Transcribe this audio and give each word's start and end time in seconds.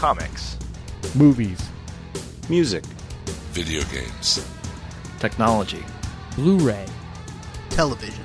Comics. 0.00 0.56
Movies. 1.14 1.60
Music. 2.48 2.82
Video 3.52 3.82
games. 3.92 4.42
Technology. 5.18 5.84
Blu-ray. 6.36 6.86
Television. 7.68 8.24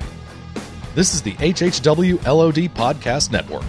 This 0.94 1.12
is 1.12 1.20
the 1.20 1.34
HHW 1.34 2.24
LOD 2.24 2.72
Podcast 2.74 3.30
Network. 3.30 3.66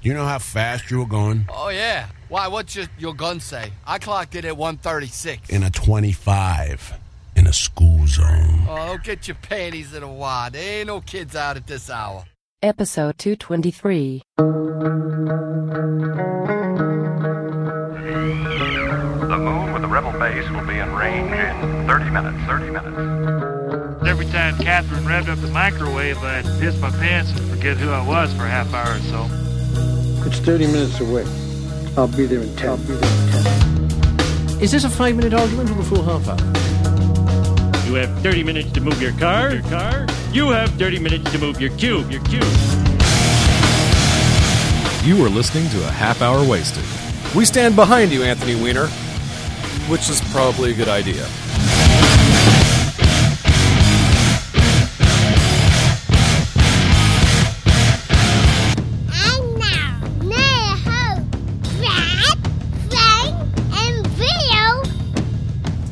You 0.00 0.14
know 0.14 0.24
how 0.24 0.38
fast 0.38 0.90
you 0.90 1.00
were 1.00 1.04
going? 1.04 1.44
Oh, 1.50 1.68
yeah. 1.68 2.06
Why, 2.30 2.48
what's 2.48 2.74
your, 2.74 2.86
your 2.98 3.14
gun 3.14 3.38
say? 3.38 3.70
I 3.86 3.98
clocked 3.98 4.34
it 4.34 4.46
at 4.46 4.56
136. 4.56 5.50
In 5.50 5.62
a 5.62 5.68
25. 5.68 6.94
In 6.94 7.11
a 7.52 7.54
school 7.54 8.06
zone. 8.06 8.64
Oh, 8.66 8.76
don't 8.86 9.04
get 9.04 9.28
your 9.28 9.34
panties 9.34 9.92
in 9.92 10.02
a 10.02 10.10
wad. 10.10 10.54
There 10.54 10.78
ain't 10.78 10.86
no 10.86 11.02
kids 11.02 11.36
out 11.36 11.58
at 11.58 11.66
this 11.66 11.90
hour. 11.90 12.24
Episode 12.62 13.18
223. 13.18 14.22
The 14.38 14.44
moon 19.36 19.72
with 19.74 19.82
the 19.82 19.88
rebel 19.88 20.12
base 20.18 20.48
will 20.48 20.66
be 20.66 20.78
in 20.78 20.94
range 20.94 21.30
in 21.32 21.86
30 21.86 22.10
minutes. 22.10 22.38
30 22.46 22.70
minutes. 22.70 24.08
Every 24.08 24.26
time 24.26 24.56
Catherine 24.56 25.04
revved 25.04 25.28
up 25.28 25.38
the 25.40 25.48
microwave, 25.48 26.16
I'd 26.22 26.46
piss 26.58 26.80
my 26.80 26.88
pants 26.88 27.32
and 27.32 27.50
forget 27.50 27.76
who 27.76 27.90
I 27.90 28.02
was 28.06 28.32
for 28.32 28.46
a 28.46 28.48
half 28.48 28.72
hour 28.72 28.96
or 28.96 29.00
so. 29.00 29.28
It's 30.26 30.38
30 30.38 30.68
minutes 30.68 31.00
away. 31.00 31.26
I'll 31.98 32.08
be 32.08 32.24
there 32.24 32.40
in 32.40 32.56
10. 32.56 32.68
I'll 32.70 32.78
be 32.78 32.94
there 32.94 32.96
in 32.96 33.32
10. 33.42 34.62
Is 34.62 34.70
this 34.72 34.84
a 34.84 34.88
five 34.88 35.16
minute 35.16 35.34
argument 35.34 35.68
or 35.70 35.80
a 35.80 35.84
full 35.84 36.02
half 36.02 36.26
hour? 36.28 36.61
You 37.86 37.94
have 37.94 38.22
30 38.22 38.44
minutes 38.44 38.72
to 38.72 38.80
move 38.80 39.02
your 39.02 39.12
car. 39.12 39.54
Your 39.54 39.62
car. 39.64 40.06
You 40.32 40.50
have 40.50 40.70
30 40.74 40.98
minutes 41.00 41.30
to 41.32 41.38
move 41.38 41.60
your 41.60 41.76
cube. 41.76 42.10
Your 42.10 42.22
cube. 42.24 42.44
You 45.04 45.24
are 45.24 45.28
listening 45.28 45.68
to 45.70 45.86
a 45.86 45.90
half 45.90 46.22
hour 46.22 46.46
wasted. 46.48 46.84
We 47.36 47.44
stand 47.44 47.74
behind 47.74 48.12
you, 48.12 48.22
Anthony 48.22 48.54
Weiner. 48.54 48.86
Which 49.88 50.08
is 50.08 50.20
probably 50.30 50.70
a 50.70 50.74
good 50.74 50.88
idea. 50.88 51.26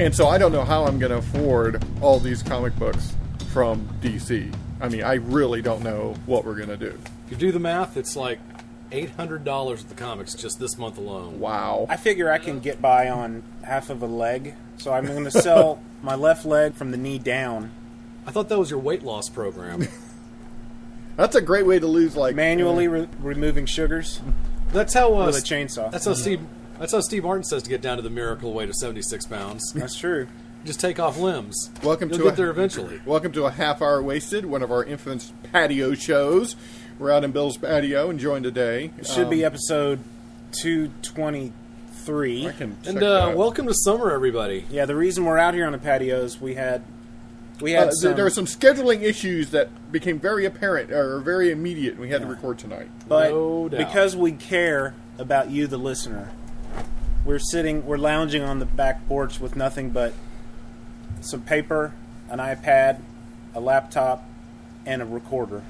And 0.00 0.16
so 0.16 0.28
I 0.28 0.38
don't 0.38 0.50
know 0.50 0.64
how 0.64 0.86
I'm 0.86 0.98
going 0.98 1.12
to 1.12 1.18
afford 1.18 1.84
all 2.00 2.18
these 2.18 2.42
comic 2.42 2.74
books 2.78 3.14
from 3.52 3.86
DC. 4.00 4.50
I 4.80 4.88
mean, 4.88 5.02
I 5.02 5.16
really 5.16 5.60
don't 5.60 5.82
know 5.82 6.14
what 6.24 6.46
we're 6.46 6.54
going 6.54 6.70
to 6.70 6.76
do. 6.78 6.98
If 7.26 7.32
you 7.32 7.36
do 7.36 7.52
the 7.52 7.58
math, 7.58 7.98
it's 7.98 8.16
like 8.16 8.38
$800 8.92 9.78
at 9.78 9.88
the 9.90 9.94
comics 9.94 10.32
just 10.34 10.58
this 10.58 10.78
month 10.78 10.96
alone. 10.96 11.38
Wow. 11.38 11.84
I 11.90 11.98
figure 11.98 12.32
I 12.32 12.38
can 12.38 12.60
get 12.60 12.80
by 12.80 13.10
on 13.10 13.42
half 13.62 13.90
of 13.90 14.02
a 14.02 14.06
leg, 14.06 14.54
so 14.78 14.90
I'm 14.90 15.04
going 15.04 15.24
to 15.24 15.30
sell 15.30 15.82
my 16.02 16.14
left 16.14 16.46
leg 16.46 16.76
from 16.76 16.92
the 16.92 16.96
knee 16.96 17.18
down. 17.18 17.70
I 18.26 18.30
thought 18.30 18.48
that 18.48 18.58
was 18.58 18.70
your 18.70 18.80
weight 18.80 19.02
loss 19.02 19.28
program. 19.28 19.86
That's 21.16 21.36
a 21.36 21.42
great 21.42 21.66
way 21.66 21.78
to 21.78 21.86
lose, 21.86 22.16
like 22.16 22.34
Manually 22.34 22.88
re- 22.88 23.08
removing 23.18 23.66
sugars 23.66 24.22
That's 24.72 24.94
how 24.94 25.14
uh, 25.14 25.26
with 25.26 25.36
a 25.36 25.40
chainsaw. 25.40 25.90
That's 25.90 26.06
how 26.06 26.14
Steve. 26.14 26.40
That's 26.80 26.92
how 26.92 27.00
Steve 27.00 27.24
Martin 27.24 27.44
says 27.44 27.62
to 27.64 27.68
get 27.68 27.82
down 27.82 27.98
to 27.98 28.02
the 28.02 28.08
miracle 28.10 28.54
weight 28.54 28.70
of 28.70 28.74
seventy-six 28.74 29.26
pounds. 29.26 29.70
That's 29.74 29.98
true. 29.98 30.26
Just 30.64 30.80
take 30.80 30.98
off 30.98 31.18
limbs. 31.18 31.70
Welcome 31.82 32.08
You'll 32.08 32.18
to 32.18 32.24
get 32.24 32.32
a, 32.32 32.36
there 32.36 32.50
eventually. 32.50 33.00
Welcome 33.04 33.32
to 33.32 33.44
a 33.44 33.50
half 33.50 33.82
hour 33.82 34.02
wasted, 34.02 34.46
one 34.46 34.62
of 34.62 34.72
our 34.72 34.82
infamous 34.82 35.30
patio 35.52 35.94
shows. 35.94 36.56
We're 36.98 37.10
out 37.10 37.22
in 37.22 37.32
Bill's 37.32 37.58
patio 37.58 38.08
enjoying 38.08 38.42
today. 38.42 38.92
It 38.98 39.06
should 39.06 39.24
Um, 39.24 39.30
be 39.30 39.44
episode 39.44 40.00
223. 40.52 42.46
I 42.48 42.52
can 42.52 42.76
check 42.82 42.94
And 42.94 43.02
uh, 43.02 43.26
that. 43.26 43.36
welcome 43.36 43.66
to 43.66 43.74
summer, 43.74 44.10
everybody. 44.10 44.64
Yeah, 44.70 44.86
the 44.86 44.96
reason 44.96 45.24
we're 45.26 45.36
out 45.38 45.52
here 45.54 45.66
on 45.66 45.72
the 45.72 45.78
patio 45.78 46.22
is 46.24 46.40
we 46.40 46.54
had 46.54 46.82
we 47.60 47.72
had 47.72 47.88
Uh, 47.88 47.92
some, 47.92 48.14
there 48.16 48.24
were 48.24 48.30
some 48.30 48.46
scheduling 48.46 49.02
issues 49.02 49.50
that 49.50 49.92
became 49.92 50.18
very 50.18 50.46
apparent 50.46 50.90
or 50.92 51.20
very 51.20 51.50
immediate, 51.50 51.92
and 51.92 52.00
we 52.00 52.08
had 52.08 52.22
to 52.22 52.26
record 52.26 52.58
tonight. 52.58 52.88
but 53.06 53.30
No 53.30 53.68
doubt. 53.68 53.78
because 53.78 54.16
we 54.16 54.32
care 54.32 54.94
about 55.18 55.50
you, 55.50 55.66
the 55.66 55.76
listener, 55.76 56.30
we're 57.30 57.38
sitting, 57.38 57.86
we're 57.86 57.96
lounging 57.96 58.42
on 58.42 58.58
the 58.58 58.66
back 58.66 59.06
porch 59.06 59.38
with 59.38 59.54
nothing 59.54 59.90
but 59.90 60.12
some 61.20 61.40
paper, 61.40 61.94
an 62.28 62.40
iPad, 62.40 63.00
a 63.54 63.60
laptop, 63.60 64.28
and 64.84 65.00
a 65.00 65.04
recorder. 65.04 65.62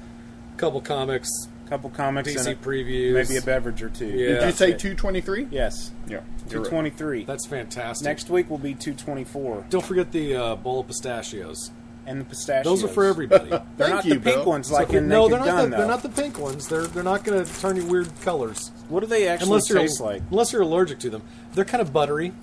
Couple 0.57 0.81
comics, 0.81 1.29
A 1.67 1.69
couple 1.69 1.91
comics, 1.91 2.31
DC 2.33 2.39
and 2.39 2.47
a, 2.47 2.55
previews, 2.55 3.13
maybe 3.13 3.37
a 3.37 3.43
beverage 3.43 3.83
or 3.83 3.89
two. 3.89 4.07
Yeah. 4.07 4.39
Did 4.39 4.43
you 4.45 4.51
say 4.53 4.73
223? 4.73 5.49
Yes, 5.51 5.91
Yeah. 6.07 6.21
two 6.47 6.55
you're 6.55 6.61
right. 6.63 6.69
twenty 6.69 6.89
three. 6.89 7.25
That's 7.25 7.45
fantastic. 7.45 8.05
Next 8.05 8.31
week 8.31 8.49
will 8.49 8.57
be 8.57 8.73
two 8.73 8.95
twenty 8.95 9.23
four, 9.23 9.63
don't 9.69 9.85
forget 9.85 10.11
the 10.11 10.35
uh, 10.35 10.55
bowl 10.55 10.79
of 10.79 10.87
pistachios. 10.87 11.69
And 12.05 12.19
the 12.21 12.25
pistachios. 12.25 12.63
Those 12.65 12.83
are 12.83 12.93
for 12.93 13.05
everybody. 13.05 13.49
They're 13.49 13.59
Thank 13.77 13.93
not 13.93 14.05
you, 14.05 14.13
the 14.15 14.19
pink 14.19 14.35
Bill. 14.37 14.45
ones 14.45 14.71
like 14.71 14.89
So- 14.89 14.97
in 14.97 15.07
no, 15.07 15.27
Naked 15.27 15.31
they're 15.31 15.39
not. 15.39 15.61
Gun, 15.61 15.69
the, 15.69 15.77
they're 15.77 15.87
not 15.87 16.03
the 16.03 16.09
pink 16.09 16.39
ones. 16.39 16.67
They're 16.67 16.87
they're 16.87 17.03
not 17.03 17.23
going 17.23 17.45
to 17.45 17.59
turn 17.61 17.75
you 17.77 17.85
weird 17.85 18.09
colors 18.21 18.71
What 18.89 19.01
do 19.01 19.05
they 19.07 19.27
actually 19.27 19.47
unless 19.49 19.69
you're 19.69 19.79
taste 19.79 20.01
like? 20.01 20.21
unless 20.31 20.51
you're 20.53 20.61
allergic 20.63 20.99
to 20.99 21.09
them. 21.09 21.21
They're 21.53 21.65
kind 21.65 21.81
of 21.81 21.91
buttery. 21.93 22.33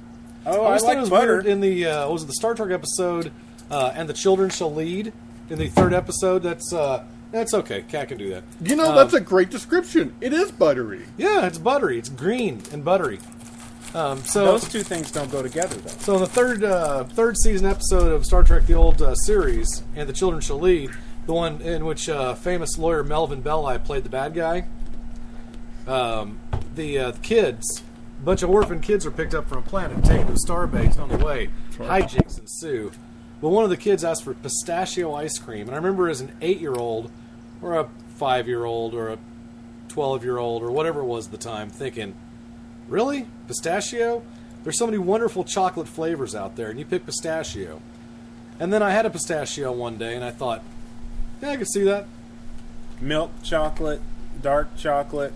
Oh, 0.47 0.63
I 0.65 0.77
I, 0.77 0.79
like 0.79 0.97
it 0.97 1.01
was 1.01 1.11
butter. 1.11 1.33
weird 1.35 1.47
in 1.47 1.61
the 1.61 1.87
uh, 1.87 2.05
what 2.07 2.13
was 2.15 2.23
it 2.23 2.27
the 2.27 2.33
Star 2.35 2.55
Trek 2.55 2.71
episode, 2.71 3.33
uh, 3.71 3.93
and 3.95 4.09
the 4.09 4.13
children 4.15 4.49
shall 4.51 4.73
lead 4.73 5.13
in 5.51 5.59
the 5.59 5.69
third 5.69 5.93
episode. 5.93 6.43
That's 6.43 6.73
uh, 6.73 7.05
that's 7.33 7.53
okay. 7.53 7.83
Cat 7.83 8.09
can 8.09 8.17
do 8.17 8.31
that. 8.31 8.45
You 8.63 8.77
know, 8.77 8.93
Uh, 8.93 8.97
that's 9.03 9.13
a 9.15 9.21
great 9.21 9.51
description. 9.51 10.15
It 10.21 10.33
is 10.33 10.51
buttery. 10.51 11.05
yeah. 11.19 11.47
It's 11.47 11.59
buttery. 11.59 11.99
It's 11.99 12.09
green 12.09 12.63
and 12.73 12.83
buttery. 12.85 13.19
Um, 13.94 14.22
so 14.25 14.44
Those 14.44 14.69
two 14.69 14.82
things 14.82 15.10
don't 15.10 15.31
go 15.32 15.43
together, 15.43 15.76
though. 15.76 15.88
So 15.88 16.19
the 16.19 16.26
third 16.26 16.62
uh, 16.62 17.04
third 17.04 17.37
season 17.38 17.66
episode 17.66 18.12
of 18.12 18.26
Star 18.26 18.43
Trek: 18.43 18.66
The 18.66 18.75
Old 18.75 19.00
uh, 19.00 19.15
Series, 19.15 19.82
and 19.97 20.09
the 20.09 20.12
Children 20.12 20.43
Shall 20.43 20.60
Lead, 20.60 20.91
the 21.26 21.32
one 21.32 21.60
in 21.62 21.84
which 21.87 22.09
uh, 22.09 22.34
famous 22.34 22.76
lawyer 22.78 23.03
Melvin 23.03 23.41
Belli 23.41 23.78
played 23.78 24.04
the 24.04 24.10
bad 24.10 24.34
guy, 24.34 24.66
um, 25.87 26.38
the 26.75 26.99
uh, 26.99 27.12
kids, 27.22 27.82
a 28.21 28.25
bunch 28.25 28.43
of 28.43 28.50
orphan 28.50 28.81
kids 28.81 29.06
are 29.06 29.10
picked 29.10 29.34
up 29.34 29.49
from 29.49 29.59
a 29.59 29.62
planet 29.62 29.97
and 29.97 30.05
taken 30.05 30.26
to 30.26 30.32
a 30.34 30.37
starbase. 30.37 30.99
On 30.99 31.09
the 31.09 31.25
way, 31.25 31.49
hijinks 31.72 32.38
ensue. 32.38 32.93
But 33.41 33.49
one 33.50 33.65
of 33.65 33.70
the 33.70 33.76
kids 33.76 34.05
asked 34.05 34.25
for 34.25 34.34
pistachio 34.34 35.15
ice 35.15 35.38
cream, 35.38 35.66
and 35.66 35.70
I 35.70 35.76
remember 35.76 36.09
as 36.09 36.20
an 36.20 36.32
eight-year-old, 36.43 37.10
or 37.62 37.78
a 37.78 37.88
five-year-old, 38.16 38.94
or 38.94 39.09
a 39.10 39.19
twelve-year-old, 39.88 40.62
or 40.62 40.70
whatever 40.72 41.00
it 41.00 41.06
was 41.06 41.26
at 41.26 41.32
the 41.32 41.38
time, 41.38 41.70
thinking, 41.70 42.15
Really? 42.88 43.26
Pistachio? 43.47 44.22
There's 44.65 44.78
so 44.78 44.87
many 44.87 44.99
wonderful 44.99 45.44
chocolate 45.44 45.88
flavors 45.88 46.34
out 46.34 46.56
there, 46.56 46.71
and 46.71 46.78
you 46.78 46.84
pick 46.84 47.06
pistachio. 47.06 47.81
And 48.59 48.72
then 48.72 48.82
I 48.82 48.91
had 48.91 49.06
a 49.06 49.10
pistachio 49.10 49.72
one 49.72 49.99
day, 49.99 50.15
and 50.15 50.25
I 50.25 50.31
thought, 50.31 50.62
yeah, 51.41 51.50
I 51.50 51.56
could 51.56 51.69
see 51.69 51.84
that. 51.84 52.06
Milk 53.00 53.31
chocolate, 53.43 54.00
dark 54.43 54.76
chocolate. 54.76 55.32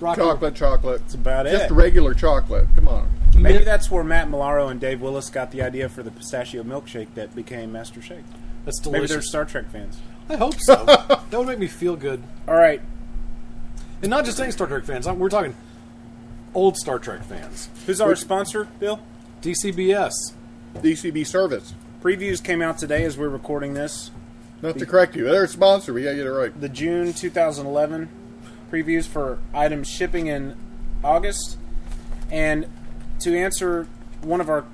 Rock 0.00 0.16
Chocolate, 0.16 0.54
chocolate. 0.54 1.00
That's 1.00 1.14
about 1.14 1.46
Just 1.46 1.54
it. 1.54 1.58
Just 1.58 1.70
regular 1.70 2.12
chocolate. 2.12 2.66
Come 2.74 2.88
on. 2.88 3.08
Maybe 3.34 3.64
that's 3.64 3.90
where 3.90 4.04
Matt 4.04 4.28
Maiellaro 4.28 4.70
and 4.70 4.80
Dave 4.80 5.00
Willis 5.00 5.30
got 5.30 5.52
the 5.52 5.62
idea 5.62 5.88
for 5.88 6.02
the 6.02 6.10
pistachio 6.10 6.62
milkshake 6.62 7.08
that 7.14 7.34
became 7.34 7.72
Master 7.72 8.02
Shake. 8.02 8.24
That's 8.64 8.78
delicious. 8.78 9.02
Maybe 9.02 9.06
they're. 9.06 9.22
Star 9.22 9.44
Trek 9.44 9.70
fans. 9.70 9.98
I 10.28 10.36
hope 10.36 10.56
so. 10.58 10.84
that 10.84 11.32
would 11.32 11.46
make 11.46 11.58
me 11.58 11.66
feel 11.66 11.96
good. 11.96 12.22
All 12.46 12.54
right. 12.54 12.82
And 14.02 14.10
not 14.10 14.24
just 14.24 14.38
any 14.40 14.50
Star 14.50 14.66
Trek 14.66 14.84
fans. 14.84 15.08
We're 15.08 15.28
talking 15.30 15.54
old 16.56 16.76
Star 16.76 16.98
Trek 16.98 17.22
fans. 17.22 17.68
Who's 17.86 18.00
our 18.00 18.16
sponsor, 18.16 18.66
Bill? 18.80 18.98
DCBS. 19.42 20.12
DCB 20.76 21.26
service. 21.26 21.74
Previews 22.02 22.42
came 22.42 22.62
out 22.62 22.78
today 22.78 23.04
as 23.04 23.16
we're 23.18 23.28
recording 23.28 23.74
this. 23.74 24.10
Not 24.62 24.78
to 24.78 24.86
correct 24.86 25.14
you. 25.14 25.24
They're 25.24 25.44
a 25.44 25.48
sponsor. 25.48 25.92
We 25.92 26.02
got 26.02 26.10
to 26.10 26.16
get 26.16 26.26
it 26.26 26.30
right. 26.30 26.58
The 26.60 26.68
June 26.70 27.12
2011 27.12 28.08
previews 28.72 29.06
for 29.06 29.38
items 29.54 29.86
shipping 29.88 30.28
in 30.28 30.56
August. 31.04 31.58
And 32.30 32.66
to 33.20 33.36
answer 33.38 33.86
one 34.22 34.40
of 34.40 34.48
our 34.48 34.64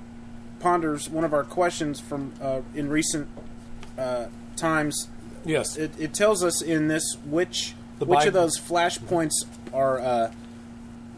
ponders, 0.61 1.11
one 1.11 1.25
of 1.25 1.35
our 1.35 1.45
questions 1.45 1.99
from 1.99 2.33
uh, 2.41 2.61
in 2.75 2.89
recent 2.89 3.29
uh, 3.99 4.27
times, 4.57 5.09
Yes. 5.45 5.77
it, 5.77 5.91
it 5.99 6.15
tells 6.15 6.45
us 6.45 6.63
in 6.63 6.87
this 6.87 7.17
which 7.25 7.75
The 7.99 8.05
which 8.05 8.21
Biden- 8.21 8.27
of 8.29 8.33
those 8.35 8.59
flashpoints 8.59 9.33
are. 9.75 9.99
Uh, 10.01 10.33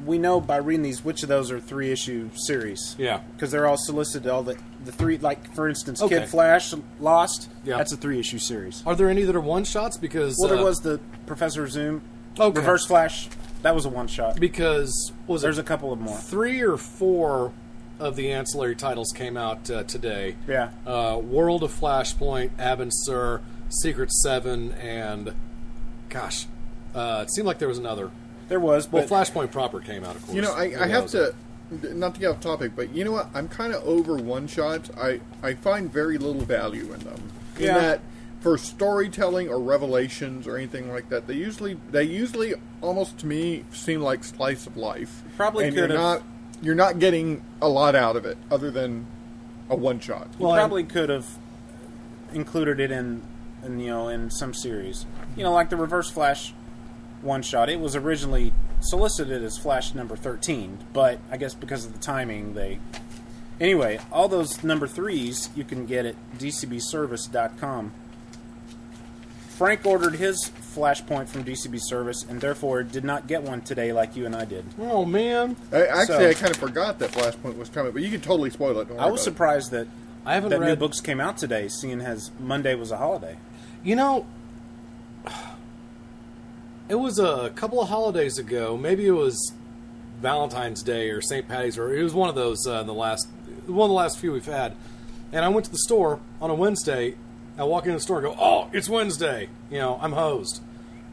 we 0.05 0.19
know 0.19 0.41
by 0.41 0.57
reading 0.57 0.83
these 0.83 1.05
which 1.05 1.23
of 1.23 1.29
those 1.29 1.51
are 1.51 1.61
three 1.61 1.91
issue 1.93 2.31
series. 2.35 2.97
Yeah. 2.99 3.21
because 3.35 3.51
they're 3.51 3.67
all 3.67 3.77
solicited. 3.79 4.31
All 4.31 4.43
the 4.43 4.57
the 4.85 4.93
three, 4.93 5.19
like 5.19 5.55
for 5.55 5.69
instance, 5.69 6.03
Okay. 6.03 6.21
Kid 6.21 6.29
Flash 6.29 6.75
Lost. 7.01 7.49
Yeah. 7.65 7.77
that's 7.79 7.93
a 7.93 7.97
three 7.97 8.19
issue 8.19 8.39
series. 8.39 8.83
Are 8.87 8.95
there 8.95 9.09
any 9.09 9.23
that 9.23 9.35
are 9.37 9.41
one 9.41 9.65
shots? 9.65 9.97
Because 9.97 10.37
Well, 10.39 10.49
there 10.51 10.59
uh, 10.59 10.65
was 10.65 10.79
the 10.81 11.01
Professor 11.27 11.67
Zoom, 11.69 12.03
Okay. 12.39 12.59
Reverse 12.61 12.87
Flash. 12.87 13.29
That 13.63 13.75
was 13.75 13.87
a 13.87 13.89
one 13.89 14.09
shot. 14.09 14.39
because 14.39 15.13
what 15.27 15.35
was 15.35 15.43
There's 15.43 15.57
it 15.59 15.63
a 15.63 15.65
couple 15.65 15.93
of 15.93 15.99
more. 16.01 16.17
three 16.19 16.61
or 16.61 16.77
four 16.77 17.53
of 17.99 18.17
the 18.17 18.31
ancillary 18.33 18.75
titles 18.75 19.11
came 19.15 19.37
out 19.39 19.71
uh, 19.71 19.85
today. 19.85 20.37
Yeah. 20.49 20.71
Uh, 20.87 21.19
World 21.23 21.63
of 21.63 21.71
Flashpoint, 21.73 22.51
Abin 22.59 22.91
Sur, 22.93 23.41
Secret 23.71 24.11
Seven, 24.13 24.73
and 24.73 25.33
gosh, 26.11 26.47
uh, 26.95 27.25
it 27.27 27.31
seemed 27.33 27.47
like 27.47 27.59
there 27.59 27.69
was 27.69 27.79
another. 27.79 28.11
There 28.55 28.61
was, 28.61 28.89
Well, 28.93 29.05
but 29.05 29.11
Flashpoint 29.11 29.51
proper 29.51 29.81
came 29.81 30.05
out, 30.05 30.15
of 30.15 30.23
course. 30.23 30.37
You 30.37 30.41
know, 30.41 30.53
I, 30.53 30.85
I 30.85 30.87
have 30.87 31.09
to, 31.09 31.35
not 31.93 32.15
to 32.15 32.21
get 32.21 32.29
off 32.31 32.39
topic, 32.39 32.77
but 32.77 32.95
you 32.95 33.03
know 33.05 33.11
what? 33.11 33.29
I'm 33.35 33.49
kind 33.49 33.73
of 33.75 33.83
over 33.83 34.15
one 34.15 34.47
shots. 34.47 34.93
I, 34.97 35.21
I 35.43 35.55
find 35.55 35.93
very 35.93 36.19
little 36.19 36.43
value 36.43 36.93
in 36.93 37.01
them. 37.01 37.21
In 37.57 37.65
Yeah. 37.65 37.79
that, 37.81 38.01
for 38.43 38.57
storytelling 38.57 39.49
or 39.49 39.59
revelations 39.59 40.47
or 40.47 40.57
anything 40.57 40.89
like 40.89 41.09
that, 41.09 41.27
they 41.27 41.35
usually 41.35 41.79
they 41.91 42.05
usually 42.05 42.55
almost 42.81 43.19
to 43.19 43.27
me 43.27 43.65
seem 43.73 44.03
like 44.03 44.23
slice 44.23 44.69
of 44.69 44.77
life. 44.77 45.23
Probably 45.37 45.65
and 45.65 45.75
you're 45.75 45.89
could've- 45.89 45.99
not 46.01 46.23
you're 46.63 46.75
not 46.77 47.01
getting 47.01 47.43
a 47.61 47.69
lot 47.69 47.97
out 47.97 48.15
of 48.15 48.25
it 48.25 48.39
other 48.53 48.71
than 48.71 49.05
a 49.69 49.75
one 49.75 49.99
shot. 49.99 50.29
you 50.39 50.47
probably 50.47 50.85
could 50.85 51.09
have 51.09 51.27
included 52.33 52.79
it 52.79 52.93
in, 52.93 53.21
in, 53.65 53.81
you 53.81 53.91
know, 53.91 54.07
in 54.09 54.31
some 54.31 54.55
series. 54.55 55.07
You 55.37 55.43
know, 55.43 55.53
like 55.53 55.71
the 55.71 55.77
Reverse 55.77 56.09
Flash 56.11 56.55
one 57.25 57.43
shot. 57.43 57.69
It 57.69 57.81
was 57.81 57.97
originally 57.97 58.53
solicited 58.81 59.43
as 59.43 59.59
Flash 59.59 59.95
number 59.95 60.17
thirteen, 60.17 60.79
but 60.93 61.19
I 61.31 61.37
guess 61.37 61.55
because 61.55 61.85
of 61.85 61.93
the 61.93 61.99
timing, 61.99 62.55
they. 62.55 62.79
Anyway, 63.61 64.01
all 64.13 64.29
those 64.29 64.63
number 64.65 64.87
threes 64.89 65.49
you 65.55 65.63
can 65.65 65.87
get 65.87 66.05
at 66.07 66.17
DCBService.com. 66.39 67.93
Frank 69.51 69.87
ordered 69.87 70.17
his 70.17 70.51
Flashpoint 70.75 71.29
from 71.29 71.45
DCB 71.45 71.79
Service 71.81 72.25
and 72.29 72.41
therefore 72.41 72.83
did 72.83 73.05
not 73.05 73.29
get 73.29 73.45
one 73.45 73.61
today 73.61 73.93
like 73.93 74.17
you 74.17 74.27
and 74.27 74.35
I 74.35 74.45
did. 74.45 74.65
Oh 74.81 75.05
man, 75.05 75.57
I, 75.73 75.87
actually, 75.87 76.07
So- 76.17 76.29
I 76.31 76.35
kind 76.35 76.51
of 76.51 76.57
forgot 76.57 76.99
that 76.99 77.13
Flashpoint 77.13 77.57
was 77.57 77.69
coming, 77.69 77.93
but 77.93 78.03
you 78.03 78.11
can 78.11 78.21
totally 78.21 78.51
spoil 78.51 78.77
it. 78.81 78.89
Don't 78.89 78.99
I 78.99 79.07
was 79.07 79.07
about 79.07 79.15
it. 79.15 79.19
surprised 79.23 79.71
that 79.71 79.87
I 80.27 80.35
haven't 80.35 80.51
that 80.51 80.59
new 80.61 80.67
read. 80.67 80.79
books 80.81 81.01
came 81.01 81.21
out 81.21 81.39
today, 81.39 81.69
seeing 81.69 82.01
as 82.01 82.33
Monday 82.41 82.75
was 82.75 82.91
a 82.91 82.97
holiday. 82.97 83.37
You 83.85 83.95
know, 83.95 84.27
it 86.89 86.97
was 86.97 87.19
a 87.19 87.51
couple 87.55 87.81
of 87.81 87.89
holidays 87.89 88.39
ago. 88.39 88.77
Maybe 88.77 89.07
it 89.07 89.13
was 89.13 89.53
Valentine's 90.21 90.83
Day 90.83 91.11
or 91.11 91.21
St. 91.21 91.47
Patty's, 91.49 91.79
or 91.79 91.95
it 91.95 92.03
was 92.03 92.15
one 92.15 92.29
of 92.29 92.35
those 92.35 92.67
uh, 92.67 92.81
in 92.81 92.87
the 92.87 92.95
last 92.95 93.29
one 93.67 93.87
of 93.87 93.91
the 93.91 93.95
last 93.95 94.19
few 94.19 94.33
we've 94.33 94.45
had. 94.45 94.75
And 95.33 95.45
I 95.45 95.49
went 95.49 95.65
to 95.67 95.71
the 95.73 95.79
store 95.79 96.21
on 96.41 96.51
a 96.51 96.55
Wednesday. 96.55 97.15
I 97.57 97.65
walk 97.65 97.85
into 97.85 97.97
the 97.97 98.01
store 98.03 98.19
and 98.19 98.27
go, 98.27 98.37
"Oh, 98.39 98.69
it's 98.73 98.89
Wednesday." 98.89 99.49
You 99.71 99.79
know, 99.79 99.99
I'm 100.01 100.13
hosed. 100.13 100.61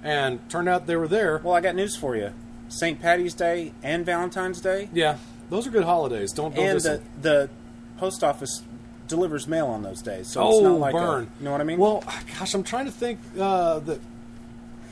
And 0.03 0.47
turned 0.49 0.67
out 0.67 0.87
they 0.87 0.95
were 0.95 1.07
there. 1.07 1.39
Well, 1.43 1.53
I 1.53 1.61
got 1.61 1.75
news 1.75 1.95
for 1.95 2.15
you: 2.15 2.31
St. 2.69 2.99
Patty's 3.01 3.33
Day 3.33 3.73
and 3.83 4.05
Valentine's 4.05 4.61
Day, 4.61 4.89
Yeah, 4.93 5.17
those 5.49 5.67
are 5.67 5.71
good 5.71 5.83
holidays. 5.83 6.31
Don't 6.31 6.55
don't 6.55 6.65
and 6.65 6.79
the, 6.79 6.89
them. 6.89 7.03
the 7.21 7.49
post 7.97 8.23
office 8.23 8.63
delivers 9.07 9.47
mail 9.47 9.67
on 9.67 9.83
those 9.83 10.01
days. 10.01 10.27
So 10.27 10.41
oh, 10.41 10.51
it's 10.51 10.63
not 10.63 10.79
like 10.79 10.93
a- 10.95 10.97
burn. 10.97 11.31
you 11.39 11.45
know 11.45 11.51
what 11.51 11.61
I 11.61 11.65
mean? 11.65 11.77
Well, 11.77 12.03
gosh, 12.39 12.53
I'm 12.53 12.63
trying 12.63 12.85
to 12.85 12.91
think 12.91 13.19
uh, 13.39 13.79
that. 13.79 13.99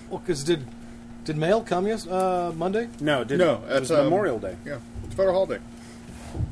Well, 0.09 0.19
because 0.19 0.43
did 0.43 0.65
did 1.25 1.37
mail 1.37 1.61
come 1.61 1.87
yes 1.87 2.07
uh, 2.07 2.51
Monday? 2.55 2.89
no, 2.99 3.23
did 3.23 3.39
No, 3.39 3.55
it 3.55 3.61
was 3.81 3.89
that's 3.89 3.91
um, 3.91 4.05
Memorial 4.05 4.39
Day. 4.39 4.55
Yeah, 4.65 4.79
it's 5.05 5.15
federal 5.15 5.35
holiday. 5.35 5.61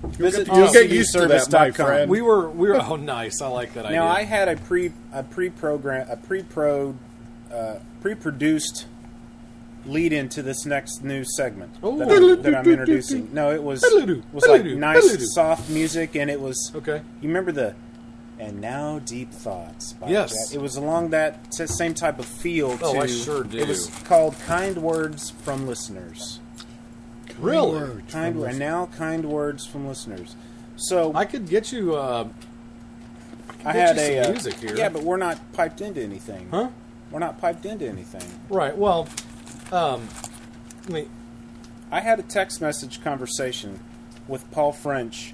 Visit 0.03 0.47
You'll 0.47 0.71
get 0.71 0.89
used 0.89 1.13
to 1.13 1.27
that, 1.27 1.51
my 1.51 1.69
DCBService.com. 1.69 1.85
friend. 1.85 2.09
We 2.09 2.21
were 2.21 2.49
we 2.49 2.69
were. 2.69 2.81
Oh, 2.81 2.95
nice. 2.95 3.41
I 3.41 3.47
like 3.47 3.73
that 3.75 3.85
idea. 3.85 3.99
Now 3.99 4.07
I 4.07 4.23
had 4.23 4.47
a 4.47 4.57
pre 4.57 4.91
a 5.13 5.23
pre 5.23 5.49
program 5.49 6.07
a 6.09 6.17
pre 6.17 6.43
pro 6.43 6.95
uh, 7.51 7.75
pre 8.01 8.15
produced 8.15 8.87
lead 9.85 10.11
into 10.11 10.41
this 10.41 10.65
next 10.65 11.03
new 11.03 11.23
segment 11.23 11.73
Oh. 11.81 11.97
that, 11.97 12.11
I'm, 12.11 12.41
that 12.41 12.55
I'm 12.55 12.69
introducing. 12.69 13.33
No, 13.33 13.51
it 13.51 13.63
was 13.63 13.81
was 14.33 14.45
like 14.47 14.65
nice 14.65 15.33
soft 15.33 15.69
music, 15.69 16.15
and 16.15 16.29
it 16.29 16.41
was 16.41 16.71
okay. 16.75 17.01
You 17.21 17.27
remember 17.29 17.51
the 17.51 17.73
and 18.39 18.61
now 18.61 18.99
deep 18.99 19.31
thoughts. 19.31 19.93
By 19.93 20.09
Yes. 20.09 20.49
Jack. 20.49 20.55
it 20.55 20.61
was 20.61 20.75
along 20.75 21.09
that 21.09 21.51
t- 21.51 21.65
same 21.67 21.93
type 21.93 22.19
of 22.19 22.25
feel. 22.25 22.77
Oh, 22.81 22.93
to, 22.93 22.99
I 22.99 23.07
sure 23.07 23.43
do. 23.43 23.57
It 23.57 23.67
was 23.67 23.89
called 24.05 24.35
"Kind 24.45 24.77
Words 24.77 25.29
from 25.31 25.67
Listeners." 25.67 26.39
Really? 27.39 28.01
Kind 28.09 28.39
words, 28.39 28.49
and 28.51 28.59
now 28.59 28.87
kind 28.87 29.25
words 29.25 29.65
from 29.65 29.87
listeners. 29.87 30.35
So 30.75 31.11
I 31.13 31.25
could 31.25 31.47
get 31.47 31.71
you. 31.71 31.95
Uh, 31.95 32.29
I 33.63 33.73
get 33.73 33.75
had 33.75 33.95
you 33.97 34.01
a 34.01 34.23
some 34.23 34.29
uh, 34.29 34.33
music 34.33 34.53
here. 34.55 34.75
Yeah, 34.75 34.89
but 34.89 35.03
we're 35.03 35.17
not 35.17 35.39
piped 35.53 35.81
into 35.81 36.01
anything. 36.01 36.49
Huh? 36.49 36.69
We're 37.11 37.19
not 37.19 37.39
piped 37.39 37.65
into 37.65 37.87
anything. 37.87 38.23
right. 38.49 38.75
Well, 38.75 39.07
um, 39.71 40.07
I 40.87 40.91
mean, 40.91 41.09
I 41.91 41.99
had 42.01 42.19
a 42.19 42.23
text 42.23 42.59
message 42.59 43.01
conversation 43.03 43.79
with 44.27 44.49
Paul 44.51 44.71
French. 44.71 45.33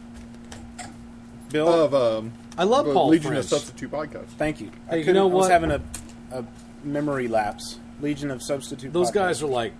Bill, 1.50 1.68
Of 1.70 1.94
um, 1.94 2.34
I 2.58 2.64
love 2.66 2.86
Paul 2.86 3.10
Legion 3.10 3.32
French. 3.32 3.46
of 3.46 3.50
Substitute 3.50 3.92
podcast. 3.92 4.26
thank 4.38 4.62
you. 4.62 4.70
I 4.88 4.92
Hey, 4.92 4.98
you 5.00 5.04
couldn't- 5.06 5.16
know 5.16 5.30
I 5.30 5.34
was 5.34 5.42
what? 5.44 5.52
having 5.52 5.72
a, 5.72 5.82
a 6.32 6.46
memory 6.84 7.28
lapse. 7.28 7.80
Legion 8.02 8.32
of 8.32 8.42
Substitute. 8.44 8.92
Those 8.94 9.10
podcast. 9.12 9.14
guys 9.14 9.44
are 9.44 9.48
like 9.48 9.74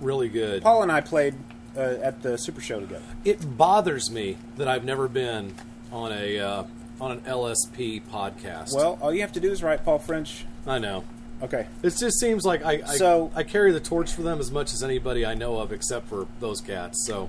really 0.00 0.28
good. 0.28 0.62
Paul 0.62 0.82
and 0.82 0.92
I 0.92 1.00
played 1.00 1.34
uh, 1.76 1.80
at 1.80 2.22
the 2.22 2.36
Super 2.38 2.60
Show 2.60 2.80
together. 2.80 3.04
It 3.24 3.56
bothers 3.56 4.10
me 4.10 4.36
that 4.56 4.68
I've 4.68 4.84
never 4.84 5.08
been 5.08 5.54
on 5.92 6.12
a 6.12 6.38
uh, 6.38 6.64
on 7.00 7.12
an 7.12 7.20
LSP 7.22 8.02
podcast. 8.10 8.74
Well, 8.74 8.98
all 9.02 9.12
you 9.12 9.20
have 9.20 9.32
to 9.32 9.40
do 9.40 9.50
is 9.50 9.62
write 9.62 9.84
Paul 9.84 9.98
French. 9.98 10.44
I 10.66 10.78
know. 10.78 11.04
Okay. 11.42 11.66
It 11.82 11.94
just 11.98 12.18
seems 12.18 12.44
like 12.46 12.64
I, 12.64 12.82
I 12.86 12.96
So- 12.96 13.30
I 13.34 13.42
carry 13.42 13.72
the 13.72 13.80
torch 13.80 14.10
for 14.12 14.22
them 14.22 14.38
as 14.40 14.50
much 14.50 14.72
as 14.72 14.82
anybody 14.82 15.26
I 15.26 15.34
know 15.34 15.58
of, 15.58 15.70
except 15.72 16.08
for 16.08 16.26
those 16.40 16.62
cats. 16.62 17.04
So, 17.06 17.28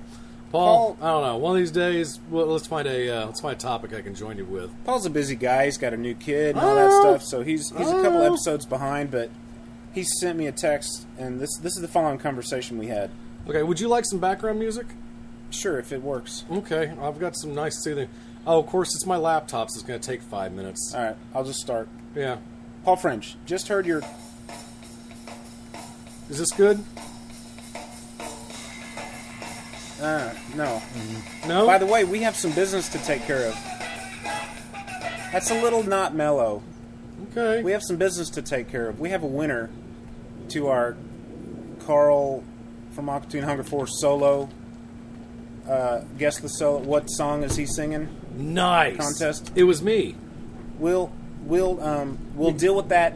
Paul, 0.52 0.96
Paul- 0.96 0.98
I 1.02 1.12
don't 1.12 1.24
know. 1.24 1.38
One 1.38 1.52
of 1.56 1.58
these 1.62 1.72
days, 1.72 2.20
well, 2.30 2.46
let's 2.48 2.68
find 2.68 2.88
a 2.88 3.10
uh, 3.10 3.26
let's 3.26 3.42
find 3.42 3.56
a 3.56 3.60
topic 3.60 3.94
I 3.94 4.02
can 4.02 4.16
join 4.16 4.38
you 4.38 4.46
with. 4.46 4.72
Paul's 4.86 5.06
a 5.06 5.10
busy 5.10 5.36
guy. 5.36 5.66
He's 5.66 5.78
got 5.78 5.94
a 5.94 5.98
new 5.98 6.14
kid 6.16 6.56
and 6.56 6.60
all 6.66 6.76
that 6.76 6.90
Oh. 6.92 7.02
stuff, 7.02 7.24
so 7.24 7.42
he's 7.44 7.70
he's 7.78 7.88
a 7.90 8.02
couple 8.02 8.20
Oh. 8.22 8.26
episodes 8.28 8.66
behind. 8.66 9.12
But 9.12 9.30
he 9.94 10.04
sent 10.04 10.38
me 10.38 10.48
a 10.48 10.52
text, 10.52 11.06
and 11.18 11.40
this 11.40 11.58
this 11.58 11.76
is 11.76 11.82
the 11.82 11.88
following 11.88 12.18
conversation 12.18 12.78
we 12.78 12.88
had. 12.88 13.10
Okay, 13.48 13.64
would 13.64 13.80
you 13.80 13.88
like 13.88 14.06
some 14.06 14.20
background 14.20 14.60
music? 14.60 14.88
Sure, 15.50 15.80
if 15.80 15.92
it 15.94 16.02
works. 16.02 16.44
Okay, 16.52 16.92
I've 17.02 17.20
got 17.20 17.36
some 17.38 17.56
nice 17.56 17.82
soothing. 17.84 18.10
Oh, 18.46 18.60
of 18.60 18.68
course, 18.68 18.94
it's 18.96 19.06
my 19.06 19.18
laptop, 19.18 19.70
so 19.70 19.76
it's 19.80 19.88
going 19.88 20.00
to 20.00 20.06
take 20.06 20.22
five 20.22 20.52
minutes. 20.54 20.94
All 20.96 21.04
right, 21.04 21.16
I'll 21.36 21.44
just 21.44 21.60
start. 21.60 21.88
Yeah. 22.16 22.38
Paul 22.84 22.96
French, 22.98 23.36
just 23.46 23.68
heard 23.68 23.86
your. 23.86 24.02
Is 26.30 26.38
this 26.40 26.52
good? 26.52 26.84
Uh, 30.02 30.34
no. 30.56 30.82
No. 31.48 31.66
By 31.66 31.78
the 31.78 31.86
way, 31.86 32.04
we 32.04 32.22
have 32.22 32.36
some 32.36 32.52
business 32.52 32.90
to 32.90 32.98
take 33.00 33.24
care 33.24 33.48
of. 33.48 33.56
That's 35.32 35.50
a 35.52 35.62
little 35.62 35.84
not 35.84 36.16
mellow. 36.16 36.64
Okay. 37.32 37.64
We 37.64 37.72
have 37.72 37.84
some 37.84 37.98
business 37.98 38.30
to 38.32 38.42
take 38.42 38.70
care 38.70 38.88
of. 38.88 39.00
We 39.00 39.10
have 39.10 39.24
a 39.24 39.28
winner 39.28 39.70
to 40.50 40.68
our 40.68 40.96
Carl 41.86 42.44
from 42.92 43.10
Aqua 43.10 43.30
Teen 43.30 43.44
Hunger 43.44 43.64
Force 43.64 44.00
solo. 44.00 44.50
Uh, 45.68 46.02
guess 46.18 46.40
the 46.40 46.48
solo. 46.48 46.80
What 46.80 47.08
song 47.08 47.44
is 47.44 47.56
he 47.56 47.66
singing? 47.66 48.08
nice 48.38 48.98
Contest. 48.98 49.52
It 49.56 49.64
was 49.64 49.82
me. 49.82 50.16
We'll 50.80 51.12
we'll 51.42 51.82
um, 51.84 52.18
we'll 52.36 52.52
deal 52.52 52.76
with 52.76 52.90
that 52.90 53.16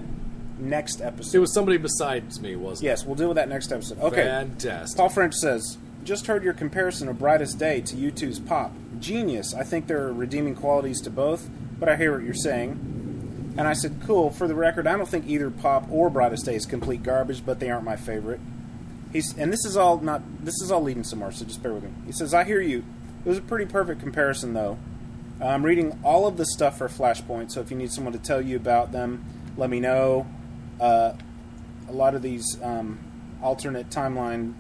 next 0.58 1.02
episode. 1.02 1.38
It 1.38 1.40
was 1.40 1.54
somebody 1.54 1.78
besides 1.78 2.40
me, 2.40 2.56
wasn't 2.56 2.86
Yes, 2.86 3.06
we'll 3.06 3.16
deal 3.16 3.28
with 3.28 3.36
that 3.36 3.50
next 3.50 3.72
episode. 3.72 4.00
Okay. 4.00 4.24
Fantastic. 4.24 4.98
Paul 4.98 5.10
French 5.10 5.36
says, 5.36 5.78
"Just 6.04 6.28
heard 6.28 6.44
your 6.44 6.54
comparison 6.54 7.08
of 7.08 7.20
Brightest 7.20 7.60
Day 7.60 7.82
to 7.82 7.96
U2's 7.96 8.40
Pop. 8.40 8.74
Genius. 9.00 9.54
I 9.54 9.64
think 9.64 9.88
there 9.88 10.04
are 10.04 10.14
redeeming 10.14 10.56
qualities 10.56 11.02
to 11.02 11.10
both, 11.10 11.50
but 11.80 11.90
I 11.90 11.96
hear 11.96 12.14
what 12.14 12.24
you're 12.24 12.34
saying." 12.34 13.54
And 13.58 13.68
I 13.68 13.74
said, 13.74 14.02
"Cool. 14.06 14.30
For 14.30 14.48
the 14.48 14.56
record, 14.56 14.88
I 14.88 14.96
don't 14.96 15.10
think 15.10 15.28
either 15.28 15.50
Pop 15.50 15.88
or 15.92 16.10
Brightest 16.10 16.46
Day 16.46 16.56
is 16.56 16.66
complete 16.66 17.04
garbage, 17.04 17.46
but 17.46 17.60
they 17.60 17.70
aren't 17.70 17.86
my 17.86 17.96
favorite." 17.96 18.40
He's 19.12 19.38
and 19.38 19.52
this 19.52 19.66
is 19.66 19.76
all 19.76 20.00
not 20.00 20.22
this 20.44 20.62
is 20.62 20.72
all 20.72 20.82
leading 20.82 21.04
somewhere, 21.04 21.32
so 21.32 21.46
just 21.46 21.62
bear 21.62 21.74
with 21.74 21.84
me. 21.84 21.92
He 22.06 22.12
says, 22.12 22.34
"I 22.34 22.44
hear 22.44 22.62
you. 22.62 22.84
It 23.26 23.30
was 23.30 23.38
a 23.38 23.42
pretty 23.42 23.66
perfect 23.66 24.02
comparison, 24.02 24.54
though. 24.54 24.78
I'm 25.42 25.64
reading 25.64 26.00
all 26.04 26.28
of 26.28 26.38
the 26.38 26.46
stuff 26.46 26.78
for 26.78 26.88
Flashpoint, 26.88 27.52
so 27.52 27.62
if 27.62 27.72
you 27.72 27.78
need 27.78 27.92
someone 27.92 28.14
to 28.14 28.20
tell 28.20 28.42
you 28.42 28.56
about 28.56 28.92
them, 28.92 29.26
let 29.58 29.70
me 29.70 29.80
know. 29.80 30.28
Uh, 30.80 31.14
a 31.90 31.92
lot 31.92 32.16
of 32.16 32.22
these 32.22 32.58
um, 32.62 33.00
alternate 33.42 33.90
timeline, 33.90 34.54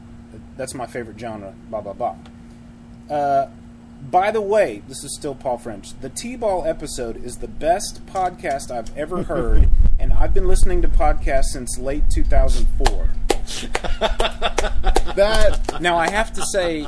that's 0.57 0.73
my 0.73 0.85
favorite 0.87 1.19
genre. 1.19 1.53
Blah 1.69 1.81
blah 1.81 1.93
blah. 1.93 2.15
Uh, 3.09 3.49
by 4.09 4.31
the 4.31 4.41
way, 4.41 4.81
this 4.87 5.03
is 5.03 5.13
still 5.15 5.35
Paul 5.35 5.57
French. 5.59 5.93
The 5.99 6.09
T-ball 6.09 6.65
episode 6.65 7.23
is 7.23 7.37
the 7.37 7.47
best 7.47 8.03
podcast 8.07 8.71
I've 8.71 8.95
ever 8.97 9.23
heard, 9.31 9.69
and 9.99 10.11
I've 10.13 10.33
been 10.33 10.47
listening 10.47 10.81
to 10.81 10.87
podcasts 10.87 11.45
since 11.53 11.77
late 11.77 12.09
2004. 12.09 13.09
That 15.15 15.81
Now 15.81 15.97
I 15.97 16.09
have 16.09 16.31
to 16.33 16.43
say 16.53 16.87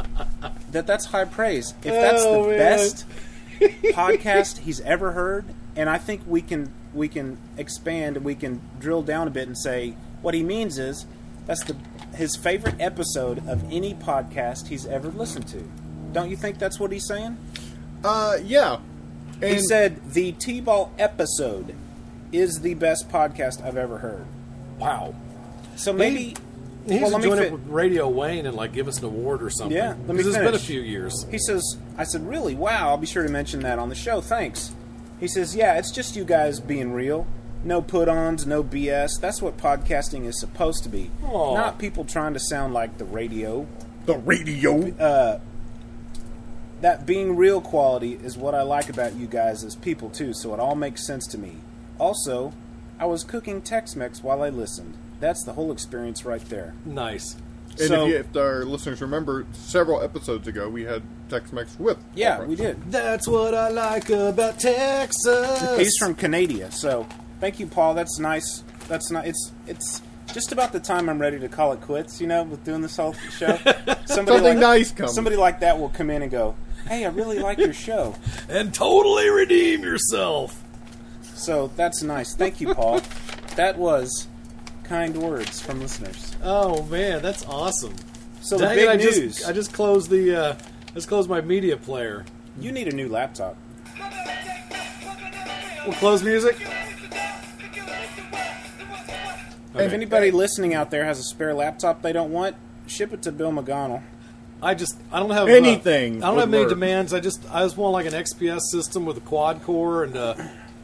that 0.72 0.88
that's 0.88 1.06
high 1.08 1.26
praise. 1.26 1.74
If 1.84 1.94
that's 1.94 2.24
Oh, 2.24 2.44
the 2.44 2.50
man. 2.50 2.58
best 2.58 3.06
podcast 3.94 4.60
he's 4.60 4.80
ever 4.82 5.12
heard, 5.12 5.46
and 5.76 5.90
I 5.90 5.98
think 5.98 6.22
we 6.28 6.42
can 6.42 6.72
we 6.94 7.08
can 7.08 7.38
expand, 7.58 8.18
we 8.24 8.36
can 8.36 8.62
drill 8.80 9.02
down 9.02 9.28
a 9.28 9.32
bit 9.32 9.48
and 9.48 9.58
say 9.58 9.96
what 10.22 10.34
he 10.34 10.44
means 10.44 10.78
is 10.78 11.06
that's 11.46 11.64
the 11.64 11.76
his 12.16 12.36
favorite 12.36 12.76
episode 12.80 13.40
of 13.48 13.64
any 13.72 13.94
podcast 13.96 14.68
he's 14.68 14.86
ever 14.86 15.10
listened 15.10 15.48
to. 15.48 15.64
Don't 16.12 16.30
you 16.30 16.36
think 16.36 16.60
that's 16.60 16.80
what 16.80 16.92
he's 16.92 17.08
saying? 17.08 17.38
uh, 18.04 18.38
yeah. 18.44 18.80
he 19.40 19.60
said 19.60 20.14
the 20.14 20.34
T-ball 20.34 20.92
episode 21.00 21.74
is 22.32 22.62
the 22.62 22.74
best 22.76 23.10
podcast 23.10 23.64
I've 23.64 23.78
ever 23.78 24.00
heard. 24.00 24.26
Wow. 24.78 25.16
So 25.76 25.94
maybe 25.94 26.36
He 26.86 27.00
needs 27.00 27.02
well, 27.02 27.12
to 27.12 27.18
let 27.18 27.24
me 27.24 27.30
join 27.30 27.52
with 27.54 27.68
Radio 27.68 28.10
Wayne 28.10 28.46
and 28.46 28.56
like 28.56 28.74
give 28.74 28.88
us 28.88 29.00
an 29.00 29.06
award 29.06 29.42
or 29.42 29.50
something. 29.50 29.76
Yeah, 29.76 29.90
let 29.90 30.10
me 30.10 30.18
Because 30.18 30.28
it's 30.28 30.38
been 30.38 30.54
a 30.54 30.60
few 30.60 30.82
years. 30.82 31.26
He 31.32 31.38
says, 31.40 31.78
I 31.98 32.04
said, 32.04 32.28
really? 32.28 32.56
Wow, 32.56 32.90
I'll 32.90 32.98
be 32.98 33.08
sure 33.08 33.24
to 33.24 33.30
mention 33.30 33.62
that 33.62 33.80
on 33.80 33.90
the 33.90 33.96
show. 33.96 34.22
Thanks. 34.22 34.74
He 35.20 35.28
says, 35.28 35.56
yeah, 35.56 35.78
it's 35.78 35.92
just 35.92 36.16
you 36.16 36.26
guys 36.26 36.60
being 36.60 36.92
real. 36.92 37.26
No 37.63 37.82
put 37.82 38.10
ons, 38.10 38.46
no 38.46 38.63
BS. 38.63 39.20
That's 39.22 39.41
what 39.41 39.58
podcasting 39.58 40.25
is 40.25 40.39
supposed 40.39 40.84
to 40.84 40.89
be. 40.89 41.10
Aw. 41.25 41.55
Not 41.55 41.79
people 41.79 42.03
trying 42.03 42.34
to 42.34 42.39
sound 42.39 42.74
like 42.74 42.98
the 42.98 43.05
radio. 43.05 43.65
The 44.05 44.17
radio. 44.17 44.89
Uh, 44.98 45.39
that 46.82 47.05
being 47.05 47.36
real 47.38 47.62
quality 47.62 48.13
is 48.22 48.38
what 48.38 48.53
I 48.53 48.62
like 48.63 48.89
about 48.89 49.15
you 49.15 49.27
guys 49.27 49.63
as 49.63 49.75
people, 49.75 50.10
too, 50.10 50.34
so 50.34 50.53
it 50.53 50.60
all 50.60 50.75
makes 50.75 51.05
sense 51.08 51.25
to 51.27 51.38
me. 51.38 51.58
Also, 51.98 52.51
I 53.00 53.05
was 53.05 53.24
cooking 53.24 53.62
Tex 53.62 53.96
Mex 53.96 54.22
while 54.22 54.41
I 54.41 54.50
listened. 54.50 54.96
That's 55.22 55.43
the 55.46 55.53
whole 55.53 55.72
experience 55.72 56.25
right 56.25 56.43
there. 56.50 56.74
Nice. 56.84 57.38
And 57.79 57.88
So- 57.88 58.03
if, 58.03 58.10
you, 58.10 58.17
if 58.17 58.36
our 58.36 58.65
listeners 58.65 59.01
remember, 59.01 59.46
several 59.53 60.01
episodes 60.01 60.48
ago 60.50 60.67
we 60.67 60.84
had 60.84 61.01
Tex-Mex 61.29 61.79
with. 61.79 61.98
Yeah, 62.13 62.43
we 62.43 62.55
did. 62.55 62.91
That's 62.91 63.27
what 63.27 63.53
I 63.53 63.70
like 63.70 64.10
about 64.10 64.60
Texas. 64.60 65.77
He's 65.77 65.96
from 65.98 66.13
Canada, 66.15 66.70
so 66.72 67.08
thank 67.44 67.60
you, 67.60 67.68
Paul. 67.68 67.94
That's 67.94 68.20
nice. 68.20 68.64
That's 68.88 69.12
not. 69.12 69.28
It's 69.28 69.52
it's 69.68 70.02
just 70.34 70.54
about 70.54 70.72
the 70.72 70.80
time 70.80 71.10
I'm 71.10 71.20
ready 71.20 71.38
to 71.40 71.50
call 71.50 71.74
it 71.74 71.82
quits. 71.82 72.22
You 72.22 72.28
know, 72.28 72.44
with 72.44 72.64
doing 72.64 72.82
this 72.82 72.96
whole 72.96 73.14
show. 73.38 73.58
Somebody 73.58 74.06
Something 74.06 74.44
like, 74.44 74.58
nice 74.58 74.92
comes. 74.94 75.14
Somebody 75.14 75.36
like 75.36 75.60
that 75.60 75.78
will 75.78 75.90
come 75.90 76.10
in 76.10 76.22
and 76.22 76.32
go, 76.32 76.56
"Hey, 76.88 77.06
I 77.06 77.10
really 77.10 77.40
like 77.40 77.58
your 77.58 77.74
show." 77.74 78.16
and 78.50 78.74
totally 78.74 79.30
redeem 79.30 79.84
yourself. 79.84 80.64
So 81.22 81.68
that's 81.76 82.02
nice. 82.02 82.34
Thank 82.34 82.62
you, 82.62 82.74
Paul. 82.74 83.02
that 83.58 83.78
was 83.78 84.28
kind 84.86 85.18
words 85.18 85.60
from 85.60 85.82
listeners. 85.82 86.38
Oh 86.42 86.84
man, 86.84 87.22
that's 87.22 87.46
awesome. 87.46 87.96
So 88.40 88.58
the 88.58 88.68
big 88.68 88.80
it, 88.80 88.90
I 88.90 88.96
news. 88.96 89.38
Just, 89.38 89.50
I 89.50 89.52
just 89.52 89.74
closed 89.74 90.10
the. 90.10 90.36
Uh, 90.36 90.58
just 90.94 91.10
closed 91.10 91.30
my 91.30 91.42
media 91.42 91.76
player. 91.76 92.24
you 92.58 92.72
need 92.72 92.88
a 92.88 92.96
new 92.96 93.10
laptop. 93.10 93.58
We'll 95.86 95.96
close 95.96 96.24
music. 96.24 96.56
If 99.75 99.92
anybody 99.94 100.32
listening 100.32 100.74
out 100.74 100.92
there 100.92 101.06
has 101.06 101.20
a 101.20 101.24
spare 101.24 101.53
laptop 101.53 102.01
they 102.01 102.13
don't 102.13 102.32
want, 102.32 102.56
ship 102.88 103.13
it 103.13 103.22
to 103.24 103.32
Bill 103.32 103.51
McGonnell. 103.51 104.03
I 104.62 104.75
just 104.75 104.98
I 105.12 105.20
don't 105.20 105.32
have 105.32 105.48
uh, 105.48 105.51
Anything 105.51 106.24
I 106.24 106.27
don't 106.27 106.39
have 106.39 106.50
many 106.50 106.63
work. 106.63 106.70
demands. 106.70 107.13
I 107.13 107.20
just 107.20 107.44
I 107.51 107.63
just 107.63 107.75
want 107.75 107.94
like 107.94 108.06
an 108.06 108.13
XPS 108.13 108.62
system 108.72 109.06
with 109.06 109.18
a 109.18 109.22
quad 109.22 109.62
core 109.63 110.03
and 110.03 110.15
uh, 110.15 110.36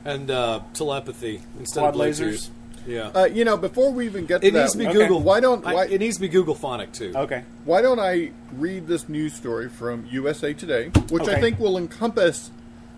and 0.06 0.30
uh, 0.32 0.62
telepathy 0.74 1.42
instead 1.60 1.80
Quad 1.82 1.94
of 1.96 2.00
Bluetooth. 2.02 2.34
lasers? 2.34 2.50
Yeah, 2.88 3.12
Uh, 3.14 3.26
you 3.26 3.46
know, 3.46 3.56
before 3.58 3.92
we 3.92 4.06
even 4.06 4.26
get 4.26 4.42
to 4.42 4.48
it 4.48 4.52
that, 4.52 4.60
needs 4.62 4.72
to 4.72 4.78
be 4.80 4.88
okay. 4.88 4.94
Google. 4.98 5.20
Why 5.22 5.40
don't 5.42 5.66
I- 5.68 5.86
it 5.86 6.00
needs 6.00 6.16
to 6.16 6.22
be 6.22 6.28
Google 6.30 6.56
Phonic 6.56 6.92
too? 6.92 7.12
Okay. 7.16 7.44
why 7.66 7.82
don't 7.82 8.00
I 8.00 8.32
read 8.54 8.88
this 8.88 9.08
news 9.08 9.34
story 9.34 9.70
from 9.70 10.08
USA 10.10 10.54
Today, 10.54 10.90
which 11.10 11.28
I 11.28 11.40
think 11.40 11.60
will 11.60 11.78
encompass 11.78 12.50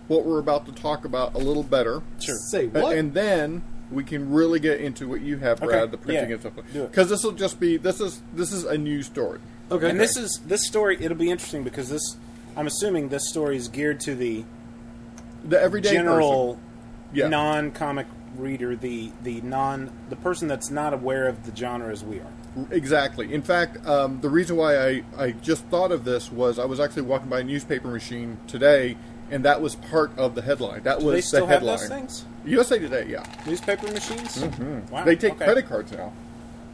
what 0.07 0.23
we're 0.25 0.39
about 0.39 0.65
to 0.67 0.71
talk 0.71 1.03
about 1.03 1.33
a 1.35 1.39
little 1.39 1.63
better. 1.63 2.01
Sure. 2.19 2.35
Say 2.35 2.67
Uh, 2.67 2.79
what? 2.81 2.95
and 2.95 3.13
then 3.13 3.63
we 3.91 4.03
can 4.03 4.31
really 4.31 4.59
get 4.59 4.79
into 4.79 5.07
what 5.07 5.21
you 5.21 5.37
have, 5.37 5.59
Brad, 5.59 5.81
Okay, 5.83 5.91
the 5.91 5.97
printing 5.97 6.29
yeah, 6.29 6.33
and 6.35 6.41
stuff. 6.41 6.53
do 6.73 6.83
it. 6.83 6.91
Because 6.91 7.09
this 7.09 7.23
will 7.23 7.31
just 7.33 7.59
be 7.59 7.77
this 7.77 7.99
is 7.99 8.21
this 8.33 8.51
is 8.51 8.63
a 8.63 8.77
new 8.77 9.03
story. 9.03 9.39
okay, 9.69 9.89
And 9.89 9.99
this 9.99 10.17
is 10.17 10.39
this 10.47 10.65
story. 10.65 10.97
It'll 11.03 11.17
be 11.17 11.29
interesting 11.31 11.63
because 11.63 11.89
this. 11.89 12.17
I'm 12.55 12.67
assuming 12.67 13.09
this 13.09 13.29
story 13.29 13.55
is 13.57 13.67
geared 13.69 13.99
to 14.01 14.15
the 14.15 14.43
The 15.45 15.61
everyday 15.61 15.91
general. 15.91 16.59
Yeah. 17.13 17.27
non-comic 17.27 18.07
reader, 18.37 18.75
the 18.75 19.11
the 19.23 19.41
non 19.41 19.91
the 20.09 20.15
person 20.15 20.47
that's 20.47 20.69
not 20.71 20.93
aware 20.93 21.27
of 21.27 21.45
the 21.45 21.55
genre 21.55 21.91
as 21.91 22.03
we 22.03 22.19
are. 22.19 22.31
Exactly. 22.71 23.33
In 23.33 23.41
fact, 23.41 23.85
um, 23.87 24.19
the 24.21 24.29
reason 24.29 24.57
why 24.57 24.77
I, 24.77 25.03
I 25.17 25.31
just 25.31 25.63
thought 25.67 25.91
of 25.93 26.03
this 26.03 26.31
was 26.31 26.59
I 26.59 26.65
was 26.65 26.79
actually 26.81 27.03
walking 27.03 27.29
by 27.29 27.39
a 27.39 27.43
newspaper 27.43 27.87
machine 27.87 28.37
today, 28.47 28.97
and 29.31 29.43
that 29.45 29.61
was 29.61 29.75
part 29.75 30.11
of 30.17 30.35
the 30.35 30.41
headline. 30.41 30.83
That 30.83 30.99
Do 30.99 31.05
was 31.07 31.15
they 31.15 31.21
still 31.21 31.45
the 31.47 31.53
have 31.53 31.61
headline. 31.61 31.77
those 31.79 31.89
things? 31.89 32.25
USA 32.45 32.77
Today, 32.79 33.07
yeah. 33.09 33.23
Newspaper 33.47 33.87
machines? 33.91 34.37
Mm-hmm. 34.37 34.91
Wow. 34.93 35.03
They 35.05 35.15
take 35.15 35.33
okay. 35.33 35.45
credit 35.45 35.67
cards 35.67 35.91
now. 35.91 36.13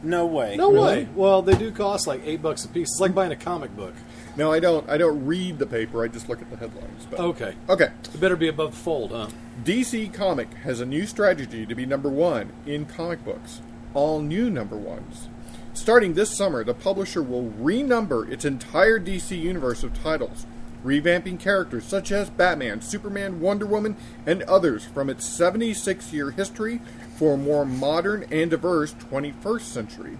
No 0.02 0.26
way. 0.26 0.56
no 0.56 0.70
Really? 0.72 0.86
way. 1.04 1.08
Well, 1.16 1.42
they 1.42 1.56
do 1.56 1.70
cost 1.72 2.06
like 2.06 2.22
eight 2.24 2.40
bucks 2.40 2.64
a 2.64 2.68
piece. 2.68 2.88
It's 2.90 3.00
like 3.00 3.14
buying 3.14 3.32
a 3.32 3.36
comic 3.36 3.74
book. 3.76 3.94
No, 4.36 4.52
I 4.52 4.60
don't. 4.60 4.88
I 4.88 4.96
don't 4.96 5.26
read 5.26 5.58
the 5.58 5.66
paper. 5.66 6.04
I 6.04 6.08
just 6.08 6.28
look 6.28 6.40
at 6.40 6.48
the 6.50 6.56
headlines. 6.56 7.06
But, 7.10 7.18
Okay, 7.18 7.54
Okay. 7.68 7.90
it 8.14 8.20
better 8.20 8.36
be 8.36 8.46
above 8.48 8.70
the 8.72 8.76
fold, 8.76 9.10
huh? 9.10 9.26
DC 9.64 10.12
Comic 10.14 10.54
has 10.62 10.80
a 10.80 10.86
new 10.86 11.04
strategy 11.06 11.66
to 11.66 11.74
be 11.74 11.84
number 11.84 12.08
one 12.08 12.52
in 12.64 12.84
comic 12.86 13.24
books. 13.24 13.60
All 13.94 14.20
new 14.20 14.48
number 14.50 14.76
ones. 14.76 15.28
Starting 15.74 16.14
this 16.14 16.36
summer, 16.36 16.62
the 16.62 16.74
publisher 16.74 17.22
will 17.22 17.50
renumber 17.60 18.30
its 18.30 18.44
entire 18.44 19.00
DC 19.00 19.36
universe 19.40 19.82
of 19.82 19.92
titles, 20.00 20.46
revamping 20.84 21.38
characters 21.38 21.84
such 21.84 22.12
as 22.12 22.30
Batman, 22.30 22.80
Superman, 22.80 23.40
Wonder 23.40 23.66
Woman, 23.66 23.96
and 24.26 24.42
others 24.44 24.84
from 24.84 25.10
its 25.10 25.26
76 25.26 26.12
year 26.12 26.30
history 26.30 26.80
for 27.16 27.34
a 27.34 27.38
more 27.38 27.64
modern 27.64 28.24
and 28.30 28.50
diverse 28.50 28.94
21st 28.94 29.60
century. 29.62 30.18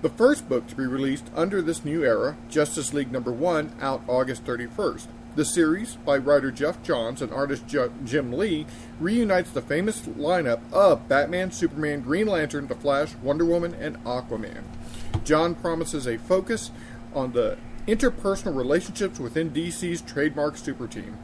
The 0.00 0.08
first 0.08 0.48
book 0.48 0.68
to 0.68 0.76
be 0.76 0.86
released 0.86 1.28
under 1.34 1.60
this 1.60 1.84
new 1.84 2.04
era, 2.04 2.36
Justice 2.48 2.94
League 2.94 3.10
number 3.10 3.32
1, 3.32 3.72
out 3.80 4.02
August 4.06 4.44
31st. 4.44 5.06
The 5.34 5.44
series, 5.44 5.96
by 5.96 6.18
writer 6.18 6.50
Geoff 6.50 6.82
Johns 6.82 7.20
and 7.20 7.32
artist 7.32 7.64
Jim 8.04 8.32
Lee, 8.32 8.66
reunites 8.98 9.50
the 9.50 9.62
famous 9.62 10.00
lineup 10.02 10.60
of 10.72 11.08
Batman, 11.08 11.50
Superman, 11.50 12.00
Green 12.00 12.26
Lantern, 12.26 12.68
The 12.68 12.74
Flash, 12.74 13.14
Wonder 13.22 13.44
Woman, 13.44 13.74
and 13.74 14.02
Aquaman. 14.04 14.62
John 15.24 15.54
promises 15.54 16.06
a 16.06 16.16
focus 16.16 16.70
on 17.14 17.32
the 17.32 17.56
interpersonal 17.88 18.54
relationships 18.54 19.18
within 19.18 19.50
DC's 19.50 20.02
trademark 20.02 20.58
super 20.58 20.86
team. 20.86 21.16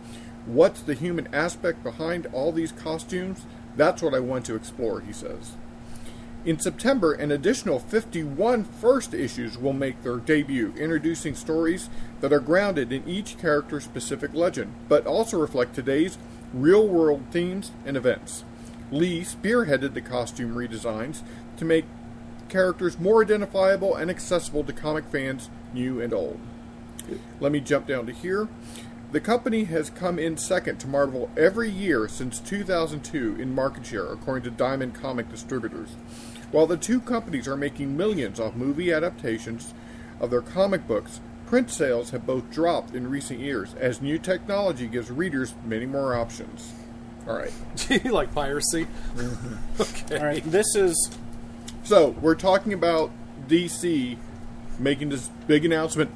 What's 0.47 0.81
the 0.81 0.95
human 0.95 1.33
aspect 1.33 1.85
behind 1.85 2.27
all 2.33 2.53
these 2.53 2.73
costumes? 2.73 3.45
That's 3.77 4.03
what 4.03 4.15
I 4.15 4.21
want 4.21 4.47
to 4.47 4.57
explore, 4.57 5.01
he 5.01 5.13
says. 5.13 5.57
In 6.47 6.59
September, 6.59 7.13
an 7.13 7.31
additional 7.31 7.79
51 7.79 8.65
first 8.65 9.15
issues 9.15 9.59
will 9.59 9.73
make 9.73 10.03
their 10.03 10.17
debut, 10.17 10.73
introducing 10.77 11.35
stories 11.35 11.89
that 12.21 12.33
are 12.33 12.41
grounded 12.41 12.93
in 12.93 13.07
each 13.09 13.39
character's 13.39 13.85
specific 13.85 14.35
legend, 14.35 14.75
but 14.89 15.07
also 15.07 15.39
reflect 15.39 15.75
today's 15.75 16.19
real 16.53 16.87
world 16.87 17.23
themes 17.31 17.73
and 17.85 17.97
events. 17.97 18.45
Lee 18.91 19.21
spearheaded 19.23 19.93
the 19.95 20.03
costume 20.03 20.55
redesigns 20.55 21.23
to 21.57 21.65
make 21.65 21.85
characters 22.49 22.99
more 22.99 23.23
identifiable 23.23 23.95
and 23.95 24.11
accessible 24.11 24.65
to 24.65 24.73
comic 24.73 25.05
fans, 25.07 25.49
new 25.75 26.01
and 26.01 26.13
old. 26.13 26.39
Let 27.41 27.53
me 27.53 27.61
jump 27.61 27.87
down 27.87 28.07
to 28.07 28.13
here. 28.13 28.49
The 29.13 29.21
company 29.21 29.65
has 29.65 29.91
come 29.91 30.19
in 30.19 30.37
second 30.37 30.79
to 30.79 30.89
Marvel 30.89 31.31
every 31.37 31.71
year 31.71 32.09
since 32.09 32.41
2002 32.41 33.37
in 33.39 33.55
market 33.55 33.87
share, 33.87 34.07
according 34.07 34.43
to 34.45 34.51
Diamond 34.51 34.95
Comic 34.95 35.31
Distributors. 35.31 35.91
While 36.51 36.67
the 36.67 36.77
two 36.77 37.01
companies 37.01 37.47
are 37.47 37.57
making 37.57 37.97
millions 37.97 38.41
off 38.41 38.57
movie 38.57 38.93
adaptations 38.93 39.75
of 40.19 40.31
their 40.31 40.41
comic 40.41 40.89
books, 40.89 41.21
print 41.47 41.71
sales 41.71 42.11
have 42.11 42.27
both 42.27 42.51
dropped 42.51 42.95
in 42.95 43.11
recent 43.11 43.41
years 43.41 43.75
as 43.75 44.01
new 44.01 44.19
technology 44.19 44.87
gives 44.87 45.11
readers 45.11 45.55
many 45.65 45.87
more 45.87 46.17
options. 46.17 46.73
All 47.29 47.37
right. 47.37 47.53
you 47.89 48.13
like 48.13 48.35
piracy? 48.35 48.87
Mm-hmm. 49.15 49.81
okay. 49.81 50.19
All 50.19 50.27
right. 50.27 50.43
This 50.45 50.75
is 50.75 51.11
So, 51.85 52.11
we're 52.21 52.35
talking 52.35 52.73
about 52.73 53.11
DC 53.47 54.17
making 54.79 55.11
this 55.11 55.31
big 55.47 55.65
announcement. 55.65 56.11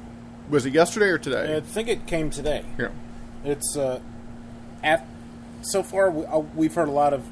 Was 0.49 0.65
it 0.65 0.73
yesterday 0.73 1.07
or 1.07 1.17
today? 1.17 1.57
I 1.57 1.59
think 1.59 1.87
it 1.87 2.07
came 2.07 2.29
today. 2.29 2.65
Yeah. 2.77 2.89
It's 3.43 3.77
uh, 3.77 3.99
at 4.83 5.05
so 5.61 5.83
far 5.83 6.09
we, 6.09 6.25
uh, 6.25 6.39
we've 6.55 6.73
heard 6.73 6.87
a 6.87 6.91
lot 6.91 7.13
of 7.13 7.25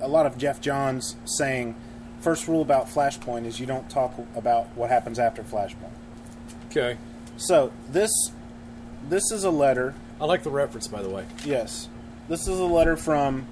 a 0.00 0.08
lot 0.08 0.26
of 0.26 0.38
Geoff 0.38 0.60
Johns 0.60 1.16
saying 1.24 1.74
first 2.20 2.48
rule 2.48 2.62
about 2.62 2.86
Flashpoint 2.86 3.46
is 3.46 3.60
you 3.60 3.66
don't 3.66 3.88
talk 3.88 4.14
about 4.34 4.66
what 4.74 4.90
happens 4.90 5.18
after 5.18 5.42
Flashpoint. 5.42 5.92
Okay. 6.66 6.96
So 7.36 7.72
this 7.88 8.10
this 9.08 9.30
is 9.30 9.44
a 9.44 9.50
letter. 9.50 9.94
I 10.20 10.24
like 10.26 10.42
the 10.42 10.50
reference, 10.50 10.86
by 10.86 11.02
the 11.02 11.08
way. 11.08 11.26
Yes, 11.44 11.88
this 12.28 12.42
is 12.42 12.58
a 12.58 12.64
letter 12.64 12.96
from 12.96 13.46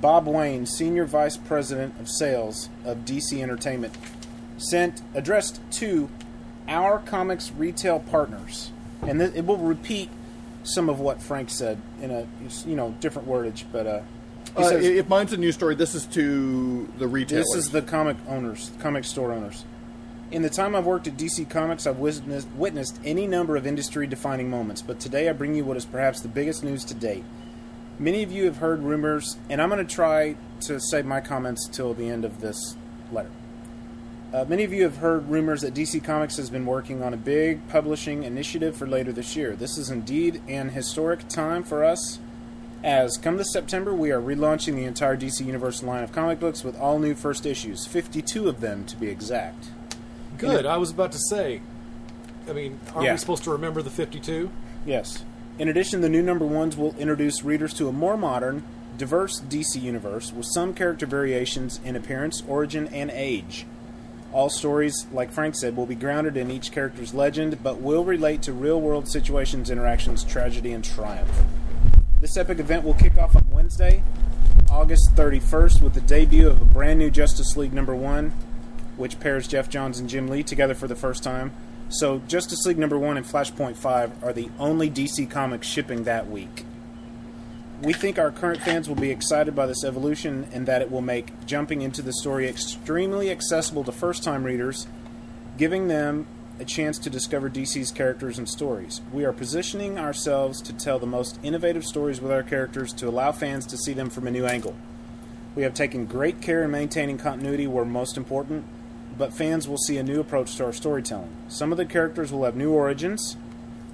Bob 0.00 0.26
Wayne, 0.26 0.66
Senior 0.66 1.04
Vice 1.04 1.36
President 1.36 1.94
of 2.00 2.08
Sales 2.08 2.70
of 2.84 2.98
DC 2.98 3.40
Entertainment, 3.42 3.94
sent 4.62 5.02
addressed 5.14 5.60
to 5.72 6.08
our 6.68 6.98
comics 6.98 7.50
retail 7.52 8.00
partners, 8.00 8.70
and 9.02 9.18
th- 9.20 9.34
it 9.34 9.44
will 9.46 9.56
repeat 9.58 10.08
some 10.64 10.88
of 10.88 11.00
what 11.00 11.20
Frank 11.20 11.50
said 11.50 11.80
in 12.00 12.10
a 12.10 12.26
you 12.66 12.76
know 12.76 12.94
different 13.00 13.28
wordage, 13.28 13.64
but 13.72 13.86
uh, 13.86 14.00
he 14.56 14.62
Uh, 14.62 14.68
says, 14.68 14.84
if 14.86 15.08
mine's 15.08 15.32
a 15.32 15.36
news 15.36 15.54
story, 15.54 15.74
this 15.74 15.94
is 15.94 16.06
to 16.06 16.86
the 16.98 17.08
retailers. 17.08 17.46
this 17.54 17.64
is 17.66 17.70
the 17.70 17.82
comic 17.82 18.16
owners, 18.28 18.70
comic 18.78 19.04
store 19.04 19.32
owners. 19.32 19.64
In 20.30 20.40
the 20.42 20.48
time 20.50 20.74
I've 20.74 20.86
worked 20.86 21.06
at 21.06 21.16
DC 21.18 21.50
Comics, 21.50 21.86
I've 21.86 21.98
witnessed, 21.98 22.48
witnessed 22.56 22.98
any 23.04 23.26
number 23.26 23.54
of 23.56 23.66
industry 23.66 24.06
defining 24.06 24.48
moments, 24.48 24.80
but 24.80 24.98
today 24.98 25.28
I 25.28 25.32
bring 25.34 25.54
you 25.54 25.62
what 25.64 25.76
is 25.76 25.84
perhaps 25.84 26.20
the 26.22 26.28
biggest 26.28 26.64
news 26.64 26.84
to 26.86 26.94
date. 26.94 27.24
Many 27.98 28.22
of 28.22 28.32
you 28.32 28.46
have 28.46 28.56
heard 28.56 28.82
rumors, 28.82 29.36
and 29.50 29.60
I'm 29.60 29.68
going 29.68 29.86
to 29.86 29.94
try 29.94 30.36
to 30.60 30.80
save 30.80 31.04
my 31.04 31.20
comments 31.20 31.68
till 31.68 31.92
the 31.92 32.08
end 32.08 32.24
of 32.24 32.40
this 32.40 32.76
letter. 33.12 33.28
Uh, 34.32 34.44
many 34.48 34.64
of 34.64 34.72
you 34.72 34.82
have 34.82 34.96
heard 34.96 35.28
rumors 35.28 35.60
that 35.60 35.74
DC 35.74 36.02
Comics 36.02 36.36
has 36.38 36.48
been 36.48 36.64
working 36.64 37.02
on 37.02 37.12
a 37.12 37.18
big 37.18 37.66
publishing 37.68 38.22
initiative 38.22 38.74
for 38.74 38.86
later 38.86 39.12
this 39.12 39.36
year. 39.36 39.54
This 39.54 39.76
is 39.76 39.90
indeed 39.90 40.40
an 40.48 40.70
historic 40.70 41.28
time 41.28 41.62
for 41.62 41.84
us, 41.84 42.18
as 42.84 43.16
come 43.16 43.36
this 43.36 43.52
September, 43.52 43.94
we 43.94 44.10
are 44.10 44.20
relaunching 44.20 44.74
the 44.74 44.84
entire 44.84 45.16
DC 45.16 45.44
Universe 45.46 45.84
line 45.84 46.02
of 46.02 46.10
comic 46.10 46.40
books 46.40 46.64
with 46.64 46.76
all 46.80 46.98
new 46.98 47.14
first 47.14 47.46
issues, 47.46 47.86
52 47.86 48.48
of 48.48 48.60
them 48.60 48.84
to 48.86 48.96
be 48.96 49.08
exact. 49.08 49.66
Good. 50.36 50.66
I 50.66 50.78
was 50.78 50.90
about 50.90 51.12
to 51.12 51.18
say. 51.30 51.60
I 52.48 52.52
mean, 52.52 52.80
aren't 52.92 53.04
Yeah. 53.04 53.12
we 53.12 53.18
supposed 53.18 53.44
to 53.44 53.52
remember 53.52 53.82
the 53.82 53.90
52? 53.90 54.50
Yes. 54.84 55.24
In 55.60 55.68
addition, 55.68 56.00
the 56.00 56.08
new 56.08 56.22
number 56.22 56.44
ones 56.44 56.76
will 56.76 56.96
introduce 56.98 57.44
readers 57.44 57.72
to 57.74 57.86
a 57.86 57.92
more 57.92 58.16
modern, 58.16 58.64
diverse 58.98 59.38
DC 59.40 59.80
universe 59.80 60.32
with 60.32 60.46
some 60.46 60.74
character 60.74 61.06
variations 61.06 61.78
in 61.84 61.94
appearance, 61.94 62.42
origin, 62.48 62.88
and 62.88 63.12
age. 63.12 63.64
All 64.32 64.48
stories, 64.48 65.06
like 65.12 65.30
Frank 65.30 65.54
said, 65.54 65.76
will 65.76 65.84
be 65.84 65.94
grounded 65.94 66.38
in 66.38 66.50
each 66.50 66.72
character's 66.72 67.12
legend, 67.12 67.62
but 67.62 67.82
will 67.82 68.02
relate 68.02 68.40
to 68.42 68.52
real 68.54 68.80
world 68.80 69.06
situations, 69.06 69.68
interactions, 69.68 70.24
tragedy, 70.24 70.72
and 70.72 70.82
triumph. 70.82 71.30
This 72.22 72.38
epic 72.38 72.58
event 72.58 72.82
will 72.84 72.94
kick 72.94 73.18
off 73.18 73.36
on 73.36 73.46
Wednesday, 73.50 74.02
August 74.70 75.14
31st, 75.16 75.82
with 75.82 75.92
the 75.92 76.00
debut 76.00 76.48
of 76.48 76.62
a 76.62 76.64
brand 76.64 76.98
new 76.98 77.10
Justice 77.10 77.58
League 77.58 77.74
number 77.74 77.94
one, 77.94 78.30
which 78.96 79.20
pairs 79.20 79.46
Geoff 79.46 79.68
Johns 79.68 79.98
and 79.98 80.08
Jim 80.08 80.28
Lee 80.28 80.42
together 80.42 80.74
for 80.74 80.88
the 80.88 80.96
first 80.96 81.22
time. 81.22 81.52
So, 81.90 82.22
Justice 82.26 82.64
League 82.64 82.78
number 82.78 82.98
one 82.98 83.18
and 83.18 83.26
Flashpoint 83.26 83.76
5 83.76 84.24
are 84.24 84.32
the 84.32 84.48
only 84.58 84.88
DC 84.88 85.28
comics 85.30 85.66
shipping 85.66 86.04
that 86.04 86.30
week. 86.30 86.64
We 87.82 87.92
think 87.92 88.16
our 88.16 88.30
current 88.30 88.62
fans 88.62 88.88
will 88.88 88.94
be 88.94 89.10
excited 89.10 89.56
by 89.56 89.66
this 89.66 89.82
evolution 89.82 90.46
and 90.52 90.66
that 90.66 90.82
it 90.82 90.90
will 90.92 91.00
make 91.00 91.46
jumping 91.46 91.82
into 91.82 92.00
the 92.00 92.12
story 92.12 92.46
extremely 92.46 93.28
accessible 93.28 93.82
to 93.82 93.90
first 93.90 94.22
time 94.22 94.44
readers, 94.44 94.86
giving 95.58 95.88
them 95.88 96.28
a 96.60 96.64
chance 96.64 96.96
to 97.00 97.10
discover 97.10 97.50
DC's 97.50 97.90
characters 97.90 98.38
and 98.38 98.48
stories. 98.48 99.00
We 99.12 99.24
are 99.24 99.32
positioning 99.32 99.98
ourselves 99.98 100.62
to 100.62 100.72
tell 100.72 101.00
the 101.00 101.08
most 101.08 101.40
innovative 101.42 101.84
stories 101.84 102.20
with 102.20 102.30
our 102.30 102.44
characters 102.44 102.92
to 102.92 103.08
allow 103.08 103.32
fans 103.32 103.66
to 103.66 103.76
see 103.76 103.94
them 103.94 104.10
from 104.10 104.28
a 104.28 104.30
new 104.30 104.46
angle. 104.46 104.76
We 105.56 105.64
have 105.64 105.74
taken 105.74 106.06
great 106.06 106.40
care 106.40 106.62
in 106.62 106.70
maintaining 106.70 107.18
continuity 107.18 107.66
where 107.66 107.84
most 107.84 108.16
important, 108.16 108.64
but 109.18 109.34
fans 109.34 109.66
will 109.66 109.76
see 109.76 109.98
a 109.98 110.04
new 110.04 110.20
approach 110.20 110.54
to 110.54 110.66
our 110.66 110.72
storytelling. 110.72 111.34
Some 111.48 111.72
of 111.72 111.78
the 111.78 111.84
characters 111.84 112.30
will 112.30 112.44
have 112.44 112.54
new 112.54 112.70
origins, 112.70 113.36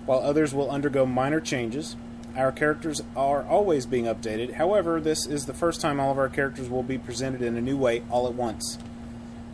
while 0.05 0.19
others 0.19 0.53
will 0.53 0.71
undergo 0.71 1.07
minor 1.07 1.41
changes. 1.41 1.97
Our 2.39 2.53
characters 2.53 3.03
are 3.17 3.45
always 3.45 3.85
being 3.85 4.05
updated. 4.05 4.53
However, 4.53 5.01
this 5.01 5.27
is 5.27 5.47
the 5.47 5.53
first 5.53 5.81
time 5.81 5.99
all 5.99 6.13
of 6.13 6.19
our 6.19 6.29
characters 6.29 6.71
will 6.71 6.85
be 6.85 6.97
presented 6.97 7.43
in 7.43 7.57
a 7.57 7.61
new 7.61 7.77
way 7.77 8.05
all 8.11 8.29
at 8.29 8.35
once. 8.35 8.79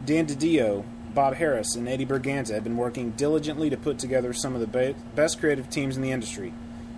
Dan 0.04 0.26
DiDio, 0.26 0.84
Bob 1.14 1.36
Harras, 1.36 1.76
and 1.76 1.88
Eddie 1.88 2.04
Berganza 2.04 2.52
have 2.52 2.64
been 2.64 2.76
working 2.76 3.12
diligently 3.12 3.70
to 3.70 3.78
put 3.78 3.98
together 3.98 4.34
some 4.34 4.54
of 4.54 4.60
the 4.60 4.66
be- 4.66 4.94
best 5.14 5.40
creative 5.40 5.70
teams 5.70 5.96
in 5.96 6.02
the 6.02 6.12
industry. 6.12 6.52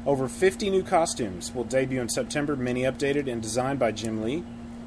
Over 0.05 0.27
50 0.27 0.71
new 0.71 0.83
costumes 0.83 1.55
will 1.55 1.63
debut 1.63 2.01
in 2.01 2.09
September, 2.09 2.57
many 2.57 2.83
updated 2.83 3.31
and 3.31 3.41
designed 3.41 3.79
by 3.79 3.93
Jim 3.93 4.25
Lee, 4.25 4.43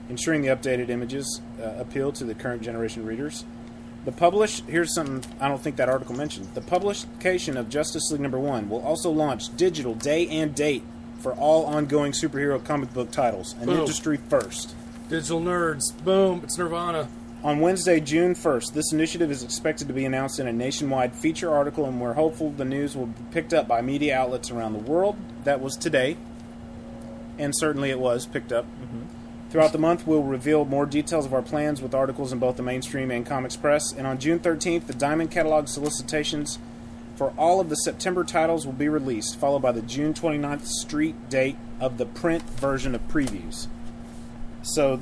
ensuring 0.09 0.41
the 0.41 0.49
updated 0.49 0.89
images 0.89 1.39
uh, 1.61 1.75
appeal 1.77 2.11
to 2.11 2.25
the 2.25 2.35
current 2.35 2.61
generation 2.61 3.05
readers. 3.05 3.45
The 4.05 4.11
publish 4.11 4.61
here's 4.63 4.93
something 4.93 5.23
I 5.39 5.47
don't 5.47 5.61
think 5.61 5.75
that 5.75 5.89
article 5.89 6.15
mentioned. 6.15 6.47
The 6.53 6.61
publication 6.61 7.57
of 7.57 7.69
Justice 7.69 8.11
League 8.11 8.21
number 8.21 8.39
one 8.39 8.69
will 8.69 8.81
also 8.81 9.11
launch 9.11 9.55
digital 9.55 9.93
day 9.93 10.27
and 10.27 10.55
date 10.55 10.83
for 11.19 11.33
all 11.33 11.65
ongoing 11.65 12.13
superhero 12.13 12.63
comic 12.63 12.93
book 12.93 13.11
titles, 13.11 13.53
an 13.59 13.65
Boom. 13.65 13.79
industry 13.79 14.17
first. 14.29 14.73
Digital 15.09 15.41
nerds. 15.41 15.95
Boom. 16.03 16.41
It's 16.43 16.57
Nirvana. 16.57 17.09
On 17.41 17.61
Wednesday, 17.61 18.01
June 18.01 18.35
1st, 18.35 18.73
this 18.73 18.91
initiative 18.91 19.31
is 19.31 19.43
expected 19.43 19.87
to 19.87 19.93
be 19.93 20.03
announced 20.03 20.41
in 20.41 20.47
a 20.47 20.51
nationwide 20.51 21.15
feature 21.15 21.49
article, 21.49 21.85
and 21.85 22.01
we're 22.01 22.13
hopeful 22.13 22.51
the 22.51 22.65
news 22.65 22.97
will 22.97 23.05
be 23.07 23.23
picked 23.31 23.53
up 23.53 23.65
by 23.65 23.81
media 23.81 24.17
outlets 24.17 24.51
around 24.51 24.73
the 24.73 24.79
world. 24.79 25.15
That 25.45 25.61
was 25.61 25.77
today, 25.77 26.17
and 27.37 27.55
certainly 27.55 27.91
it 27.91 27.99
was 27.99 28.25
picked 28.25 28.51
up. 28.51 28.65
Mm-hmm. 28.65 29.03
Throughout 29.49 29.71
the 29.71 29.79
month, 29.79 30.05
we'll 30.05 30.21
reveal 30.21 30.63
more 30.63 30.85
details 30.85 31.25
of 31.25 31.33
our 31.33 31.41
plans 31.41 31.81
with 31.81 31.95
articles 31.95 32.31
in 32.31 32.37
both 32.37 32.57
the 32.57 32.63
mainstream 32.63 33.09
and 33.09 33.25
comics 33.25 33.55
press. 33.55 33.91
And 33.91 34.05
on 34.05 34.19
June 34.19 34.39
13th, 34.39 34.85
the 34.85 34.93
Diamond 34.93 35.31
Catalog 35.31 35.67
solicitations 35.67 36.59
for 37.15 37.33
all 37.35 37.59
of 37.59 37.69
the 37.69 37.75
September 37.75 38.23
titles 38.23 38.67
will 38.67 38.73
be 38.73 38.87
released, 38.87 39.37
followed 39.37 39.61
by 39.61 39.71
the 39.71 39.81
June 39.81 40.13
29th 40.13 40.67
street 40.67 41.29
date 41.29 41.57
of 41.79 41.97
the 41.97 42.05
print 42.05 42.43
version 42.43 42.93
of 42.93 43.05
previews. 43.07 43.67
So, 44.61 45.01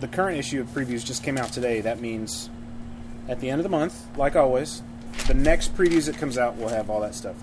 the 0.00 0.08
current 0.08 0.38
issue 0.38 0.62
of 0.62 0.68
previews 0.68 1.04
just 1.04 1.22
came 1.22 1.36
out 1.36 1.52
today. 1.52 1.82
That 1.82 2.00
means 2.00 2.48
at 3.28 3.40
the 3.40 3.50
end 3.50 3.60
of 3.60 3.62
the 3.62 3.68
month, 3.68 4.06
like 4.16 4.36
always, 4.36 4.82
the 5.26 5.34
next 5.34 5.76
previews 5.76 6.06
that 6.06 6.16
comes 6.16 6.38
out 6.38 6.56
will 6.56 6.70
have 6.70 6.88
all 6.88 7.00
that 7.02 7.14
stuff. 7.14 7.36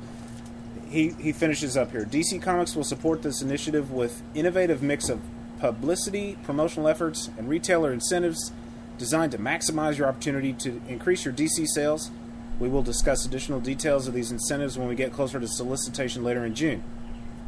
He, 0.89 1.09
he 1.19 1.31
finishes 1.31 1.77
up 1.77 1.91
here. 1.91 2.05
DC 2.05 2.41
Comics 2.41 2.75
will 2.75 2.83
support 2.83 3.21
this 3.21 3.43
initiative 3.43 3.91
with 3.91 4.23
innovative 4.33 4.81
mix 4.81 5.07
of 5.09 5.21
publicity, 5.59 6.37
promotional 6.43 6.87
efforts, 6.87 7.29
and 7.37 7.49
retailer 7.49 7.91
incentives 7.91 8.51
designed 8.97 9.31
to 9.33 9.37
maximize 9.37 9.97
your 9.97 10.07
opportunity 10.07 10.53
to 10.53 10.81
increase 10.87 11.25
your 11.25 11.33
DC 11.33 11.67
sales. 11.67 12.11
We 12.59 12.69
will 12.69 12.81
discuss 12.81 13.25
additional 13.25 13.59
details 13.59 14.07
of 14.07 14.13
these 14.13 14.31
incentives 14.31 14.77
when 14.77 14.87
we 14.87 14.95
get 14.95 15.13
closer 15.13 15.39
to 15.39 15.47
solicitation 15.47 16.23
later 16.23 16.45
in 16.45 16.55
June. 16.55 16.83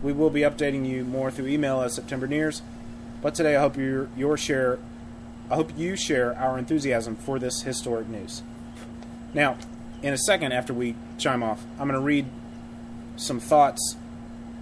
We 0.02 0.14
will 0.14 0.30
be 0.30 0.42
updating 0.42 0.88
you 0.88 1.04
more 1.04 1.32
through 1.32 1.48
email 1.48 1.82
as 1.82 1.94
September 1.94 2.28
nears, 2.28 2.62
but 3.22 3.36
today 3.36 3.56
I 3.56 3.60
hope 3.60 3.78
your 3.78 4.10
your 4.16 4.38
share 4.38 4.80
I 5.50 5.56
hope 5.56 5.78
you 5.78 5.98
share 5.98 6.38
our 6.38 6.58
enthusiasm 6.58 7.18
for 7.18 7.38
this 7.38 7.64
historic 7.64 8.08
news. 8.08 8.42
Now, 9.34 9.58
in 10.02 10.14
a 10.14 10.18
second 10.18 10.54
after 10.54 10.74
we 10.74 10.96
chime 11.18 11.44
off, 11.44 11.66
I'm 11.78 11.88
going 11.88 12.00
to 12.00 12.06
read 12.06 12.26
some 13.18 13.40
thoughts 13.40 13.98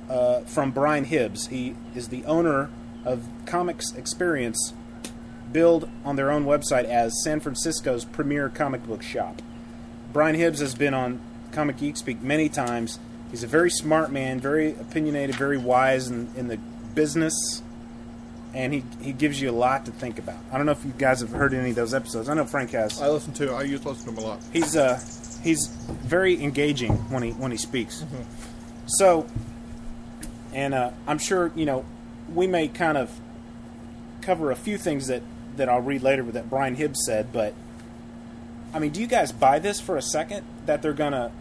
uh, 0.10 0.42
from 0.42 0.72
Brian 0.72 1.06
Hibbs. 1.06 1.48
He 1.48 1.76
is 1.96 2.10
the 2.10 2.26
owner 2.26 2.70
of 3.06 3.28
Comix 3.46 3.96
Experience, 3.98 4.74
billed 5.52 5.90
on 6.06 6.16
their 6.16 6.32
own 6.32 6.46
website 6.46 6.86
as 6.86 7.24
San 7.24 7.40
Francisco's 7.40 8.06
premier 8.06 8.50
comic 8.50 8.86
book 8.86 9.02
shop. 9.02 9.42
Brian 10.14 10.36
Hibbs 10.36 10.60
has 10.60 10.76
been 10.76 10.94
on 10.94 11.20
Comic 11.52 11.78
Geek 11.78 11.98
Speak 11.98 12.22
many 12.22 12.50
times. 12.50 13.00
He's 13.32 13.44
a 13.44 13.48
very 13.48 13.70
smart 13.70 14.12
man, 14.12 14.40
very 14.40 14.72
opinionated, 14.72 15.36
very 15.36 15.58
wise 15.58 16.08
in, 16.10 16.30
in 16.36 16.48
the 16.48 16.58
business, 16.96 17.62
and 18.54 18.74
he, 18.74 18.84
he 19.02 19.14
gives 19.14 19.40
you 19.40 19.52
a 19.52 19.54
lot 19.54 19.86
to 19.86 19.92
think 19.92 20.18
about. 20.18 20.40
I 20.52 20.58
don't 20.58 20.66
know 20.66 20.72
if 20.72 20.84
you 20.84 20.94
guys 20.98 21.22
have 21.22 21.30
heard 21.30 21.54
any 21.54 21.70
of 21.70 21.76
those 21.76 21.94
episodes. 21.94 22.28
I 22.28 22.34
know 22.34 22.46
Frank 22.46 22.72
has. 22.72 23.00
I 23.02 23.10
listen 23.10 23.34
to. 23.34 23.52
I 23.54 23.64
used 23.64 23.84
to 23.84 23.90
listen 23.90 24.06
to 24.06 24.12
him 24.12 24.26
a 24.26 24.28
lot. 24.28 24.44
He's 24.52 24.76
uh 24.76 25.00
he's 25.44 25.68
very 25.68 26.42
engaging 26.42 26.94
when 27.10 27.24
he 27.24 27.32
when 27.32 27.52
he 27.52 27.58
speaks. 27.58 28.04
So, 28.88 29.28
and 30.54 30.74
uh, 30.74 30.92
I'm 31.06 31.20
sure 31.20 31.52
you 31.56 31.66
know 31.66 31.86
we 32.34 32.48
may 32.48 32.68
kind 32.68 32.98
of 32.98 33.20
cover 34.22 34.52
a 34.52 34.56
few 34.56 34.78
things 34.78 35.08
that 35.08 35.24
that 35.58 35.68
I'll 35.70 35.82
read 35.82 36.02
later 36.04 36.24
that 36.24 36.50
Brian 36.50 36.76
Hibbs 36.76 37.04
said, 37.06 37.34
but 37.34 37.54
I 38.74 38.80
mean, 38.80 38.92
do 38.92 39.02
you 39.02 39.08
guys 39.08 39.32
buy 39.32 39.60
this 39.60 39.80
for 39.82 39.98
a 39.98 40.02
second 40.02 40.46
that 40.66 40.82
they're 40.82 40.94
gonna 40.94 41.32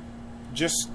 just 0.55 0.91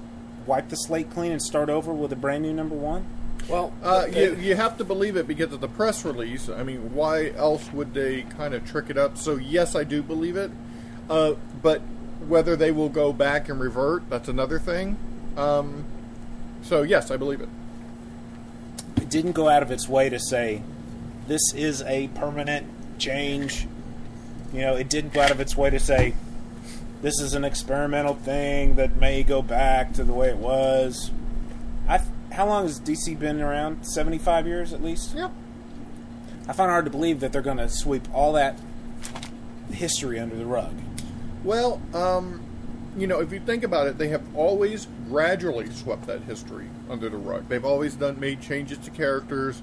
wipe 0.46 0.68
the 0.68 0.76
slate 0.76 1.10
clean 1.10 1.32
and 1.32 1.40
start 1.40 1.70
over 1.70 1.92
with 1.92 2.12
a 2.12 2.16
brand 2.16 2.42
new 2.42 2.52
number 2.52 2.74
one? 2.74 3.06
Well, 3.48 3.72
Uh, 3.82 4.06
you, 4.10 4.34
you 4.36 4.56
have 4.56 4.78
to 4.78 4.84
believe 4.84 5.16
it 5.16 5.26
because 5.26 5.52
of 5.52 5.60
the 5.60 5.68
press 5.68 6.04
release. 6.04 6.48
I 6.48 6.62
mean, 6.62 6.94
why 6.94 7.30
else 7.30 7.72
would 7.72 7.92
they 7.94 8.22
kind 8.22 8.54
of 8.54 8.64
trick 8.66 8.86
it 8.88 8.96
up? 8.96 9.18
So, 9.18 9.36
yes, 9.36 9.74
I 9.76 9.84
do 9.84 10.02
believe 10.02 10.36
it. 10.36 10.50
Uh, 11.10 11.34
but 11.62 11.82
whether 12.26 12.56
they 12.56 12.72
will 12.72 12.88
go 12.88 13.12
back 13.12 13.50
and 13.50 13.60
revert, 13.60 14.08
that's 14.08 14.28
another 14.28 14.58
thing. 14.58 14.96
Um, 15.36 15.84
so, 16.62 16.82
yes, 16.82 17.10
I 17.10 17.18
believe 17.18 17.42
it. 17.42 17.50
It 19.14 19.18
didn't 19.18 19.32
go 19.34 19.48
out 19.48 19.62
of 19.62 19.70
its 19.70 19.88
way 19.88 20.08
to 20.08 20.18
say 20.18 20.60
this 21.28 21.54
is 21.54 21.82
a 21.82 22.08
permanent 22.08 22.98
change. 22.98 23.68
You 24.52 24.62
know, 24.62 24.74
it 24.74 24.90
didn't 24.90 25.12
go 25.12 25.20
out 25.20 25.30
of 25.30 25.38
its 25.38 25.56
way 25.56 25.70
to 25.70 25.78
say 25.78 26.16
this 27.00 27.20
is 27.20 27.32
an 27.32 27.44
experimental 27.44 28.14
thing 28.14 28.74
that 28.74 28.96
may 28.96 29.22
go 29.22 29.40
back 29.40 29.92
to 29.92 30.02
the 30.02 30.12
way 30.12 30.30
it 30.30 30.38
was. 30.38 31.12
I, 31.88 32.00
how 32.32 32.48
long 32.48 32.64
has 32.64 32.80
DC 32.80 33.16
been 33.16 33.40
around? 33.40 33.84
Seventy-five 33.84 34.48
years 34.48 34.72
at 34.72 34.82
least. 34.82 35.14
Yep. 35.14 35.30
I 36.48 36.52
find 36.52 36.68
it 36.68 36.72
hard 36.72 36.84
to 36.86 36.90
believe 36.90 37.20
that 37.20 37.32
they're 37.32 37.40
going 37.40 37.58
to 37.58 37.68
sweep 37.68 38.08
all 38.12 38.32
that 38.32 38.58
history 39.70 40.18
under 40.18 40.34
the 40.34 40.44
rug. 40.44 40.74
Well, 41.44 41.80
um, 41.94 42.43
you 42.96 43.06
know, 43.06 43.20
if 43.20 43.32
you 43.32 43.40
think 43.40 43.64
about 43.64 43.86
it, 43.86 43.98
they 43.98 44.08
have 44.08 44.22
always 44.36 44.86
gradually 45.08 45.70
swept 45.70 46.06
that 46.06 46.22
history 46.22 46.68
under 46.88 47.08
the 47.08 47.16
rug. 47.16 47.48
They've 47.48 47.64
always 47.64 47.94
done 47.94 48.20
made 48.20 48.40
changes 48.40 48.78
to 48.78 48.90
characters, 48.90 49.60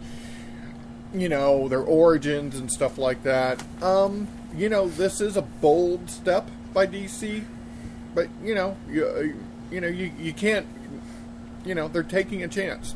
you 1.13 1.29
know, 1.29 1.67
their 1.67 1.81
origins 1.81 2.57
and 2.57 2.71
stuff 2.71 2.97
like 2.97 3.23
that. 3.23 3.63
Um, 3.81 4.27
you 4.55 4.69
know, 4.69 4.89
this 4.89 5.21
is 5.21 5.37
a 5.37 5.41
bold 5.41 6.09
step 6.09 6.49
by 6.73 6.87
DC, 6.87 7.43
but 8.13 8.27
you 8.43 8.53
know, 8.53 8.75
you, 8.89 9.05
uh, 9.05 9.73
you 9.73 9.81
know, 9.81 9.87
you 9.87 10.11
you 10.19 10.33
can't, 10.33 10.65
you 11.65 11.73
know, 11.73 11.87
they're 11.87 12.03
taking 12.03 12.43
a 12.43 12.47
chance, 12.47 12.95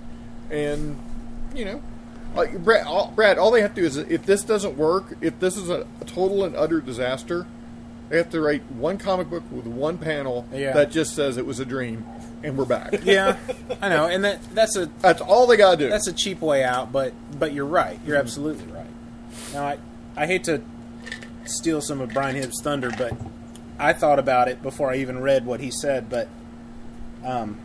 and 0.50 0.98
you 1.54 1.66
know. 1.66 1.82
Brad, 2.36 2.86
all, 2.86 3.14
Brad, 3.16 3.38
all 3.38 3.50
they 3.50 3.62
have 3.62 3.74
to 3.76 3.82
do 3.82 3.88
is 3.88 3.96
if 3.96 4.26
this 4.26 4.44
doesn't 4.44 4.78
work, 4.78 5.16
if 5.22 5.40
this 5.40 5.56
is 5.56 5.70
a 5.70 5.88
total 6.06 6.44
and 6.44 6.54
utter 6.54 6.82
disaster, 6.82 7.48
They 8.10 8.18
have 8.18 8.30
to 8.32 8.42
write 8.42 8.64
one 8.72 8.98
comic 8.98 9.30
book 9.30 9.44
with 9.52 9.66
one 9.66 9.98
panel 9.98 10.48
Yeah. 10.54 10.74
that 10.74 10.92
just 10.92 11.16
says 11.16 11.38
it 11.38 11.46
was 11.46 11.60
a 11.60 11.66
dream, 11.66 12.06
and 12.44 12.58
we're 12.58 12.66
back. 12.66 12.94
Yeah, 13.04 13.38
I 13.82 13.90
know, 13.90 14.06
and 14.06 14.24
that 14.24 14.40
that's 14.54 14.76
a 14.76 14.86
That's 15.02 15.22
all 15.22 15.48
they 15.48 15.58
gotta 15.58 15.78
do. 15.78 15.90
that's 15.90 16.08
a 16.08 16.14
cheap 16.14 16.42
way 16.42 16.64
out. 16.64 16.92
But 16.92 17.14
but 17.40 17.52
you're 17.54 17.66
right. 17.66 18.00
You're 18.06 18.18
absolutely 18.18 18.72
right. 18.72 18.86
Now 19.54 19.66
I 19.66 19.78
I 20.16 20.28
hate 20.28 20.44
to 20.46 20.62
steal 21.46 21.82
some 21.82 22.00
of 22.02 22.10
Brian 22.14 22.36
Hibbs' 22.36 22.62
thunder, 22.62 22.92
but 22.98 23.14
I 23.80 23.94
thought 23.94 24.20
about 24.20 24.48
it 24.48 24.62
before 24.62 24.92
I 24.92 24.98
even 24.98 25.20
read 25.22 25.46
what 25.46 25.60
he 25.60 25.72
said. 25.72 26.10
But 26.10 26.28
um, 27.24 27.58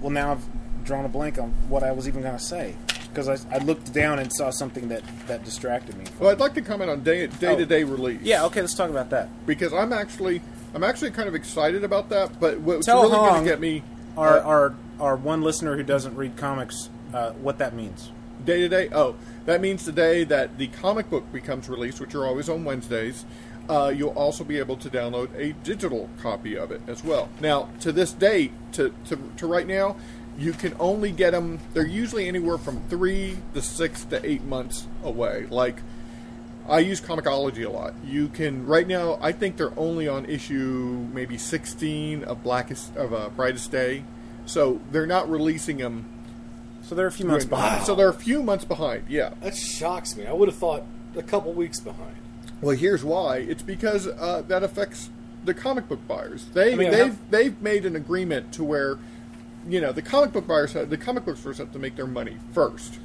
well, 0.00 0.10
now 0.10 0.32
I've 0.32 0.84
drawn 0.84 1.04
a 1.04 1.08
blank 1.08 1.38
on 1.38 1.50
what 1.68 1.82
I 1.82 1.92
was 1.92 2.08
even 2.08 2.22
going 2.22 2.36
to 2.36 2.42
say 2.42 2.74
because 3.12 3.28
I, 3.28 3.54
I 3.54 3.58
looked 3.58 3.92
down 3.92 4.18
and 4.18 4.32
saw 4.32 4.50
something 4.50 4.88
that 4.88 5.02
that 5.26 5.44
distracted 5.44 5.96
me. 5.96 6.04
Well, 6.18 6.30
I'd 6.30 6.40
like 6.40 6.54
to 6.54 6.62
comment 6.62 6.90
on 6.90 7.02
day 7.02 7.26
day 7.26 7.56
to 7.56 7.66
day 7.66 7.84
release. 7.84 8.20
Yeah, 8.22 8.44
okay, 8.46 8.60
let's 8.60 8.74
talk 8.74 8.90
about 8.90 9.10
that. 9.10 9.28
because 9.46 9.72
I'm 9.72 9.92
actually 9.92 10.40
I'm 10.74 10.82
actually 10.84 11.10
kind 11.10 11.28
of 11.28 11.34
excited 11.34 11.84
about 11.84 12.08
that. 12.10 12.40
But 12.40 12.60
what's 12.60 12.86
Tell 12.86 13.02
really 13.02 13.16
going 13.16 13.44
to 13.44 13.50
get 13.50 13.60
me 13.60 13.82
our, 14.16 14.38
uh, 14.38 14.42
our 14.42 14.74
our 15.00 15.16
one 15.16 15.42
listener 15.42 15.76
who 15.76 15.82
doesn't 15.82 16.16
read 16.16 16.36
comics, 16.36 16.88
uh, 17.12 17.32
what 17.32 17.58
that 17.58 17.74
means. 17.74 18.10
day 18.44 18.60
to 18.60 18.68
day. 18.68 18.88
Oh, 18.92 19.16
that 19.46 19.60
means 19.60 19.84
today 19.84 20.24
that 20.24 20.58
the 20.58 20.68
comic 20.68 21.10
book 21.10 21.30
becomes 21.32 21.68
released, 21.68 22.00
which 22.00 22.14
are 22.14 22.24
always 22.24 22.48
on 22.48 22.64
Wednesdays. 22.64 23.24
Uh, 23.68 23.92
you'll 23.94 24.10
also 24.10 24.42
be 24.42 24.58
able 24.58 24.76
to 24.76 24.90
download 24.90 25.32
a 25.36 25.52
digital 25.64 26.10
copy 26.20 26.56
of 26.56 26.72
it 26.72 26.80
as 26.88 27.04
well. 27.04 27.28
Now, 27.40 27.68
to 27.80 27.92
this 27.92 28.12
date, 28.12 28.52
to, 28.72 28.92
to, 29.06 29.16
to 29.36 29.46
right 29.46 29.66
now, 29.66 29.94
you 30.38 30.52
can 30.52 30.74
only 30.80 31.10
get 31.10 31.30
them. 31.32 31.58
They're 31.74 31.86
usually 31.86 32.28
anywhere 32.28 32.58
from 32.58 32.80
three 32.88 33.38
to 33.54 33.62
six 33.62 34.04
to 34.06 34.24
eight 34.28 34.44
months 34.44 34.86
away. 35.04 35.46
Like 35.50 35.76
I 36.68 36.78
use 36.80 37.00
comiXology 37.00 37.66
a 37.66 37.70
lot. 37.70 37.94
You 38.04 38.28
can 38.28 38.66
right 38.66 38.86
now. 38.86 39.18
I 39.20 39.32
think 39.32 39.56
they're 39.56 39.78
only 39.78 40.08
on 40.08 40.26
issue 40.26 41.06
maybe 41.12 41.36
16 41.38 42.24
of 42.24 42.42
Blackest 42.42 42.96
of 42.96 43.12
uh, 43.12 43.28
Brightest 43.30 43.70
Day, 43.70 44.04
so 44.46 44.80
they're 44.90 45.06
not 45.06 45.30
releasing 45.30 45.78
them. 45.78 46.06
So 46.82 46.94
they're 46.94 47.06
a 47.06 47.12
few 47.12 47.26
months 47.26 47.44
behind. 47.44 47.84
So 47.84 47.94
they're 47.94 48.08
a 48.08 48.14
few 48.14 48.42
months 48.42 48.64
behind. 48.64 49.04
Yeah. 49.08 49.34
That 49.40 49.56
shocks 49.56 50.16
me. 50.16 50.26
I 50.26 50.32
would 50.32 50.48
have 50.48 50.58
thought 50.58 50.82
a 51.16 51.22
couple 51.22 51.52
weeks 51.52 51.78
behind. 51.80 52.16
Well, 52.60 52.76
here's 52.76 53.04
why. 53.04 53.38
It's 53.38 53.62
because 53.62 54.06
uh, 54.06 54.42
that 54.48 54.62
affects 54.62 55.10
the 55.44 55.54
comic 55.54 55.88
book 55.88 56.06
buyers. 56.06 56.46
They 56.52 56.72
I 56.72 56.76
mean, 56.76 56.90
they've 56.90 57.12
how- 57.12 57.18
they've 57.30 57.60
made 57.60 57.86
an 57.86 57.96
agreement 57.96 58.52
to 58.54 58.64
where, 58.64 58.98
you 59.68 59.80
know, 59.80 59.92
the 59.92 60.02
comic 60.02 60.32
book 60.32 60.46
buyers, 60.46 60.72
have, 60.72 60.90
the 60.90 60.96
comic 60.96 61.24
book 61.24 61.36
stores 61.36 61.58
have 61.58 61.72
to 61.72 61.78
make 61.78 61.96
their 61.96 62.06
money 62.06 62.36
first, 62.52 62.98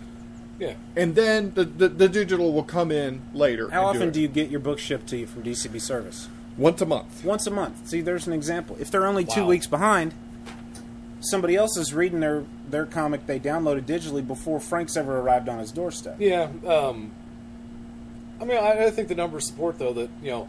Yeah. 0.59 0.73
and 0.95 1.15
then 1.15 1.53
the 1.53 1.63
the, 1.65 1.87
the 1.89 2.09
digital 2.09 2.51
will 2.53 2.63
come 2.63 2.91
in 2.91 3.21
later. 3.33 3.69
How 3.69 3.85
often 3.85 4.09
it. 4.09 4.13
do 4.13 4.21
you 4.21 4.27
get 4.27 4.49
your 4.49 4.59
book 4.59 4.79
shipped 4.79 5.07
to 5.07 5.17
you 5.17 5.27
from 5.27 5.43
DCB 5.43 5.79
Service? 5.81 6.29
Once 6.57 6.81
a 6.81 6.85
month. 6.85 7.23
Once 7.23 7.45
a 7.45 7.51
month. 7.51 7.87
See, 7.87 8.01
there's 8.01 8.25
an 8.25 8.33
example. 8.33 8.75
If 8.79 8.89
they're 8.89 9.05
only 9.05 9.25
two 9.25 9.45
weeks 9.45 9.67
behind, 9.67 10.13
somebody 11.19 11.55
else 11.55 11.77
is 11.77 11.93
reading 11.93 12.19
their, 12.19 12.45
their 12.67 12.85
comic 12.85 13.27
they 13.27 13.39
downloaded 13.39 13.83
digitally 13.83 14.25
before 14.25 14.59
Frank's 14.59 14.97
ever 14.97 15.19
arrived 15.19 15.49
on 15.49 15.59
his 15.59 15.71
doorstep. 15.71 16.15
Yeah. 16.19 16.49
Um, 16.65 17.11
I 18.41 18.45
mean, 18.45 18.57
I, 18.57 18.85
I 18.85 18.89
think 18.91 19.07
the 19.07 19.15
numbers 19.15 19.45
support 19.47 19.77
though 19.79 19.93
that 19.93 20.09
you 20.21 20.31
know 20.31 20.47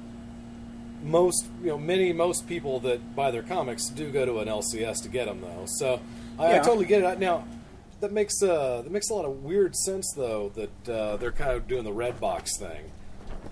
most 1.02 1.46
you 1.60 1.68
know 1.68 1.78
many 1.78 2.12
most 2.12 2.48
people 2.48 2.80
that 2.80 3.14
buy 3.14 3.30
their 3.30 3.42
comics 3.42 3.88
do 3.88 4.10
go 4.10 4.24
to 4.24 4.38
an 4.40 4.48
LCS 4.48 5.02
to 5.02 5.08
get 5.08 5.26
them 5.26 5.40
though. 5.40 5.64
So 5.66 6.00
I, 6.38 6.56
I 6.56 6.58
totally 6.58 6.86
get 6.86 7.02
it. 7.02 7.18
Now 7.18 7.44
that 8.00 8.12
makes 8.12 8.42
uh, 8.42 8.82
that 8.82 8.90
makes 8.90 9.10
a 9.10 9.14
lot 9.14 9.24
of 9.24 9.42
weird 9.42 9.74
sense 9.76 10.12
though 10.16 10.50
that 10.54 10.92
uh, 10.92 11.16
they're 11.16 11.32
kind 11.32 11.52
of 11.52 11.66
doing 11.66 11.84
the 11.84 11.92
red 11.92 12.20
box 12.20 12.56
thing. 12.58 12.90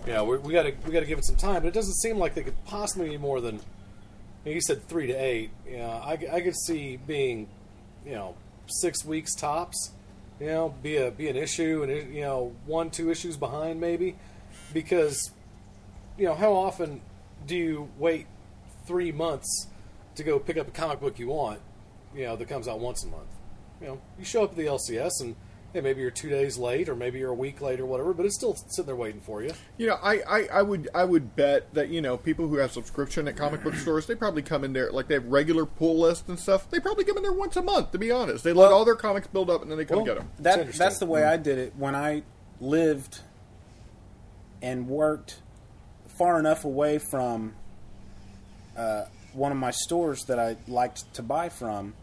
You 0.06 0.12
know, 0.12 0.24
we, 0.24 0.38
we 0.38 0.52
got 0.52 0.62
to 0.62 0.74
we 0.86 0.92
got 0.92 1.00
to 1.00 1.06
give 1.06 1.18
it 1.18 1.24
some 1.24 1.36
time, 1.36 1.62
but 1.62 1.68
it 1.68 1.74
doesn't 1.74 1.94
seem 1.94 2.18
like 2.18 2.34
they 2.34 2.42
could 2.42 2.64
possibly 2.64 3.10
be 3.10 3.18
more 3.18 3.40
than. 3.40 3.56
You, 3.56 4.52
know, 4.52 4.52
you 4.52 4.60
said 4.60 4.86
three 4.88 5.08
to 5.08 5.14
eight. 5.14 5.50
You 5.68 5.78
know, 5.78 5.90
I, 5.90 6.12
I 6.32 6.40
could 6.40 6.56
see 6.56 6.96
being, 6.96 7.48
you 8.04 8.14
know, 8.14 8.36
six 8.66 9.04
weeks 9.04 9.34
tops. 9.34 9.90
You 10.38 10.46
know, 10.46 10.74
be 10.82 10.98
a 10.98 11.10
be 11.10 11.28
an 11.28 11.36
issue, 11.36 11.82
and 11.82 12.14
you 12.14 12.20
know, 12.20 12.54
one 12.66 12.90
two 12.90 13.10
issues 13.10 13.36
behind 13.36 13.80
maybe, 13.80 14.16
because, 14.72 15.30
you 16.18 16.26
know, 16.26 16.34
how 16.34 16.52
often 16.52 17.00
do 17.46 17.56
you 17.56 17.90
wait 17.98 18.26
three 18.86 19.12
months 19.12 19.68
to 20.16 20.22
go 20.22 20.38
pick 20.38 20.56
up 20.56 20.68
a 20.68 20.70
comic 20.70 21.00
book 21.00 21.18
you 21.18 21.28
want? 21.28 21.60
You 22.14 22.24
know, 22.24 22.36
that 22.36 22.48
comes 22.48 22.68
out 22.68 22.80
once 22.80 23.04
a 23.04 23.08
month. 23.08 23.28
You 23.80 23.86
know, 23.88 24.00
you 24.18 24.24
show 24.24 24.44
up 24.44 24.50
at 24.50 24.56
the 24.56 24.66
LCS 24.66 25.20
and. 25.20 25.36
Hey, 25.72 25.82
maybe 25.82 26.00
you're 26.00 26.10
two 26.10 26.30
days 26.30 26.56
late, 26.56 26.88
or 26.88 26.96
maybe 26.96 27.18
you're 27.18 27.32
a 27.32 27.34
week 27.34 27.60
late, 27.60 27.80
or 27.80 27.86
whatever. 27.86 28.14
But 28.14 28.24
it's 28.24 28.34
still 28.34 28.54
sitting 28.54 28.86
there 28.86 28.96
waiting 28.96 29.20
for 29.20 29.42
you. 29.42 29.50
You 29.76 29.88
know, 29.88 29.98
I, 30.02 30.20
I, 30.20 30.48
I 30.50 30.62
would 30.62 30.88
I 30.94 31.04
would 31.04 31.36
bet 31.36 31.74
that 31.74 31.90
you 31.90 32.00
know 32.00 32.16
people 32.16 32.48
who 32.48 32.56
have 32.56 32.72
subscription 32.72 33.28
at 33.28 33.36
comic 33.36 33.62
book 33.62 33.74
stores 33.74 34.06
they 34.06 34.14
probably 34.14 34.40
come 34.40 34.64
in 34.64 34.72
there 34.72 34.90
like 34.90 35.08
they 35.08 35.14
have 35.14 35.26
regular 35.26 35.66
pull 35.66 35.98
lists 35.98 36.26
and 36.28 36.40
stuff. 36.40 36.70
They 36.70 36.80
probably 36.80 37.04
come 37.04 37.18
in 37.18 37.24
there 37.24 37.32
once 37.32 37.56
a 37.56 37.62
month. 37.62 37.92
To 37.92 37.98
be 37.98 38.10
honest, 38.10 38.42
they 38.42 38.54
let 38.54 38.68
Well- 38.68 38.78
all 38.78 38.84
their 38.86 38.94
comics 38.94 39.26
build 39.26 39.50
up 39.50 39.60
and 39.60 39.70
then 39.70 39.76
they 39.76 39.84
come 39.84 39.98
Well, 39.98 40.06
get 40.06 40.16
them. 40.16 40.30
That, 40.38 40.72
that's 40.72 40.98
the 40.98 41.04
way 41.04 41.20
mm-hmm. 41.20 41.32
I 41.32 41.36
did 41.36 41.58
it 41.58 41.74
when 41.76 41.94
I 41.94 42.22
lived 42.58 43.20
and 44.62 44.88
worked 44.88 45.42
far 46.18 46.38
enough 46.38 46.64
away 46.64 46.98
from 46.98 47.54
uh, 48.76 49.04
one 49.32 49.52
of 49.52 49.58
my 49.58 49.70
stores 49.70 50.24
that 50.24 50.38
I 50.38 50.56
liked 50.68 51.12
to 51.14 51.22
buy 51.22 51.48
from. 51.48 51.94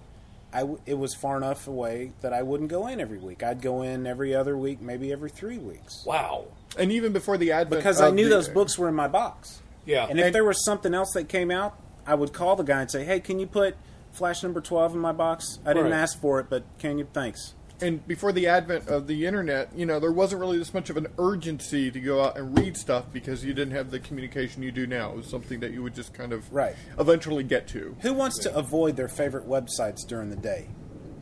I 0.51 0.59
w- 0.59 0.79
it 0.85 0.93
was 0.95 1.15
far 1.15 1.35
enough 1.37 1.67
away 1.67 2.11
that 2.21 2.31
I 2.31 2.43
wouldn't 2.43 2.69
go 2.69 2.85
in 2.87 2.99
every 3.01 3.17
week. 3.17 3.41
I'd 3.41 3.61
go 3.61 3.81
in 3.81 4.05
every 4.05 4.35
other 4.35 4.55
week, 4.55 4.81
maybe 4.81 5.11
every 5.11 5.29
three 5.31 5.57
weeks, 5.57 6.03
Wow. 6.05 6.45
And 6.77 6.91
even 6.91 7.11
before 7.13 7.37
the 7.37 7.51
advent, 7.51 7.81
because 7.81 8.01
I 8.01 8.07
of 8.07 8.13
knew 8.15 8.25
the- 8.25 8.35
those 8.35 8.49
books 8.49 8.77
were 8.77 8.87
in 8.87 8.95
my 8.95 9.07
box. 9.07 9.61
Yeah. 9.85 10.07
And 10.09 10.19
if 10.19 10.27
And- 10.27 10.35
there 10.35 10.43
was 10.43 10.63
something 10.63 10.93
else 10.93 11.11
that 11.13 11.27
came 11.29 11.49
out, 11.51 11.75
I 12.05 12.15
would 12.15 12.33
call 12.33 12.55
the 12.55 12.63
guy 12.63 12.81
and 12.81 12.89
say, 12.91 13.03
"Hey, 13.03 13.19
can 13.19 13.39
you 13.39 13.47
put 13.47 13.75
Flash 14.11 14.43
number 14.43 14.61
twelve 14.61 14.93
in 14.93 14.99
my 14.99 15.11
box? 15.11 15.57
I 15.65 15.73
didn't 15.73 15.91
Right. 15.91 15.97
ask 15.97 16.19
for 16.21 16.39
it, 16.39 16.47
but 16.49 16.63
can 16.79 16.97
you? 16.99 17.07
Thanks." 17.13 17.53
And 17.83 18.07
before 18.07 18.31
the 18.31 18.47
advent 18.47 18.87
of 18.87 19.07
the 19.07 19.25
internet, 19.25 19.69
you 19.75 19.85
know, 19.85 19.99
there 19.99 20.11
wasn't 20.11 20.39
really 20.39 20.57
this 20.57 20.73
much 20.73 20.89
of 20.89 20.97
an 20.97 21.07
urgency 21.19 21.91
to 21.91 21.99
go 21.99 22.23
out 22.23 22.37
and 22.37 22.57
read 22.57 22.77
stuff 22.77 23.05
because 23.11 23.43
you 23.43 23.53
didn't 23.53 23.75
have 23.75 23.91
the 23.91 23.99
communication 23.99 24.63
you 24.63 24.71
do 24.71 24.87
now. 24.87 25.11
It 25.11 25.17
was 25.17 25.27
something 25.27 25.59
that 25.59 25.71
you 25.71 25.83
would 25.83 25.93
just 25.93 26.13
kind 26.13 26.31
of 26.31 26.51
Right. 26.51 26.75
eventually 26.97 27.43
get 27.43 27.67
to. 27.69 27.95
Who 28.01 28.13
wants 28.13 28.39
to 28.43 28.55
avoid 28.55 28.95
their 28.95 29.09
favorite 29.09 29.47
websites 29.47 30.07
during 30.07 30.29
the 30.29 30.35
day 30.37 30.69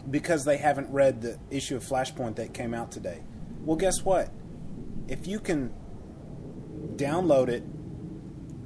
because 0.09 0.45
they 0.45 0.57
haven't 0.57 0.89
read 0.91 1.21
the 1.21 1.39
issue 1.49 1.75
of 1.75 1.83
Flashpoint 1.83 2.35
that 2.35 2.53
came 2.53 2.73
out 2.73 2.91
today? 2.91 3.21
Well, 3.65 3.77
guess 3.77 4.03
what? 4.03 4.29
If 5.07 5.27
you 5.27 5.39
can 5.39 5.73
download 6.95 7.49
it, 7.49 7.63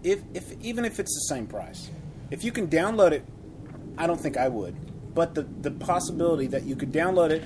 if, 0.03 0.21
if 0.33 0.51
even 0.61 0.85
if 0.85 0.99
it's 0.99 1.13
the 1.15 1.33
same 1.33 1.47
price, 1.47 1.89
if 2.29 2.43
you 2.43 2.51
can 2.51 2.67
download 2.67 3.11
it, 3.11 3.25
I 3.97 4.07
don't 4.07 4.19
think 4.19 4.37
I 4.37 4.49
would. 4.49 4.75
But 5.15 5.33
the, 5.33 5.43
the 5.61 5.71
possibility 5.71 6.47
that 6.47 6.63
you 6.63 6.75
could 6.75 6.91
download 6.91 7.29
it, 7.31 7.43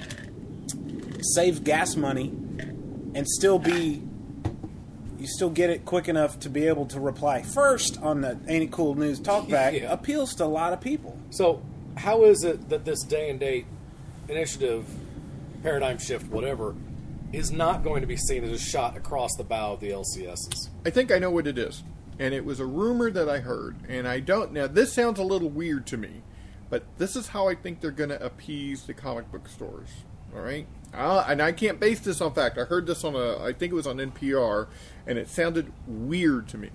save 1.21 1.63
gas 1.63 1.95
money, 1.95 2.27
and 3.15 3.27
still 3.27 3.59
be 3.59 4.01
you 5.19 5.27
still 5.27 5.49
get 5.49 5.69
it 5.69 5.83
quick 5.83 6.07
enough 6.07 6.39
to 6.39 6.49
be 6.49 6.65
able 6.65 6.85
to 6.85 6.97
reply 6.99 7.41
first 7.41 8.01
on 8.01 8.21
the 8.21 8.39
Ain't 8.47 8.63
It 8.63 8.71
Cool 8.71 8.95
News 8.95 9.19
Talkback 9.19 9.73
Yeah. 9.81 9.91
appeals 9.91 10.33
to 10.35 10.45
a 10.45 10.47
lot 10.47 10.71
of 10.71 10.79
people. 10.79 11.17
So, 11.29 11.61
how 11.97 12.23
is 12.23 12.45
it 12.45 12.69
that 12.69 12.85
this 12.85 13.03
day 13.03 13.29
and 13.29 13.37
date 13.37 13.65
initiative, 14.29 14.85
paradigm 15.61 15.97
shift, 15.97 16.27
whatever, 16.27 16.73
is 17.33 17.51
not 17.51 17.83
going 17.83 17.99
to 17.99 18.07
be 18.07 18.15
seen 18.15 18.45
as 18.45 18.51
a 18.51 18.57
shot 18.57 18.95
across 18.95 19.35
the 19.35 19.43
bow 19.43 19.73
of 19.73 19.81
the 19.81 19.89
LCSs? 19.89 20.69
I 20.85 20.89
think 20.89 21.11
I 21.11 21.19
know 21.19 21.31
what 21.31 21.47
it 21.47 21.57
is. 21.57 21.83
And 22.17 22.33
it 22.33 22.45
was 22.45 22.61
a 22.61 22.65
rumor 22.65 23.11
that 23.11 23.27
I 23.27 23.39
heard. 23.39 23.75
And 23.89 24.07
I 24.07 24.21
don't. 24.21 24.53
Now, 24.53 24.67
this 24.67 24.93
sounds 24.93 25.19
a 25.19 25.23
little 25.23 25.49
weird 25.49 25.85
to 25.87 25.97
me, 25.97 26.21
but 26.69 26.83
this 26.97 27.17
is 27.17 27.27
how 27.27 27.49
I 27.49 27.55
think 27.55 27.81
they're 27.81 27.91
going 27.91 28.09
to 28.09 28.23
appease 28.23 28.83
the 28.83 28.93
comic 28.93 29.29
book 29.33 29.49
stores. 29.49 29.89
All 30.35 30.41
right? 30.41 30.67
Uh, 30.93 31.23
and 31.27 31.41
I 31.41 31.51
can't 31.51 31.79
base 31.79 31.99
this 31.99 32.19
on 32.21 32.33
fact. 32.33 32.57
I 32.57 32.63
heard 32.63 32.87
this 32.87 33.03
on 33.03 33.15
a, 33.15 33.37
I 33.43 33.53
think 33.53 33.71
it 33.71 33.75
was 33.75 33.87
on 33.87 33.97
NPR, 33.97 34.67
and 35.05 35.17
it 35.17 35.29
sounded 35.29 35.71
weird 35.87 36.47
to 36.49 36.57
me. 36.57 36.71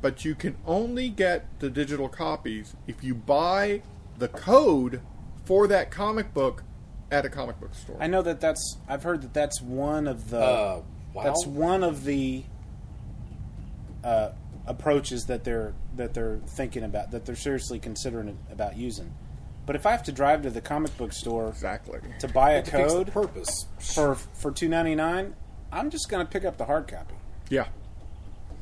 But 0.00 0.24
you 0.24 0.34
can 0.34 0.56
only 0.66 1.08
get 1.08 1.46
the 1.58 1.70
digital 1.70 2.08
copies 2.08 2.76
if 2.86 3.02
you 3.02 3.14
buy 3.14 3.82
the 4.18 4.28
code 4.28 5.00
for 5.44 5.66
that 5.66 5.90
comic 5.90 6.32
book 6.32 6.62
at 7.10 7.24
a 7.24 7.28
comic 7.28 7.58
book 7.60 7.74
store. 7.74 7.96
I 8.00 8.06
know 8.06 8.22
that 8.22 8.40
that's. 8.40 8.78
I've 8.88 9.02
heard 9.02 9.22
that 9.22 9.34
that's 9.34 9.60
one 9.60 10.06
of 10.06 10.30
the. 10.30 10.40
Uh, 10.40 10.82
wow. 11.14 11.22
That's 11.24 11.46
one 11.46 11.82
of 11.82 12.04
the 12.04 12.44
uh, 14.04 14.30
approaches 14.66 15.24
that 15.26 15.44
they're 15.44 15.74
that 15.96 16.14
they're 16.14 16.40
thinking 16.46 16.82
about 16.84 17.10
that 17.12 17.24
they're 17.24 17.36
seriously 17.36 17.78
considering 17.78 18.38
about 18.50 18.76
using. 18.76 19.12
But 19.66 19.74
if 19.76 19.84
I 19.84 19.90
have 19.90 20.04
to 20.04 20.12
drive 20.12 20.42
to 20.42 20.50
the 20.50 20.60
comic 20.60 20.96
book 20.96 21.12
store 21.12 21.48
exactly 21.48 21.98
to 22.20 22.28
buy 22.28 22.52
a 22.52 22.58
It 22.58 22.66
defeats 22.66 22.92
the 22.92 22.98
code 22.98 23.12
purpose. 23.12 23.66
for 23.78 24.14
for 24.14 24.52
two 24.52 24.68
ninety 24.68 24.94
nine, 24.94 25.34
I'm 25.72 25.90
just 25.90 26.08
going 26.08 26.24
to 26.24 26.30
pick 26.30 26.44
up 26.44 26.56
the 26.56 26.64
hard 26.66 26.86
copy. 26.88 27.14
Yeah. 27.50 27.66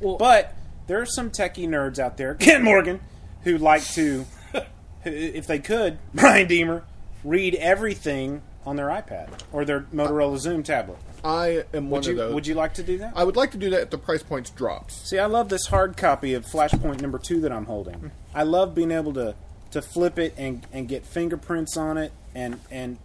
Well, 0.01 0.17
But 0.17 0.55
there 0.87 1.01
are 1.01 1.07
some 1.07 1.31
techie 1.31 1.69
nerds 1.69 1.99
out 1.99 2.17
there, 2.17 2.35
Ken 2.39 2.63
Morgan, 2.63 3.01
who 3.43 3.59
like 3.59 3.85
to, 3.93 4.25
if 5.05 5.47
they 5.47 5.59
could, 5.59 5.99
Brian 6.15 6.47
Deemer, 6.49 6.85
read 7.23 7.55
everything 7.57 8.43
on 8.67 8.77
their 8.77 8.89
iPad 8.89 9.29
or 9.53 9.65
their 9.65 9.81
Motorola 9.81 10.37
Xoom 10.39 10.65
tablet. 10.65 10.99
I 11.23 11.65
am 11.73 11.89
one 11.91 12.01
Would 12.01 12.07
you, 12.07 12.13
of 12.13 12.17
those. 12.19 12.35
Would 12.35 12.47
you 12.47 12.55
like 12.55 12.75
to 12.75 12.83
do 12.83 12.99
that? 12.99 13.13
I 13.17 13.25
would 13.25 13.37
like 13.37 13.51
to 13.53 13.59
do 13.59 13.71
that 13.71 13.81
if 13.83 13.91
the 13.91 13.99
price 13.99 14.23
points 14.23 14.51
drops. 14.51 15.09
See, 15.09 15.19
I 15.19 15.27
love 15.27 15.49
this 15.49 15.67
hard 15.67 15.97
copy 15.97 16.35
of 16.35 16.45
Flashpoint 16.47 17.01
number 17.01 17.19
two 17.19 17.41
that 17.43 17.53
I'm 17.53 17.65
holding. 17.67 17.95
Hmm. 17.95 18.09
I 18.35 18.43
love 18.43 18.75
being 18.75 18.91
able 18.91 19.13
to, 19.15 19.35
to 19.75 19.83
flip 19.83 20.19
it 20.19 20.35
and, 20.37 20.67
and 20.73 20.89
get 20.89 21.05
fingerprints 21.05 21.77
on 21.77 21.99
it 21.99 22.13
and, 22.35 22.61
and 22.71 22.97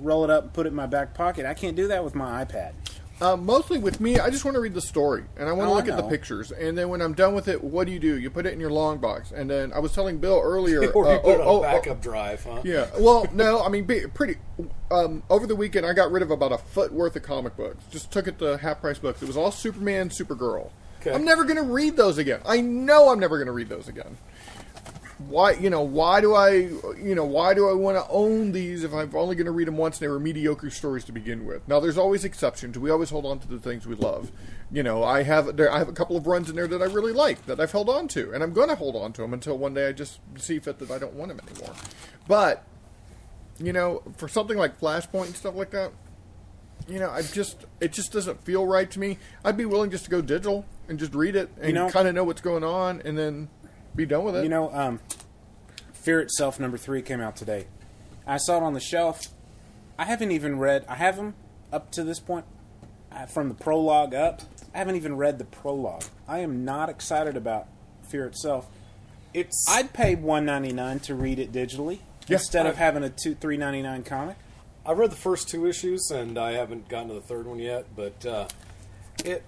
roll 0.00 0.24
it 0.24 0.30
up 0.30 0.42
and 0.44 0.52
put 0.52 0.66
it 0.66 0.70
in 0.70 0.74
my 0.74 0.86
back 0.86 1.14
pocket. 1.14 1.46
I 1.46 1.54
can't 1.54 1.76
do 1.76 1.88
that 1.88 2.04
with 2.04 2.14
my 2.14 2.44
iPad. 2.44 2.72
Uh, 3.20 3.36
mostly 3.36 3.78
with 3.78 4.00
me, 4.00 4.18
I 4.18 4.30
just 4.30 4.44
want 4.44 4.54
to 4.56 4.60
read 4.60 4.74
the 4.74 4.80
story 4.80 5.24
and 5.36 5.48
I 5.48 5.52
want 5.52 5.68
to 5.68 5.72
Oh, 5.72 5.74
look 5.74 5.88
at 5.88 5.96
the 5.96 6.08
pictures. 6.08 6.52
And 6.52 6.76
then 6.76 6.88
when 6.88 7.00
I'm 7.00 7.14
done 7.14 7.34
with 7.34 7.48
it, 7.48 7.62
what 7.62 7.86
do 7.86 7.92
you 7.92 8.00
do? 8.00 8.18
You 8.18 8.30
put 8.30 8.46
it 8.46 8.52
in 8.52 8.60
your 8.60 8.70
long 8.70 8.98
box. 8.98 9.32
And 9.32 9.48
then 9.48 9.72
I 9.72 9.78
was 9.78 9.92
telling 9.92 10.18
Bill 10.18 10.40
earlier. 10.42 10.78
or 10.92 11.04
you 11.06 11.10
uh, 11.12 11.18
put 11.18 11.30
it 11.30 11.40
oh, 11.40 11.40
on 11.40 11.46
a 11.46 11.50
oh, 11.50 11.62
backup 11.62 11.98
oh, 11.98 12.02
drive, 12.02 12.44
huh? 12.44 12.62
Yeah. 12.64 12.88
Well, 12.98 13.26
no, 13.32 13.62
I 13.64 13.68
mean, 13.68 13.84
be, 13.84 14.06
pretty. 14.06 14.36
Um, 14.90 15.22
over 15.30 15.46
the 15.46 15.56
weekend, 15.56 15.86
I 15.86 15.92
got 15.92 16.10
rid 16.10 16.22
of 16.22 16.30
about 16.30 16.52
a 16.52 16.58
foot 16.58 16.92
worth 16.92 17.14
of 17.16 17.22
comic 17.22 17.56
books. 17.56 17.82
Just 17.90 18.12
took 18.12 18.26
it 18.26 18.38
to 18.40 18.56
half 18.58 18.80
price 18.80 18.98
books. 18.98 19.22
It 19.22 19.26
was 19.26 19.36
all 19.36 19.50
Superman, 19.50 20.10
Supergirl. 20.10 20.70
Okay. 21.00 21.12
I'm 21.12 21.24
never 21.24 21.44
going 21.44 21.56
to 21.56 21.62
read 21.62 21.96
those 21.96 22.18
again. 22.18 22.40
I 22.44 22.60
know 22.60 23.10
I'm 23.10 23.20
never 23.20 23.36
going 23.36 23.46
to 23.46 23.52
read 23.52 23.68
those 23.68 23.88
again. 23.88 24.16
Why, 25.26 25.52
you 25.52 25.68
know, 25.68 25.82
why 25.82 26.20
do 26.20 26.34
I, 26.34 26.50
you 26.50 27.14
know, 27.16 27.24
why 27.24 27.52
do 27.52 27.68
I 27.68 27.72
want 27.72 27.96
to 27.96 28.08
own 28.08 28.52
these 28.52 28.84
if 28.84 28.94
I'm 28.94 29.12
only 29.16 29.34
going 29.34 29.46
to 29.46 29.52
read 29.52 29.66
them 29.66 29.76
once 29.76 29.96
and 29.98 30.04
they 30.04 30.08
were 30.08 30.20
mediocre 30.20 30.70
stories 30.70 31.04
to 31.06 31.12
begin 31.12 31.44
with? 31.44 31.66
Now, 31.66 31.80
there's 31.80 31.98
always 31.98 32.24
exceptions. 32.24 32.78
We 32.78 32.90
always 32.90 33.10
hold 33.10 33.26
on 33.26 33.40
to 33.40 33.48
the 33.48 33.58
things 33.58 33.84
we 33.84 33.96
love. 33.96 34.30
You 34.70 34.84
know, 34.84 35.02
I 35.02 35.24
have 35.24 35.56
there, 35.56 35.72
I 35.72 35.78
have 35.78 35.88
a 35.88 35.92
couple 35.92 36.16
of 36.16 36.28
runs 36.28 36.48
in 36.48 36.54
there 36.54 36.68
that 36.68 36.80
I 36.80 36.84
really 36.84 37.12
like 37.12 37.46
that 37.46 37.58
I've 37.58 37.72
held 37.72 37.88
on 37.88 38.06
to, 38.08 38.32
and 38.32 38.44
I'm 38.44 38.52
going 38.52 38.68
to 38.68 38.76
hold 38.76 38.94
on 38.94 39.12
to 39.14 39.22
them 39.22 39.32
until 39.34 39.58
one 39.58 39.74
day 39.74 39.88
I 39.88 39.92
just 39.92 40.20
see 40.36 40.60
fit 40.60 40.78
that 40.78 40.90
I 40.90 40.98
don't 40.98 41.14
want 41.14 41.36
them 41.36 41.40
anymore. 41.50 41.74
But 42.28 42.64
you 43.58 43.72
know, 43.72 44.02
for 44.18 44.28
something 44.28 44.56
like 44.56 44.78
Flashpoint 44.80 45.26
and 45.26 45.34
stuff 45.36 45.56
like 45.56 45.70
that, 45.70 45.90
you 46.86 47.00
know, 47.00 47.10
I 47.10 47.22
just 47.22 47.66
it 47.80 47.92
just 47.92 48.12
doesn't 48.12 48.44
feel 48.44 48.66
right 48.66 48.88
to 48.90 49.00
me. 49.00 49.18
I'd 49.44 49.56
be 49.56 49.64
willing 49.64 49.90
just 49.90 50.04
to 50.04 50.10
go 50.10 50.20
digital 50.20 50.64
and 50.88 50.98
just 50.98 51.14
read 51.14 51.34
it 51.34 51.50
and 51.58 51.66
You 51.68 51.72
know- 51.72 51.90
kind 51.90 52.06
of 52.06 52.14
know 52.14 52.24
what's 52.24 52.40
going 52.40 52.62
on, 52.62 53.02
and 53.04 53.18
then 53.18 53.48
be 53.98 54.06
done 54.06 54.24
with 54.24 54.36
it. 54.36 54.44
You 54.44 54.48
know, 54.48 54.72
um, 54.72 55.00
Fear 55.92 56.20
Itself 56.20 56.58
number 56.58 56.78
three 56.78 57.02
came 57.02 57.20
out 57.20 57.36
today. 57.36 57.66
I 58.26 58.38
saw 58.38 58.56
it 58.56 58.62
on 58.62 58.72
the 58.72 58.80
shelf. 58.80 59.20
I 59.98 60.04
haven't 60.04 60.30
even 60.30 60.58
read. 60.58 60.86
I 60.88 60.94
have 60.94 61.16
them 61.16 61.34
up 61.72 61.90
to 61.92 62.04
this 62.04 62.20
point 62.20 62.46
uh, 63.12 63.26
from 63.26 63.48
the 63.48 63.54
prologue 63.54 64.14
up. 64.14 64.42
I 64.72 64.78
haven't 64.78 64.96
even 64.96 65.16
read 65.16 65.38
the 65.38 65.44
prologue. 65.44 66.04
I 66.26 66.38
am 66.38 66.64
not 66.64 66.88
excited 66.88 67.36
about 67.36 67.66
Fear 68.08 68.26
Itself. 68.26 68.68
It's 69.34 69.66
I'd 69.68 69.92
pay 69.92 70.14
one 70.14 70.46
ninety 70.46 70.72
nine 70.72 71.00
to 71.00 71.14
read 71.14 71.38
it 71.38 71.52
digitally 71.52 71.98
Yeah, 72.28 72.36
instead 72.36 72.64
of 72.66 72.76
having 72.76 73.02
a 73.02 73.10
two 73.10 73.34
three 73.34 73.56
ninety 73.56 73.82
nine 73.82 74.04
comic. 74.04 74.36
I 74.86 74.92
read 74.92 75.10
the 75.10 75.16
first 75.16 75.48
two 75.48 75.66
issues, 75.66 76.10
and 76.10 76.38
I 76.38 76.52
haven't 76.52 76.88
gotten 76.88 77.08
to 77.08 77.14
the 77.14 77.20
third 77.20 77.46
one 77.46 77.58
yet. 77.58 77.86
But 77.94 78.24
uh, 78.24 78.48
it 79.24 79.42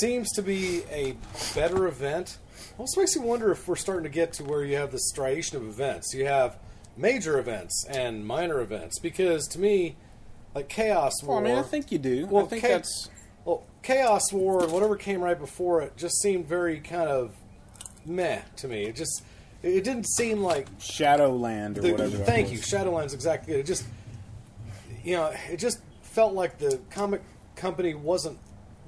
seems 0.00 0.32
to 0.32 0.42
be 0.42 0.82
a 0.90 1.16
better 1.54 1.86
event. 1.86 2.38
Also 2.78 3.00
makes 3.00 3.14
you 3.14 3.22
wonder 3.22 3.50
if 3.50 3.66
we're 3.66 3.76
starting 3.76 4.04
to 4.04 4.10
get 4.10 4.32
to 4.34 4.44
where 4.44 4.64
you 4.64 4.76
have 4.76 4.92
this 4.92 5.08
striation 5.08 5.56
of 5.56 5.64
events. 5.64 6.12
You 6.14 6.26
have 6.26 6.58
major 6.96 7.38
events 7.38 7.86
and 7.88 8.26
minor 8.26 8.60
events. 8.60 8.98
Because 8.98 9.46
to 9.48 9.58
me, 9.58 9.96
like 10.54 10.68
Chaos 10.68 11.22
War. 11.22 11.36
Well, 11.36 11.44
I 11.44 11.48
mean, 11.48 11.58
I 11.58 11.62
think 11.62 11.90
you 11.90 11.98
do. 11.98 12.26
Well, 12.26 12.44
I 12.44 12.48
think 12.48 12.62
Cha- 12.62 12.68
that's 12.68 13.10
well, 13.44 13.64
Chaos 13.82 14.32
War 14.32 14.62
and 14.62 14.72
whatever 14.72 14.96
came 14.96 15.20
right 15.20 15.38
before 15.38 15.82
it 15.82 15.96
just 15.96 16.20
seemed 16.20 16.46
very 16.46 16.80
kind 16.80 17.08
of 17.08 17.34
meh 18.04 18.42
to 18.56 18.68
me. 18.68 18.84
It 18.84 18.96
just 18.96 19.22
it 19.62 19.84
didn't 19.84 20.06
seem 20.08 20.42
like 20.42 20.66
Shadowland 20.78 21.78
or 21.78 21.80
the- 21.82 21.92
whatever. 21.92 22.18
Thank 22.18 22.52
you. 22.52 22.58
Shadowlands 22.58 23.14
exactly. 23.14 23.54
It 23.54 23.66
just, 23.66 23.84
you 25.02 25.16
know, 25.16 25.32
it 25.50 25.58
just 25.58 25.80
felt 26.02 26.34
like 26.34 26.58
the 26.58 26.80
comic 26.90 27.22
company 27.54 27.94
wasn't 27.94 28.38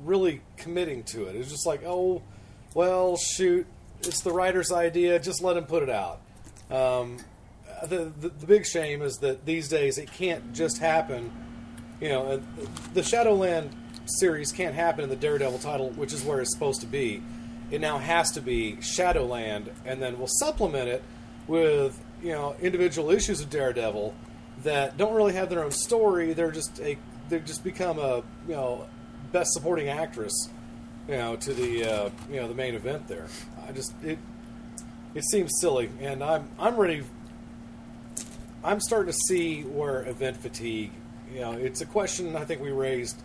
really 0.05 0.41
committing 0.57 1.03
to 1.05 1.27
it. 1.27 1.35
It 1.35 1.39
was 1.39 1.51
just 1.51 1.67
like, 1.67 1.83
oh, 1.85 2.23
well, 2.75 3.17
shoot, 3.17 3.67
it's 4.01 4.21
the 4.21 4.33
writer's 4.33 4.73
idea. 4.73 5.19
Just 5.19 5.43
let 5.43 5.57
him 5.57 5.65
put 5.65 5.83
it 5.83 5.91
out. 5.91 6.21
Um, 6.71 7.19
the, 7.87 8.13
the 8.21 8.29
the 8.29 8.47
big 8.47 8.67
shame 8.67 9.03
is 9.03 9.19
that 9.19 9.45
these 9.45 9.69
days 9.69 9.99
it 9.99 10.11
can't 10.13 10.53
just 10.53 10.79
happen. 10.79 11.31
You 12.01 12.09
know, 12.09 12.43
the 12.95 13.03
Shadowland 13.03 13.75
series 14.07 14.53
can't 14.53 14.75
happen 14.75 15.05
in 15.05 15.11
the 15.11 15.17
Daredevil 15.17 15.59
title, 15.59 15.91
which 15.91 16.13
is 16.13 16.23
where 16.23 16.41
it's 16.41 16.53
supposed 16.53 16.81
to 16.81 16.87
be. 16.87 17.23
It 17.71 17.81
now 17.81 17.99
has 17.99 18.31
to 18.33 18.41
be 18.41 18.81
Shadowland, 18.81 19.71
and 19.85 20.01
then 20.01 20.19
we'll 20.19 20.29
supplement 20.29 20.89
it 20.89 21.03
with 21.47 21.99
you 22.23 22.33
know 22.33 22.57
individual 22.61 23.11
issues 23.11 23.41
of 23.41 23.51
Daredevil 23.51 24.15
that 24.63 24.97
don't 24.97 25.15
really 25.15 25.35
have 25.35 25.51
their 25.51 25.65
own 25.65 25.71
story. 25.71 26.33
They're 26.33 26.51
just 26.51 26.81
a 26.81 26.99
they 27.29 27.41
just 27.41 27.65
become 27.65 27.99
a 27.99 28.17
you 28.47 28.55
know 28.55 28.87
best 29.33 29.53
supporting 29.53 29.89
actress, 29.89 30.49
you 31.07 31.17
know, 31.17 31.37
to 31.37 31.53
the 31.53 31.85
uh, 31.85 32.11
you 32.31 32.37
know 32.37 32.49
the 32.49 32.55
main 32.55 32.75
event 32.75 33.09
there. 33.09 33.27
I 33.69 33.73
just 33.73 33.93
it 34.03 34.19
it 35.15 35.25
seems 35.25 35.53
silly, 35.61 35.91
and 36.01 36.25
I'm 36.25 36.49
I'm 36.59 36.77
ready. 36.77 37.05
I'm 38.65 38.81
starting 38.81 39.13
to 39.13 39.19
see 39.29 39.63
where 39.63 40.07
event 40.09 40.37
fatigue. 40.39 40.91
You 41.33 41.41
know, 41.41 41.53
it's 41.53 41.81
a 41.81 41.87
question 41.87 42.35
I 42.35 42.45
think 42.45 42.61
we 42.63 42.71
raised 42.71 43.21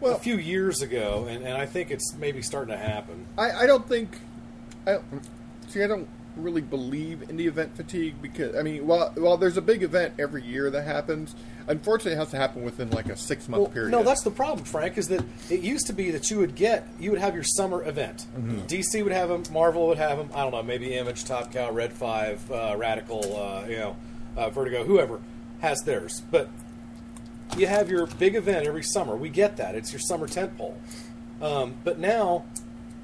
Well- 0.00 0.16
a 0.16 0.18
few 0.18 0.38
years 0.38 0.80
ago, 0.82 1.26
and, 1.28 1.44
and 1.44 1.56
I 1.56 1.66
think 1.66 1.90
it's 1.90 2.14
maybe 2.14 2.42
starting 2.42 2.72
to 2.74 2.78
happen. 2.78 3.26
I, 3.36 3.50
I 3.52 3.66
don't 3.66 3.86
think. 3.86 4.18
I 4.86 4.98
see. 5.68 5.84
I 5.84 5.86
don't 5.86 6.08
really 6.36 6.60
believe 6.60 7.28
in 7.30 7.36
the 7.36 7.46
event 7.46 7.76
fatigue 7.76 8.20
because 8.20 8.54
I 8.56 8.62
mean, 8.62 8.86
while 8.86 9.10
while 9.16 9.36
there's 9.36 9.56
a 9.56 9.62
big 9.62 9.82
event 9.82 10.14
every 10.18 10.42
year 10.42 10.70
that 10.70 10.82
happens, 10.82 11.34
unfortunately, 11.66 12.12
it 12.12 12.18
has 12.18 12.30
to 12.30 12.36
happen 12.36 12.62
within 12.62 12.90
like 12.90 13.06
a 13.08 13.16
six 13.16 13.48
month 13.48 13.62
Well, 13.62 13.70
period. 13.72 13.90
no, 13.90 14.02
that's 14.02 14.22
the 14.22 14.30
problem, 14.30 14.64
Frank. 14.64 14.98
Is 14.98 15.08
that 15.08 15.24
it 15.50 15.60
used 15.60 15.86
to 15.86 15.92
be 15.92 16.10
that 16.10 16.30
you 16.30 16.38
would 16.38 16.54
get 16.54 16.86
you 17.00 17.10
would 17.10 17.20
have 17.20 17.34
your 17.34 17.44
summer 17.44 17.82
event. 17.86 18.26
DC 18.68 19.02
would 19.02 19.12
have 19.12 19.28
them, 19.28 19.42
Marvel 19.52 19.86
would 19.88 19.98
have 19.98 20.18
them. 20.18 20.30
I 20.34 20.42
don't 20.42 20.52
know, 20.52 20.62
maybe 20.62 20.94
Image, 20.94 21.24
Top 21.24 21.52
Cow, 21.52 21.70
Red 21.70 21.92
Five, 21.92 22.50
uh, 22.50 22.74
Radical, 22.76 23.36
uh, 23.36 23.66
you 23.66 23.76
know, 23.76 23.96
uh, 24.36 24.50
Vertigo, 24.50 24.84
whoever 24.84 25.20
has 25.60 25.80
theirs. 25.82 26.22
But 26.30 26.50
you 27.56 27.66
have 27.66 27.88
your 27.90 28.06
big 28.06 28.34
event 28.34 28.66
every 28.66 28.82
summer. 28.82 29.16
We 29.16 29.28
get 29.30 29.56
that; 29.56 29.74
it's 29.74 29.92
your 29.92 30.00
summer 30.00 30.26
tentpole. 30.28 30.74
Um, 31.40 31.76
but 31.84 31.98
now, 31.98 32.44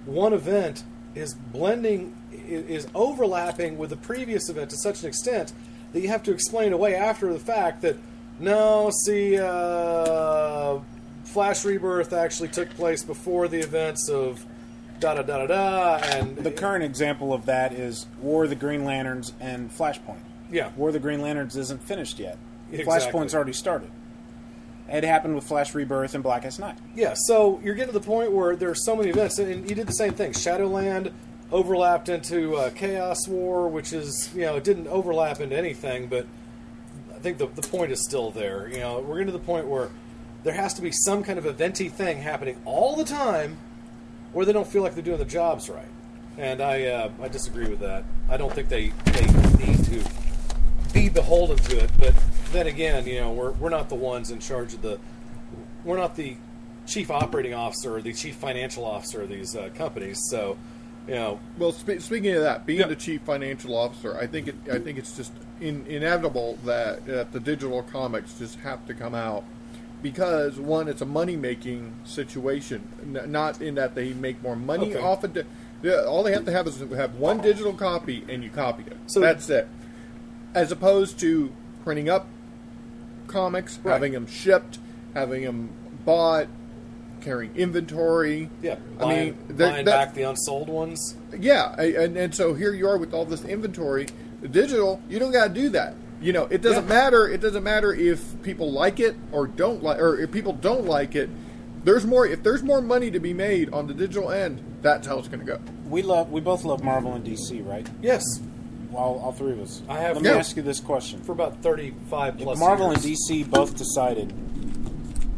one 0.04 0.32
event 0.32 0.84
is 1.14 1.34
blending, 1.34 2.14
is 2.54 2.86
overlapping 2.94 3.78
with 3.78 3.90
the 3.90 3.96
previous 3.96 4.48
event 4.48 4.70
to 4.70 4.76
such 4.76 5.02
an 5.02 5.08
extent 5.08 5.52
that 5.92 6.00
you 6.00 6.08
have 6.08 6.22
to 6.24 6.32
explain 6.32 6.72
away 6.72 6.94
after 6.94 7.32
the 7.32 7.38
fact 7.38 7.82
that 7.82 7.96
no, 8.38 8.90
see, 9.04 9.38
uh, 9.38 10.80
Flash 11.24 11.64
Rebirth 11.64 12.12
actually 12.12 12.48
took 12.48 12.70
place 12.70 13.02
before 13.04 13.46
the 13.48 13.60
events 13.60 14.08
of 14.08 14.44
da 15.00 15.14
da 15.14 15.22
da 15.22 15.38
da 15.38 15.46
da, 15.46 15.96
and 16.04 16.36
The 16.36 16.50
current 16.50 16.84
example 16.84 17.32
of 17.32 17.46
that 17.46 17.72
is 17.72 18.06
War 18.20 18.44
of 18.44 18.50
the 18.50 18.56
Green 18.56 18.84
Lanterns 18.84 19.32
and 19.40 19.70
Flashpoint. 19.70 20.20
Yeah. 20.50 20.70
War 20.76 20.88
of 20.88 20.94
the 20.94 21.00
Green 21.00 21.20
Lanterns 21.20 21.56
isn't 21.56 21.82
finished 21.82 22.18
yet. 22.18 22.38
Exactly. 22.70 23.12
Flashpoint's 23.20 23.34
already 23.34 23.52
started. 23.52 23.90
It 24.88 25.04
happened 25.04 25.34
with 25.34 25.44
Flash 25.44 25.74
Rebirth 25.74 26.14
and 26.14 26.22
Blackest 26.22 26.58
Night. 26.58 26.76
Yeah, 26.94 27.14
so 27.16 27.60
you're 27.62 27.74
getting 27.74 27.92
to 27.92 27.98
the 27.98 28.04
point 28.04 28.32
where 28.32 28.56
there 28.56 28.68
are 28.68 28.74
so 28.74 28.94
many 28.94 29.10
events, 29.10 29.38
and 29.38 29.68
you 29.68 29.74
did 29.74 29.86
the 29.86 29.92
same 29.92 30.12
thing. 30.12 30.32
Shadowland 30.32 31.12
overlapped 31.52 32.08
into 32.08 32.56
uh, 32.56 32.70
Chaos 32.70 33.28
War, 33.28 33.68
which 33.68 33.92
is, 33.92 34.34
you 34.34 34.40
know, 34.40 34.56
it 34.56 34.64
didn't 34.64 34.88
overlap 34.88 35.40
into 35.40 35.56
anything, 35.56 36.08
but 36.08 36.26
I 37.14 37.18
think 37.18 37.38
the, 37.38 37.46
the 37.46 37.62
point 37.62 37.92
is 37.92 38.02
still 38.02 38.30
there. 38.30 38.68
You 38.68 38.78
know, 38.78 39.00
we're 39.00 39.16
getting 39.16 39.26
to 39.26 39.32
the 39.32 39.38
point 39.38 39.68
where 39.68 39.90
there 40.42 40.54
has 40.54 40.74
to 40.74 40.82
be 40.82 40.90
some 40.90 41.22
kind 41.22 41.38
of 41.38 41.46
eventy 41.46 41.90
thing 41.90 42.22
happening 42.22 42.60
all 42.64 42.96
the 42.96 43.04
time 43.04 43.58
where 44.32 44.46
they 44.46 44.52
don't 44.52 44.66
feel 44.66 44.82
like 44.82 44.94
they're 44.94 45.04
doing 45.04 45.18
the 45.18 45.24
jobs 45.24 45.68
right. 45.68 45.86
And 46.38 46.62
I, 46.62 46.86
uh, 46.86 47.10
I 47.22 47.28
disagree 47.28 47.68
with 47.68 47.80
that. 47.80 48.04
I 48.28 48.38
don't 48.38 48.52
think 48.52 48.70
they, 48.70 48.88
they 49.04 49.26
need 49.58 49.84
to 49.84 50.04
be 50.94 51.10
beholden 51.10 51.58
to 51.58 51.84
it, 51.84 51.90
but 51.98 52.14
then 52.50 52.66
again, 52.66 53.06
you 53.06 53.20
know, 53.20 53.30
we're, 53.30 53.52
we're 53.52 53.68
not 53.68 53.90
the 53.90 53.94
ones 53.94 54.30
in 54.30 54.38
charge 54.38 54.72
of 54.72 54.82
the 54.82 54.98
we're 55.84 55.96
not 55.96 56.16
the 56.16 56.36
chief 56.86 57.10
operating 57.10 57.54
officer 57.54 57.96
or 57.96 58.02
the 58.02 58.12
chief 58.12 58.36
financial 58.36 58.84
officer 58.84 59.22
of 59.22 59.28
these 59.28 59.56
uh, 59.56 59.68
companies. 59.74 60.18
So, 60.30 60.56
you 61.08 61.14
know, 61.14 61.40
Well, 61.58 61.72
spe- 61.72 62.00
speaking 62.00 62.34
of 62.34 62.42
that, 62.42 62.66
being 62.66 62.86
the 62.88 62.96
chief 62.96 63.22
financial 63.22 63.76
officer, 63.76 64.16
I 64.16 64.26
think 64.26 64.48
it, 64.48 64.54
I 64.70 64.78
think 64.78 64.98
it's 64.98 65.16
just 65.16 65.32
in, 65.60 65.84
inevitable 65.86 66.58
that, 66.64 67.04
that 67.06 67.32
the 67.32 67.40
digital 67.40 67.82
comics 67.82 68.34
just 68.34 68.58
have 68.60 68.86
to 68.86 68.94
come 68.94 69.14
out 69.14 69.44
because 70.02 70.58
one, 70.58 70.88
it's 70.88 71.00
a 71.00 71.06
money 71.06 71.36
making 71.36 71.94
situation, 72.04 72.82
N- 73.02 73.30
not 73.30 73.60
in 73.62 73.76
that 73.76 73.94
they 73.94 74.12
make 74.12 74.42
more 74.42 74.56
money 74.56 74.90
Okay. 74.94 75.00
off 75.04 75.22
of. 75.22 75.32
Di- 75.34 75.44
yeah, 75.82 76.04
all 76.04 76.22
they 76.24 76.32
have 76.32 76.44
to 76.46 76.52
have 76.52 76.66
is 76.66 76.80
have 76.80 77.14
one 77.16 77.40
digital 77.40 77.72
copy, 77.72 78.24
and 78.28 78.42
you 78.42 78.50
copy 78.50 78.82
it. 78.86 78.96
So- 79.06 79.20
that's 79.20 79.48
it. 79.50 79.68
As 80.54 80.70
opposed 80.72 81.18
to 81.20 81.52
printing 81.84 82.08
up 82.08 82.26
comics, 83.28 83.78
Right. 83.82 83.92
having 83.92 84.12
them 84.12 84.26
shipped, 84.26 84.78
having 85.14 85.44
them 85.44 85.70
bought, 86.04 86.48
carrying 87.22 87.54
inventory. 87.56 88.50
yeah, 88.62 88.76
I 89.00 89.06
mean, 89.06 89.38
that- 89.48 89.72
buying 89.72 89.84
that- 89.86 89.90
back 90.08 90.14
the 90.14 90.22
unsold 90.22 90.68
ones. 90.68 91.14
yeah, 91.38 91.74
and 91.80 92.16
and 92.16 92.34
so 92.34 92.54
here 92.54 92.74
you 92.74 92.86
are 92.88 92.98
with 92.98 93.14
all 93.14 93.24
this 93.24 93.44
inventory. 93.44 94.06
Digital, 94.50 95.00
you 95.08 95.18
don't 95.18 95.32
got 95.32 95.48
to 95.48 95.54
do 95.54 95.68
that. 95.70 95.94
You 96.20 96.32
know, 96.32 96.46
it 96.50 96.62
doesn't 96.62 96.84
Yeah. 96.84 96.94
matter. 96.94 97.28
It 97.28 97.40
doesn't 97.40 97.62
matter 97.64 97.92
if 97.94 98.40
people 98.42 98.70
like 98.70 99.00
it 99.00 99.16
or 99.32 99.46
don't 99.46 99.82
like, 99.82 100.00
or 100.00 100.18
if 100.18 100.30
people 100.30 100.52
don't 100.52 100.84
like 100.86 101.14
it. 101.16 101.30
There's 101.84 102.04
more. 102.06 102.26
If 102.26 102.42
there's 102.42 102.62
more 102.62 102.80
money 102.80 103.10
to 103.10 103.18
be 103.20 103.32
made 103.32 103.72
on 103.72 103.86
the 103.88 103.94
digital 103.94 104.30
end, 104.30 104.60
that's 104.82 105.06
how 105.06 105.18
it's 105.18 105.28
going 105.28 105.40
to 105.40 105.46
go. 105.46 105.58
We 105.88 106.02
love. 106.02 106.30
We 106.30 106.40
both 106.40 106.64
love 106.64 106.82
Marvel 106.84 107.12
and 107.14 107.24
DC, 107.24 107.60
right? 107.66 107.88
Yes, 108.02 108.22
All, 108.94 109.20
all 109.24 109.32
three 109.32 109.52
of 109.52 109.60
us. 109.60 109.80
I 109.88 109.98
have- 110.00 110.16
Let 110.16 110.22
me 110.22 110.28
Yeah. 110.30 110.36
ask 110.36 110.54
you 110.56 110.62
this 110.62 110.78
question: 110.78 111.20
for 111.22 111.32
about 111.32 111.62
thirty-five 111.62 112.36
If 112.36 112.42
plus. 112.42 112.58
Marvel 112.58 112.88
years. 112.92 113.04
and 113.04 113.14
DC 113.14 113.42
both 113.42 113.76
decided 113.76 114.32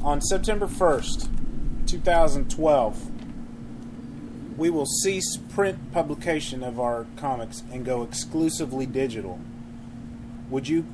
on 0.02 0.20
September 0.20 0.66
first, 0.66 1.28
two 1.86 1.98
thousand 1.98 2.50
twelve, 2.50 3.10
we 4.56 4.70
will 4.70 4.86
cease 4.86 5.36
print 5.36 5.92
publication 5.92 6.62
of 6.62 6.78
our 6.78 7.06
comics 7.16 7.62
and 7.72 7.84
go 7.84 8.02
exclusively 8.02 8.86
digital, 8.86 9.40
would 10.50 10.68
you 10.68 10.86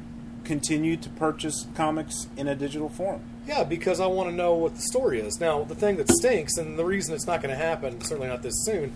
continue 0.44 0.96
to 0.96 1.08
purchase 1.10 1.66
comics 1.74 2.28
in 2.36 2.48
a 2.48 2.54
digital 2.54 2.88
form? 2.88 3.20
Yeah, 3.46 3.64
because 3.64 4.00
I 4.00 4.06
want 4.06 4.30
to 4.30 4.34
know 4.34 4.54
what 4.54 4.76
the 4.76 4.82
story 4.82 5.20
is. 5.20 5.40
Now, 5.40 5.64
the 5.64 5.74
thing 5.74 5.96
that 5.96 6.10
stinks, 6.10 6.56
and 6.56 6.78
the 6.78 6.84
reason 6.84 7.14
it's 7.14 7.26
not 7.26 7.42
going 7.42 7.50
to 7.50 7.62
happen, 7.62 8.00
certainly 8.00 8.28
not 8.28 8.42
this 8.42 8.64
soon, 8.64 8.92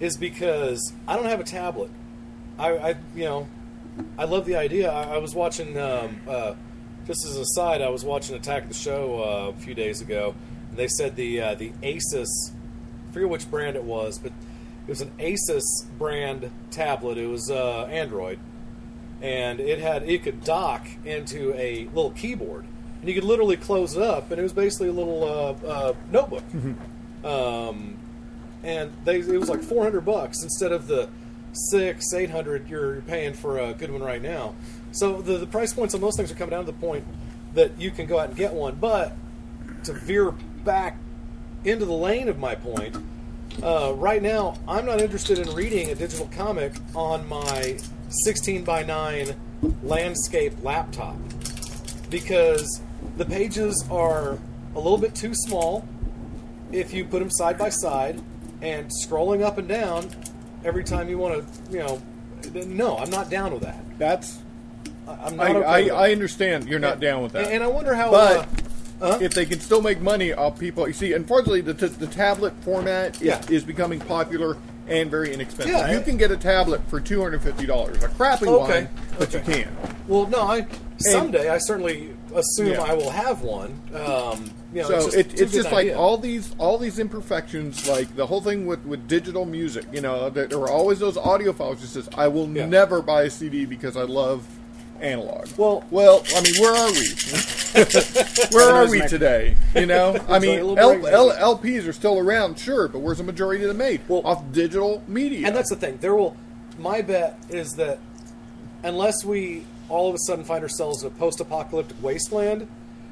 is 0.00 0.16
because 0.16 0.92
I 1.06 1.16
don't 1.16 1.26
have 1.26 1.40
a 1.40 1.44
tablet. 1.44 1.90
I, 2.58 2.70
I 2.78 2.88
you 3.14 3.24
know, 3.24 3.48
I 4.18 4.24
love 4.24 4.46
the 4.46 4.56
idea. 4.56 4.90
I, 4.90 5.14
I 5.14 5.18
was 5.18 5.34
watching, 5.34 5.78
um, 5.78 6.20
uh, 6.28 6.54
just 7.06 7.24
as 7.26 7.36
a 7.36 7.44
side, 7.44 7.82
I 7.82 7.90
was 7.90 8.04
watching 8.04 8.34
Attack 8.34 8.68
the 8.68 8.74
Show 8.74 9.22
uh, 9.22 9.48
a 9.50 9.60
few 9.60 9.74
days 9.74 10.00
ago, 10.00 10.34
they 10.76 10.88
said 10.88 11.16
the 11.16 11.40
uh, 11.40 11.54
the 11.54 11.72
Asus, 11.82 12.52
I 13.08 13.12
forget 13.12 13.28
which 13.28 13.50
brand 13.50 13.76
it 13.76 13.84
was, 13.84 14.18
but 14.18 14.32
it 14.86 14.88
was 14.88 15.00
an 15.00 15.12
Asus 15.18 15.62
brand 15.98 16.50
tablet. 16.70 17.18
It 17.18 17.26
was 17.26 17.50
uh, 17.50 17.84
Android, 17.84 18.38
and 19.20 19.60
it 19.60 19.78
had 19.78 20.08
it 20.08 20.22
could 20.22 20.44
dock 20.44 20.86
into 21.04 21.54
a 21.54 21.86
little 21.86 22.10
keyboard, 22.10 22.64
and 23.00 23.08
you 23.08 23.14
could 23.14 23.24
literally 23.24 23.56
close 23.56 23.96
it 23.96 24.02
up, 24.02 24.30
and 24.30 24.40
it 24.40 24.42
was 24.42 24.52
basically 24.52 24.88
a 24.88 24.92
little 24.92 25.24
uh, 25.24 25.66
uh, 25.66 25.94
notebook. 26.10 26.44
um, 27.24 27.96
and 28.62 28.92
they 29.04 29.18
it 29.18 29.38
was 29.38 29.48
like 29.48 29.62
four 29.62 29.82
hundred 29.82 30.04
bucks 30.04 30.42
instead 30.42 30.72
of 30.72 30.86
the 30.86 31.08
six 31.52 32.12
eight 32.14 32.30
hundred 32.30 32.68
you're 32.68 33.02
paying 33.02 33.34
for 33.34 33.58
a 33.58 33.74
good 33.74 33.90
one 33.90 34.02
right 34.02 34.22
now. 34.22 34.54
So 34.92 35.20
the 35.20 35.38
the 35.38 35.46
price 35.46 35.72
points 35.72 35.94
on 35.94 36.00
those 36.00 36.16
things 36.16 36.30
are 36.30 36.34
coming 36.34 36.50
down 36.50 36.64
to 36.66 36.72
the 36.72 36.78
point 36.78 37.04
that 37.54 37.78
you 37.78 37.90
can 37.90 38.06
go 38.06 38.18
out 38.18 38.28
and 38.28 38.36
get 38.36 38.54
one, 38.54 38.76
but 38.76 39.12
to 39.84 39.92
veer 39.92 40.32
back 40.64 40.96
into 41.64 41.84
the 41.84 41.92
lane 41.92 42.28
of 42.28 42.38
my 42.38 42.54
point, 42.54 42.96
uh, 43.62 43.92
right 43.96 44.22
now 44.22 44.54
I'm 44.66 44.86
not 44.86 45.00
interested 45.00 45.38
in 45.38 45.52
reading 45.54 45.90
a 45.90 45.94
digital 45.94 46.28
comic 46.34 46.72
on 46.94 47.28
my 47.28 47.78
16 48.24 48.64
by 48.64 48.82
9 48.82 49.34
landscape 49.82 50.52
laptop 50.62 51.16
because 52.10 52.80
the 53.16 53.24
pages 53.24 53.84
are 53.90 54.38
a 54.74 54.78
little 54.78 54.98
bit 54.98 55.14
too 55.14 55.34
small 55.34 55.86
if 56.72 56.92
you 56.92 57.04
put 57.04 57.18
them 57.20 57.30
side 57.30 57.58
by 57.58 57.68
side 57.68 58.20
and 58.62 58.90
scrolling 59.04 59.42
up 59.42 59.58
and 59.58 59.68
down 59.68 60.08
every 60.64 60.84
time 60.84 61.08
you 61.08 61.18
want 61.18 61.34
to, 61.46 61.72
you 61.72 61.78
know, 61.80 62.02
no, 62.66 62.96
I'm 62.98 63.10
not 63.10 63.30
down 63.30 63.52
with 63.52 63.62
that. 63.62 63.78
That's. 63.98 64.38
I'm 65.06 65.38
I, 65.40 65.48
not 65.48 65.56
okay 65.56 65.90
I, 65.90 66.06
I 66.08 66.12
understand 66.12 66.68
you're 66.68 66.78
not 66.78 66.94
And- 66.94 67.00
down 67.02 67.22
with 67.22 67.32
that. 67.32 67.50
and 67.52 67.62
I 67.62 67.66
wonder 67.66 67.94
how, 67.94 68.10
But 68.10 68.36
uh, 68.38 68.46
if 69.02 69.34
they 69.34 69.44
can 69.46 69.60
still 69.60 69.82
make 69.82 70.00
money 70.00 70.32
off 70.32 70.58
people, 70.58 70.86
you 70.86 70.94
see, 70.94 71.12
unfortunately, 71.12 71.60
the, 71.60 71.72
the, 71.74 71.88
the 71.88 72.06
tablet 72.06 72.52
format 72.62 73.16
is, 73.16 73.22
Yeah. 73.22 73.42
is 73.50 73.64
becoming 73.64 74.00
popular 74.00 74.56
and 74.88 75.10
very 75.10 75.32
inexpensive. 75.32 75.72
Yeah, 75.74 75.92
you 75.92 75.98
I- 75.98 76.02
can 76.02 76.16
get 76.16 76.30
a 76.30 76.36
tablet 76.36 76.80
for 76.88 77.00
two 77.00 77.20
hundred 77.22 77.42
fifty 77.42 77.66
dollars, 77.66 78.02
a 78.02 78.08
crappy 78.08 78.46
Okay, 78.46 78.84
one, 78.84 78.88
but 79.18 79.34
okay. 79.34 79.58
you 79.58 79.64
can. 79.64 79.76
Well, 80.08 80.26
no, 80.26 80.42
I 80.42 80.66
someday 80.98 81.48
I 81.48 81.58
certainly 81.58 82.14
assume 82.34 82.68
Yeah. 82.72 82.82
I 82.82 82.94
will 82.94 83.10
have 83.10 83.42
one. 83.42 83.80
Um, 83.94 84.50
you 84.74 84.82
know, 84.82 84.88
so 84.88 84.94
it's 84.96 85.04
just, 85.04 85.16
it, 85.16 85.32
it's 85.32 85.40
it's 85.42 85.52
just 85.52 85.72
like 85.72 85.94
all 85.94 86.16
these 86.18 86.54
all 86.58 86.78
these 86.78 86.98
imperfections, 86.98 87.88
like 87.88 88.14
the 88.16 88.26
whole 88.26 88.40
thing 88.40 88.66
with, 88.66 88.84
with 88.84 89.06
digital 89.06 89.44
music. 89.44 89.84
You 89.92 90.00
know, 90.00 90.30
there, 90.30 90.46
there 90.46 90.58
are 90.60 90.70
always 90.70 90.98
those 90.98 91.16
audiophiles. 91.16 91.80
That 91.80 91.86
says, 91.88 92.08
"I 92.16 92.26
will 92.28 92.48
Yeah. 92.48 92.66
never 92.66 93.02
buy 93.02 93.22
a 93.22 93.30
CD 93.30 93.64
because 93.66 93.96
I 93.96 94.02
love 94.02 94.44
analog." 95.00 95.46
Well, 95.56 95.84
well, 95.90 96.24
I 96.34 96.40
mean, 96.42 96.54
where 96.60 96.74
are 96.74 96.90
we? 96.92 97.06
where 98.52 98.70
are 98.70 98.90
we 98.90 99.00
today? 99.08 99.56
You 99.74 99.86
know, 99.86 100.16
I 100.28 100.38
mean, 100.38 100.58
L, 100.58 101.06
L, 101.06 101.56
LPs 101.56 101.88
are 101.88 101.92
still 101.92 102.18
around, 102.18 102.58
sure, 102.58 102.88
but 102.88 102.98
where's 102.98 103.18
the 103.18 103.24
majority 103.24 103.62
of 103.64 103.68
them 103.68 103.78
made? 103.78 104.02
Well, 104.08 104.22
off 104.24 104.44
digital 104.52 105.02
media. 105.06 105.46
And 105.46 105.56
that's 105.56 105.70
the 105.70 105.76
thing. 105.76 105.98
There 105.98 106.14
will. 106.14 106.36
My 106.78 107.02
bet 107.02 107.38
is 107.48 107.72
that 107.72 107.98
unless 108.82 109.24
we 109.24 109.64
all 109.88 110.08
of 110.08 110.14
a 110.14 110.18
sudden 110.18 110.44
find 110.44 110.62
ourselves 110.62 111.02
in 111.02 111.08
a 111.08 111.10
post-apocalyptic 111.10 112.02
wasteland, 112.02 112.66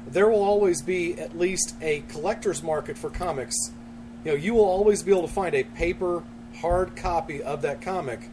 there 0.07 0.29
will 0.29 0.43
always 0.43 0.81
be 0.81 1.17
at 1.19 1.37
least 1.37 1.75
a 1.81 2.01
collector's 2.07 2.63
market 2.63 2.97
for 2.97 3.09
comics. 3.09 3.55
You 4.23 4.31
know, 4.31 4.37
you 4.37 4.53
will 4.53 4.65
always 4.65 5.03
be 5.03 5.11
able 5.11 5.27
to 5.27 5.33
find 5.33 5.55
a 5.55 5.63
paper 5.63 6.23
hard 6.59 6.95
copy 6.95 7.41
of 7.41 7.61
that 7.63 7.81
comic, 7.81 8.29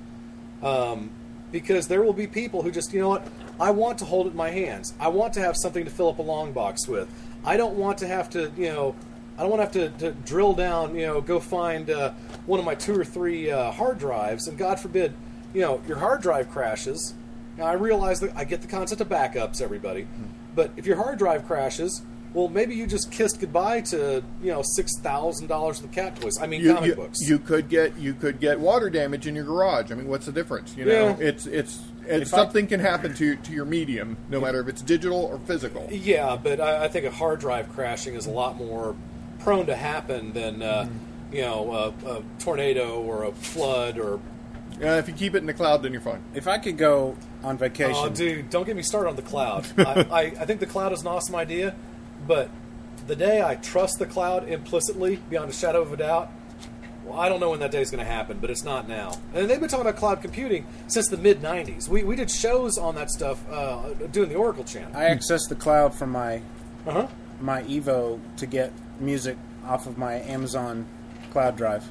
um, 0.62 1.10
because 1.52 1.88
there 1.88 2.02
will 2.02 2.12
be 2.12 2.26
people 2.26 2.62
who 2.62 2.70
just, 2.70 2.92
you 2.92 3.00
know 3.00 3.08
what, 3.08 3.26
I 3.60 3.70
want 3.70 3.98
to 3.98 4.04
hold 4.04 4.26
it 4.26 4.30
in 4.30 4.36
my 4.36 4.50
hands. 4.50 4.94
I 5.00 5.08
want 5.08 5.32
to 5.34 5.40
have 5.40 5.56
something 5.56 5.84
to 5.84 5.90
fill 5.90 6.08
up 6.08 6.18
a 6.18 6.22
long 6.22 6.52
box 6.52 6.86
with. 6.86 7.08
I 7.44 7.56
don't 7.56 7.74
want 7.76 7.98
to 7.98 8.06
have 8.06 8.30
to, 8.30 8.52
you 8.56 8.68
know, 8.72 8.94
I 9.36 9.42
don't 9.42 9.50
want 9.50 9.72
to 9.72 9.80
have 9.80 9.92
to, 9.98 9.98
to 10.06 10.12
drill 10.12 10.52
down, 10.54 10.94
you 10.96 11.06
know, 11.06 11.20
go 11.20 11.38
find 11.40 11.88
uh, 11.90 12.12
one 12.46 12.58
of 12.58 12.66
my 12.66 12.74
two 12.74 12.98
or 12.98 13.04
three 13.04 13.50
uh, 13.50 13.70
hard 13.70 13.98
drives, 13.98 14.48
and 14.48 14.58
God 14.58 14.80
forbid, 14.80 15.14
you 15.54 15.60
know, 15.60 15.80
your 15.86 15.98
hard 15.98 16.22
drive 16.22 16.50
crashes. 16.50 17.14
Now 17.56 17.66
I 17.66 17.72
realize 17.74 18.20
that 18.20 18.36
I 18.36 18.44
get 18.44 18.62
the 18.62 18.68
concept 18.68 19.00
of 19.00 19.08
backups, 19.08 19.60
everybody, 19.60 20.06
but 20.54 20.70
if 20.76 20.86
your 20.86 20.96
hard 20.96 21.18
drive 21.18 21.46
crashes, 21.46 22.02
well, 22.34 22.48
maybe 22.48 22.74
you 22.74 22.86
just 22.86 23.10
kissed 23.10 23.40
goodbye 23.40 23.80
to 23.82 24.22
you 24.42 24.52
know 24.52 24.62
six 24.62 24.92
thousand 25.00 25.46
dollars 25.46 25.80
of 25.82 25.90
cat 25.90 26.20
toys. 26.20 26.38
I 26.40 26.46
mean, 26.46 26.60
you, 26.60 26.74
comic 26.74 26.90
you- 26.90 26.94
books. 26.96 27.18
you 27.26 27.38
could 27.38 27.68
get 27.68 27.96
you 27.96 28.12
could 28.14 28.38
get 28.38 28.60
water 28.60 28.90
damage 28.90 29.26
in 29.26 29.34
your 29.34 29.44
garage. 29.44 29.90
I 29.90 29.94
mean, 29.94 30.08
what's 30.08 30.26
the 30.26 30.32
difference? 30.32 30.76
You 30.76 30.84
know, 30.84 31.16
Yeah. 31.18 31.26
it's 31.26 31.46
it's, 31.46 31.80
it's 32.08 32.28
If 32.30 32.34
I- 32.34 32.38
something 32.38 32.66
can 32.66 32.80
happen 32.80 33.14
to 33.14 33.36
to 33.36 33.52
your 33.52 33.64
medium, 33.64 34.16
no 34.28 34.40
matter 34.40 34.60
if 34.60 34.68
it's 34.68 34.82
digital 34.82 35.18
or 35.24 35.38
physical. 35.40 35.86
Yeah, 35.90 36.36
but 36.42 36.60
I, 36.60 36.84
I 36.84 36.88
think 36.88 37.04
a 37.06 37.10
hard 37.10 37.40
drive 37.40 37.68
crashing 37.74 38.14
is 38.14 38.26
a 38.26 38.30
lot 38.30 38.56
more 38.56 38.96
prone 39.40 39.66
to 39.66 39.76
happen 39.76 40.32
than 40.32 40.62
uh, 40.62 40.84
Mm-hmm. 40.84 41.34
you 41.36 41.42
know 41.42 41.72
a, 42.06 42.10
a 42.18 42.22
tornado 42.38 43.00
or 43.02 43.24
a 43.24 43.32
flood 43.32 43.98
or. 43.98 44.20
Uh, 44.82 44.86
if 44.98 45.08
you 45.08 45.14
keep 45.14 45.34
it 45.34 45.38
in 45.38 45.46
the 45.46 45.54
cloud, 45.54 45.82
then 45.82 45.90
you're 45.92 46.00
fine. 46.00 46.22
If 46.34 46.46
I 46.46 46.58
could 46.58 46.78
go 46.78 47.16
on 47.42 47.58
vacation, 47.58 47.94
Oh, 47.96 48.08
dude, 48.10 48.48
don't 48.48 48.64
get 48.64 48.76
me 48.76 48.82
started 48.82 49.08
on 49.08 49.16
the 49.16 49.22
cloud. 49.22 49.66
I, 49.78 50.06
I, 50.10 50.20
I 50.40 50.44
think 50.46 50.60
the 50.60 50.66
cloud 50.66 50.92
is 50.92 51.00
an 51.00 51.08
awesome 51.08 51.34
idea, 51.34 51.74
but 52.28 52.48
the 53.08 53.16
day 53.16 53.42
I 53.42 53.56
trust 53.56 53.98
the 53.98 54.06
cloud 54.06 54.48
implicitly, 54.48 55.16
beyond 55.30 55.50
a 55.50 55.52
shadow 55.52 55.82
of 55.82 55.92
a 55.92 55.96
doubt, 55.96 56.30
well, 57.08 57.18
I 57.18 57.28
don't 57.28 57.40
know 57.40 57.50
when 57.50 57.60
that 57.60 57.70
day 57.70 57.80
is 57.80 57.90
going 57.90 58.04
to 58.04 58.10
happen, 58.10 58.38
but 58.40 58.50
it's 58.50 58.64
not 58.64 58.88
now. 58.88 59.12
And 59.34 59.48
they've 59.48 59.58
been 59.60 59.68
talking 59.68 59.86
about 59.86 59.96
cloud 59.98 60.20
computing 60.22 60.66
since 60.86 61.08
the 61.08 61.16
mid 61.16 61.40
'90s. 61.42 61.88
We, 61.88 62.04
we 62.04 62.16
did 62.16 62.30
shows 62.30 62.78
on 62.78 62.94
that 62.96 63.10
stuff 63.10 63.38
uh, 63.50 63.88
doing 64.12 64.28
the 64.28 64.34
Oracle 64.36 64.64
channel. 64.64 64.90
I 64.94 65.04
access 65.06 65.46
the 65.46 65.54
cloud 65.56 65.94
from 65.94 66.10
my 66.10 66.42
Uh-huh. 66.86 67.06
my 67.40 67.62
Evo 67.64 68.20
to 68.36 68.46
get 68.46 68.72
music 69.00 69.36
off 69.66 69.86
of 69.86 69.98
my 69.98 70.14
Amazon 70.14 70.86
cloud 71.32 71.56
drive. 71.56 71.84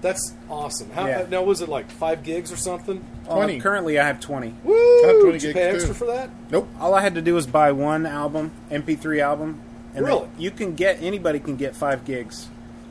That's 0.00 0.34
awesome. 0.50 0.90
How, 0.90 1.06
Yeah. 1.06 1.26
Now, 1.30 1.42
was 1.42 1.62
it 1.62 1.68
like 1.68 1.90
five 1.90 2.22
gigs 2.22 2.52
or 2.52 2.56
something? 2.56 3.02
Uh, 3.28 3.46
currently, 3.58 3.98
I 3.98 4.06
have 4.06 4.20
twenty. 4.20 4.54
Woo! 4.62 5.30
Did 5.32 5.42
you 5.42 5.52
pay 5.54 5.62
extra 5.70 5.94
for 5.94 6.06
that? 6.06 6.28
Nope. 6.50 6.68
All 6.78 6.94
I 6.94 7.00
had 7.00 7.14
to 7.14 7.22
do 7.22 7.34
was 7.34 7.46
buy 7.46 7.72
one 7.72 8.04
album, 8.04 8.50
MP3 8.70 9.20
album, 9.22 9.60
and 9.94 10.04
Really? 10.04 10.28
you 10.36 10.50
can 10.50 10.74
get 10.74 11.02
anybody 11.02 11.38
can 11.40 11.56
get 11.56 11.74
five 11.74 12.04
gigs. 12.04 12.48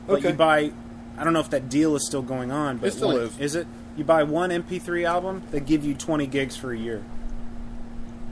But 0.08 0.18
Okay. 0.18 0.28
you 0.30 0.34
buy. 0.34 0.72
I 1.16 1.24
don't 1.24 1.32
know 1.32 1.40
if 1.40 1.50
that 1.50 1.68
deal 1.68 1.94
is 1.96 2.06
still 2.06 2.22
going 2.22 2.50
on, 2.50 2.78
but 2.78 2.88
It 2.88 2.92
still 2.92 3.08
one- 3.12 3.20
is. 3.22 3.38
Is 3.38 3.54
it? 3.54 3.66
You 3.96 4.02
buy 4.04 4.24
one 4.24 4.50
MP3 4.50 5.04
album, 5.06 5.42
they 5.52 5.60
give 5.60 5.84
you 5.84 5.94
twenty 5.94 6.26
gigs 6.26 6.56
for 6.56 6.72
a 6.72 6.76
year. 6.76 7.02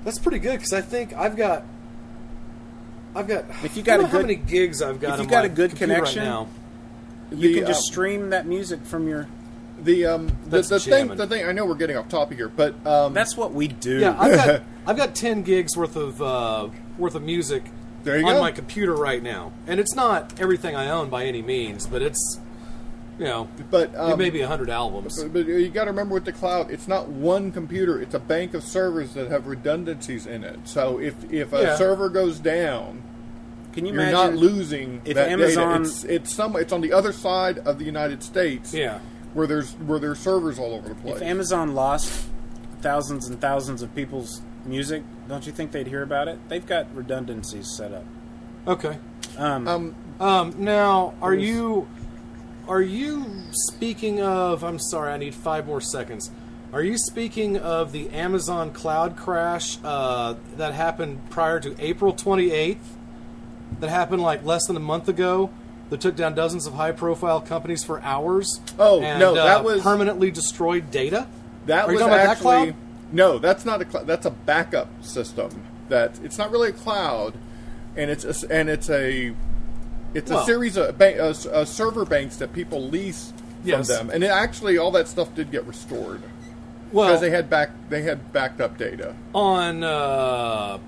That's 0.04 0.18
pretty 0.18 0.40
good 0.40 0.52
because 0.58 0.72
I 0.72 0.80
think 0.80 1.12
I've 1.14 1.36
got. 1.36 1.62
I've 3.14 3.28
got. 3.28 3.44
If 3.62 3.76
you 3.76 3.82
got 3.82 3.98
don't 3.98 4.00
a 4.00 4.02
know 4.04 4.08
how 4.12 4.18
good- 4.18 4.26
many 4.26 4.34
gigs 4.36 4.82
I've 4.82 5.00
got. 5.00 5.14
if 5.14 5.18
you 5.18 5.24
on 5.24 5.30
got 5.30 5.40
my 5.44 5.46
a 5.46 5.48
good 5.54 5.76
connection, 5.76 6.20
right 6.22 6.28
now. 6.28 6.48
You 7.30 7.48
The, 7.48 7.54
can 7.60 7.66
just 7.66 7.80
uh, 7.88 7.92
stream 7.92 8.30
that 8.30 8.46
music 8.46 8.84
from 8.84 9.08
your. 9.08 9.28
The 9.82 10.06
um 10.06 10.26
the, 10.46 10.62
the 10.62 10.78
thing 10.80 11.08
the 11.08 11.26
thing 11.26 11.44
I 11.46 11.52
know 11.52 11.64
we're 11.64 11.74
getting 11.74 11.96
off 11.96 12.08
topic 12.08 12.36
here, 12.38 12.48
but 12.48 12.74
um, 12.86 13.14
That's 13.14 13.36
what 13.36 13.52
we 13.52 13.68
do. 13.68 13.98
Yeah, 14.00 14.16
I've 14.18 14.32
got 14.36 14.62
I've 14.86 14.96
got 14.96 15.14
ten 15.14 15.42
gigs 15.42 15.76
worth 15.76 15.96
of 15.96 16.20
uh, 16.22 16.68
worth 16.98 17.14
of 17.14 17.22
music 17.22 17.64
There 18.04 18.18
you 18.18 18.26
on 18.26 18.34
go. 18.34 18.40
my 18.40 18.50
computer 18.52 18.94
right 18.94 19.22
now, 19.22 19.52
and 19.66 19.80
it's 19.80 19.94
not 19.94 20.38
everything 20.40 20.76
I 20.76 20.88
own 20.90 21.08
by 21.08 21.24
any 21.24 21.42
means, 21.42 21.86
but 21.86 22.00
it's 22.02 22.38
you 23.18 23.24
know, 23.26 23.48
but 23.70 23.90
it 23.90 23.96
um, 23.96 24.18
may 24.18 24.30
be 24.30 24.40
hundred 24.40 24.70
albums. 24.70 25.22
But, 25.22 25.32
but 25.32 25.46
you 25.46 25.68
got 25.68 25.84
to 25.84 25.90
remember 25.90 26.14
with 26.14 26.24
the 26.24 26.32
cloud, 26.32 26.70
it's 26.70 26.88
not 26.88 27.08
one 27.08 27.52
computer; 27.52 28.00
it's 28.00 28.14
a 28.14 28.18
bank 28.18 28.54
of 28.54 28.62
servers 28.64 29.14
that 29.14 29.30
have 29.30 29.46
redundancies 29.46 30.26
in 30.26 30.44
it. 30.44 30.60
So 30.68 30.98
if 30.98 31.30
if 31.32 31.52
a 31.52 31.62
Yeah. 31.62 31.76
server 31.76 32.08
goes 32.08 32.38
down, 32.38 33.02
Can 33.72 33.86
you 33.86 33.92
you're 33.92 34.02
imagine 34.02 34.34
not 34.34 34.34
losing 34.34 35.02
if 35.04 35.14
that 35.14 35.28
Amazon- 35.30 35.82
data. 35.82 35.90
It's 35.90 36.04
it's 36.04 36.34
some 36.34 36.56
it's 36.56 36.72
on 36.72 36.80
the 36.80 36.92
other 36.92 37.12
side 37.12 37.58
of 37.58 37.78
the 37.78 37.84
United 37.84 38.22
States. 38.22 38.72
Yeah. 38.74 38.98
where 39.34 39.46
there's 39.46 39.72
where 39.74 39.98
there's 39.98 40.18
servers 40.18 40.58
all 40.58 40.74
over 40.74 40.88
the 40.90 40.94
place. 40.94 41.16
If 41.16 41.22
Amazon 41.22 41.74
lost 41.74 42.26
thousands 42.82 43.28
and 43.28 43.40
thousands 43.40 43.80
of 43.82 43.94
people's 43.94 44.42
music, 44.66 45.02
don't 45.28 45.46
you 45.46 45.52
think 45.52 45.72
they'd 45.72 45.86
hear 45.86 46.02
about 46.02 46.28
it? 46.28 46.38
They've 46.48 46.66
got 46.66 46.86
redundancies 46.94 47.74
set 47.76 47.92
up. 47.92 48.04
Okay. 48.66 48.98
Um, 49.38 49.66
Um, 49.68 49.94
Um, 50.20 50.54
now, 50.58 51.14
are 51.22 51.34
you 51.34 51.88
are 52.68 52.82
you 52.82 53.26
speaking 53.52 54.20
of? 54.20 54.62
I'm 54.64 54.78
sorry, 54.78 55.12
I 55.12 55.16
need 55.16 55.34
five 55.34 55.66
more 55.66 55.80
seconds. 55.80 56.30
Are 56.72 56.82
you 56.82 56.96
speaking 56.96 57.58
of 57.58 57.92
the 57.92 58.08
Amazon 58.10 58.72
cloud 58.72 59.16
crash 59.16 59.78
uh, 59.84 60.36
that 60.56 60.72
happened 60.72 61.28
prior 61.30 61.60
to 61.60 61.74
April 61.78 62.14
28th? 62.14 62.78
That 63.80 63.90
happened 63.90 64.22
like 64.22 64.44
less 64.44 64.66
than 64.66 64.76
a 64.76 64.80
month 64.80 65.08
ago. 65.08 65.50
That 65.90 66.00
took 66.00 66.16
down 66.16 66.34
dozens 66.34 66.66
of 66.66 66.72
high-profile 66.72 67.42
companies 67.42 67.84
for 67.84 68.00
hours. 68.00 68.60
Oh, 68.78 69.02
and, 69.02 69.20
no, 69.20 69.32
uh, 69.32 69.44
that 69.44 69.62
was- 69.64 69.82
permanently 69.82 70.30
destroyed 70.30 70.90
data. 70.90 71.26
That 71.66 71.86
Are 71.88 71.92
was 71.92 72.00
that 72.00 72.10
actually 72.12 72.42
cloud? 72.72 72.74
no. 73.12 73.38
That's 73.38 73.64
not 73.66 73.82
a 73.82 73.84
cloud. 73.84 74.06
That's 74.06 74.24
a 74.24 74.30
backup 74.30 74.88
system. 75.04 75.62
That 75.90 76.18
it's 76.24 76.38
not 76.38 76.50
really 76.50 76.70
a 76.70 76.72
cloud, 76.72 77.34
and 77.94 78.10
it's 78.10 78.24
a, 78.24 78.50
and 78.50 78.70
it's 78.70 78.88
a 78.88 79.34
it's 80.14 80.30
Well- 80.30 80.42
a 80.42 80.44
series 80.46 80.76
of 80.76 81.00
uh, 81.00 81.04
uh, 81.04 81.64
server 81.64 82.04
banks 82.04 82.36
that 82.36 82.52
people 82.52 82.82
lease 82.88 83.32
Yes. 83.64 83.86
from 83.86 83.96
them, 84.08 84.10
and 84.14 84.24
it 84.24 84.28
actually 84.30 84.76
all 84.76 84.90
that 84.92 85.06
stuff 85.08 85.34
did 85.36 85.52
get 85.52 85.64
restored 85.66 86.22
Well, 86.92 87.06
because 87.08 87.20
they 87.20 87.30
had 87.30 87.48
back 87.48 87.70
they 87.90 88.02
had 88.02 88.32
backed 88.32 88.60
up 88.60 88.76
data. 88.76 89.14
on 89.34 89.84
uh, 89.84 90.78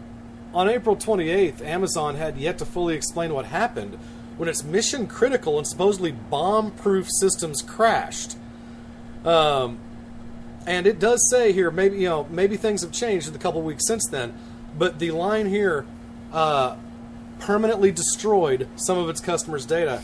on 0.52 0.68
April 0.68 0.96
28th, 0.96 1.62
Amazon 1.64 2.16
had 2.16 2.36
yet 2.36 2.58
to 2.58 2.64
fully 2.64 2.94
explain 2.96 3.32
what 3.32 3.44
happened 3.46 3.96
when 4.36 4.48
its 4.48 4.64
mission 4.64 5.06
critical 5.06 5.58
and 5.58 5.66
supposedly 5.66 6.10
bomb-proof 6.12 7.06
systems 7.20 7.62
crashed. 7.62 8.36
Um, 9.24 9.78
and 10.66 10.86
it 10.86 10.98
does 10.98 11.28
say 11.30 11.52
here, 11.52 11.70
maybe 11.70 11.98
you 11.98 12.08
know, 12.08 12.26
maybe 12.30 12.56
things 12.56 12.82
have 12.82 12.90
changed 12.92 13.26
in 13.28 13.32
the 13.32 13.38
couple 13.38 13.62
weeks 13.62 13.86
since 13.86 14.06
then, 14.08 14.34
but 14.76 14.98
the 14.98 15.12
line 15.12 15.46
here, 15.46 15.84
uh, 16.32 16.74
permanently 17.44 17.92
destroyed 17.92 18.66
some 18.76 18.96
of 18.96 19.08
its 19.10 19.20
customers' 19.20 19.66
data, 19.66 20.00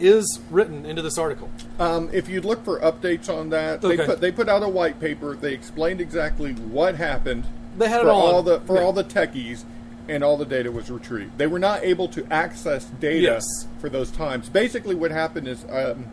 is 0.00 0.40
written 0.50 0.84
into 0.84 1.02
this 1.02 1.16
article. 1.16 1.48
Um, 1.78 2.10
if 2.12 2.28
you 2.28 2.40
look 2.40 2.64
for 2.64 2.80
updates 2.80 3.28
on 3.28 3.50
that, 3.50 3.80
they 3.80 3.96
put 3.96 4.20
they 4.20 4.32
put 4.32 4.48
out 4.48 4.62
a 4.62 4.68
white 4.68 4.98
paper. 4.98 5.36
They 5.36 5.54
explained 5.54 6.00
exactly 6.00 6.52
what 6.52 6.96
happened. 6.96 7.44
They 7.78 7.88
had 7.88 8.00
it 8.00 8.04
for 8.04 8.10
all 8.10 8.34
all 8.34 8.42
the 8.42 8.60
for 8.60 8.76
yeah. 8.76 8.82
all 8.82 8.92
the 8.92 9.04
techies, 9.04 9.64
and 10.08 10.24
all 10.24 10.36
the 10.36 10.44
data 10.44 10.72
was 10.72 10.90
retrieved. 10.90 11.38
They 11.38 11.46
were 11.46 11.60
not 11.60 11.84
able 11.84 12.08
to 12.08 12.26
access 12.32 12.86
data 12.86 13.20
Yes. 13.20 13.44
for 13.78 13.88
those 13.88 14.10
times. 14.10 14.48
Basically, 14.48 14.96
what 14.96 15.12
happened 15.12 15.46
is 15.46 15.64
um, 15.70 16.06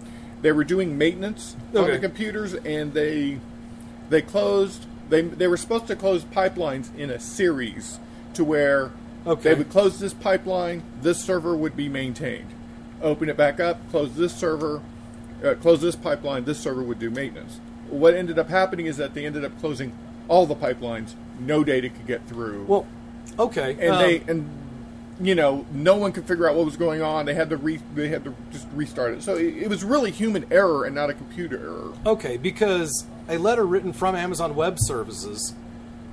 they 0.44 0.52
were 0.52 0.64
doing 0.64 0.98
maintenance 0.98 1.56
on 1.76 1.90
the 1.90 1.98
computers, 1.98 2.54
and 2.54 2.94
they 2.94 3.40
they 4.10 4.22
closed. 4.22 4.86
They 5.10 5.22
they 5.22 5.48
were 5.48 5.58
supposed 5.58 5.88
to 5.88 5.96
close 5.96 6.24
pipelines 6.24 6.96
in 6.96 7.10
a 7.10 7.20
series 7.20 8.00
to 8.36 8.44
where 8.44 8.92
Okay. 9.26 9.50
they 9.50 9.56
would 9.56 9.70
close 9.70 10.00
this 10.00 10.14
pipeline, 10.14 10.84
this 11.02 11.20
server 11.20 11.56
would 11.56 11.76
be 11.76 11.88
maintained. 11.88 12.54
Open 13.02 13.30
it 13.30 13.38
back 13.38 13.60
up, 13.60 13.78
close 13.92 14.14
this 14.16 14.34
server, 14.34 14.82
uh, 15.44 15.56
close 15.56 15.82
this 15.82 15.96
pipeline, 15.96 16.46
this 16.46 16.60
server 16.60 16.82
would 16.82 17.00
do 17.00 17.10
maintenance. 17.10 17.60
What 17.90 18.14
ended 18.14 18.40
up 18.40 18.50
happening 18.50 18.86
is 18.86 18.98
that 18.98 19.14
they 19.14 19.26
ended 19.26 19.44
up 19.44 19.60
closing 19.60 19.94
all 20.28 20.46
the 20.46 20.56
pipelines. 20.56 21.14
No 21.40 21.64
data 21.64 21.90
could 21.90 22.08
get 22.08 22.28
through. 22.28 22.66
Well, 22.66 22.88
okay, 23.38 23.78
and 23.80 23.92
um, 23.92 24.02
they 24.02 24.20
and 24.28 24.50
you 25.20 25.36
know 25.36 25.66
no 25.72 25.96
one 25.96 26.12
could 26.12 26.26
figure 26.26 26.50
out 26.50 26.56
what 26.56 26.66
was 26.66 26.78
going 26.78 27.02
on. 27.02 27.26
They 27.26 27.34
had 27.34 27.50
to 27.50 27.58
re, 27.58 27.80
they 27.94 28.08
had 28.08 28.24
to 28.24 28.34
just 28.52 28.68
restart 28.74 29.14
it. 29.14 29.24
So 29.24 29.36
it, 29.36 29.64
it 29.64 29.70
was 29.70 29.84
really 29.84 30.12
human 30.12 30.46
error 30.52 30.86
and 30.86 30.96
not 30.96 31.10
a 31.10 31.14
computer 31.14 31.58
error. 31.58 31.94
Okay, 32.06 32.38
because 32.38 33.06
a 33.28 33.38
letter 33.38 33.66
written 33.66 33.94
from 33.94 34.16
Amazon 34.16 34.56
Web 34.56 34.78
Services 34.80 35.54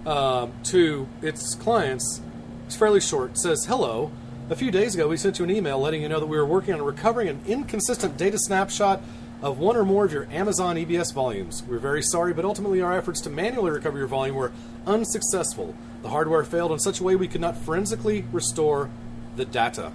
um, 0.06 0.52
to 0.64 1.08
its 1.22 1.54
clients 1.54 2.20
is 2.68 2.76
fairly 2.76 3.00
short. 3.00 3.32
It 3.32 3.38
says, 3.38 3.64
Hello. 3.64 4.10
A 4.50 4.56
few 4.56 4.70
days 4.70 4.94
ago, 4.94 5.08
we 5.08 5.18
sent 5.18 5.38
you 5.38 5.44
an 5.44 5.50
email 5.50 5.78
letting 5.78 6.00
you 6.00 6.08
know 6.08 6.20
that 6.20 6.26
we 6.26 6.38
were 6.38 6.46
working 6.46 6.72
on 6.72 6.80
recovering 6.80 7.28
an 7.28 7.40
inconsistent 7.46 8.16
data 8.16 8.38
snapshot 8.38 9.02
of 9.42 9.58
one 9.58 9.76
or 9.76 9.84
more 9.84 10.06
of 10.06 10.12
your 10.12 10.26
Amazon 10.30 10.76
EBS 10.76 11.12
volumes. 11.12 11.62
We're 11.68 11.78
very 11.78 12.02
sorry, 12.02 12.32
but 12.32 12.46
ultimately 12.46 12.80
our 12.80 12.96
efforts 12.96 13.20
to 13.22 13.30
manually 13.30 13.70
recover 13.70 13.98
your 13.98 14.06
volume 14.06 14.36
were 14.36 14.52
unsuccessful. 14.86 15.74
The 16.02 16.08
hardware 16.08 16.44
failed 16.44 16.72
in 16.72 16.78
such 16.78 16.98
a 17.00 17.04
way 17.04 17.14
we 17.14 17.28
could 17.28 17.42
not 17.42 17.56
forensically 17.58 18.24
restore 18.32 18.88
the 19.36 19.44
data 19.44 19.92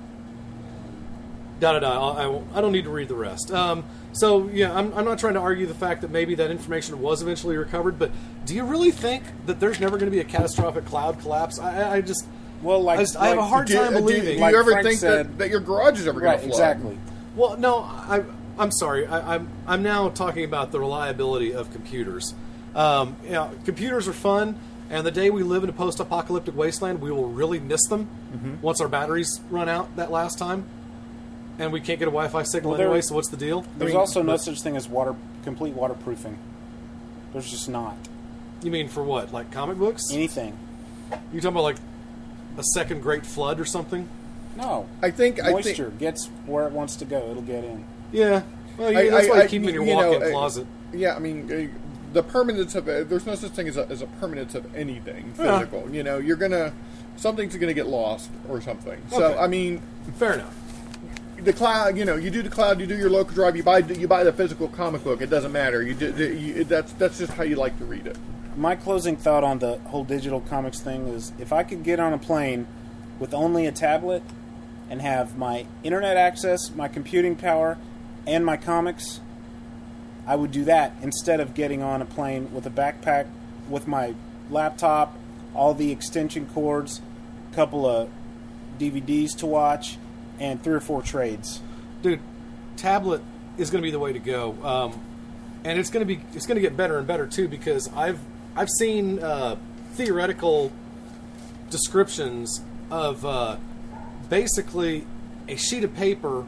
da 1.63 1.73
da 1.73 1.79
da. 1.79 2.11
I, 2.11 2.57
I, 2.57 2.61
don't 2.61 2.73
need 2.73 2.83
to 2.83 2.89
read 2.89 3.07
the 3.07 3.15
rest. 3.15 3.51
Um, 3.51 3.85
so 4.11 4.49
yeah, 4.49 4.73
I'm, 4.73 4.93
I'm 4.93 5.05
not 5.05 5.17
trying 5.17 5.35
to 5.35 5.39
argue 5.39 5.65
the 5.65 5.73
fact 5.73 6.01
that 6.01 6.11
maybe 6.11 6.35
that 6.35 6.51
information 6.51 6.99
was 6.99 7.21
eventually 7.21 7.55
recovered, 7.55 7.97
but 7.97 8.11
do 8.45 8.53
you 8.53 8.65
really 8.65 8.91
think 8.91 9.23
that 9.45 9.59
there's 9.59 9.79
never 9.79 9.97
going 9.97 10.11
to 10.11 10.15
be 10.15 10.19
a 10.19 10.25
catastrophic 10.25 10.85
cloud 10.85 11.19
collapse? 11.21 11.59
I- 11.59 11.95
I 11.95 12.01
just 12.01 12.27
well, 12.63 12.81
like, 12.81 12.99
I, 12.99 13.03
just, 13.03 13.17
I 13.17 13.27
have 13.27 13.37
a 13.37 13.43
hard 13.45 13.67
Do, 13.67 13.75
time 13.75 13.93
do- 13.93 13.99
believing. 13.99 14.37
do 14.37 14.45
you 14.45 14.45
ever 14.57 14.71
Frank 14.71 14.87
think 14.87 14.99
said- 14.99 15.27
that, 15.27 15.37
that 15.39 15.49
your 15.49 15.59
garage 15.59 15.99
is 15.99 16.07
ever 16.07 16.19
going 16.19 16.31
right, 16.31 16.41
to 16.41 16.47
flood? 16.47 16.51
exactly. 16.53 16.97
Well, 17.35 17.57
no, 17.57 17.79
I, 17.79 18.23
I'm 18.57 18.71
sorry. 18.71 19.05
I, 19.07 19.35
I'm 19.35 19.49
I'm 19.67 19.81
now 19.83 20.09
talking 20.09 20.43
about 20.45 20.71
the 20.71 20.79
reliability 20.79 21.53
of 21.53 21.71
computers. 21.71 22.33
Um, 22.75 23.15
you 23.23 23.31
know, 23.31 23.51
computers 23.65 24.07
are 24.07 24.13
fun, 24.13 24.57
and 24.89 25.05
the 25.05 25.11
day 25.11 25.29
we 25.29 25.43
live 25.43 25.63
in 25.63 25.69
a 25.69 25.73
post-apocalyptic 25.73 26.55
wasteland, 26.55 27.01
we 27.01 27.11
will 27.11 27.27
really 27.29 27.59
miss 27.59 27.85
them 27.87 28.07
Mm-hmm. 28.33 28.61
once 28.61 28.81
our 28.81 28.87
batteries 28.87 29.39
run 29.51 29.69
out 29.69 29.95
that 29.95 30.11
last 30.11 30.37
time, 30.39 30.65
and 31.59 31.71
we 31.71 31.79
can't 31.81 31.99
get 31.99 32.07
a 32.07 32.11
Wi-Fi 32.11 32.43
signal 32.43 32.71
Well, 32.71 32.77
there- 32.77 32.87
anyway. 32.87 33.01
So 33.01 33.13
what's 33.15 33.29
the 33.29 33.37
deal? 33.37 33.61
There's 33.77 33.91
I 33.91 33.93
mean, 33.93 33.95
also 33.97 34.21
no 34.23 34.37
such 34.37 34.61
thing 34.61 34.75
as 34.75 34.87
water 34.87 35.15
complete 35.43 35.73
waterproofing. 35.73 36.37
There's 37.31 37.49
just 37.49 37.67
not 37.69 37.95
You 38.61 38.69
mean 38.71 38.87
for 38.87 39.03
what? 39.03 39.33
Like 39.33 39.51
comic 39.51 39.77
books? 39.77 40.03
anything. 40.11 40.55
You 41.31 41.41
talking 41.41 41.49
about 41.55 41.63
like 41.63 41.77
a 42.57 42.63
second 42.73 43.01
Great 43.01 43.25
Flood 43.25 43.59
or 43.59 43.65
something? 43.65 44.07
No, 44.55 44.87
I 45.01 45.09
think 45.11 45.39
I 45.41 45.45
think 45.53 45.65
moisture 45.65 45.89
gets 45.91 46.27
where 46.45 46.67
it 46.67 46.73
wants 46.73 46.95
to 46.97 47.05
go. 47.05 47.29
It'll 47.31 47.41
get 47.41 47.63
in. 47.63 47.83
Yeah. 48.11 48.43
Well, 48.77 48.91
yeah, 48.91 48.99
I- 48.99 49.09
that's 49.09 49.27
I- 49.27 49.29
why 49.29 49.39
I- 49.39 49.43
you 49.43 49.49
keep 49.49 49.61
them 49.61 49.69
in 49.69 49.75
your 49.75 49.85
you 49.85 49.93
walk-in 49.95 50.23
uh, 50.23 50.29
closet. 50.29 50.67
Yeah, 50.93 51.15
I 51.15 51.19
mean, 51.19 51.51
uh, 51.51 51.77
the 52.13 52.21
permanence 52.23 52.75
of 52.75 52.87
uh, 52.87 53.03
there's 53.03 53.25
no 53.25 53.33
such 53.35 53.51
thing 53.51 53.67
as 53.67 53.77
a, 53.77 53.87
as 53.89 54.01
a 54.03 54.05
permanence 54.05 54.53
of 54.55 54.75
anything 54.75 55.33
Yeah. 55.39 55.57
physical. 55.59 55.89
You 55.91 56.03
know, 56.03 56.17
you're 56.19 56.35
gonna 56.37 56.71
something's 57.15 57.55
gonna 57.55 57.73
get 57.73 57.87
lost 57.87 58.29
or 58.47 58.61
something. 58.61 59.01
So 59.09 59.35
I 59.37 59.47
mean, 59.47 59.81
Fair 60.17 60.33
enough. 60.33 60.55
the 61.37 61.53
cloud. 61.53 61.97
You 61.97 62.05
know, 62.05 62.15
you 62.15 62.29
do 62.29 62.43
the 62.43 62.49
cloud, 62.49 62.79
you 62.79 62.85
do 62.85 62.95
your 62.95 63.09
local 63.09 63.33
drive, 63.33 63.55
you 63.57 63.63
buy 63.63 63.79
you 63.79 64.07
buy 64.07 64.23
the 64.23 64.33
physical 64.33 64.67
comic 64.67 65.03
book. 65.03 65.21
It 65.21 65.31
doesn't 65.31 65.51
matter. 65.51 65.81
You, 65.81 65.95
do, 65.95 66.13
you 66.33 66.63
that's 66.65 66.93
that's 66.93 67.17
just 67.17 67.33
how 67.33 67.43
you 67.43 67.55
like 67.55 67.75
to 67.79 67.85
read 67.85 68.05
it. 68.05 68.17
My 68.55 68.75
closing 68.75 69.17
thought 69.17 69.43
on 69.43 69.59
the 69.59 69.79
whole 69.79 70.03
digital 70.03 70.39
comics 70.39 70.79
thing 70.79 71.07
is 71.07 71.33
if 71.39 71.51
I 71.51 71.63
could 71.63 71.83
get 71.83 71.99
on 71.99 72.13
a 72.13 72.19
plane 72.19 72.67
with 73.17 73.33
only 73.33 73.65
a 73.65 73.71
tablet 73.71 74.21
and 74.89 75.01
have 75.01 75.35
my 75.35 75.65
internet 75.83 76.17
access, 76.17 76.69
my 76.75 76.87
computing 76.87 77.35
power, 77.35 77.79
and 78.27 78.45
my 78.45 78.57
comics, 78.57 79.21
I 80.27 80.35
would 80.35 80.51
do 80.51 80.65
that 80.65 80.93
instead 81.01 81.39
of 81.39 81.55
getting 81.55 81.81
on 81.81 82.01
a 82.01 82.05
plane 82.05 82.53
with 82.53 82.67
a 82.67 82.69
backpack 82.69 83.27
with 83.67 83.87
my 83.87 84.13
laptop, 84.51 85.17
all 85.55 85.73
the 85.73 85.91
extension 85.91 86.45
cords, 86.45 87.01
a 87.51 87.55
couple 87.55 87.87
of 87.87 88.09
DVDs 88.77 89.35
to 89.37 89.47
watch, 89.47 89.97
and 90.39 90.63
three 90.63 90.75
or 90.75 90.79
four 90.79 91.01
trades. 91.01 91.59
dude, 92.03 92.19
tablet 92.77 93.21
is 93.57 93.71
going 93.71 93.81
to 93.81 93.85
be 93.85 93.91
the 93.91 93.99
way 93.99 94.13
to 94.13 94.19
go, 94.19 94.55
um, 94.63 95.01
and 95.63 95.79
it's 95.79 95.89
going 95.89 96.05
to 96.05 96.15
be 96.15 96.23
it's 96.33 96.45
going 96.45 96.55
to 96.55 96.61
get 96.61 96.77
better 96.77 96.97
and 96.97 97.07
better 97.07 97.25
too 97.25 97.47
because 97.47 97.89
I've 97.93 98.19
I've 98.55 98.69
seen 98.69 99.17
uh, 99.17 99.55
theoretical 99.93 100.71
descriptions 101.71 102.61
of 102.91 103.25
uh, 103.25 103.57
basically 104.29 105.05
a 105.47 105.55
sheet 105.55 105.83
of 105.83 105.95
paper 105.95 106.45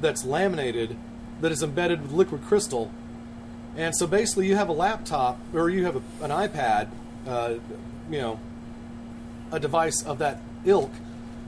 that's 0.00 0.24
laminated 0.24 0.96
that 1.42 1.52
is 1.52 1.62
embedded 1.62 2.00
with 2.00 2.12
liquid 2.12 2.42
crystal, 2.44 2.90
and 3.76 3.94
so 3.94 4.06
basically 4.06 4.46
you 4.46 4.56
have 4.56 4.70
a 4.70 4.72
laptop 4.72 5.38
or 5.52 5.68
you 5.68 5.84
have 5.84 5.96
a, 5.96 6.24
an 6.24 6.30
iPad, 6.30 6.88
uh, 7.26 7.54
you 8.10 8.18
know, 8.18 8.40
a 9.52 9.60
device 9.60 10.02
of 10.02 10.18
that 10.18 10.40
ilk 10.64 10.92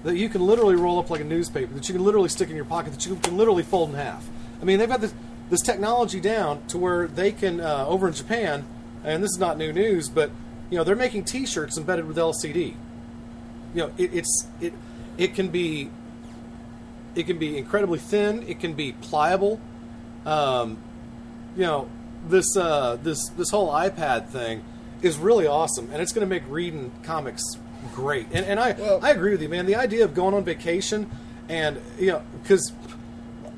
that 0.05 0.17
you 0.17 0.29
can 0.29 0.43
literally 0.47 0.77
roll 0.77 0.99
up 0.99 1.09
like 1.09 1.23
a 1.23 1.25
newspaper, 1.25 1.73
that 1.73 1.89
you 1.89 1.95
can 1.95 2.05
literally 2.05 2.29
stick 2.29 2.51
in 2.51 2.57
your 2.57 2.67
pocket, 2.67 2.93
that 2.93 3.07
you 3.07 3.17
can 3.17 3.37
literally 3.37 3.63
fold 3.63 3.89
in 3.91 3.95
half. 3.95 4.29
I 4.61 4.65
mean, 4.65 4.79
they've 4.79 4.89
got 4.89 5.01
this, 5.01 5.15
this 5.49 5.63
technology 5.63 6.21
down 6.21 6.65
to 6.69 6.79
where 6.79 7.07
they 7.07 7.33
can, 7.33 7.61
uh, 7.61 7.87
over 7.89 8.07
in 8.07 8.13
Japan, 8.13 8.67
and 9.07 9.23
this 9.23 9.31
is 9.31 9.39
not 9.39 9.57
new 9.57 9.73
news, 9.73 10.09
but 10.09 10.31
you 10.71 10.77
know 10.77 10.85
they're 10.85 10.97
making 10.97 11.25
T-shirts 11.25 11.79
embedded 11.79 12.07
with 12.07 12.17
LCD. 12.17 12.75
You 13.75 13.83
know, 13.83 13.93
it, 13.97 14.13
it's 14.13 14.47
it 14.61 14.75
it 15.17 15.35
can 15.35 15.49
be 15.49 15.91
it 17.15 17.27
can 17.27 17.39
be 17.39 17.57
incredibly 17.57 17.99
thin. 17.99 18.45
It 18.47 18.61
can 18.61 18.75
be 18.75 18.93
pliable. 18.93 19.61
Um, 20.27 20.79
you 21.57 21.63
know, 21.63 21.89
this 22.29 22.57
uh, 22.57 22.99
this 23.03 23.29
this 23.31 23.51
whole 23.51 23.71
iPad 23.71 24.29
thing 24.29 24.63
is 25.03 25.17
really 25.19 25.47
awesome, 25.47 25.89
and 25.93 26.03
it's 26.03 26.13
going 26.13 26.27
to 26.27 26.31
make 26.31 26.43
reading 26.49 26.91
comics 27.03 27.43
great. 27.95 28.27
And, 28.33 28.45
and 28.45 28.61
I 28.61 28.73
I 29.03 29.11
agree 29.11 29.31
with 29.31 29.41
you, 29.41 29.49
man. 29.49 29.67
The 29.67 29.77
idea 29.77 30.05
of 30.05 30.15
going 30.15 30.35
on 30.35 30.45
vacation 30.45 31.11
and 31.49 31.81
you 31.99 32.09
know 32.09 32.23
because 32.43 32.73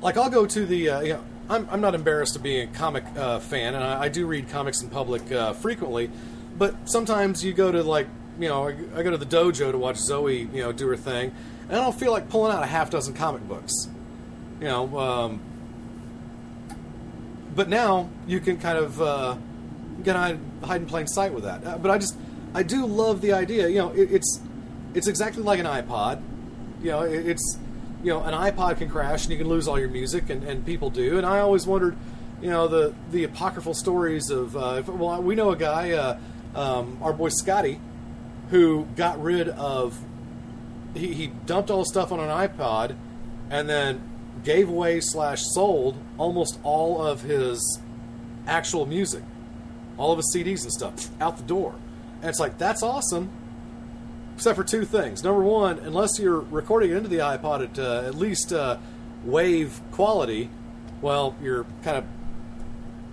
like 0.01 0.17
I'll 0.17 0.29
go 0.29 0.45
to 0.45 0.65
the 0.65 0.89
uh, 0.89 1.01
you 1.01 1.13
know 1.13 1.23
I'm 1.49 1.67
I'm 1.71 1.81
not 1.81 1.95
embarrassed 1.95 2.33
to 2.33 2.39
be 2.39 2.59
a 2.59 2.67
comic 2.67 3.03
uh, 3.17 3.39
fan, 3.39 3.73
and 3.73 3.83
I, 3.83 4.03
I 4.03 4.09
do 4.09 4.27
read 4.27 4.49
comics 4.49 4.81
in 4.81 4.89
public 4.89 5.31
uh, 5.31 5.53
frequently. 5.53 6.11
But 6.57 6.89
sometimes 6.89 7.43
you 7.43 7.53
go 7.53 7.71
to 7.71 7.81
like 7.83 8.07
you 8.39 8.47
know, 8.47 8.67
I, 8.67 8.75
I 8.95 9.03
go 9.03 9.11
to 9.11 9.17
the 9.17 9.25
dojo 9.25 9.71
to 9.71 9.77
watch 9.77 9.97
Zoe, 9.97 10.49
you 10.53 10.61
know, 10.61 10.71
do 10.71 10.87
her 10.87 10.95
thing, 10.95 11.31
and 11.67 11.77
I 11.77 11.81
don't 11.81 11.97
feel 11.97 12.11
like 12.11 12.29
pulling 12.29 12.53
out 12.53 12.63
a 12.63 12.67
half 12.67 12.89
dozen 12.89 13.13
comic 13.13 13.47
books. 13.47 13.73
You 14.59 14.67
know, 14.67 14.99
um, 14.99 15.41
but 17.55 17.69
now 17.69 18.09
you 18.27 18.39
can 18.39 18.57
kind 18.57 18.77
of 18.77 19.01
uh, 19.01 19.37
get 20.03 20.15
hide, 20.15 20.39
hide 20.63 20.81
in 20.81 20.87
plain 20.87 21.07
sight 21.07 21.33
with 21.33 21.43
that. 21.43 21.65
Uh, 21.65 21.77
but 21.77 21.91
I 21.91 21.97
just, 21.97 22.17
I 22.53 22.63
do 22.63 22.85
love 22.85 23.21
the 23.21 23.33
idea. 23.33 23.67
You 23.67 23.79
know, 23.79 23.89
it, 23.91 24.11
it's 24.11 24.41
it's 24.93 25.07
exactly 25.07 25.43
like 25.43 25.59
an 25.59 25.65
iPod. 25.65 26.21
You 26.81 26.91
know, 26.91 27.01
it, 27.01 27.27
it's 27.27 27.57
you 28.03 28.11
know, 28.11 28.23
an 28.23 28.33
iPod 28.33 28.77
can 28.77 28.89
crash 28.89 29.23
and 29.23 29.31
you 29.31 29.37
can 29.37 29.47
lose 29.47 29.67
all 29.67 29.79
your 29.79 29.89
music, 29.89 30.29
and, 30.29 30.43
and 30.43 30.65
people 30.65 30.89
do. 30.89 31.17
And 31.17 31.25
I 31.25 31.39
always 31.39 31.67
wondered, 31.67 31.97
you 32.41 32.49
know, 32.49 32.67
the 32.67 32.93
the 33.11 33.23
apocryphal 33.23 33.73
stories 33.73 34.29
of 34.29 34.55
uh, 34.55 34.77
if, 34.79 34.87
well, 34.87 35.21
we 35.21 35.35
know 35.35 35.51
a 35.51 35.57
guy, 35.57 35.91
uh, 35.91 36.17
um, 36.55 36.97
our 37.01 37.13
boy 37.13 37.29
Scotty, 37.29 37.79
who 38.49 38.87
got 38.95 39.21
rid 39.21 39.49
of 39.49 39.99
he, 40.93 41.13
he 41.13 41.27
dumped 41.45 41.69
all 41.69 41.79
the 41.79 41.85
stuff 41.85 42.11
on 42.11 42.19
an 42.19 42.29
iPod, 42.29 42.95
and 43.49 43.69
then 43.69 44.01
gave 44.43 44.69
away 44.69 45.01
slash 45.01 45.41
sold 45.53 45.97
almost 46.17 46.59
all 46.63 47.05
of 47.05 47.21
his 47.21 47.79
actual 48.47 48.85
music, 48.85 49.23
all 49.97 50.11
of 50.11 50.17
his 50.17 50.33
CDs 50.35 50.63
and 50.63 50.71
stuff 50.71 51.09
out 51.21 51.37
the 51.37 51.43
door. 51.43 51.75
And 52.21 52.29
it's 52.29 52.39
like 52.39 52.57
that's 52.57 52.83
awesome, 52.83 53.29
except 54.39 54.55
for 54.55 54.63
two 54.63 54.85
things. 54.85 55.21
Number 55.21 55.41
one, 55.43 55.79
unless 55.79 56.17
you're 56.17 56.39
recording 56.39 56.91
it 56.91 56.95
into 56.95 57.09
the 57.09 57.17
iPod 57.17 57.61
at 57.61 57.77
uh, 57.77 58.07
at 58.07 58.15
least 58.15 58.53
uh, 58.53 58.77
wave 59.25 59.81
quality, 59.91 60.49
well, 61.01 61.35
you're 61.43 61.65
kind 61.83 61.97
of 61.97 62.05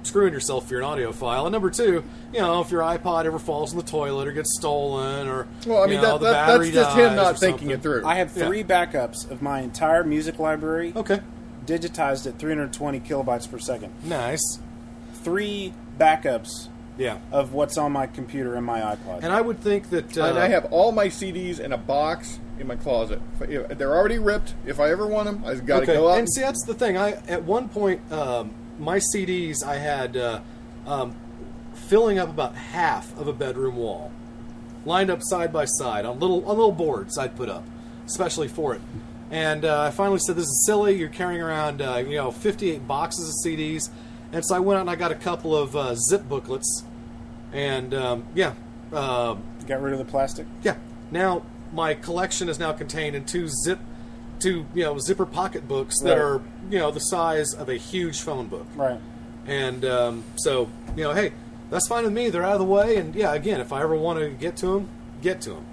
screwing 0.04 0.32
yourself 0.32 0.66
if 0.66 0.70
you're 0.70 0.82
an 0.82 0.86
audiophile. 0.86 1.42
And 1.46 1.50
number 1.52 1.68
two, 1.68 2.04
you 2.32 2.38
know, 2.40 2.60
if 2.60 2.70
your 2.70 2.82
iPod 2.82 3.24
ever 3.24 3.40
falls 3.40 3.72
in 3.72 3.76
the 3.78 3.84
toilet 3.84 4.28
or 4.28 4.32
gets 4.32 4.56
stolen 4.56 5.26
or 5.26 5.48
Well, 5.66 5.78
I 5.82 5.86
you 5.86 5.90
mean, 5.94 6.00
know, 6.00 6.12
that- 6.12 6.18
the 6.20 6.24
that- 6.30 6.46
battery 6.46 6.70
that's 6.70 6.86
just 6.86 6.96
him 6.96 7.06
dies 7.08 7.16
not 7.16 7.34
or 7.34 7.38
thinking 7.38 7.58
something. 7.58 7.70
it 7.72 7.82
through. 7.82 8.06
I 8.06 8.14
have 8.14 8.36
Yeah. 8.36 8.46
three 8.46 8.62
backups 8.62 9.28
of 9.28 9.42
my 9.42 9.62
entire 9.62 10.04
music 10.04 10.38
library. 10.38 10.92
Okay. 10.94 11.18
Digitized 11.66 12.24
at 12.28 12.38
320 12.38 13.00
kilobytes 13.00 13.50
per 13.50 13.58
second. 13.58 13.92
Nice. 14.04 14.60
Three 15.24 15.74
backups. 15.98 16.68
Yeah. 16.98 17.18
Of 17.30 17.52
what's 17.52 17.76
on 17.76 17.92
my 17.92 18.06
computer 18.06 18.54
and 18.54 18.64
my 18.64 18.80
iPod. 18.80 19.22
And 19.22 19.32
I 19.32 19.40
would 19.40 19.60
think 19.60 19.90
that. 19.90 20.16
Uh, 20.16 20.24
and 20.24 20.38
I 20.38 20.48
have 20.48 20.66
all 20.66 20.92
my 20.92 21.08
CDs 21.08 21.60
in 21.60 21.72
a 21.72 21.78
box 21.78 22.38
in 22.58 22.66
my 22.66 22.76
closet. 22.76 23.20
If- 23.40 23.50
if- 23.70 23.78
They're 23.78 23.94
already 23.94 24.18
ripped. 24.18 24.54
If 24.64 24.80
I 24.80 24.90
ever 24.90 25.06
want 25.06 25.26
them, 25.26 25.42
I 25.44 25.52
just 25.52 25.66
got 25.66 25.78
to 25.78 25.82
okay. 25.82 25.94
go 25.94 26.10
out. 26.10 26.18
And 26.18 26.28
see, 26.32 26.40
that's 26.40 26.64
the 26.66 26.74
thing. 26.74 26.96
I 26.96 27.12
at 27.28 27.44
one 27.44 27.68
point, 27.68 28.00
um, 28.12 28.54
my 28.78 28.98
CDs 28.98 29.62
I 29.62 29.76
had 29.76 30.16
uh, 30.16 30.40
um, 30.86 31.14
filling 31.74 32.18
up 32.18 32.28
about 32.28 32.54
half 32.54 33.16
of 33.18 33.28
a 33.28 33.32
bedroom 33.32 33.76
wall, 33.76 34.10
lined 34.84 35.10
up 35.10 35.20
side 35.22 35.52
by 35.52 35.64
side 35.66 36.04
on 36.04 36.18
little 36.18 36.44
on 36.48 36.56
little 36.56 36.72
boards 36.72 37.18
I'd 37.18 37.36
put 37.36 37.48
up, 37.48 37.64
especially 38.06 38.48
for 38.48 38.74
it. 38.74 38.80
And 39.30 39.64
uh, 39.64 39.82
I 39.82 39.90
finally 39.90 40.20
said, 40.20 40.36
"This 40.36 40.44
is 40.46 40.64
silly. 40.66 40.96
You're 40.96 41.08
carrying 41.08 41.42
around, 41.42 41.82
uh, 41.82 41.96
you 41.96 42.16
know, 42.16 42.30
58 42.30 42.86
boxes 42.86 43.28
of 43.28 43.34
CDs." 43.50 43.90
And 44.32 44.44
so 44.44 44.54
I 44.54 44.58
went 44.60 44.78
out 44.78 44.82
and 44.82 44.90
I 44.90 44.96
got 44.96 45.12
a 45.12 45.16
couple 45.16 45.56
of 45.56 45.74
uh, 45.76 45.94
zip 45.94 46.28
booklets, 46.28 46.84
and 47.56 47.94
um, 47.94 48.24
yeah, 48.34 48.52
uh, 48.92 49.36
got 49.66 49.80
rid 49.80 49.92
of 49.92 49.98
the 49.98 50.04
plastic. 50.04 50.46
Yeah. 50.62 50.76
Now 51.10 51.42
my 51.72 51.94
collection 51.94 52.48
is 52.48 52.58
now 52.58 52.72
contained 52.72 53.16
in 53.16 53.24
two 53.24 53.48
zip, 53.48 53.78
two 54.38 54.66
you 54.74 54.82
know 54.84 54.98
zipper 54.98 55.26
pocket 55.26 55.66
books 55.66 55.98
that 56.02 56.10
Right. 56.12 56.20
are 56.20 56.42
you 56.70 56.78
know 56.78 56.90
the 56.90 57.00
size 57.00 57.54
of 57.54 57.68
a 57.68 57.76
huge 57.76 58.20
phone 58.20 58.46
book. 58.48 58.66
Right. 58.76 59.00
And 59.46 59.84
um, 59.84 60.24
so 60.36 60.68
you 60.96 61.04
know, 61.04 61.12
hey, 61.14 61.32
that's 61.70 61.88
fine 61.88 62.04
with 62.04 62.12
me. 62.12 62.30
They're 62.30 62.44
out 62.44 62.54
of 62.54 62.58
the 62.60 62.64
way, 62.66 62.96
and 62.96 63.14
yeah, 63.14 63.32
again, 63.34 63.60
if 63.60 63.72
I 63.72 63.82
ever 63.82 63.96
want 63.96 64.18
to 64.18 64.30
get 64.30 64.56
to 64.58 64.66
them, 64.66 64.88
get 65.22 65.40
to 65.42 65.50
them. 65.50 65.66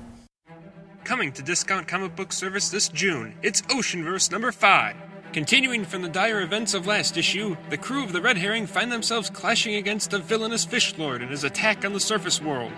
Coming 1.04 1.34
to 1.34 1.42
Discount 1.42 1.86
Comic 1.88 2.16
Book 2.16 2.32
Service 2.32 2.70
this 2.70 2.88
June, 2.88 3.36
it's 3.42 3.62
Oceanverse 3.64 4.32
number 4.32 4.54
5. 4.54 4.96
Continuing 5.34 5.84
from 5.84 6.04
the 6.04 6.10
dire 6.10 6.42
events 6.42 6.76
of 6.76 6.86
last 6.86 7.18
issue, 7.18 7.58
the 7.72 7.78
crew 7.78 8.04
of 8.04 8.14
the 8.14 8.22
Red 8.22 8.38
Herring 8.38 8.68
find 8.68 8.92
themselves 8.92 9.32
clashing 9.32 9.74
against 9.74 10.14
a 10.14 10.20
villainous 10.20 10.64
fish 10.64 10.96
lord 10.96 11.24
and 11.24 11.32
his 11.32 11.44
attack 11.44 11.84
on 11.84 11.92
the 11.92 12.00
surface 12.00 12.40
world. 12.40 12.72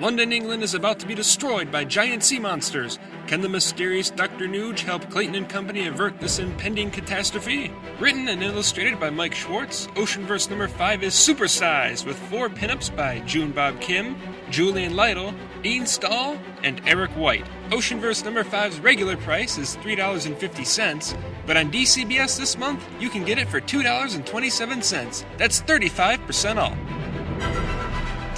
London, 0.00 0.32
England 0.32 0.62
is 0.62 0.74
about 0.74 1.00
to 1.00 1.08
be 1.08 1.14
destroyed 1.14 1.72
by 1.72 1.84
giant 1.84 2.22
sea 2.22 2.38
monsters. 2.38 3.00
Can 3.26 3.40
the 3.40 3.48
mysterious 3.48 4.10
Dr. 4.10 4.46
Nuge 4.46 4.78
help 4.78 5.10
Clayton 5.10 5.34
and 5.34 5.48
Company 5.48 5.88
avert 5.88 6.20
this 6.20 6.38
impending 6.38 6.92
catastrophe? 6.92 7.72
Written 7.98 8.28
and 8.28 8.40
illustrated 8.40 9.00
by 9.00 9.10
Mike 9.10 9.34
Schwartz, 9.34 9.88
Oceanverse 9.88 10.50
number 10.50 10.68
5 10.68 11.02
is 11.02 11.14
supersized 11.14 12.06
with 12.06 12.16
four 12.30 12.48
pinups 12.48 12.94
by 12.94 13.18
June 13.20 13.50
Bob 13.50 13.80
Kim, 13.80 14.16
Julian 14.50 14.94
Lytle, 14.94 15.34
Ian 15.64 15.84
Stahl, 15.84 16.38
and 16.62 16.80
Eric 16.86 17.10
White. 17.10 17.46
Oceanverse 17.70 18.24
number 18.24 18.44
5's 18.44 18.78
regular 18.78 19.16
price 19.16 19.58
is 19.58 19.76
$3.50, 19.78 21.18
but 21.44 21.56
on 21.56 21.72
DCBS 21.72 22.38
this 22.38 22.56
month, 22.56 22.86
you 23.00 23.10
can 23.10 23.24
get 23.24 23.38
it 23.38 23.48
for 23.48 23.60
$2.27. 23.60 25.24
That's 25.38 25.60
35% 25.62 26.56
off. 26.56 26.78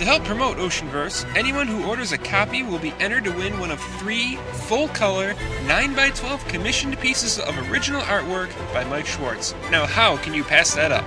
To 0.01 0.07
help 0.07 0.25
promote 0.25 0.57
Oceanverse, 0.57 1.27
anyone 1.37 1.67
who 1.67 1.85
orders 1.85 2.13
a 2.13 2.17
copy 2.17 2.63
will 2.63 2.79
be 2.79 2.95
entered 3.01 3.25
to 3.25 3.33
win 3.33 3.61
one 3.61 3.71
of 3.71 3.79
three 3.99 4.37
full 4.65 4.89
color 4.89 5.35
9x12 5.67 6.49
commissioned 6.49 6.99
pieces 7.01 7.39
of 7.39 7.71
original 7.71 8.01
artwork 8.01 8.49
by 8.73 8.83
Mike 8.85 9.05
Schwartz. 9.05 9.55
Now, 9.71 9.85
how 9.85 10.17
can 10.17 10.33
you 10.33 10.43
pass 10.43 10.75
that 10.75 10.91
up? 10.91 11.05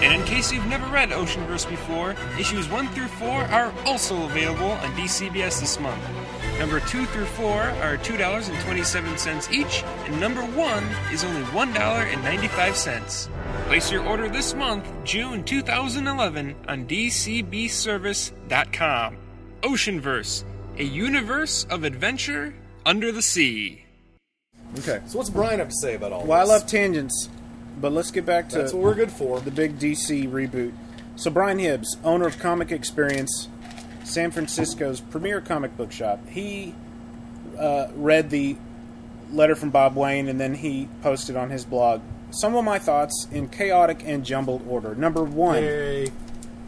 And 0.00 0.18
in 0.18 0.26
case 0.26 0.50
you've 0.50 0.64
never 0.64 0.86
read 0.86 1.10
Oceanverse 1.10 1.68
before, 1.68 2.16
issues 2.38 2.66
1 2.70 2.88
through 2.88 3.08
4 3.08 3.28
are 3.28 3.74
also 3.84 4.22
available 4.22 4.70
on 4.70 4.90
DCBS 4.92 5.60
this 5.60 5.78
month. 5.78 6.02
Number 6.60 6.78
2 6.78 7.06
through 7.06 7.24
4 7.24 7.62
are 7.62 7.96
$2.27 7.96 9.50
each, 9.50 9.82
and 9.82 10.20
number 10.20 10.42
1 10.42 10.84
is 11.10 11.24
only 11.24 11.40
$1.95. 11.52 13.28
Place 13.66 13.90
your 13.90 14.06
order 14.06 14.28
this 14.28 14.52
month, 14.52 14.86
June 15.02 15.42
2011, 15.42 16.54
on 16.68 16.86
DCBService.com. 16.86 19.16
Oceanverse, 19.62 20.44
a 20.76 20.84
universe 20.84 21.64
of 21.70 21.84
adventure 21.84 22.52
under 22.84 23.10
the 23.10 23.22
sea. 23.22 23.86
Okay. 24.80 25.00
So 25.06 25.16
what's 25.16 25.30
Brian 25.30 25.60
have 25.60 25.70
to 25.70 25.74
say 25.74 25.94
about 25.94 26.12
all 26.12 26.20
this? 26.20 26.28
Well, 26.28 26.40
I 26.40 26.44
love 26.44 26.66
tangents, 26.66 27.30
but 27.80 27.92
let's 27.92 28.10
get 28.10 28.26
back 28.26 28.50
to 28.50 28.58
That's 28.58 28.74
what 28.74 28.82
we're 28.82 28.94
good 28.94 29.10
for. 29.10 29.40
The 29.40 29.50
big 29.50 29.78
DC 29.78 30.30
reboot. 30.30 30.74
So 31.16 31.30
Brian 31.30 31.58
Hibbs, 31.58 31.96
owner 32.04 32.26
of 32.26 32.36
Comix 32.36 32.70
Experience, 32.70 33.48
San 34.04 34.30
Francisco's 34.30 35.00
premier 35.00 35.40
comic 35.40 35.76
book 35.76 35.92
shop, 35.92 36.20
he 36.28 36.74
uh, 37.58 37.88
read 37.94 38.30
the 38.30 38.56
letter 39.32 39.54
from 39.54 39.70
Bob 39.70 39.96
Wayne 39.96 40.28
and 40.28 40.40
then 40.40 40.54
he 40.54 40.88
posted 41.02 41.36
on 41.36 41.50
his 41.50 41.64
blog 41.64 42.00
some 42.30 42.54
of 42.54 42.64
my 42.64 42.78
thoughts 42.78 43.26
in 43.30 43.48
chaotic 43.48 44.02
and 44.04 44.24
jumbled 44.24 44.66
order. 44.68 44.94
Number 44.94 45.24
one. 45.24 45.62
Yay. 45.62 46.08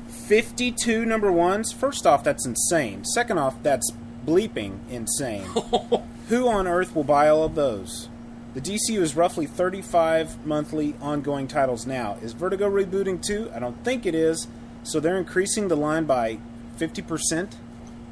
52 0.09 1.05
number 1.05 1.31
ones. 1.33 1.73
First 1.73 2.07
off, 2.07 2.25
that's 2.25 2.47
insane. 2.47 3.05
Second 3.05 3.39
off, 3.39 3.63
that's 3.63 3.91
bleeping 4.27 4.79
insane. 4.89 5.45
Who 6.29 6.49
on 6.49 6.67
earth 6.67 6.95
will 6.95 7.05
buy 7.05 7.29
all 7.29 7.45
of 7.45 7.55
those? 7.55 8.09
The 8.55 8.61
DCU 8.61 9.01
is 9.01 9.17
roughly 9.17 9.47
35 9.47 10.47
monthly 10.47 10.95
ongoing 11.01 11.49
titles 11.49 11.87
now. 11.87 12.19
Is 12.23 12.33
Vertigo 12.35 12.71
rebooting 12.71 13.25
too? 13.25 13.51
I 13.55 13.59
don't 13.59 13.83
think 13.83 14.05
it 14.07 14.15
is. 14.15 14.47
So 14.85 15.01
they're 15.01 15.17
increasing 15.19 15.69
the 15.69 15.77
line 15.77 16.05
by 16.05 16.39
50%. 16.79 17.53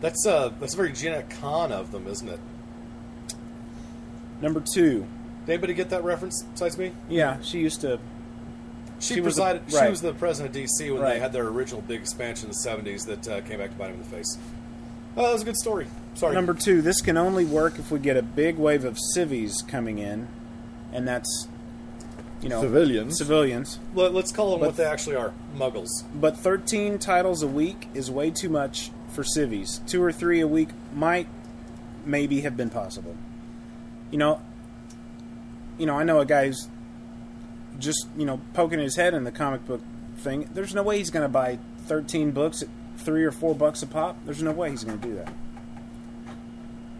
That's 0.01 0.27
uh 0.27 0.51
that's 0.61 0.75
a 0.75 0.77
very 0.77 0.93
Jenette 0.93 1.29
Kahn 1.31 1.73
of 1.73 1.93
them, 1.93 2.07
isn't 2.07 2.29
it? 2.29 2.41
Number 4.41 4.63
two. 4.75 5.07
Did 5.47 5.53
anybody 5.55 5.75
get 5.75 5.91
that 5.91 6.05
reference 6.05 6.43
besides 6.53 6.79
me? 6.79 6.93
Yeah, 7.09 7.39
she 7.43 7.59
used 7.61 7.81
to. 7.83 7.99
She, 8.99 9.15
She 9.15 9.21
was 9.21 9.37
the- 9.37 9.43
presided. 9.43 9.73
right. 9.73 9.85
She 9.85 9.91
was 9.91 10.03
the 10.03 10.13
president 10.13 10.55
of 10.55 10.63
DC 10.63 10.91
when 10.93 11.03
Right. 11.03 11.15
they 11.15 11.21
had 11.21 11.33
their 11.33 11.47
original 11.49 11.81
big 11.83 12.01
expansion 12.01 12.47
in 12.47 12.53
the 12.53 12.59
'70s 12.69 13.07
that 13.07 13.29
uh, 13.29 13.41
came 13.43 13.59
back 13.59 13.71
to 13.73 13.77
bite 13.77 13.89
him 13.89 13.95
in 13.95 14.03
the 14.03 14.09
face. 14.09 14.39
Oh, 15.17 15.23
that 15.25 15.33
was 15.33 15.43
a 15.43 15.45
good 15.47 15.57
story. 15.57 15.87
Sorry. 16.15 16.35
Number 16.35 16.55
two, 16.55 16.83
this 16.83 17.01
can 17.01 17.17
only 17.17 17.45
work 17.45 17.79
if 17.79 17.91
we 17.91 17.99
get 17.99 18.17
a 18.17 18.23
big 18.23 18.57
wave 18.59 18.85
of 18.85 18.97
civies 19.15 19.63
coming 19.67 19.99
in, 19.99 20.29
and 20.93 21.07
that's, 21.09 21.49
you 22.43 22.49
know, 22.49 22.61
Civilians. 22.63 23.19
Civilians. 23.19 23.79
Let, 23.95 24.15
us 24.15 24.33
call 24.33 24.53
them 24.53 24.61
But- 24.61 24.67
what 24.67 24.77
they 24.77 24.85
actually 24.85 25.17
are: 25.17 25.33
muggles. 25.57 26.05
But 26.15 26.37
13 26.37 26.99
titles 26.99 27.43
a 27.43 27.47
week 27.47 27.89
is 27.95 28.11
way 28.11 28.31
too 28.31 28.49
much 28.49 28.91
for 29.09 29.25
civies. 29.25 29.81
Two 29.87 30.03
or 30.03 30.13
three 30.13 30.41
a 30.41 30.47
week 30.47 30.71
might 30.95 31.27
maybe 32.05 32.41
have 32.41 32.57
been 32.57 32.71
possible. 32.71 33.17
You 34.11 34.19
know, 34.19 34.41
you 35.79 35.87
know, 35.87 35.99
I 35.99 36.05
know 36.05 36.21
a 36.21 36.27
guy 36.27 36.47
who's 36.47 36.69
just, 37.79 38.07
you 38.17 38.25
know, 38.25 38.41
poking 38.55 38.79
his 38.79 38.97
head 38.97 39.15
in 39.15 39.25
the 39.25 39.33
comic 39.33 39.67
book 39.67 39.83
thing. 40.17 40.49
There's 40.53 40.75
no 40.75 40.83
way 40.83 40.99
he's 40.99 41.11
going 41.11 41.23
to 41.25 41.29
buy 41.29 41.59
13 41.87 42.31
books 42.33 42.63
at 42.63 42.69
3 42.99 43.25
or 43.25 43.33
4 43.33 43.55
bucks 43.55 43.83
a 43.83 43.87
pop. 43.87 44.17
There's 44.25 44.43
no 44.43 44.53
way 44.53 44.71
he's 44.71 44.85
going 44.85 44.99
to 44.99 45.09
do 45.09 45.15
that. 45.17 45.33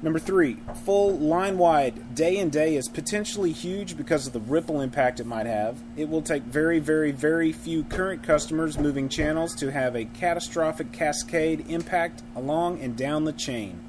Number 0.03 0.19
three, 0.19 0.57
full 0.85 1.19
line 1.19 1.59
wide 1.59 2.15
day 2.15 2.39
and 2.39 2.51
date 2.51 2.77
is 2.77 2.89
potentially 2.89 3.53
huge 3.53 3.99
because 3.99 4.27
of 4.27 4.33
the 4.33 4.41
ripple 4.41 4.81
impact 4.81 5.21
it 5.21 5.27
might 5.27 5.45
have. 5.45 5.79
It 5.95 6.09
will 6.09 6.23
take 6.23 6.43
very, 6.45 6.79
very, 6.79 7.11
very 7.11 7.53
few 7.53 7.85
current 7.85 8.23
customers 8.23 8.79
moving 8.79 9.11
channels 9.11 9.55
to 9.57 9.71
have 9.71 9.95
a 9.95 10.07
catastrophic 10.07 10.91
cascade 10.91 11.67
impact 11.69 12.23
along 12.35 12.81
and 12.81 12.97
down 12.97 13.25
the 13.25 13.33
chain. 13.35 13.81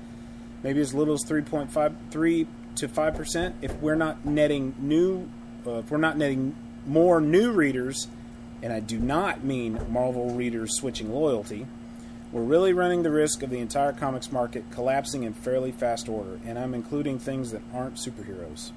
maybe 0.64 0.82
as 0.82 0.94
little 0.94 1.14
as 1.14 1.24
3.5 1.24 1.96
3 2.12 2.48
to 2.76 2.88
5% 2.88 3.54
if 3.62 3.74
we're 3.82 3.96
not 3.96 4.26
netting 4.26 4.76
new 4.80 5.30
uh, 5.66 5.80
if 5.80 5.90
we're 5.92 5.98
not 5.98 6.18
netting 6.18 6.56
more 6.86 7.20
new 7.22 7.52
readers 7.52 8.08
and 8.62 8.72
I 8.72 8.80
do 8.80 9.00
not 9.00 9.44
mean 9.44 9.80
Marvel 9.90 10.32
readers 10.36 10.76
switching 10.76 11.12
loyalty 11.12 11.66
we're 12.32 12.42
really 12.42 12.74
running 12.74 13.04
the 13.04 13.12
risk 13.12 13.44
of 13.44 13.50
the 13.50 13.60
entire 13.60 13.92
comics 13.94 14.32
market 14.32 14.64
collapsing 14.72 15.24
in 15.24 15.34
fairly 15.34 15.72
fast 15.72 16.08
order 16.10 16.40
and 16.46 16.58
I'm 16.58 16.74
including 16.74 17.20
things 17.20 17.52
that 17.52 17.62
aren't 17.74 17.96
superheroes 17.96 18.72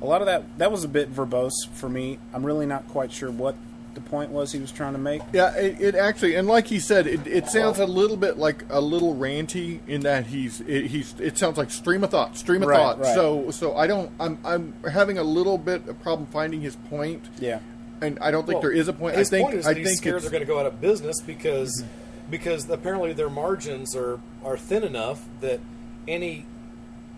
a 0.00 0.06
lot 0.06 0.20
of 0.20 0.26
that 0.26 0.58
that 0.58 0.72
was 0.72 0.84
a 0.84 0.88
bit 0.88 1.12
verbose 1.12 1.52
for 1.72 1.88
me 1.88 2.18
I'm 2.32 2.44
really 2.44 2.66
not 2.66 2.88
quite 2.88 3.12
sure 3.12 3.30
what 3.30 3.54
the 3.94 4.00
point 4.00 4.30
was 4.30 4.52
he 4.52 4.58
was 4.58 4.72
trying 4.72 4.94
to 4.94 4.98
make 4.98 5.20
Yeah, 5.34 5.54
it, 5.54 5.78
it 5.78 5.94
actually, 5.94 6.34
and 6.34 6.48
like 6.48 6.66
he 6.66 6.80
said, 6.80 7.06
it, 7.06 7.26
it 7.26 7.48
sounds 7.48 7.78
a 7.78 7.84
little 7.84 8.16
bit 8.16 8.38
like 8.38 8.64
a 8.70 8.80
little 8.80 9.14
ranty 9.14 9.80
in 9.86 10.00
that 10.00 10.24
he's 10.28 10.62
it, 10.62 10.86
he's. 10.86 11.14
It 11.20 11.36
sounds 11.36 11.58
like 11.58 11.70
stream 11.70 12.02
of 12.02 12.08
thought, 12.08 12.38
stream 12.38 12.62
of 12.62 12.68
Right, 12.70 12.78
thought. 12.78 13.00
right. 13.00 13.14
So 13.14 13.50
so 13.50 13.76
I 13.76 13.86
don't. 13.86 14.10
I'm 14.18 14.38
I'm 14.46 14.72
having 14.90 15.18
a 15.18 15.22
little 15.22 15.58
bit 15.58 15.86
of 15.88 16.00
problem 16.00 16.26
finding 16.28 16.62
his 16.62 16.74
point. 16.74 17.28
Yeah, 17.38 17.60
and 18.00 18.18
I 18.20 18.30
don't 18.30 18.44
think 18.46 18.54
Well, 18.54 18.62
there 18.62 18.72
is 18.72 18.88
a 18.88 18.94
point. 18.94 19.14
I 19.14 19.24
think 19.24 19.44
point 19.48 19.58
is 19.58 19.66
I 19.66 19.74
that 19.74 19.78
he's 19.80 19.88
think 19.88 19.98
scared 19.98 20.22
they're 20.22 20.30
going 20.30 20.40
to 20.40 20.46
go 20.46 20.58
out 20.58 20.64
of 20.64 20.80
business 20.80 21.20
because 21.20 21.82
Mm-hmm. 21.82 22.01
Because 22.32 22.68
apparently 22.70 23.12
their 23.12 23.30
margins 23.30 23.94
are 23.94 24.18
are 24.42 24.56
thin 24.56 24.82
enough 24.82 25.28
that 25.42 25.60
any 26.08 26.46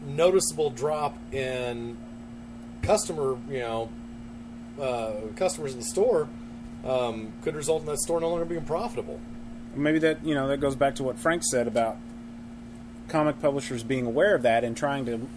noticeable 0.05 0.69
drop 0.69 1.17
in 1.33 1.97
customer 2.83 3.39
you 3.49 3.61
know 3.61 3.89
uh, 4.79 5.13
customers 5.37 5.73
in 5.73 5.79
the 5.79 5.85
store 5.85 6.29
um, 6.85 7.33
could 7.43 7.55
result 7.55 7.81
in 7.81 7.87
that 7.87 8.01
store 8.01 8.21
no 8.21 8.29
longer 8.29 8.45
being 8.45 8.65
profitable. 8.65 9.21
maybe 9.75 10.01
that 10.01 10.23
you 10.27 10.35
know 10.35 10.49
that 10.49 10.59
goes 10.59 10.75
back 10.75 10.97
to 10.97 11.05
what 11.05 11.17
Frank 11.17 11.43
said 11.45 11.67
about 11.67 11.97
comic 13.09 13.41
publishers 13.41 13.83
being 13.85 14.05
aware 14.05 14.35
of 14.35 14.43
that 14.43 14.65
and 14.65 14.77
trying 14.77 15.07
to 15.07 15.29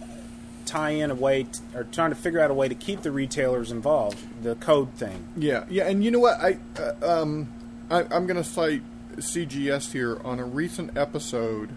tie 0.66 0.90
in 0.90 1.10
a 1.10 1.14
way 1.14 1.44
t 1.44 1.60
or 1.74 1.84
trying 1.84 2.10
to 2.10 2.16
figure 2.16 2.40
out 2.40 2.50
a 2.50 2.54
way 2.54 2.68
to 2.68 2.74
keep 2.74 3.02
the 3.02 3.12
retailers 3.12 3.70
involved 3.70 4.18
the 4.42 4.56
code 4.56 4.92
thing 4.94 5.24
Yeah, 5.36 5.64
yeah, 5.70 5.88
and 5.88 6.04
you 6.04 6.10
know 6.10 6.18
what? 6.18 6.40
I 6.40 6.58
uh, 6.80 7.22
um, 7.22 7.48
I, 7.90 8.00
I'm 8.02 8.26
going 8.26 8.36
to 8.36 8.44
cite 8.44 8.82
CGS 9.18 9.92
here 9.92 10.20
on 10.24 10.38
a 10.38 10.44
recent 10.44 10.96
episode. 10.96 11.70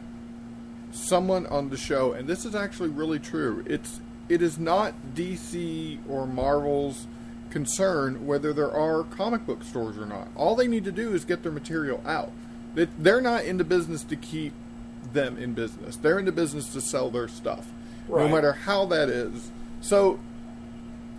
Someone 0.91 1.45
on 1.47 1.69
the 1.69 1.77
show, 1.77 2.11
and 2.11 2.27
this 2.27 2.43
is 2.45 2.53
actually 2.53 2.89
really 2.89 3.19
true. 3.19 3.63
It's 3.65 4.01
it 4.27 4.41
is 4.41 4.57
not 4.59 4.93
DC 5.15 5.99
or 6.09 6.25
Marvel's 6.27 7.07
concern 7.49 8.25
whether 8.25 8.53
there 8.53 8.71
are 8.71 9.03
comic 9.03 9.45
book 9.45 9.63
stores 9.63 9.97
or 9.97 10.05
not. 10.05 10.27
All 10.35 10.55
they 10.55 10.67
need 10.67 10.83
to 10.85 10.91
do 10.91 11.13
is 11.13 11.25
get 11.25 11.43
their 11.43 11.51
material 11.51 12.01
out. 12.05 12.31
They- 12.75 12.87
They're 12.97 13.19
not 13.21 13.43
in 13.45 13.57
the 13.57 13.63
business 13.65 14.03
to 14.05 14.15
keep 14.15 14.53
them 15.13 15.37
in 15.37 15.53
business. 15.53 15.95
They're 15.97 16.19
in 16.19 16.25
the 16.25 16.31
business 16.31 16.71
to 16.73 16.79
sell 16.81 17.09
their 17.09 17.27
stuff, 17.27 17.71
Right. 18.07 18.25
no 18.29 18.33
matter 18.35 18.53
how 18.53 18.85
that 18.87 19.09
is. 19.09 19.51
So 19.81 20.19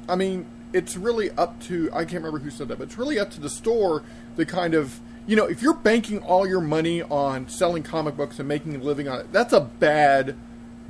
I 0.09 0.17
mean, 0.17 0.47
it's 0.75 0.97
really 0.97 1.31
up 1.33 1.61
to 1.65 1.89
I 1.93 2.05
can't 2.05 2.23
remember 2.25 2.39
who 2.41 2.51
said 2.51 2.69
that, 2.69 2.79
but 2.79 2.85
it's 2.85 2.99
really 2.99 3.19
up 3.19 3.31
to 3.33 3.41
the 3.41 3.51
store 3.51 4.03
to 4.37 4.45
kind 4.47 4.75
of 4.75 5.01
you 5.27 5.37
know, 5.37 5.47
if 5.47 5.63
you're 5.63 5.75
banking 5.75 6.19
all 6.21 6.47
your 6.47 6.61
money 6.61 7.03
on 7.03 7.49
selling 7.49 7.83
comic 7.83 8.17
books 8.17 8.39
and 8.39 8.49
making 8.49 8.75
a 8.77 8.79
living 8.79 9.09
on 9.09 9.21
it, 9.21 9.33
that's 9.33 9.53
a 9.53 9.61
bad 9.61 10.35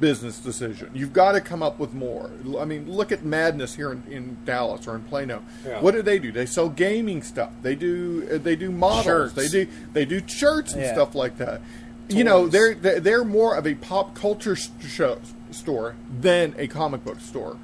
business 0.01 0.39
decision. 0.39 0.91
You've 0.95 1.13
got 1.13 1.33
to 1.33 1.41
come 1.41 1.63
up 1.63 1.79
with 1.79 1.93
more. 1.95 2.31
I 2.59 2.65
mean, 2.65 2.91
look 2.91 3.13
at 3.13 3.25
Madness 3.25 3.75
here 3.77 3.93
in, 3.93 4.03
in 4.11 4.37
Dallas 4.45 4.89
or 4.89 4.97
in 4.97 5.03
Plano. 5.05 5.43
Yeah. 5.65 5.81
What 5.81 5.95
do 5.95 6.03
they 6.03 6.19
do? 6.19 6.33
They 6.33 6.47
sell 6.47 6.69
gaming 6.69 7.23
stuff. 7.23 7.53
They 7.63 7.75
do 7.77 8.29
uh, 8.33 8.39
they 8.39 8.57
do 8.57 8.71
models. 8.73 9.05
Shirts. 9.05 9.35
They 9.35 9.49
do 9.49 9.71
they 9.93 10.05
do 10.05 10.21
shirts 10.27 10.73
and 10.73 10.83
Yeah. 10.83 10.93
stuff 10.95 11.15
like 11.15 11.39
that. 11.39 11.61
You 12.09 12.25
know, 12.25 12.49
they're 12.49 12.75
they're 12.75 13.25
more 13.25 13.55
of 13.57 13.67
a 13.67 13.75
pop 13.77 14.15
culture 14.15 14.57
show, 14.57 15.19
store 15.51 15.95
than 16.21 16.55
a 16.59 16.67
comic 16.67 17.05
book 17.05 17.21
store 17.21 17.57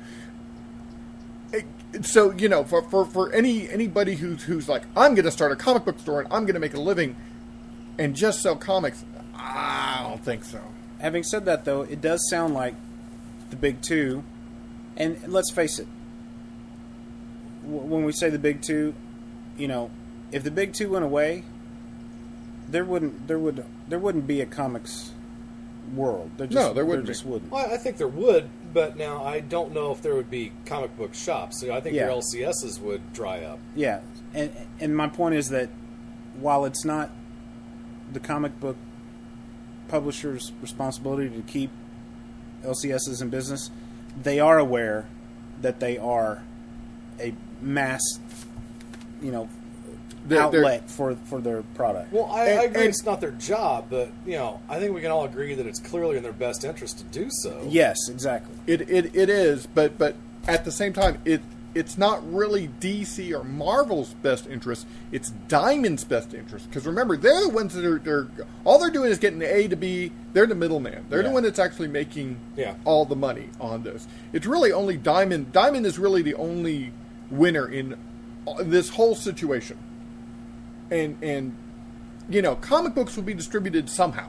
so 2.03 2.33
you 2.33 2.49
know 2.49 2.65
for, 2.65 2.83
for, 2.83 3.05
for 3.07 3.33
any 3.33 3.69
anybody 3.71 4.15
who's 4.17 4.43
who's 4.45 4.69
like 4.69 4.83
I'm 4.97 5.15
going 5.15 5.25
to 5.25 5.31
start 5.31 5.53
a 5.53 5.57
comic 5.57 5.85
book 5.85 5.99
store 5.99 6.21
and 6.21 6.33
I'm 6.33 6.43
going 6.43 6.55
to 6.55 6.61
make 6.61 6.75
a 6.75 6.81
living 6.81 7.17
and 7.99 8.15
just 8.15 8.43
sell 8.43 8.57
comics, 8.57 9.05
I 9.35 10.07
don't 10.09 10.23
think 10.23 10.45
so. 10.45 10.61
having 11.01 11.23
said 11.23 11.45
that 11.47 11.65
though 11.65 11.83
it 11.83 12.01
does 12.01 12.29
sound 12.29 12.55
like 12.55 12.75
the 13.51 13.57
big 13.57 13.81
two 13.83 14.23
and 14.97 15.17
let's 15.27 15.51
face 15.51 15.79
it 15.79 15.87
w- 17.63 17.83
when 17.83 18.05
we 18.05 18.13
say 18.13 18.29
the 18.31 18.39
big 18.39 18.61
two 18.63 18.95
you 19.57 19.67
know 19.69 19.91
if 20.31 20.43
the 20.45 20.51
big 20.51 20.73
two 20.75 20.91
went 20.91 21.05
away 21.05 21.45
there 22.69 22.85
wouldn't 22.85 23.27
there 23.27 23.39
would 23.39 23.65
there 23.89 23.99
wouldn't 23.99 24.27
be 24.27 24.41
a 24.43 24.47
comics 24.47 25.13
world 25.95 26.31
there 26.37 26.47
just, 26.47 26.55
No, 26.69 26.75
there 26.75 26.85
wouldn't 26.85 27.07
just 27.07 27.25
be. 27.25 27.31
wouldn't 27.31 27.51
Well, 27.51 27.73
I 27.73 27.79
think 27.79 27.97
there 27.97 28.07
would, 28.09 28.51
but 28.73 28.97
now 28.97 29.25
I 29.25 29.41
don't 29.41 29.73
know 29.73 29.93
if 29.93 30.03
there 30.03 30.15
would 30.15 30.31
be 30.31 30.53
comic 30.67 30.97
book 30.97 31.15
shops. 31.15 31.61
So 31.61 31.73
I 31.73 31.81
think 31.81 31.95
Yeah. 31.97 32.07
your 32.07 32.13
LCSs 32.21 32.81
would 32.81 33.13
dry 33.13 33.43
up. 33.43 33.59
Yeah, 33.75 34.01
and 34.35 34.51
and 34.81 34.97
my 34.97 35.09
point 35.09 35.35
is 35.35 35.49
that 35.49 35.69
while 36.41 36.65
it's 36.65 36.85
not 36.85 37.11
the 38.13 38.21
comic 38.21 38.59
book 38.61 38.77
publisher's 39.89 40.53
responsibility 40.61 41.29
to 41.31 41.43
keep 41.43 41.71
LCSs 42.63 43.23
in 43.23 43.31
business, 43.31 43.71
they 44.23 44.39
are 44.41 44.59
aware 44.59 45.07
that 45.61 45.81
they 45.81 45.97
are 45.99 46.43
a 47.21 47.35
mass, 47.61 48.01
you 49.23 49.33
know, 49.33 49.49
They're- 50.29 50.49
they're- 50.51 50.61
outlet 50.65 50.91
for 50.91 51.17
for 51.25 51.41
their 51.41 51.63
product. 51.75 52.13
Well, 52.13 52.27
I, 52.31 52.41
I 52.41 52.45
agree 52.65 52.83
and- 52.83 52.91
it's 52.91 53.05
not 53.05 53.21
their 53.21 53.33
job, 53.33 53.87
but 53.91 54.11
you 54.27 54.33
know, 54.33 54.61
I 54.69 54.79
think 54.79 54.95
we 54.95 55.01
can 55.01 55.11
all 55.11 55.25
agree 55.25 55.55
that 55.55 55.67
it's 55.67 55.81
clearly 55.81 56.17
in 56.17 56.23
their 56.23 56.33
best 56.33 56.65
interest 56.65 56.99
to 56.99 57.05
do 57.05 57.29
so. 57.31 57.67
Yes, 57.69 57.97
exactly. 58.09 58.55
It, 58.67 58.83
it 58.91 59.15
it 59.17 59.29
is, 59.31 59.67
but 59.67 59.99
but 59.99 60.15
at 60.47 60.65
the 60.65 60.73
same 60.73 60.93
time, 60.93 61.19
it 61.25 61.41
it's 61.75 61.99
not 61.99 62.21
really 62.33 62.69
DC 62.81 63.31
or 63.39 63.45
Marvel's 63.45 64.15
best 64.15 64.47
interest. 64.47 64.87
It's 65.13 65.31
Diamond's 65.49 66.03
best 66.03 66.33
interest 66.35 66.69
because 66.69 66.87
remember 66.87 67.17
they're 67.17 67.43
the 67.43 67.51
ones 67.51 67.75
that 67.75 67.85
are 67.85 67.99
they're 67.99 68.27
all 68.65 68.79
they're 68.79 68.91
doing 68.91 69.11
is 69.11 69.19
getting 69.19 69.39
the 69.39 69.55
A 69.55 69.69
to 69.69 69.77
B. 69.77 70.11
They're 70.33 70.47
the 70.47 70.55
middleman. 70.55 71.05
They're 71.09 71.23
the 71.23 71.31
one 71.31 71.43
that's 71.43 71.59
actually 71.59 71.89
making 71.89 72.39
Yeah. 72.57 72.75
all 72.85 73.05
the 73.05 73.15
money 73.17 73.51
on 73.61 73.83
this. 73.83 74.09
It's 74.33 74.47
really 74.47 74.73
only 74.73 74.97
Diamond. 74.97 75.53
Diamond 75.53 75.85
is 75.87 75.99
really 75.99 76.23
the 76.23 76.35
only 76.35 76.93
winner 77.31 77.69
in 77.69 77.97
uh, 78.47 78.55
this 78.63 78.89
whole 78.89 79.15
situation. 79.15 79.77
And 80.91 81.23
and 81.23 81.57
you 82.29 82.43
know, 82.43 82.57
comic 82.57 82.95
books 82.95 83.17
will 83.17 83.23
be 83.25 83.35
distributed 83.35 83.89
somehow. 83.89 84.29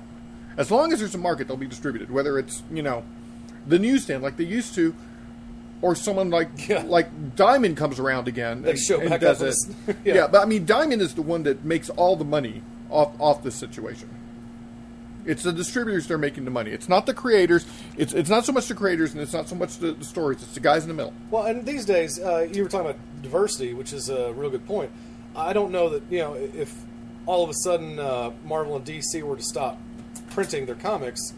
As 0.57 0.71
long 0.71 0.91
as 0.91 0.99
there's 0.99 1.15
a 1.15 1.19
market, 1.19 1.47
they'll 1.47 1.57
be 1.57 1.67
distributed. 1.67 2.11
Whether 2.11 2.37
it's 2.39 2.63
you 2.71 2.81
know, 2.81 3.03
the 3.67 3.79
newsstand 3.79 4.23
like 4.23 4.37
they 4.37 4.43
used 4.45 4.75
to, 4.75 4.93
or 5.81 5.95
someone 5.95 6.29
like 6.29 6.67
Yeah. 6.67 6.83
like 6.85 7.35
Diamond 7.35 7.77
comes 7.77 7.99
around 7.99 8.27
again 8.27 8.61
They 8.63 8.71
and, 8.71 8.79
show 8.79 8.99
and 8.99 9.09
back 9.09 9.21
does 9.21 9.41
it. 9.41 9.75
yeah. 10.05 10.13
yeah. 10.15 10.27
but 10.27 10.41
I 10.41 10.45
mean, 10.45 10.65
Diamond 10.65 11.01
is 11.01 11.13
the 11.15 11.21
one 11.21 11.43
that 11.43 11.63
makes 11.63 11.89
all 11.91 12.15
the 12.15 12.25
money 12.25 12.61
off 12.89 13.11
off 13.19 13.43
this 13.43 13.55
situation. 13.55 14.09
It's 15.25 15.43
the 15.43 15.51
distributors 15.53 16.07
that 16.07 16.13
are 16.13 16.17
making 16.17 16.45
the 16.45 16.51
money. 16.51 16.71
It's 16.71 16.89
not 16.89 17.05
the 17.05 17.13
creators. 17.13 17.65
It's 17.97 18.13
it's 18.13 18.29
not 18.29 18.45
so 18.45 18.51
much 18.51 18.67
the 18.67 18.73
creators 18.75 19.13
and 19.13 19.21
it's 19.21 19.33
not 19.33 19.47
so 19.47 19.55
much 19.55 19.77
the, 19.77 19.91
the 19.91 20.05
stories. 20.05 20.41
It's 20.41 20.53
the 20.55 20.59
guys 20.59 20.83
in 20.83 20.87
the 20.87 20.95
middle. 20.95 21.13
Well, 21.29 21.43
and 21.43 21.65
these 21.65 21.85
days, 21.85 22.19
uh, 22.19 22.47
you 22.51 22.63
were 22.63 22.69
talking 22.69 22.89
about 22.89 22.99
diversity, 23.21 23.73
which 23.73 23.93
is 23.93 24.09
a 24.09 24.33
real 24.33 24.49
good 24.49 24.65
point. 24.65 24.91
I 25.39 25.53
don't 25.53 25.71
know 25.71 25.89
that 25.89 26.03
you 26.09 26.19
know 26.19 26.33
if 26.33 26.73
all 27.25 27.43
of 27.43 27.49
a 27.49 27.53
sudden 27.53 27.99
uh, 27.99 28.31
Marvel 28.43 28.75
and 28.75 28.85
DC 28.85 29.21
were 29.21 29.35
to 29.35 29.43
stop 29.43 29.79
printing 30.31 30.65
their 30.65 30.75
comics. 30.75 31.33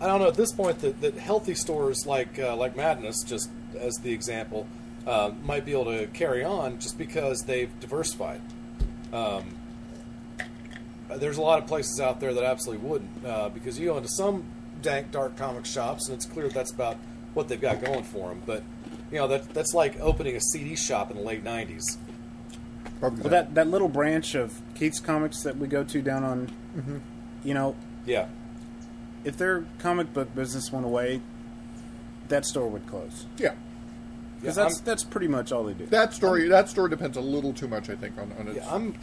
I 0.00 0.06
don't 0.06 0.20
know 0.20 0.28
at 0.28 0.34
this 0.34 0.52
point 0.52 0.80
that, 0.80 1.00
that 1.00 1.14
healthy 1.14 1.54
stores 1.54 2.06
like 2.06 2.38
uh, 2.38 2.56
like 2.56 2.76
Madness, 2.76 3.22
just 3.24 3.50
as 3.78 3.94
the 4.02 4.12
example, 4.12 4.66
uh, 5.06 5.32
might 5.42 5.64
be 5.64 5.72
able 5.72 5.86
to 5.86 6.06
carry 6.08 6.44
on 6.44 6.78
just 6.78 6.98
because 6.98 7.42
they've 7.42 7.70
diversified. 7.80 8.40
Um, 9.12 9.56
there's 11.08 11.36
a 11.36 11.42
lot 11.42 11.62
of 11.62 11.68
places 11.68 12.00
out 12.00 12.20
there 12.20 12.34
that 12.34 12.44
absolutely 12.44 12.86
wouldn't, 12.86 13.24
uh, 13.24 13.48
because 13.50 13.78
you 13.78 13.86
go 13.86 13.96
into 13.96 14.08
some 14.08 14.44
dank, 14.82 15.10
dark 15.10 15.36
comic 15.36 15.64
shops, 15.64 16.08
and 16.08 16.16
it's 16.16 16.26
clear 16.26 16.48
that's 16.48 16.72
about 16.72 16.96
what 17.34 17.48
they've 17.48 17.60
got 17.60 17.82
going 17.82 18.04
for 18.04 18.28
them. 18.28 18.42
But 18.44 18.62
you 19.10 19.18
know, 19.18 19.28
that 19.28 19.52
that's 19.54 19.74
like 19.74 19.98
opening 20.00 20.36
a 20.36 20.40
CD 20.40 20.76
shop 20.76 21.10
in 21.10 21.16
the 21.16 21.22
late 21.22 21.44
'90s. 21.44 21.96
Well, 23.10 23.30
that 23.30 23.54
that 23.54 23.66
little 23.68 23.88
branch 23.88 24.34
of 24.34 24.60
Keith's 24.74 25.00
Comics 25.00 25.42
that 25.42 25.56
we 25.56 25.66
go 25.68 25.84
to 25.84 26.02
down 26.02 26.24
on, 26.24 26.50
Mhm. 26.76 27.00
you 27.44 27.54
know, 27.54 27.74
Yeah, 28.06 28.26
if 29.24 29.36
their 29.36 29.64
comic 29.78 30.12
book 30.12 30.34
business 30.34 30.70
went 30.72 30.84
away, 30.86 31.20
that 32.28 32.44
store 32.44 32.68
would 32.68 32.86
close. 32.86 33.26
Yeah. 33.38 33.52
Because 34.40 34.56
Yeah, 34.58 34.64
that's 34.64 34.76
I'm- 34.76 34.84
that's 34.84 35.04
pretty 35.04 35.28
much 35.28 35.52
all 35.52 35.64
they 35.64 35.72
do. 35.74 35.86
That 35.86 36.12
story 36.12 36.48
that 36.48 36.68
store 36.68 36.88
depends 36.88 37.16
a 37.16 37.20
little 37.22 37.52
too 37.52 37.68
much, 37.68 37.88
I 37.88 37.94
think, 37.96 38.18
on, 38.18 38.32
on 38.38 38.48
its. 38.48 38.56
yeah. 38.56 38.74
I'm 38.74 38.94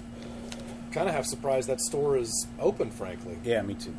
kind 0.91 1.07
of 1.07 1.15
half 1.15 1.25
surprised 1.25 1.67
that 1.69 1.81
store 1.81 2.17
is 2.17 2.47
open. 2.59 2.91
Frankly, 2.91 3.37
Yeah, 3.43 3.61
me 3.61 3.73
too. 3.75 3.93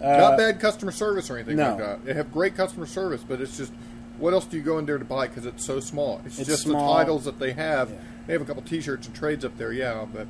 not 0.00 0.34
Uh, 0.34 0.36
bad 0.36 0.60
customer 0.60 0.92
service 0.92 1.30
or 1.30 1.36
anything 1.36 1.56
no. 1.56 1.70
like 1.70 1.78
that. 1.78 2.04
They 2.04 2.14
have 2.14 2.30
great 2.32 2.54
customer 2.56 2.86
service, 2.86 3.22
but 3.26 3.40
it's 3.40 3.56
just 3.56 3.72
what 4.18 4.32
else 4.34 4.44
do 4.46 4.56
you 4.56 4.62
go 4.62 4.78
in 4.78 4.86
there 4.86 4.98
to 4.98 5.04
buy 5.04 5.28
because 5.28 5.46
it's 5.46 5.64
so 5.64 5.80
small? 5.80 6.20
It's, 6.26 6.38
It's 6.38 6.48
just 6.48 6.62
small. 6.64 6.92
the 6.94 6.98
titles 7.02 7.24
that 7.24 7.38
they 7.38 7.52
have. 7.52 7.90
Yeah. 7.90 7.96
They 8.26 8.32
have 8.34 8.42
a 8.42 8.44
couple 8.44 8.62
T-shirts 8.62 9.06
and 9.06 9.16
trades 9.16 9.44
up 9.44 9.56
there, 9.56 9.72
yeah. 9.72 10.04
But 10.12 10.26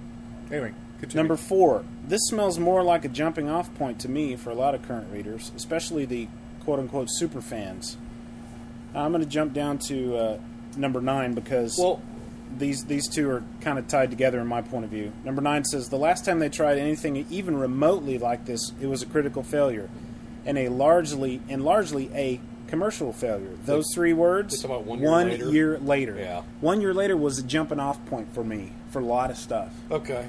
anyway, 0.50 0.72
Continue. 1.00 1.22
Number 1.22 1.36
four. 1.36 1.84
This 2.06 2.20
smells 2.28 2.58
more 2.58 2.82
like 2.82 3.04
a 3.04 3.08
jumping 3.08 3.48
off 3.48 3.72
point 3.74 4.00
to 4.00 4.08
me 4.08 4.34
for 4.36 4.50
a 4.50 4.54
lot 4.54 4.74
of 4.74 4.82
current 4.82 5.12
readers, 5.12 5.52
especially 5.56 6.04
the 6.04 6.28
quote 6.64 6.78
unquote 6.78 7.08
super 7.10 7.40
fans. 7.40 7.96
I'm 8.94 9.12
going 9.12 9.22
to 9.22 9.28
jump 9.28 9.52
down 9.52 9.78
to 9.88 10.16
uh, 10.16 10.38
number 10.76 11.00
nine 11.00 11.34
because 11.34 11.76
Well- 11.78 12.00
these 12.56 12.84
these 12.86 13.06
two 13.08 13.28
are 13.30 13.42
kind 13.60 13.78
of 13.78 13.86
tied 13.88 14.10
together 14.10 14.40
in 14.40 14.46
my 14.46 14.62
point 14.62 14.84
of 14.84 14.90
view. 14.90 15.12
Number 15.22 15.42
nine 15.42 15.64
says 15.64 15.88
the 15.90 15.98
last 15.98 16.24
time 16.24 16.38
they 16.38 16.48
tried 16.48 16.78
anything 16.78 17.26
even 17.30 17.56
remotely 17.58 18.16
like 18.18 18.46
this, 18.46 18.72
it 18.80 18.86
was 18.86 19.02
a 19.02 19.06
critical 19.06 19.42
failure, 19.42 19.90
and 20.46 20.56
a 20.56 20.68
largely 20.70 21.42
and 21.50 21.62
largely 21.62 22.10
a 22.14 22.40
commercial 22.68 23.12
failure. 23.12 23.56
Those 23.64 23.86
three 23.94 24.12
words. 24.12 24.62
About 24.64 24.84
one 24.84 25.00
year 25.00 25.10
later? 25.24 25.50
year 25.50 25.78
later. 25.78 26.16
Yeah. 26.16 26.42
One 26.60 26.80
year 26.80 26.94
later 26.94 27.16
was 27.16 27.38
a 27.38 27.42
jumping 27.42 27.80
off 27.80 28.04
point 28.06 28.32
for 28.32 28.44
me 28.44 28.72
for 28.90 29.00
a 29.00 29.04
lot 29.04 29.30
of 29.30 29.36
stuff. 29.36 29.74
Okay. 29.90 30.28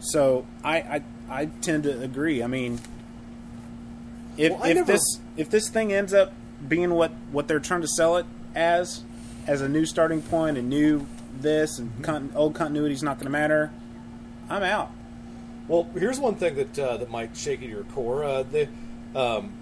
So 0.00 0.46
I 0.64 0.76
I, 0.78 1.02
I 1.28 1.46
tend 1.60 1.84
to 1.84 2.00
agree. 2.02 2.42
I 2.42 2.46
mean, 2.46 2.80
if 4.36 4.52
Well, 4.52 4.62
I 4.64 4.68
if 4.70 4.74
never- 4.76 4.92
this 4.92 5.20
if 5.36 5.50
this 5.50 5.68
thing 5.68 5.92
ends 5.92 6.12
up 6.14 6.32
being 6.66 6.90
what 6.90 7.12
what 7.30 7.46
they're 7.48 7.60
trying 7.60 7.82
to 7.82 7.88
sell 7.88 8.16
it 8.16 8.26
as, 8.54 9.02
as 9.46 9.60
a 9.60 9.68
new 9.68 9.84
starting 9.86 10.22
point, 10.22 10.58
a 10.58 10.62
new 10.62 11.06
this 11.40 11.78
and 11.78 12.02
con- 12.02 12.32
old 12.34 12.54
continuity 12.54 12.94
is 12.94 13.02
not 13.02 13.16
going 13.16 13.26
to 13.26 13.30
matter, 13.30 13.70
I'm 14.50 14.62
out. 14.64 14.90
Well, 15.68 15.88
here's 15.94 16.18
one 16.18 16.34
thing 16.36 16.56
that 16.56 16.78
uh, 16.78 16.96
that 16.96 17.10
might 17.10 17.36
shake 17.36 17.60
to 17.60 17.66
your 17.66 17.84
core. 17.84 18.24
Uh, 18.24 18.42
the 18.42 18.68
um, 19.14 19.52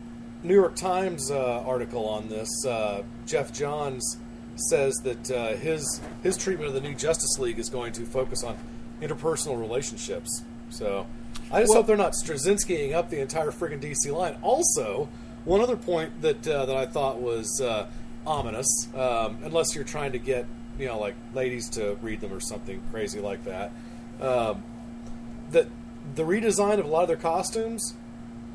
New 0.47 0.55
York 0.55 0.76
Times 0.76 1.30
uh, 1.30 1.62
article 1.66 2.09
on 2.09 2.28
this, 2.28 2.49
uh, 2.64 3.03
Geoff 3.26 3.53
Johns 3.53 4.16
says 4.55 4.94
that 5.03 5.30
uh, 5.30 5.49
his 5.57 6.01
his 6.22 6.36
treatment 6.36 6.68
of 6.68 6.74
the 6.74 6.80
new 6.80 6.94
Justice 6.94 7.38
League 7.38 7.59
is 7.59 7.68
going 7.68 7.92
to 7.92 8.07
focus 8.07 8.42
on 8.44 8.57
interpersonal 9.03 9.61
relationships. 9.61 10.42
So 10.70 11.07
I 11.51 11.61
just 11.61 11.70
Well- 11.70 11.78
hope 11.78 11.86
they're 11.86 11.97
not 11.97 12.12
Straczynskiing 12.12 12.94
up 12.94 13.11
the 13.11 13.20
entire 13.20 13.51
friggin' 13.51 13.80
DC 13.80 14.11
line. 14.11 14.36
Also, 14.42 15.09
one 15.44 15.61
other 15.61 15.76
point 15.76 16.22
that 16.22 16.47
uh, 16.47 16.64
that 16.66 16.76
I 16.76 16.86
thought 16.86 17.20
was 17.20 17.61
uh, 17.61 17.86
ominous, 18.26 18.88
um, 18.94 19.38
unless 19.44 19.74
you're 19.74 19.84
trying 19.84 20.12
to 20.12 20.18
get 20.18 20.47
you 20.78 20.86
know 20.86 20.99
like 20.99 21.16
ladies 21.34 21.68
to 21.70 21.97
read 22.03 22.20
them 22.20 22.32
or 22.32 22.40
something 22.40 22.80
crazy 22.92 23.20
like 23.20 23.44
that. 23.44 23.72
Um, 24.20 24.62
that 25.51 25.66
the 26.14 26.22
redesign 26.22 26.78
of 26.78 26.84
a 26.84 26.88
lot 26.88 27.03
of 27.03 27.09
their 27.09 27.16
costumes 27.16 27.94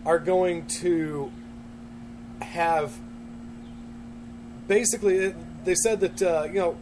are 0.05 0.19
going 0.19 0.65
to 0.65 1.31
have 2.41 2.93
basically 4.67 5.33
they 5.63 5.75
said 5.75 5.99
that 6.01 6.21
uh, 6.21 6.43
you 6.47 6.59
know 6.59 6.77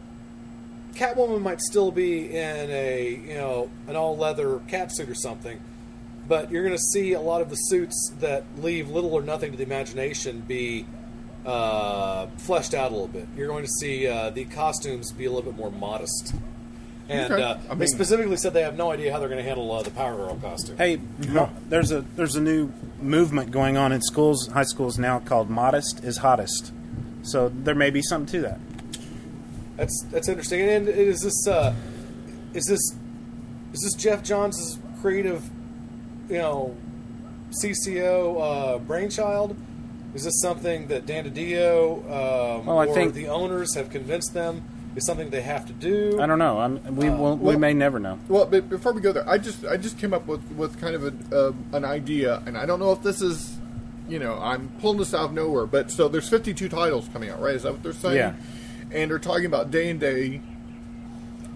Catwoman 0.94 1.40
might 1.40 1.60
still 1.60 1.90
be 1.90 2.30
in 2.30 2.70
a 2.70 3.20
you 3.26 3.34
know 3.34 3.70
an 3.86 3.96
all 3.96 4.16
leather 4.16 4.60
cat 4.68 4.94
suit 4.94 5.08
or 5.08 5.14
something, 5.14 5.60
but 6.28 6.50
you're 6.50 6.64
going 6.64 6.76
to 6.76 6.82
see 6.92 7.12
a 7.12 7.20
lot 7.20 7.40
of 7.40 7.50
the 7.50 7.56
suits 7.56 8.12
that 8.18 8.44
leave 8.58 8.88
little 8.88 9.12
or 9.12 9.22
nothing 9.22 9.52
to 9.52 9.56
the 9.56 9.62
imagination 9.62 10.40
be 10.40 10.86
uh, 11.46 12.26
fleshed 12.38 12.74
out 12.74 12.90
a 12.90 12.94
little 12.94 13.08
bit. 13.08 13.28
You're 13.36 13.48
going 13.48 13.64
to 13.64 13.70
see 13.70 14.06
uh, 14.06 14.30
the 14.30 14.44
costumes 14.46 15.12
be 15.12 15.24
a 15.24 15.30
little 15.30 15.50
bit 15.50 15.58
more 15.58 15.70
modest. 15.70 16.34
And 17.10 17.32
Okay. 17.32 17.42
uh, 17.42 17.54
I 17.54 17.74
they 17.74 17.74
mean- 17.80 17.88
specifically 17.88 18.36
said 18.36 18.54
they 18.54 18.62
have 18.62 18.76
no 18.76 18.90
idea 18.92 19.12
how 19.12 19.18
they're 19.18 19.28
going 19.28 19.42
to 19.42 19.48
handle 19.48 19.70
uh, 19.72 19.82
the 19.82 19.90
Power 19.90 20.14
Girl 20.16 20.36
costume. 20.36 20.76
Hey, 20.76 21.00
mo- 21.28 21.50
there's 21.68 21.90
a 21.90 22.02
there's 22.16 22.36
a 22.36 22.40
new 22.40 22.72
movement 23.02 23.50
going 23.50 23.76
on 23.76 23.90
in 23.92 24.00
schools, 24.00 24.46
high 24.48 24.62
schools 24.62 24.96
now 24.98 25.18
called 25.18 25.50
"Modest 25.50 26.04
is 26.04 26.18
Hottest." 26.18 26.72
So 27.22 27.48
there 27.48 27.74
may 27.74 27.90
be 27.90 28.00
something 28.00 28.30
to 28.32 28.40
that. 28.42 28.60
That's 29.76 30.04
that's 30.12 30.28
interesting. 30.28 30.60
And 30.60 30.88
is 30.88 31.20
this 31.22 31.46
uh, 31.48 31.74
is 32.54 32.64
this 32.66 32.80
is 33.72 33.80
this 33.82 33.94
Geoff 33.94 34.22
Johns' 34.22 34.78
creative, 35.00 35.42
you 36.28 36.38
know, 36.38 36.76
CCO 37.62 38.40
uh, 38.74 38.78
brainchild? 38.78 39.56
Is 40.14 40.24
this 40.24 40.40
something 40.40 40.88
that 40.88 41.06
Dan 41.06 41.24
DiDio 41.30 41.98
um, 42.04 42.66
Well, 42.66 42.78
I 42.78 42.86
or 42.86 42.94
think- 42.94 43.14
the 43.14 43.28
owners 43.28 43.74
have 43.74 43.90
convinced 43.90 44.34
them 44.34 44.62
is 44.96 45.06
something 45.06 45.30
they 45.30 45.42
have 45.42 45.66
to 45.66 45.72
do? 45.72 46.20
I 46.20 46.26
don't 46.26 46.38
know. 46.38 46.58
I'm, 46.58 46.96
we 46.96 47.08
Uh, 47.08 47.16
will, 47.16 47.36
we 47.36 47.56
may 47.56 47.72
never 47.72 47.98
know. 48.00 48.18
Well, 48.28 48.46
but 48.46 48.68
before 48.68 48.92
we 48.92 49.00
go 49.00 49.12
there, 49.12 49.28
I 49.28 49.38
just 49.38 49.64
I 49.64 49.76
just 49.76 49.98
came 49.98 50.12
up 50.12 50.26
with, 50.26 50.42
with 50.52 50.80
kind 50.80 50.94
of 50.94 51.04
a, 51.04 51.36
uh, 51.48 51.52
an 51.72 51.84
idea, 51.84 52.42
and 52.46 52.56
I 52.58 52.66
don't 52.66 52.80
know 52.80 52.92
if 52.92 53.02
this 53.02 53.22
is, 53.22 53.56
you 54.08 54.18
know, 54.18 54.38
I'm 54.40 54.68
pulling 54.80 54.98
this 54.98 55.14
out 55.14 55.26
of 55.26 55.32
nowhere, 55.32 55.66
but 55.66 55.90
so 55.90 56.08
there's 56.08 56.28
52 56.28 56.68
titles 56.68 57.08
coming 57.12 57.30
out, 57.30 57.40
right? 57.40 57.54
Is 57.54 57.62
that 57.62 57.72
what 57.72 57.82
they're 57.82 57.92
saying? 57.92 58.16
Yeah. 58.16 58.34
And 58.92 59.10
they're 59.10 59.18
talking 59.20 59.46
about 59.46 59.70
day 59.70 59.88
and 59.90 60.00
date 60.00 60.40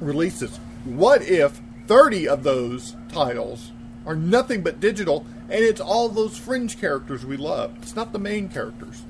releases. 0.01 0.57
What 0.85 1.23
if 1.23 1.61
30 1.87 2.29
of 2.29 2.43
those 2.43 2.97
titles 3.09 3.73
are 4.07 4.15
nothing 4.15 4.63
but 4.63 4.81
digital, 4.81 5.27
and 5.49 5.65
it's 5.65 5.81
all 5.81 6.09
those 6.09 6.37
fringe 6.39 6.79
characters 6.79 7.25
we 7.27 7.37
love? 7.37 7.75
It's 7.83 7.97
not 7.97 8.13
the 8.13 8.19
main 8.19 8.49
characters. 8.49 9.03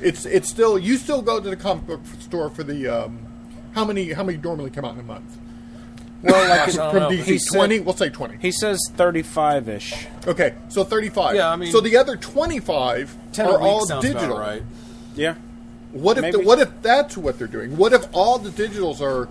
It's 0.00 0.26
it's 0.26 0.48
still 0.48 0.76
you 0.78 0.96
still 0.96 1.22
go 1.22 1.40
to 1.40 1.48
the 1.48 1.56
comic 1.56 1.86
book 1.86 2.00
store 2.18 2.50
for 2.50 2.64
the 2.64 2.88
um, 2.88 3.23
how 3.74 3.84
many 3.84 4.12
how 4.12 4.22
many 4.24 4.38
normally 4.38 4.70
come 4.70 4.84
out 4.84 4.94
in 4.94 5.00
a 5.00 5.04
month? 5.04 5.36
Well, 6.22 6.48
like 6.48 6.68
I 6.78 6.90
from. 6.90 7.12
DC, 7.12 7.22
He 7.24 7.38
said- 7.38 7.56
twenty. 7.56 7.80
We'll 7.80 7.94
say 7.94 8.08
twenty. 8.08 8.38
He 8.40 8.50
says 8.50 8.80
35 8.96 9.68
ish. 9.68 10.06
Okay, 10.26 10.54
so 10.70 10.82
thirty-five. 10.84 11.34
Yeah, 11.36 11.50
I 11.50 11.56
mean- 11.56 11.70
so 11.70 11.80
the 11.80 11.96
other 11.98 12.16
twenty-five 12.16 13.14
Ten 13.32 13.46
are 13.46 13.60
all 13.60 13.86
sounds 13.86 14.04
about 14.06 14.20
digital. 14.20 14.38
right. 14.38 14.62
Yeah. 15.14 15.34
What 15.92 16.18
if 16.18 16.32
the, 16.32 16.40
what 16.40 16.58
if 16.60 16.70
that's 16.82 17.16
what 17.16 17.38
they're 17.38 17.46
doing? 17.46 17.76
What 17.76 17.92
if 17.92 18.06
all 18.12 18.38
the 18.38 18.50
digitals 18.50 19.00
are, 19.00 19.28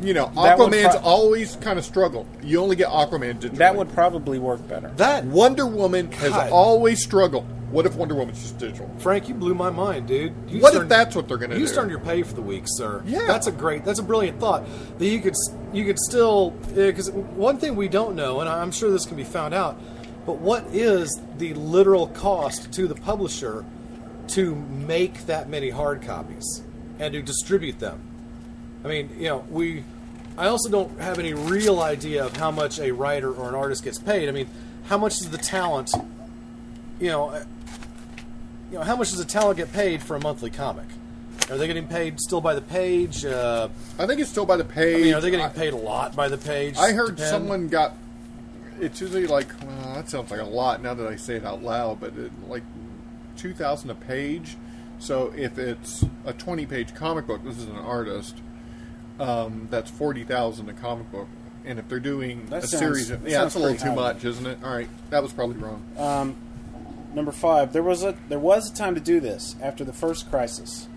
you 0.00 0.12
know, 0.12 0.32
That 0.34 0.58
Aquaman's 0.58 0.96
pro- 0.96 1.04
always 1.04 1.54
kind 1.56 1.78
of 1.78 1.84
struggled. 1.84 2.26
You 2.42 2.60
only 2.60 2.74
get 2.74 2.88
Aquaman 2.88 3.34
digital. 3.34 3.58
That 3.58 3.76
would 3.76 3.90
probably 3.92 4.38
work 4.40 4.66
better. 4.66 4.88
That 4.96 5.24
Wonder 5.26 5.66
Woman 5.66 6.10
has 6.12 6.32
always 6.50 7.00
struggled. 7.02 7.46
What 7.70 7.86
if 7.86 7.94
Wonder 7.94 8.14
Woman's 8.16 8.40
just 8.42 8.58
digital? 8.58 8.90
Frank, 8.98 9.28
you 9.28 9.34
blew 9.34 9.54
my 9.54 9.70
mind, 9.70 10.08
dude. 10.08 10.34
You 10.48 10.60
What 10.60 10.74
if 10.74 10.80
earned- 10.80 10.90
that's 10.90 11.14
what 11.14 11.28
they're 11.28 11.36
gonna 11.38 11.54
do? 11.54 11.60
You 11.60 11.68
earned 11.78 11.90
your 11.90 12.00
pay 12.00 12.22
for 12.22 12.34
the 12.34 12.42
week, 12.42 12.64
sir. 12.66 13.02
Yeah. 13.06 13.26
that's 13.26 13.46
a 13.46 13.52
great, 13.52 13.84
that's 13.84 14.00
a 14.00 14.02
brilliant 14.02 14.40
thought. 14.40 14.64
That 14.98 15.06
you 15.06 15.20
could, 15.20 15.34
you 15.72 15.84
could 15.84 15.98
still, 15.98 16.52
eh, 16.72 16.86
because 16.86 17.10
one 17.10 17.58
thing 17.58 17.76
we 17.76 17.88
don't 17.88 18.16
know, 18.16 18.40
and 18.40 18.48
I'm 18.48 18.72
sure 18.72 18.90
this 18.90 19.06
can 19.06 19.16
be 19.16 19.24
found 19.24 19.54
out, 19.54 19.78
but 20.26 20.38
what 20.38 20.64
is 20.72 21.20
the 21.38 21.54
literal 21.54 22.08
cost 22.08 22.72
to 22.72 22.88
the 22.88 22.94
publisher 22.96 23.64
to 24.28 24.54
make 24.54 25.26
that 25.26 25.48
many 25.48 25.70
hard 25.70 26.02
copies 26.02 26.62
and 26.98 27.12
to 27.14 27.22
distribute 27.22 27.78
them? 27.78 28.00
I 28.84 28.88
mean, 28.88 29.10
you 29.16 29.28
know, 29.28 29.44
we. 29.50 29.84
I 30.38 30.46
also 30.48 30.70
don't 30.70 30.98
have 31.00 31.18
any 31.18 31.34
real 31.34 31.80
idea 31.80 32.24
of 32.24 32.36
how 32.36 32.50
much 32.50 32.78
a 32.78 32.92
writer 32.92 33.30
or 33.32 33.48
an 33.48 33.54
artist 33.54 33.84
gets 33.84 33.98
paid. 33.98 34.28
I 34.28 34.32
mean, 34.32 34.48
how 34.84 34.96
much 34.96 35.18
does 35.18 35.28
the 35.30 35.36
talent, 35.38 35.92
you 36.98 37.08
know, 37.08 37.42
you 38.70 38.78
know, 38.78 38.84
how 38.84 38.96
much 38.96 39.10
does 39.10 39.20
a 39.20 39.24
talent 39.24 39.56
get 39.58 39.72
paid 39.72 40.02
for 40.02 40.16
a 40.16 40.20
monthly 40.20 40.50
comic? 40.50 40.86
Are 41.50 41.56
they 41.58 41.66
getting 41.66 41.88
paid 41.88 42.20
still 42.20 42.40
by 42.40 42.54
the 42.54 42.60
page? 42.60 43.24
Uh, 43.24 43.68
I 43.98 44.06
think 44.06 44.20
it's 44.20 44.30
still 44.30 44.46
by 44.46 44.56
the 44.56 44.64
page. 44.64 45.00
I 45.00 45.02
mean, 45.02 45.14
are 45.14 45.20
they 45.20 45.30
getting 45.30 45.46
I- 45.46 45.48
paid 45.48 45.72
a 45.72 45.76
lot 45.76 46.14
by 46.14 46.28
the 46.28 46.38
page? 46.38 46.76
I 46.76 46.92
heard 46.92 47.16
Depend? 47.16 47.30
someone 47.30 47.68
got. 47.68 47.94
It's 48.80 49.00
usually 49.00 49.26
like 49.26 49.48
well, 49.66 49.94
that 49.94 50.08
sounds 50.08 50.30
like 50.30 50.40
a 50.40 50.44
lot 50.44 50.82
now 50.82 50.94
that 50.94 51.06
I 51.06 51.16
say 51.16 51.34
it 51.36 51.44
out 51.44 51.62
loud, 51.62 52.00
but 52.00 52.16
it, 52.16 52.30
like 52.48 52.62
two 53.36 53.52
thousand 53.52 53.90
a 53.90 53.94
page. 53.94 54.56
So 55.00 55.32
if 55.36 55.58
it's 55.58 56.04
a 56.24 56.32
twenty-page 56.32 56.94
comic 56.94 57.26
book, 57.26 57.42
this 57.44 57.58
is 57.58 57.64
an 57.66 57.76
artist. 57.76 58.36
Um, 59.18 59.68
that's 59.70 59.90
forty 59.90 60.24
thousand 60.24 60.68
a 60.70 60.72
comic 60.72 61.10
book, 61.10 61.28
and 61.64 61.78
if 61.78 61.88
they're 61.88 62.00
doing 62.00 62.46
That 62.46 62.64
a 62.64 62.66
sounds- 62.68 62.80
series, 62.80 63.10
of, 63.10 63.22
that 63.24 63.30
yeah, 63.30 63.38
sounds 63.40 63.46
it's 63.48 63.56
a 63.56 63.58
little 63.58 63.76
too 63.76 63.88
high. 63.90 63.94
much, 63.94 64.24
isn't 64.24 64.46
it? 64.46 64.58
All 64.64 64.72
right, 64.74 64.88
that 65.10 65.22
was 65.22 65.32
probably 65.32 65.56
wrong. 65.56 65.82
Um, 65.98 66.36
number 67.14 67.32
five, 67.32 67.72
there 67.72 67.82
was 67.82 68.02
a 68.04 68.14
there 68.28 68.38
was 68.38 68.70
a 68.70 68.74
time 68.74 68.94
to 68.94 69.00
do 69.00 69.20
this 69.20 69.56
after 69.62 69.84
the 69.84 69.92
first 69.92 70.30
crisis, 70.30 70.88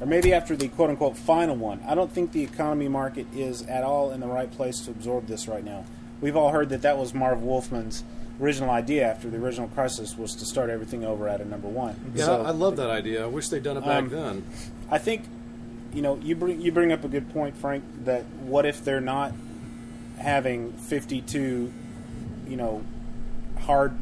or 0.00 0.06
maybe 0.06 0.32
after 0.32 0.56
the 0.56 0.68
quote 0.68 0.90
unquote 0.90 1.16
final 1.16 1.56
one. 1.56 1.80
I 1.86 1.94
don't 1.94 2.10
think 2.12 2.32
the 2.32 2.42
economy 2.42 2.88
market 2.88 3.26
is 3.34 3.62
at 3.62 3.84
all 3.84 4.10
in 4.10 4.20
the 4.20 4.26
right 4.26 4.50
place 4.50 4.80
to 4.80 4.90
absorb 4.90 5.26
this 5.26 5.48
right 5.48 5.64
now. 5.64 5.84
We've 6.20 6.36
all 6.36 6.50
heard 6.50 6.68
that 6.70 6.82
that 6.82 6.96
was 6.98 7.12
Marv 7.14 7.40
Wolfman's 7.42 8.02
original 8.40 8.70
idea 8.70 9.08
after 9.08 9.28
the 9.30 9.36
original 9.36 9.68
crisis 9.68 10.16
was 10.18 10.34
to 10.36 10.44
start 10.44 10.68
everything 10.70 11.04
over 11.04 11.28
at 11.28 11.40
a 11.40 11.44
number 11.44 11.68
one. 11.68 12.12
Yeah, 12.14 12.24
So- 12.24 12.42
I 12.42 12.50
love 12.50 12.76
that 12.76 12.90
idea. 12.90 13.22
I 13.22 13.26
wish 13.26 13.48
they'd 13.48 13.62
done 13.62 13.76
it 13.76 13.84
back 13.84 14.04
Um, 14.04 14.08
then. 14.08 14.44
I 14.90 14.98
think, 14.98 15.22
you 15.92 16.02
know, 16.02 16.16
you 16.22 16.34
bring 16.34 16.60
you 16.60 16.72
bring 16.72 16.90
up 16.92 17.04
a 17.04 17.08
good 17.08 17.32
point, 17.32 17.56
Frank. 17.56 17.84
That 18.04 18.24
what 18.44 18.66
if 18.66 18.84
they're 18.84 19.00
not 19.00 19.32
having 20.18 20.72
fifty-two, 20.72 21.72
you 22.48 22.56
know, 22.56 22.82
hard 23.60 23.92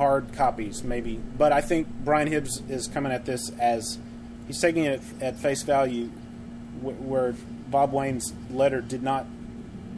hard 0.00 0.32
copies, 0.32 0.82
maybe. 0.82 1.20
But 1.36 1.52
I 1.52 1.60
think 1.60 1.86
Brian 2.06 2.26
Hibbs 2.26 2.62
is 2.70 2.88
coming 2.88 3.12
at 3.12 3.26
this 3.26 3.50
as 3.60 3.98
he's 4.46 4.58
taking 4.58 4.86
it 4.86 5.02
at 5.20 5.36
face 5.36 5.62
value, 5.62 6.06
where 6.80 7.34
Bob 7.68 7.92
Wayne's 7.92 8.32
letter 8.50 8.80
did 8.80 9.02
not 9.02 9.26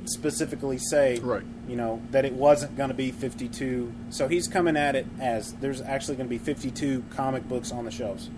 specifically 0.06 0.76
say, 0.78 1.20
Right. 1.20 1.44
you 1.68 1.76
know, 1.76 2.02
that 2.10 2.24
it 2.24 2.32
wasn't 2.32 2.76
going 2.76 2.88
to 2.88 2.96
be 2.96 3.12
52. 3.12 3.92
So 4.10 4.26
he's 4.26 4.48
coming 4.48 4.76
at 4.76 4.96
it 4.96 5.06
as 5.20 5.52
there's 5.60 5.80
actually 5.80 6.16
going 6.16 6.26
to 6.28 6.30
be 6.30 6.38
52 6.38 7.04
comic 7.10 7.48
books 7.48 7.70
on 7.70 7.84
the 7.84 7.92
shelves. 7.92 8.28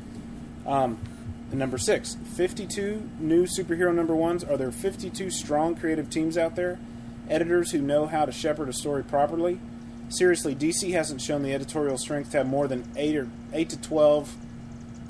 Um, 0.67 0.99
number 1.51 1.79
six, 1.79 2.19
52 2.37 3.09
new 3.19 3.47
superhero 3.47 3.95
number 3.95 4.15
ones. 4.15 4.45
Are 4.45 4.59
there 4.59 4.71
52 4.71 5.31
strong 5.31 5.77
creative 5.77 6.11
teams 6.11 6.37
out 6.37 6.57
there? 6.57 6.79
editors 7.31 7.71
who 7.71 7.79
know 7.81 8.05
how 8.05 8.27
to 8.27 8.31
shepherd 8.31 8.69
a 8.69 8.73
story 8.75 9.03
properly. 9.03 9.59
Seriously, 10.09 10.55
DC 10.55 10.93
hasn't 10.93 11.21
shown 11.21 11.43
the 11.43 11.53
editorial 11.55 11.99
strength 11.99 12.31
to 12.33 12.39
have 12.39 12.47
more 12.47 12.69
than 12.69 12.85
eight 12.97 13.17
or 13.17 13.29
eight 13.53 13.71
to 13.71 13.81
twelve 13.81 14.37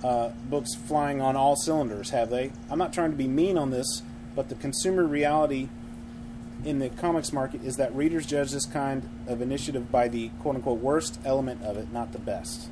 uh, 0.02 0.30
books 0.48 0.74
flying 0.74 1.20
on 1.20 1.34
all 1.36 1.56
cylinders, 1.56 2.10
have 2.10 2.30
they? 2.30 2.52
I'm 2.70 2.78
not 2.78 2.92
trying 2.92 3.10
to 3.10 3.16
be 3.16 3.26
mean 3.26 3.56
on 3.56 3.70
this, 3.70 4.02
but 4.36 4.48
the 4.48 4.54
consumer 4.54 5.04
reality 5.04 5.68
in 6.64 6.78
the 6.78 6.88
comics 6.88 7.32
market 7.32 7.62
is 7.64 7.76
that 7.76 7.94
readers 7.94 8.26
judge 8.26 8.52
this 8.52 8.66
kind 8.66 9.08
of 9.26 9.42
initiative 9.42 9.90
by 9.90 10.08
the 10.08 10.28
quote 10.40 10.56
unquote 10.56 10.78
worst 10.78 11.18
element 11.24 11.62
of 11.62 11.76
it, 11.76 11.92
not 11.92 12.12
the 12.12 12.18
best. 12.18 12.68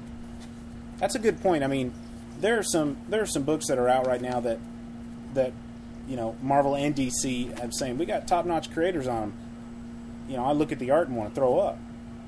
That's 0.98 1.14
a 1.14 1.18
good 1.18 1.40
point. 1.40 1.64
I 1.64 1.66
mean, 1.66 1.92
there 2.40 2.58
are 2.58 2.62
some 2.62 2.96
there 3.08 3.22
are 3.22 3.26
some 3.26 3.42
books 3.42 3.66
that 3.68 3.78
are 3.78 3.88
out 3.88 4.06
right 4.06 4.20
now 4.20 4.40
that 4.40 4.58
that 5.34 5.52
you 6.08 6.16
know 6.16 6.36
Marvel 6.42 6.74
and 6.74 6.94
DC 6.94 7.58
have 7.58 7.72
saying 7.72 7.98
we 7.98 8.06
got 8.06 8.28
top 8.28 8.46
notch 8.46 8.70
creators 8.70 9.06
on 9.06 9.20
them. 9.20 9.32
You 10.28 10.36
know, 10.36 10.44
I 10.44 10.52
look 10.52 10.72
at 10.72 10.78
the 10.78 10.90
art 10.90 11.08
and 11.08 11.16
want 11.16 11.30
to 11.30 11.34
throw 11.34 11.58
up. 11.58 11.78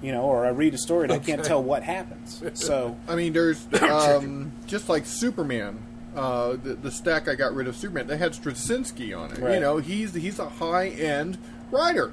You 0.05 0.13
know, 0.13 0.25
or 0.25 0.45
I 0.45 0.51
read 0.51 0.75
a 0.75 0.79
story 0.79 1.05
and 1.05 1.13
I 1.15 1.19
can't 1.19 1.43
tell 1.43 1.63
what 1.63 1.83
happens. 1.83 2.43
So 2.53 2.95
I 3.09 3.15
mean, 3.15 3.33
there's 3.33 3.67
um, 3.83 4.53
just 4.67 4.91
like 4.91 5.07
Superman. 5.07 5.79
Uh, 6.15 6.57
the, 6.63 6.75
the 6.75 6.91
stack 6.91 7.27
I 7.27 7.35
got 7.35 7.55
rid 7.55 7.67
of 7.67 7.75
Superman, 7.75 8.07
they 8.07 8.19
had 8.19 8.33
Straczynski 8.33 9.19
on 9.19 9.33
it. 9.33 9.39
You 9.39 9.61
know, 9.61 9.79
he's 9.79 10.13
he's 10.13 10.39
a 10.39 10.49
high 10.49 10.89
end 10.89 11.39
writer. 11.71 12.13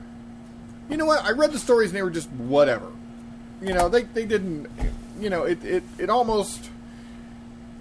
You 0.90 0.96
know 0.96 1.06
what? 1.06 1.26
I 1.26 1.32
read 1.32 1.52
the 1.52 1.60
stories 1.60 1.90
and 1.90 1.98
they 1.98 2.02
were 2.02 2.10
just 2.10 2.30
whatever. 2.30 2.94
You 3.62 3.74
know, 3.74 3.90
they 3.90 4.04
they 4.04 4.26
didn't. 4.26 4.68
You 5.20 5.30
know, 5.30 5.44
it 5.44 5.62
it, 5.66 5.84
it 5.98 6.10
almost. 6.10 6.70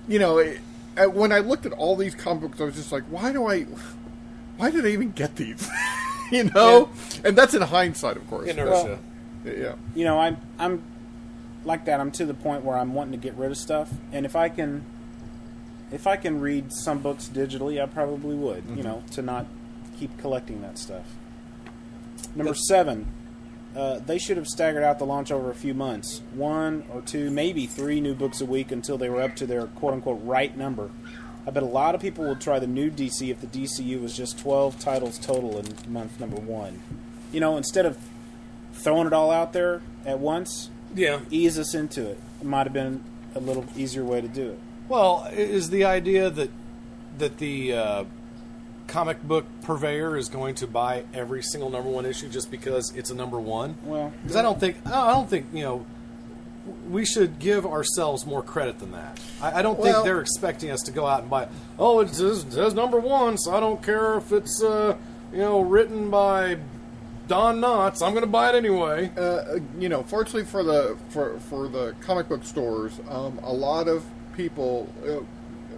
You 0.09 0.19
know, 0.19 0.39
it, 0.39 0.61
uh, 0.97 1.05
when 1.07 1.31
I 1.31 1.39
looked 1.39 1.67
at 1.67 1.73
all 1.73 1.95
these 1.95 2.17
comic 2.17 2.43
books, 2.43 2.61
I 2.61 2.65
was 2.65 2.75
just 2.75 2.91
like, 2.91 3.05
why 3.05 3.33
do 3.33 3.47
I? 3.47 3.63
Why 4.57 4.73
did 4.73 4.85
I 4.85 4.89
even 4.89 5.13
get 5.13 5.37
these? 5.37 5.71
you 6.33 6.45
know, 6.45 6.91
and 7.25 7.39
that's 7.39 7.55
in 7.55 7.63
hindsight, 7.63 8.17
of 8.17 8.27
course. 8.29 8.49
Inertia. 8.49 8.99
Yeah. 9.45 9.75
you 9.95 10.05
know, 10.05 10.19
I'm 10.19 10.37
I'm 10.59 10.83
like 11.65 11.85
that. 11.87 12.01
I'm 12.01 12.11
to 12.13 12.25
the 12.27 12.35
point 12.35 12.65
where 12.65 12.77
I'm 12.77 12.95
wanting 12.95 13.13
to 13.13 13.19
get 13.19 13.35
rid 13.35 13.51
of 13.51 13.57
stuff, 13.57 13.91
and 14.13 14.25
if 14.27 14.35
I 14.37 14.49
can, 14.49 14.85
if 15.93 16.07
I 16.07 16.17
can 16.17 16.41
read 16.41 16.73
some 16.73 16.99
books 17.01 17.29
digitally, 17.33 17.83
I 17.83 17.87
probably 17.87 18.35
would. 18.37 18.65
You 18.69 18.77
Mhm. 18.77 18.85
know, 18.85 19.03
to 19.13 19.23
not 19.23 19.47
keep 19.99 20.17
collecting 20.19 20.63
that 20.63 20.79
stuff. 20.79 21.05
Number 22.35 22.55
seven, 22.55 23.07
uh, 23.77 23.99
they 23.99 24.19
should 24.19 24.37
have 24.37 24.47
staggered 24.47 24.83
out 24.83 24.99
the 24.99 25.05
launch 25.07 25.31
over 25.33 25.51
a 25.51 25.55
few 25.55 25.75
months, 25.75 26.23
one 26.35 26.85
or 26.93 27.01
two, 27.03 27.31
maybe 27.31 27.67
three 27.67 28.01
new 28.01 28.15
books 28.15 28.41
a 28.41 28.47
week 28.47 28.71
until 28.73 28.97
they 28.99 29.09
were 29.09 29.21
up 29.23 29.37
to 29.37 29.47
their 29.47 29.67
quote 29.67 29.95
unquote 29.95 30.21
right 30.25 30.57
number. 30.57 30.91
I 31.47 31.51
bet 31.51 31.63
a 31.63 31.67
lot 31.67 31.95
of 31.95 32.01
people 32.01 32.25
would 32.29 32.41
try 32.41 32.59
the 32.59 32.67
new 32.67 32.91
DC 32.91 33.31
if 33.31 33.41
the 33.41 33.47
DCU 33.47 34.01
was 34.01 34.17
just 34.17 34.39
12 34.39 34.79
titles 34.79 35.19
total 35.19 35.59
in 35.59 35.67
month 35.93 36.21
number 36.21 36.37
one. 36.37 36.81
You 37.33 37.41
know, 37.41 37.57
instead 37.57 37.87
of 37.87 37.97
throwing 38.81 39.07
it 39.07 39.13
all 39.13 39.31
out 39.31 39.53
there 39.53 39.81
at 40.05 40.19
once, 40.19 40.71
yeah, 40.95 41.21
ease 41.31 41.59
us 41.59 41.75
into 41.75 42.09
it. 42.09 42.19
It 42.41 42.47
might 42.47 42.65
have 42.67 42.73
been 42.73 43.03
a 43.35 43.41
little 43.41 43.65
easier 43.77 44.05
way 44.05 44.21
to 44.21 44.29
do 44.29 44.51
it. 44.51 44.59
Well, 44.89 45.29
is 45.33 45.71
the 45.71 45.85
idea 45.85 46.31
that 46.31 46.51
that 47.19 47.39
the 47.39 47.73
uh, 47.75 48.05
comic 48.87 49.23
book 49.23 49.45
purveyor 49.63 50.17
is 50.17 50.29
going 50.29 50.55
to 50.57 50.67
buy 50.67 51.05
every 51.15 51.43
single 51.43 51.71
number 51.71 51.89
one 51.91 52.07
issue 52.07 52.29
just 52.29 52.51
because 52.51 52.93
it's 52.97 53.11
a 53.11 53.15
number 53.15 53.39
one? 53.39 53.77
Well, 53.85 54.13
because 54.23 54.37
I 54.37 54.43
don't 54.43 54.59
think 54.59 54.79
I 54.87 55.13
don't 55.13 55.29
think 55.29 55.47
you 55.53 55.63
know 55.63 55.87
we 56.91 57.05
should 57.05 57.39
give 57.39 57.65
ourselves 57.67 58.27
more 58.27 58.43
credit 58.43 58.79
than 58.81 58.93
that. 58.93 59.21
I, 59.41 59.59
I 59.61 59.63
don't 59.63 59.79
Well- 59.79 59.93
think 59.93 60.05
they're 60.05 60.21
expecting 60.21 60.71
us 60.71 60.81
to 60.83 60.93
go 60.93 61.07
out 61.07 61.21
and 61.23 61.31
buy. 61.31 61.49
Oh, 61.79 62.01
it 62.01 62.09
says, 62.15 62.45
it 62.45 62.53
says 62.53 62.75
number 62.75 62.99
one, 62.99 63.39
so 63.39 63.55
I 63.55 63.61
don't 63.61 63.83
care 63.83 64.17
if 64.17 64.33
it's 64.33 64.63
uh, 64.63 64.97
you 65.33 65.39
know 65.39 65.61
written 65.61 66.11
by 66.11 66.59
Don 67.31 67.61
Knotts. 67.61 68.03
I'm 68.05 68.11
going 68.13 68.25
to 68.25 68.31
buy 68.31 68.49
it 68.49 68.57
anyway. 68.57 69.11
uh, 69.17 69.61
you 69.79 69.89
know, 69.89 70.03
fortunately 70.03 70.45
for 70.45 70.65
the 70.65 70.97
for 71.11 71.39
for 71.49 71.69
the 71.69 71.95
comic 72.01 72.29
book 72.29 72.43
stores, 72.45 72.99
um, 73.09 73.39
a 73.45 73.53
lot 73.53 73.87
of 73.87 74.05
people 74.37 74.93
uh, 75.07 75.23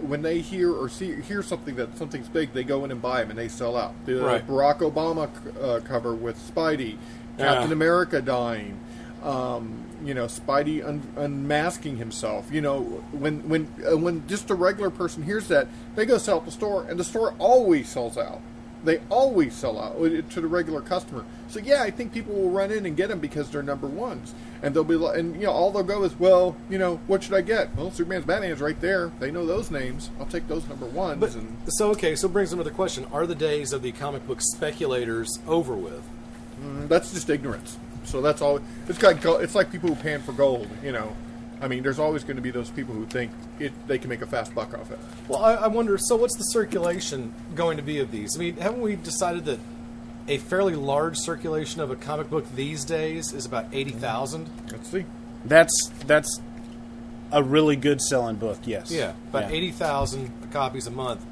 when 0.03 0.23
they 0.23 0.41
hear 0.41 0.71
or 0.73 0.89
see 0.89 1.21
hear 1.21 1.43
something 1.43 1.75
that 1.75 1.95
something's 1.97 2.27
big, 2.27 2.53
they 2.53 2.63
go 2.63 2.83
in 2.85 2.89
and 2.91 3.01
buy 3.01 3.21
them 3.21 3.29
and 3.29 3.37
they 3.37 3.47
sell 3.47 3.77
out. 3.77 3.93
The 4.05 4.15
Right. 4.15 4.45
Barack 4.47 4.79
Obama 4.79 5.29
uh, 5.61 5.79
cover 5.81 6.15
with 6.15 6.37
Spidey, 6.39 6.97
Captain 7.37 7.67
Yeah. 7.69 7.73
America 7.73 8.19
dying. 8.21 8.79
Um, 9.23 9.85
you 10.03 10.13
know, 10.13 10.25
Spidey 10.25 10.85
un- 10.85 11.07
unmasking 11.15 11.97
himself. 11.97 12.51
You 12.51 12.61
know, 12.61 12.81
when 13.11 13.47
when 13.47 13.67
uh, 13.89 13.95
when 13.95 14.27
just 14.27 14.49
a 14.49 14.55
regular 14.55 14.89
person 14.89 15.21
hears 15.23 15.47
that, 15.49 15.67
they 15.95 16.05
go 16.07 16.17
sell 16.17 16.39
at 16.39 16.45
the 16.45 16.51
store, 16.51 16.83
and 16.89 16.99
the 16.99 17.03
store 17.05 17.33
always 17.39 17.87
sells 17.87 18.17
out. 18.17 18.41
They 18.83 18.99
always 19.09 19.53
sell 19.53 19.79
out 19.79 19.95
uh, 19.95 20.21
to 20.21 20.41
the 20.41 20.47
regular 20.47 20.81
customer. 20.81 21.23
So 21.47 21.59
yeah, 21.59 21.83
I 21.83 21.91
think 21.91 22.13
people 22.13 22.33
will 22.33 22.49
run 22.49 22.71
in 22.71 22.85
and 22.85 22.97
get 22.97 23.09
them 23.09 23.19
because 23.19 23.49
they're 23.49 23.63
number 23.63 23.87
ones, 23.87 24.33
and 24.61 24.75
they'll 24.75 24.83
be 24.83 24.95
like, 24.95 25.17
and 25.17 25.35
you 25.35 25.43
know, 25.43 25.51
all 25.51 25.71
they'll 25.71 25.83
go 25.83 26.03
is, 26.03 26.19
well, 26.19 26.57
you 26.69 26.77
know, 26.77 26.97
what 27.07 27.23
should 27.23 27.33
I 27.33 27.41
get? 27.41 27.75
Well, 27.75 27.91
Superman's, 27.91 28.25
Batman's 28.25 28.59
right 28.59 28.79
there. 28.81 29.11
They 29.19 29.31
know 29.31 29.45
those 29.45 29.71
names. 29.71 30.09
I'll 30.19 30.25
take 30.25 30.47
those 30.47 30.67
number 30.67 30.85
ones. 30.85 31.19
But 31.19 31.35
and 31.35 31.55
so 31.67 31.91
okay, 31.91 32.15
so 32.15 32.27
it 32.27 32.33
brings 32.33 32.51
another 32.51 32.71
question: 32.71 33.05
Are 33.11 33.25
the 33.25 33.35
days 33.35 33.71
of 33.71 33.81
the 33.81 33.91
comic 33.91 34.27
book 34.27 34.41
speculators 34.41 35.39
over 35.47 35.75
with? 35.75 36.03
Mm, 36.61 36.87
that's 36.87 37.13
just 37.13 37.29
ignorance. 37.29 37.77
So 38.05 38.21
that's 38.21 38.41
all. 38.41 38.59
It's 38.87 39.01
like 39.01 39.21
go- 39.21 39.39
it's 39.39 39.55
like 39.55 39.71
people 39.71 39.89
who 39.89 39.95
pan 39.95 40.21
for 40.21 40.33
gold. 40.33 40.67
You 40.83 40.91
know, 40.91 41.15
I 41.63 41.67
mean, 41.69 41.81
there's 41.81 41.99
always 41.99 42.23
going 42.23 42.35
to 42.35 42.41
be 42.41 42.51
those 42.51 42.69
people 42.69 42.93
who 42.93 43.05
think 43.05 43.31
it 43.57 43.71
they 43.87 43.97
can 43.97 44.09
make 44.09 44.21
a 44.21 44.27
fast 44.27 44.53
buck 44.53 44.77
off 44.77 44.91
it. 44.91 44.99
Well, 45.29 45.39
I, 45.39 45.53
I 45.53 45.67
wonder. 45.67 45.97
So, 45.97 46.17
what's 46.17 46.35
the 46.35 46.43
circulation 46.43 47.33
going 47.55 47.77
to 47.77 47.83
be 47.83 47.99
of 47.99 48.11
these? 48.11 48.35
I 48.35 48.39
mean, 48.39 48.57
haven't 48.57 48.81
we 48.81 48.97
decided 48.97 49.45
that 49.45 49.59
a 50.27 50.39
fairly 50.39 50.75
large 50.75 51.17
circulation 51.17 51.81
of 51.81 51.89
a 51.89 51.95
comic 51.95 52.29
book 52.29 52.45
these 52.55 52.83
days 52.83 53.31
is 53.31 53.45
about 53.45 53.67
eighty 53.71 53.91
thousand? 53.91 54.49
Let's 54.71 54.89
see. 54.89 55.05
That's 55.45 55.89
that's 56.05 56.41
a 57.31 57.41
really 57.41 57.77
good 57.77 58.01
selling 58.01 58.35
book. 58.35 58.59
Yes. 58.65 58.91
Yeah, 58.91 59.13
about 59.29 59.49
eighty 59.51 59.71
thousand 59.71 60.31
copies 60.51 60.85
a 60.85 60.91
month. 60.91 61.25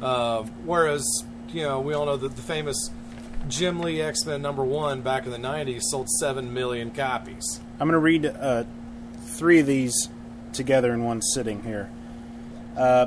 Uh, 0.00 0.44
whereas, 0.64 1.04
you 1.48 1.62
know, 1.62 1.80
we 1.80 1.94
all 1.94 2.06
know 2.06 2.16
that 2.16 2.36
the 2.36 2.42
famous 2.42 2.90
Jim 3.48 3.80
Lee 3.80 4.00
X 4.00 4.24
Men 4.24 4.40
number 4.40 4.64
one 4.64 5.02
back 5.02 5.24
in 5.26 5.32
the 5.32 5.38
'90s 5.38 5.82
sold 5.82 6.08
seven 6.08 6.54
million 6.54 6.92
copies. 6.92 7.60
I'm 7.80 7.88
going 7.88 7.92
to 7.92 7.98
read 7.98 8.26
uh, 8.26 8.64
three 9.34 9.60
of 9.60 9.66
these 9.66 10.08
together 10.52 10.92
in 10.92 11.04
one 11.04 11.20
sitting 11.20 11.62
here. 11.62 11.90
Uh, 12.76 13.06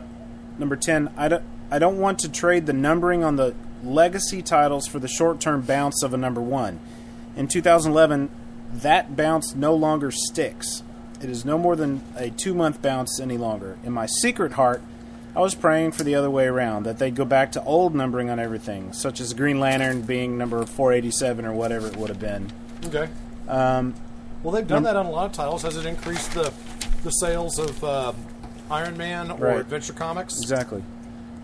number 0.57 0.75
10, 0.75 1.09
I 1.17 1.28
don't, 1.28 1.43
I 1.71 1.80
don't 1.80 1.99
want 1.99 2.19
to 2.19 2.30
trade 2.30 2.65
the 2.65 2.73
numbering 2.73 3.23
on 3.23 3.36
the 3.36 3.55
legacy 3.84 4.41
titles 4.41 4.88
for 4.88 4.99
the 4.99 5.07
short 5.07 5.39
term 5.39 5.61
bounce 5.61 6.03
of 6.03 6.13
a 6.13 6.17
number 6.17 6.41
one. 6.41 6.80
In 7.36 7.47
2011, 7.47 8.30
that 8.73 9.15
bounce 9.15 9.55
no 9.55 9.73
longer 9.73 10.11
sticks. 10.11 10.84
It 11.21 11.30
is 11.30 11.45
no 11.45 11.57
more 11.57 11.75
than 11.75 12.01
a 12.15 12.30
two 12.30 12.53
month 12.53 12.82
bounce 12.82 13.19
any 13.19 13.38
longer. 13.38 13.78
In 13.84 13.93
my 13.93 14.05
secret 14.05 14.53
heart, 14.53 14.82
I 15.36 15.39
was 15.39 15.55
praying 15.55 15.91
for 15.91 16.03
the 16.03 16.15
other 16.15 16.32
way 16.32 16.47
around, 16.47 16.84
that 16.84 16.97
they'd 16.97 17.15
go 17.15 17.25
back 17.25 17.51
to 17.51 17.63
old 17.63 17.93
numbering 17.93 18.30
on 18.30 18.39
everything, 18.39 18.91
such 18.91 19.19
as 19.19 19.34
Green 19.34 19.59
Lantern 19.59 20.01
being 20.01 20.38
number 20.38 20.65
487 20.65 21.45
or 21.45 21.53
whatever 21.53 21.88
it 21.88 21.95
would 21.95 22.09
have 22.09 22.19
been. 22.19 22.51
Okay. 22.86 23.07
Um, 23.47 23.93
Well, 24.47 24.55
they've 24.55 24.65
done 24.65 24.83
that 24.83 24.95
on 24.95 25.07
a 25.07 25.11
lot 25.11 25.25
of 25.25 25.33
titles. 25.33 25.63
Has 25.63 25.75
it 25.75 25.85
increased 25.85 26.31
the 26.31 26.53
the 27.03 27.09
sales 27.09 27.59
of 27.59 27.83
uh, 27.83 28.13
Iron 28.71 28.95
Man 28.95 29.29
or 29.29 29.39
Right. 29.39 29.59
Adventure 29.59 29.91
Comics? 29.91 30.39
Exactly. 30.41 30.85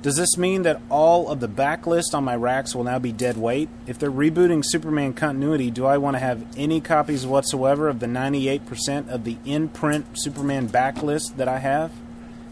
Does 0.01 0.15
this 0.15 0.37
mean 0.37 0.61
that 0.61 0.79
all 0.89 1.27
of 1.27 1.41
the 1.41 1.49
backlist 1.49 2.13
on 2.13 2.23
my 2.23 2.37
racks 2.37 2.73
will 2.73 2.85
now 2.85 2.99
be 2.99 3.11
dead 3.11 3.35
weight? 3.35 3.67
If 3.87 3.99
they're 3.99 4.09
rebooting 4.09 4.63
Superman 4.65 5.11
continuity, 5.11 5.69
do 5.69 5.85
I 5.85 5.97
want 5.97 6.15
to 6.15 6.19
have 6.19 6.45
any 6.55 6.79
copies 6.79 7.27
whatsoever 7.27 7.89
of 7.89 7.99
the 7.99 8.05
98% 8.05 9.09
of 9.09 9.25
the 9.25 9.35
in 9.43 9.67
print 9.67 10.05
Superman 10.13 10.69
backlist 10.69 11.35
that 11.35 11.49
I 11.49 11.59
have? 11.59 11.91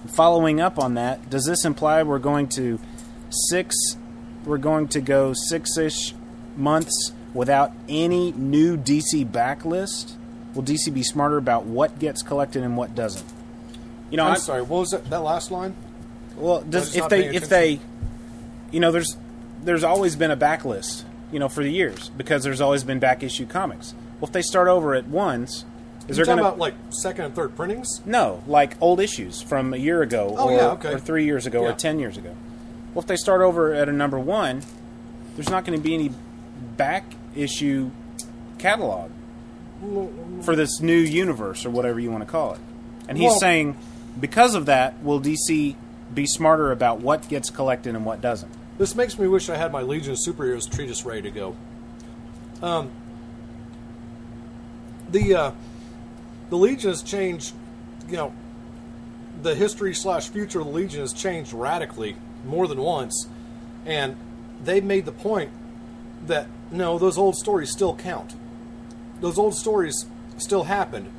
Following 0.06 0.60
up 0.60 0.78
on 0.78 0.96
that, 0.96 1.30
does 1.30 1.46
this 1.46 1.64
imply 1.64 2.04
we're 2.04 2.20
going 2.20 2.50
to 2.50 2.78
six 3.30 3.74
we're 4.44 4.58
going 4.58 4.90
to 4.90 5.00
go 5.00 5.32
six-ish 5.32 6.14
months 6.58 7.14
without 7.34 7.72
any 7.88 8.34
new 8.34 8.76
DC 8.76 9.26
backlist? 9.32 10.18
Will 10.56 10.64
DC 10.64 10.94
be 10.94 11.04
smarter 11.04 11.38
about 11.38 11.66
what 11.66 11.98
gets 12.00 12.22
collected 12.22 12.64
and 12.64 12.76
what 12.78 12.94
doesn't? 12.96 13.26
You 14.10 14.18
know, 14.18 14.26
I'm 14.26 14.34
I- 14.34 14.38
sorry. 14.38 14.62
What 14.62 14.80
was 14.80 14.90
that, 14.92 15.10
that 15.10 15.22
last 15.24 15.52
line? 15.52 15.76
well, 16.38 16.62
does, 16.62 16.96
if 16.96 17.08
they 17.10 17.28
if 17.36 17.48
they, 17.50 17.80
you 18.72 18.80
know, 18.80 18.92
there's 18.92 19.18
there's 19.64 19.84
always 19.84 20.16
been 20.16 20.32
a 20.32 20.38
backlist, 20.38 21.04
you 21.32 21.40
know, 21.40 21.48
for 21.50 21.64
the 21.64 21.72
years 21.72 22.10
because 22.10 22.44
there's 22.44 22.62
always 22.62 22.84
been 22.84 23.00
back 23.00 23.24
issue 23.24 23.46
comics. 23.46 23.94
Well, 24.20 24.28
if 24.28 24.34
they 24.34 24.42
start 24.42 24.68
over 24.68 24.94
at 24.96 25.08
once, 25.08 25.66
is 26.08 26.18
you 26.18 26.26
there 26.26 26.26
talking 26.26 26.26
going 26.26 26.38
to 26.44 26.48
about 26.50 26.60
like 26.60 26.74
second 26.90 27.26
and 27.26 27.36
third 27.36 27.56
printings? 27.56 28.02
no 28.06 28.44
like 28.48 28.76
old 28.82 29.00
issues 29.00 29.42
from 29.42 29.74
a 29.74 29.78
year 29.78 30.02
ago 30.02 30.36
Oh, 30.38 30.50
or, 30.50 30.52
yeah, 30.52 30.68
okay. 30.72 30.94
or 30.94 31.00
three 31.00 31.26
years 31.26 31.46
ago 31.46 31.64
Yeah. 31.64 31.70
or 31.70 31.74
ten 31.74 32.00
years 32.00 32.18
ago? 32.18 32.36
Well, 32.94 33.02
if 33.02 33.08
they 33.08 33.16
start 33.16 33.42
over 33.42 33.74
at 33.74 33.88
a 33.88 33.94
number 33.94 34.20
one, 34.20 34.64
there's 35.36 35.50
not 35.50 35.64
going 35.66 35.78
to 35.80 35.84
be 35.84 35.94
any 35.94 36.12
back 36.78 37.06
issue 37.36 37.92
catalog 38.58 39.12
for 40.42 40.56
this 40.56 40.80
new 40.80 40.98
universe 40.98 41.66
or 41.66 41.70
whatever 41.70 42.00
you 42.00 42.12
want 42.12 42.24
to 42.24 42.30
call 42.32 42.54
it. 42.54 42.60
And 43.08 43.18
he's 43.18 43.30
Well- 43.32 43.40
saying 43.40 43.76
because 44.20 44.56
of 44.56 44.66
that, 44.66 45.02
will 45.04 45.20
DC 45.20 45.76
be 46.14 46.26
smarter 46.26 46.72
about 46.72 47.00
what 47.00 47.28
gets 47.30 47.50
collected 47.50 47.96
and 47.96 48.06
what 48.06 48.22
doesn't? 48.22 48.52
This 48.78 48.96
makes 48.96 49.18
me 49.18 49.28
wish 49.28 49.50
I 49.50 49.56
had 49.58 49.72
my 49.72 49.82
Legion 49.82 50.14
of 50.14 50.18
Superheroes 50.20 50.70
treatise 50.70 51.06
ready 51.06 51.22
to 51.22 51.32
go. 51.32 51.56
Um, 52.62 52.90
the 55.10 55.36
uh, 55.36 55.52
the 56.50 56.58
Legion 56.58 56.90
has 56.90 57.02
changed. 57.02 57.54
You 58.10 58.18
know, 58.18 58.34
the 59.42 59.56
history 59.56 59.94
slash 59.94 60.30
future 60.30 60.60
of 60.60 60.66
the 60.68 60.72
Legion 60.74 61.02
has 61.02 61.14
changed 61.14 61.54
radically 61.54 62.16
more 62.46 62.68
than 62.68 62.80
once, 62.80 63.28
and 63.86 64.16
they 64.64 64.82
made 64.82 65.06
the 65.06 65.12
point 65.12 65.52
that 66.26 66.48
no, 66.72 66.98
those 66.98 67.18
old 67.18 67.36
stories 67.36 67.72
still 67.72 67.96
count. 67.96 68.36
Those 69.22 69.38
old 69.38 69.56
stories 69.56 70.06
still 70.38 70.64
happened. 70.64 71.10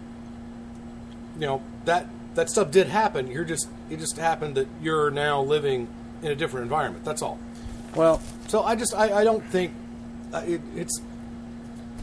You 1.39 1.47
know 1.47 1.63
that 1.87 2.07
that 2.35 2.51
stuff 2.51 2.71
did 2.71 2.89
happen. 2.89 3.31
You're 3.31 3.45
just 3.45 3.69
it 3.91 3.99
just 3.99 4.17
happened 4.17 4.57
that 4.57 4.69
you're 4.83 5.11
now 5.11 5.41
living 5.43 5.89
in 6.23 6.31
a 6.31 6.35
different 6.35 6.65
environment. 6.65 7.05
That's 7.05 7.23
all. 7.23 7.39
Well, 7.95 8.21
so 8.49 8.63
I 8.63 8.77
just 8.77 8.95
I, 8.95 9.21
I 9.21 9.25
don't 9.25 9.45
think 9.47 9.73
uh, 10.33 10.43
it, 10.47 10.61
it's. 10.77 11.01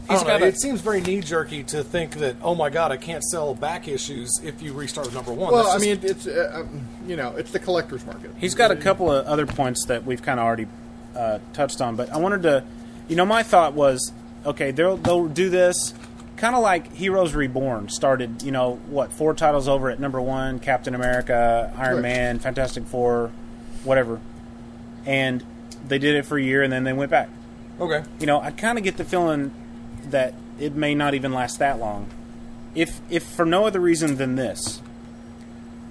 I 0.08 0.14
don't 0.14 0.26
know, 0.26 0.36
a- 0.46 0.48
it 0.48 0.60
seems 0.60 0.80
very 0.80 1.00
knee 1.00 1.20
jerky 1.20 1.62
to 1.64 1.84
think 1.84 2.14
that 2.16 2.34
oh 2.42 2.56
my 2.56 2.68
god 2.68 2.90
I 2.90 2.96
can't 2.96 3.22
sell 3.22 3.54
back 3.54 3.86
issues 3.86 4.40
if 4.42 4.60
you 4.60 4.72
restart 4.72 5.06
with 5.06 5.14
number 5.14 5.32
one. 5.32 5.52
Well, 5.52 5.64
That's 5.64 5.76
I 5.76 5.78
mean, 5.86 6.00
it's 6.02 6.26
uh, 6.26 6.50
um, 6.64 6.88
you 7.06 7.14
know, 7.14 7.36
it's 7.36 7.52
the 7.52 7.60
collector's 7.60 8.04
market. 8.04 8.32
He's 8.38 8.54
got 8.56 8.72
a 8.72 8.76
couple 8.76 9.12
of 9.12 9.26
other 9.26 9.46
points 9.46 9.84
that 9.86 10.04
we've 10.04 10.22
kind 10.22 10.40
of 10.40 10.46
already 10.46 10.66
uh, 11.14 11.38
touched 11.52 11.80
on, 11.80 11.94
but 11.94 12.10
I 12.10 12.16
wanted 12.16 12.42
to, 12.42 12.64
you 13.08 13.14
know, 13.14 13.24
my 13.24 13.44
thought 13.44 13.74
was, 13.74 14.12
okay, 14.44 14.70
they'll 14.70 14.96
they'll 14.96 15.28
do 15.28 15.50
this, 15.50 15.94
kind 16.36 16.54
of 16.54 16.62
like 16.62 16.92
Heroes 16.94 17.34
Reborn 17.34 17.88
started, 17.88 18.42
you 18.42 18.50
know, 18.50 18.76
what 18.88 19.12
four 19.12 19.34
titles 19.34 19.68
over 19.68 19.90
at 19.90 20.00
number 20.00 20.20
one, 20.20 20.58
Captain 20.58 20.94
America, 20.94 21.72
Iron 21.76 21.96
Right. 21.96 22.02
Man, 22.02 22.38
Fantastic 22.38 22.86
Four, 22.86 23.30
whatever, 23.84 24.20
and 25.04 25.44
they 25.86 25.98
did 25.98 26.14
it 26.16 26.26
for 26.26 26.38
a 26.38 26.42
year 26.42 26.62
and 26.62 26.72
then 26.72 26.84
they 26.84 26.92
went 26.92 27.10
back. 27.10 27.28
Okay. 27.80 28.04
You 28.18 28.26
know, 28.26 28.40
I 28.40 28.50
kind 28.50 28.78
of 28.78 28.84
get 28.84 28.96
the 28.96 29.04
feeling 29.04 29.52
that 30.10 30.34
it 30.58 30.74
may 30.74 30.94
not 30.94 31.14
even 31.14 31.32
last 31.32 31.58
that 31.58 31.78
long, 31.78 32.06
if 32.74 33.00
if 33.10 33.24
for 33.24 33.44
no 33.46 33.66
other 33.66 33.80
reason 33.80 34.16
than 34.16 34.36
this. 34.36 34.82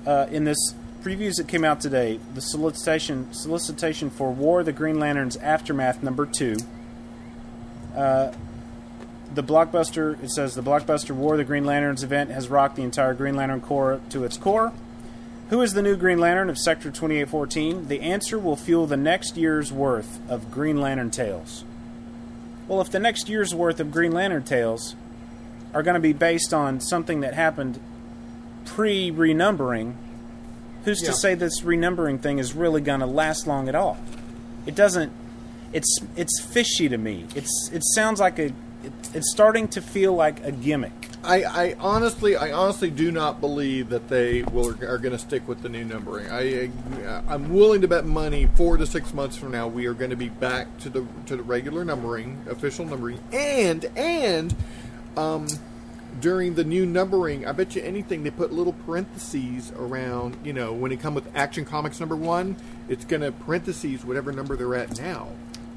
Uh, 0.06 0.26
in 0.32 0.46
this 0.46 0.74
previews 1.04 1.36
that 1.36 1.48
came 1.48 1.64
out 1.64 1.82
today, 1.82 2.20
the 2.34 2.42
solicitation 2.42 3.32
solicitation 3.34 4.10
for 4.10 4.32
War 4.32 4.62
of 4.62 4.66
the 4.66 4.72
Green 4.72 5.00
Lanterns 5.00 5.38
Aftermath 5.38 6.02
number 6.02 6.26
two. 6.26 6.58
Uh, 8.00 8.32
the 9.34 9.44
blockbuster 9.44 10.22
it 10.24 10.32
says 10.32 10.56
the 10.56 10.64
blockbuster 10.64 11.12
War 11.12 11.38
the 11.38 11.44
Green 11.44 11.66
Lanterns 11.66 12.04
event 12.04 12.32
has 12.32 12.48
rocked 12.48 12.78
the 12.78 12.82
entire 12.84 13.14
Green 13.14 13.36
Lantern 13.36 13.62
Corps 13.62 14.00
to 14.10 14.24
its 14.24 14.38
core. 14.38 14.72
Who 15.50 15.62
is 15.62 15.74
the 15.74 15.82
new 15.82 15.96
Green 15.98 16.20
Lantern 16.20 16.50
of 16.50 16.58
Sector 16.58 16.92
2814? 16.92 17.88
The 17.88 18.02
answer 18.02 18.40
will 18.40 18.56
fuel 18.56 18.88
the 18.88 18.98
next 18.98 19.36
year's 19.36 19.72
worth 19.72 20.20
of 20.30 20.50
Green 20.52 20.80
Lantern 20.80 21.12
tales. 21.12 21.64
Well, 22.68 22.82
if 22.82 22.90
the 22.90 23.00
next 23.00 23.28
year's 23.30 23.54
worth 23.54 23.80
of 23.80 23.92
Green 23.92 24.12
Lantern 24.12 24.44
tales 24.44 24.96
are 25.74 25.84
going 25.84 25.96
to 25.96 26.00
be 26.00 26.14
based 26.14 26.54
on 26.54 26.80
something 26.80 27.20
that 27.22 27.34
happened 27.34 27.80
pre 28.66 29.12
renumbering, 29.12 29.94
who's 30.86 31.02
Yeah. 31.02 31.10
to 31.10 31.16
say 31.16 31.34
this 31.36 31.62
renumbering 31.62 32.20
thing 32.22 32.38
is 32.40 32.54
really 32.54 32.82
going 32.82 33.00
to 33.02 33.06
last 33.08 33.46
long 33.48 33.68
at 33.68 33.76
all? 33.76 33.98
It 34.66 34.76
doesn't. 34.76 35.12
It's 35.74 36.00
it's 36.16 36.42
fishy 36.42 36.90
to 36.90 36.98
me. 36.98 37.26
It's 37.36 37.70
it 37.72 37.84
sounds 37.96 38.20
like 38.20 38.40
a. 38.40 38.46
It, 38.82 38.94
it's 39.14 39.30
starting 39.32 39.68
to 39.70 39.82
feel 39.82 40.14
like 40.14 40.44
a 40.46 40.52
gimmick. 40.52 41.10
I, 41.22 41.44
I 41.44 41.76
honestly, 41.80 42.38
I 42.38 42.54
honestly 42.54 42.90
do 42.90 43.12
not 43.12 43.42
believe 43.42 43.90
that 43.90 44.08
they 44.08 44.44
will 44.44 44.70
are 44.84 44.98
going 44.98 45.12
to 45.12 45.20
stick 45.20 45.48
with 45.50 45.62
the 45.62 45.68
new 45.68 45.84
numbering. 45.84 46.30
I, 46.32 46.64
I, 46.64 47.24
I'm 47.28 47.54
willing 47.54 47.82
to 47.82 47.90
bet 47.90 48.06
money 48.06 48.48
four 48.56 48.78
to 48.78 48.86
six 48.86 49.14
months 49.14 49.36
from 49.36 49.52
now 49.52 49.68
we 49.68 49.86
are 49.88 49.94
going 49.94 50.12
to 50.12 50.16
be 50.16 50.30
back 50.30 50.78
to 50.80 50.90
the 50.90 51.06
to 51.26 51.36
the 51.36 51.44
regular 51.44 51.84
numbering, 51.84 52.42
official 52.50 52.86
numbering, 52.86 53.20
and 53.34 53.84
and 53.98 54.56
um, 55.18 55.48
during 56.22 56.56
the 56.56 56.64
new 56.64 56.86
numbering, 56.86 57.46
I 57.46 57.52
bet 57.52 57.76
you 57.76 57.82
anything 57.82 58.24
they 58.24 58.32
put 58.32 58.52
little 58.52 58.74
parentheses 58.74 59.72
around. 59.72 60.38
You 60.44 60.54
know, 60.54 60.72
when 60.72 60.92
it 60.92 61.00
come 61.00 61.14
with 61.14 61.30
Action 61.36 61.66
Comics 61.66 62.00
number 62.00 62.16
one, 62.16 62.56
it's 62.88 63.06
going 63.06 63.22
to 63.22 63.32
parentheses 63.32 64.06
whatever 64.06 64.32
number 64.32 64.56
they're 64.56 64.76
at 64.76 64.98
now. 64.98 65.28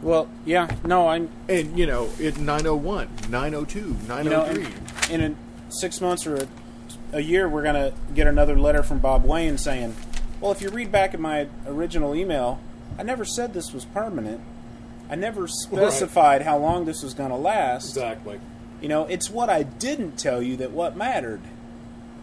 Well, 0.03 0.29
yeah, 0.45 0.75
no, 0.85 1.09
I'm. 1.09 1.31
And 1.49 1.79
you 1.79 1.87
know, 1.87 2.11
it 2.19 2.37
901, 2.39 3.09
902, 3.31 3.79
You 3.79 3.85
know, 3.87 3.97
903. 4.23 5.15
in, 5.15 5.21
in 5.21 5.33
a, 5.33 5.73
six 5.73 6.01
months 6.01 6.27
or 6.27 6.37
a, 6.37 6.49
a 7.13 7.21
year, 7.21 7.49
we're 7.49 7.63
going 7.63 7.75
to 7.77 7.95
get 8.15 8.27
another 8.27 8.59
letter 8.59 8.83
from 8.83 8.99
Bob 8.99 9.25
Wayne 9.25 9.57
saying, 9.59 9.95
"Well, 10.41 10.51
if 10.53 10.61
you 10.61 10.71
read 10.71 10.91
back 10.91 11.15
at 11.15 11.21
my 11.21 11.47
original 11.67 12.15
email, 12.15 12.59
I 12.99 13.05
never 13.05 13.25
said 13.25 13.55
this 13.55 13.73
was 13.73 13.85
permanent. 13.85 14.41
I 15.09 15.15
never 15.15 15.47
specified 15.47 16.43
how 16.43 16.59
long 16.59 16.85
this 16.85 17.03
was 17.03 17.15
going 17.15 17.31
to 17.31 17.37
last. 17.37 17.91
Exactly. 17.91 18.41
You 18.81 18.89
know, 18.89 19.05
it's 19.07 19.31
what 19.31 19.51
I 19.51 19.63
didn't 19.63 20.19
tell 20.19 20.43
you 20.43 20.57
that 20.57 20.73
what 20.73 20.97
mattered. 20.97 21.41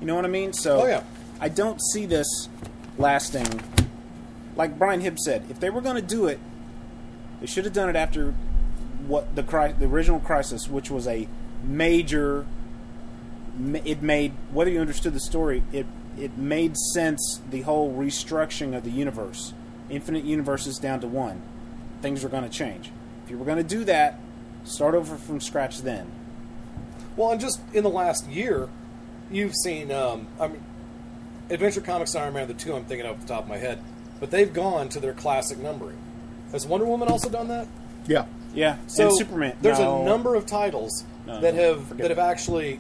You 0.02 0.08
know 0.08 0.16
what 0.16 0.26
I 0.26 0.30
mean? 0.30 0.54
So, 0.54 0.82
Oh, 0.82 0.88
yeah. 0.88 1.04
I 1.40 1.50
don't 1.50 1.80
see 1.94 2.06
this 2.06 2.50
lasting. 2.98 3.62
Like 4.56 4.78
Brian 4.80 5.02
Hibbs 5.02 5.24
said, 5.24 5.46
if 5.50 5.60
they 5.60 5.70
were 5.70 5.82
going 5.82 5.96
to 5.98 6.02
do 6.02 6.26
it, 6.28 6.40
they 7.40 7.48
should 7.48 7.66
have 7.66 7.74
done 7.74 7.90
it 7.90 7.96
after 7.96 8.34
what 9.08 9.36
the 9.36 9.42
the 9.80 9.86
original 9.86 10.20
crisis, 10.20 10.68
which 10.68 10.92
was 10.92 11.08
a 11.08 11.28
major. 11.64 12.46
It 13.84 14.02
made 14.02 14.34
whether 14.52 14.70
you 14.70 14.80
understood 14.80 15.14
the 15.14 15.20
story, 15.20 15.64
it 15.74 15.86
it 16.18 16.38
made 16.38 16.78
sense. 16.78 17.42
The 17.50 17.62
whole 17.62 17.94
restructuring 17.94 18.76
of 18.76 18.84
the 18.84 18.92
universe, 18.92 19.54
infinite 19.90 20.24
universes 20.24 20.78
down 20.78 21.00
to 21.02 21.08
one, 21.08 21.42
things 22.02 22.24
were 22.24 22.30
going 22.30 22.44
to 22.44 22.50
change. 22.50 22.92
If 23.26 23.32
you 23.32 23.38
were 23.38 23.46
going 23.46 23.58
to 23.58 23.64
do 23.64 23.84
that, 23.86 24.20
start 24.64 24.96
over 24.96 25.16
from 25.16 25.40
scratch 25.40 25.82
then. 25.82 26.12
Well, 27.16 27.32
and 27.32 27.42
just 27.42 27.62
in 27.74 27.84
the 27.84 27.90
last 27.90 28.28
year, 28.28 28.70
you've 29.32 29.56
seen. 29.56 29.92
Um, 29.92 30.28
I 30.40 30.48
mean, 30.50 30.64
Adventure 31.50 31.82
Comics 31.82 32.16
Iron 32.16 32.34
Man 32.34 32.48
the 32.48 32.54
two 32.54 32.76
I'm 32.76 32.86
thinking 32.86 33.08
of 33.08 33.16
off 33.16 33.22
the 33.22 33.28
top 33.28 33.44
of 33.44 33.50
my 33.50 33.58
head, 33.58 33.84
but 34.20 34.32
they've 34.32 34.54
gone 34.54 34.90
to 34.90 35.00
their 35.00 35.14
classic 35.14 35.58
numbering. 35.58 35.98
Has 36.52 36.66
Wonder 36.66 36.86
Woman 36.86 37.08
also 37.08 37.30
done 37.30 37.48
that? 37.50 37.68
Yeah. 38.08 38.26
Yeah, 38.54 38.78
So 38.88 39.10
and 39.10 39.18
Superman. 39.18 39.56
There's 39.62 39.78
no. 39.80 40.02
a 40.02 40.06
number 40.06 40.34
of 40.34 40.48
titles 40.48 41.04
No, 41.28 41.40
that 41.40 41.54
no, 41.54 41.76
have 41.76 41.88
forget 41.88 41.98
that 42.02 42.10
have 42.10 42.20
actually 42.32 42.80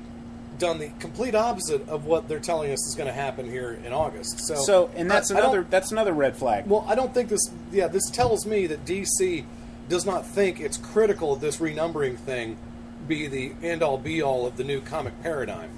done 0.57 0.79
the 0.79 0.89
complete 0.99 1.35
opposite 1.35 1.87
of 1.87 2.05
what 2.05 2.27
they're 2.27 2.39
telling 2.39 2.71
us 2.71 2.85
is 2.87 2.95
going 2.95 3.05
to 3.07 3.13
happen 3.13 3.49
here 3.49 3.79
in 3.85 3.93
August. 3.93 4.39
So, 4.47 4.55
So, 4.55 4.89
and 4.95 5.09
that's 5.09 5.29
I- 5.31 5.35
I 5.35 5.39
another 5.39 5.65
that's 5.69 5.91
another 5.91 6.11
red 6.13 6.35
flag. 6.35 6.65
Well, 6.65 6.83
I 6.87 6.95
don't 6.95 7.13
think 7.13 7.29
this. 7.29 7.51
Yeah, 7.71 7.87
this 7.87 8.09
tells 8.09 8.45
me 8.47 8.65
that 8.67 8.83
DC 8.83 9.45
does 9.87 10.05
not 10.07 10.25
think 10.25 10.59
it's 10.59 10.77
critical 10.77 11.35
this 11.35 11.57
renumbering 11.57 12.17
thing 12.17 12.57
be 13.07 13.27
the 13.27 13.53
end 13.61 13.81
all 13.83 13.97
be 13.99 14.21
all 14.23 14.47
of 14.47 14.57
the 14.57 14.63
new 14.63 14.81
comic 14.81 15.21
paradigm. 15.21 15.69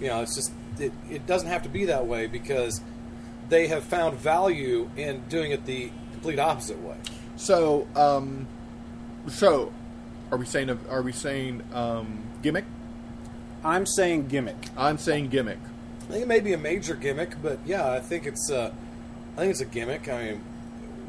You 0.00 0.08
know, 0.08 0.22
it's 0.22 0.34
just 0.34 0.50
it, 0.78 0.92
it 1.10 1.26
doesn't 1.26 1.48
have 1.48 1.62
to 1.64 1.68
be 1.68 1.84
that 1.84 2.06
way 2.06 2.26
because 2.26 2.80
they 3.50 3.66
have 3.68 3.84
found 3.84 4.18
value 4.18 4.88
in 4.96 5.24
doing 5.28 5.52
it 5.52 5.66
the 5.66 5.90
complete 6.12 6.38
opposite 6.38 6.80
way. 6.80 6.96
So, 7.36 7.86
um, 7.94 8.46
so 9.28 9.72
are 10.32 10.38
we 10.38 10.46
saying 10.46 10.78
are 10.90 11.02
we 11.02 11.12
saying 11.12 11.62
um, 11.72 12.22
gimmick? 12.42 12.64
I'm 13.64 13.86
saying 13.86 14.28
gimmick. 14.28 14.56
I'm 14.76 14.98
saying 14.98 15.28
gimmick. 15.28 15.58
I 16.08 16.12
think 16.12 16.22
it 16.22 16.28
may 16.28 16.40
be 16.40 16.52
a 16.52 16.58
major 16.58 16.94
gimmick, 16.94 17.40
but 17.42 17.58
yeah, 17.66 17.90
I 17.90 18.00
think 18.00 18.26
it's 18.26 18.50
uh, 18.50 18.72
I 19.36 19.40
think 19.40 19.50
it's 19.50 19.60
a 19.60 19.66
gimmick. 19.66 20.08
I 20.08 20.30
mean, 20.30 20.40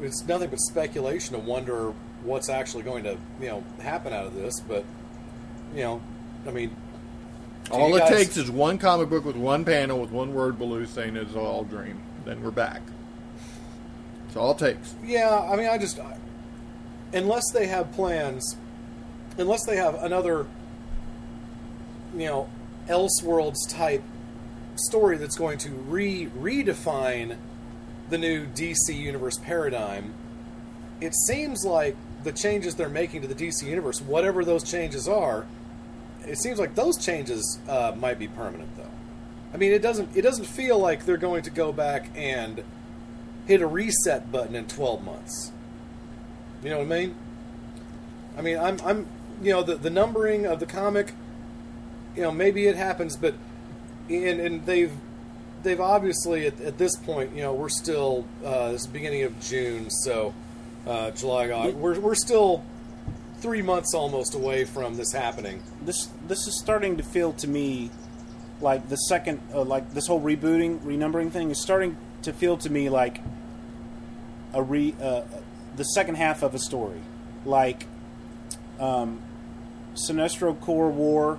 it's 0.02 0.24
nothing 0.26 0.50
but 0.50 0.58
speculation 0.60 1.34
to 1.34 1.40
wonder 1.40 1.92
what's 2.24 2.48
actually 2.48 2.82
going 2.82 3.04
to 3.04 3.16
you 3.40 3.48
know 3.48 3.64
happen 3.80 4.12
out 4.12 4.26
of 4.26 4.34
this. 4.34 4.60
But 4.60 4.84
you 5.74 5.82
know, 5.82 6.02
I 6.46 6.50
mean, 6.50 6.74
All 7.70 7.94
it 7.94 8.00
guys- 8.00 8.10
takes 8.10 8.36
is 8.36 8.50
one 8.50 8.78
comic 8.78 9.08
book 9.08 9.24
with 9.24 9.36
one 9.36 9.64
panel 9.64 10.00
with 10.00 10.10
one 10.10 10.34
word 10.34 10.58
below 10.58 10.84
saying 10.84 11.16
it's 11.16 11.34
all 11.34 11.64
dream. 11.64 12.00
Then 12.24 12.42
we're 12.42 12.50
back. 12.50 12.82
That's 14.28 14.36
all 14.36 14.52
it 14.52 14.58
takes. 14.58 14.94
Yeah, 15.04 15.48
I 15.50 15.56
mean, 15.56 15.66
I 15.66 15.78
just 15.78 15.98
I, 15.98 16.16
unless 17.12 17.50
they 17.52 17.66
have 17.66 17.92
plans, 17.92 18.56
unless 19.36 19.64
they 19.64 19.76
have 19.76 19.94
another, 20.02 20.46
you 22.14 22.26
know, 22.26 22.50
Elseworlds 22.88 23.68
type 23.68 24.02
story 24.76 25.16
that's 25.16 25.36
going 25.36 25.58
to 25.58 25.70
re 25.70 26.26
redefine 26.38 27.36
the 28.10 28.18
new 28.18 28.46
DC 28.46 28.94
universe 28.94 29.38
paradigm. 29.38 30.14
It 31.00 31.14
seems 31.14 31.64
like 31.64 31.96
the 32.24 32.32
changes 32.32 32.74
they're 32.74 32.88
making 32.88 33.22
to 33.22 33.28
the 33.28 33.34
DC 33.34 33.62
universe, 33.62 34.00
whatever 34.00 34.44
those 34.44 34.64
changes 34.64 35.06
are, 35.06 35.46
it 36.26 36.38
seems 36.38 36.58
like 36.58 36.74
those 36.74 36.98
changes 36.98 37.58
uh, 37.68 37.92
might 37.96 38.18
be 38.18 38.28
permanent, 38.28 38.76
though. 38.76 38.90
I 39.52 39.56
mean, 39.56 39.72
it 39.72 39.80
doesn't. 39.80 40.14
It 40.14 40.22
doesn't 40.22 40.44
feel 40.44 40.78
like 40.78 41.06
they're 41.06 41.16
going 41.16 41.42
to 41.42 41.50
go 41.50 41.72
back 41.72 42.10
and 42.14 42.62
hit 43.48 43.62
a 43.62 43.66
reset 43.66 44.30
button 44.30 44.54
in 44.54 44.66
12 44.66 45.02
months. 45.02 45.50
You 46.62 46.70
know 46.70 46.78
what 46.78 46.84
I 46.84 47.00
mean? 47.00 47.14
I 48.36 48.42
mean, 48.42 48.58
I'm, 48.58 48.78
I'm, 48.84 49.06
you 49.42 49.52
know, 49.52 49.62
the, 49.62 49.74
the 49.74 49.90
numbering 49.90 50.46
of 50.46 50.60
the 50.60 50.66
comic, 50.66 51.14
you 52.14 52.22
know, 52.22 52.30
maybe 52.30 52.66
it 52.66 52.76
happens, 52.76 53.16
but, 53.16 53.34
and, 54.10 54.38
and 54.40 54.66
they've, 54.66 54.92
they've 55.62 55.80
obviously 55.80 56.46
at, 56.46 56.60
at 56.60 56.76
this 56.76 56.94
point, 56.96 57.34
you 57.34 57.42
know, 57.42 57.54
we're 57.54 57.70
still, 57.70 58.26
uh, 58.44 58.72
this 58.72 58.86
beginning 58.86 59.22
of 59.22 59.40
June, 59.40 59.88
so, 59.88 60.34
uh, 60.86 61.10
July, 61.12 61.50
August, 61.50 61.76
we're, 61.78 61.98
we're 61.98 62.14
still 62.14 62.62
three 63.38 63.62
months 63.62 63.94
almost 63.94 64.34
away 64.34 64.64
from 64.64 64.96
this 64.96 65.12
happening. 65.12 65.62
This 65.82 66.08
this 66.26 66.46
is 66.48 66.58
starting 66.60 66.96
to 66.96 67.02
feel 67.02 67.32
to 67.34 67.48
me 67.48 67.90
like 68.60 68.88
the 68.88 68.96
second, 68.96 69.40
uh, 69.54 69.62
like 69.62 69.94
this 69.94 70.06
whole 70.06 70.20
rebooting, 70.20 70.80
renumbering 70.80 71.30
thing 71.30 71.50
is 71.50 71.62
starting 71.62 71.96
to 72.22 72.32
feel 72.32 72.56
to 72.58 72.70
me 72.70 72.88
like 72.88 73.20
a 74.52 74.62
re 74.62 74.94
uh, 75.00 75.22
the 75.76 75.84
second 75.84 76.16
half 76.16 76.42
of 76.42 76.54
a 76.54 76.58
story, 76.58 77.00
like 77.44 77.86
um, 78.80 79.20
Sinestro 79.94 80.58
Corps 80.60 80.90
War, 80.90 81.38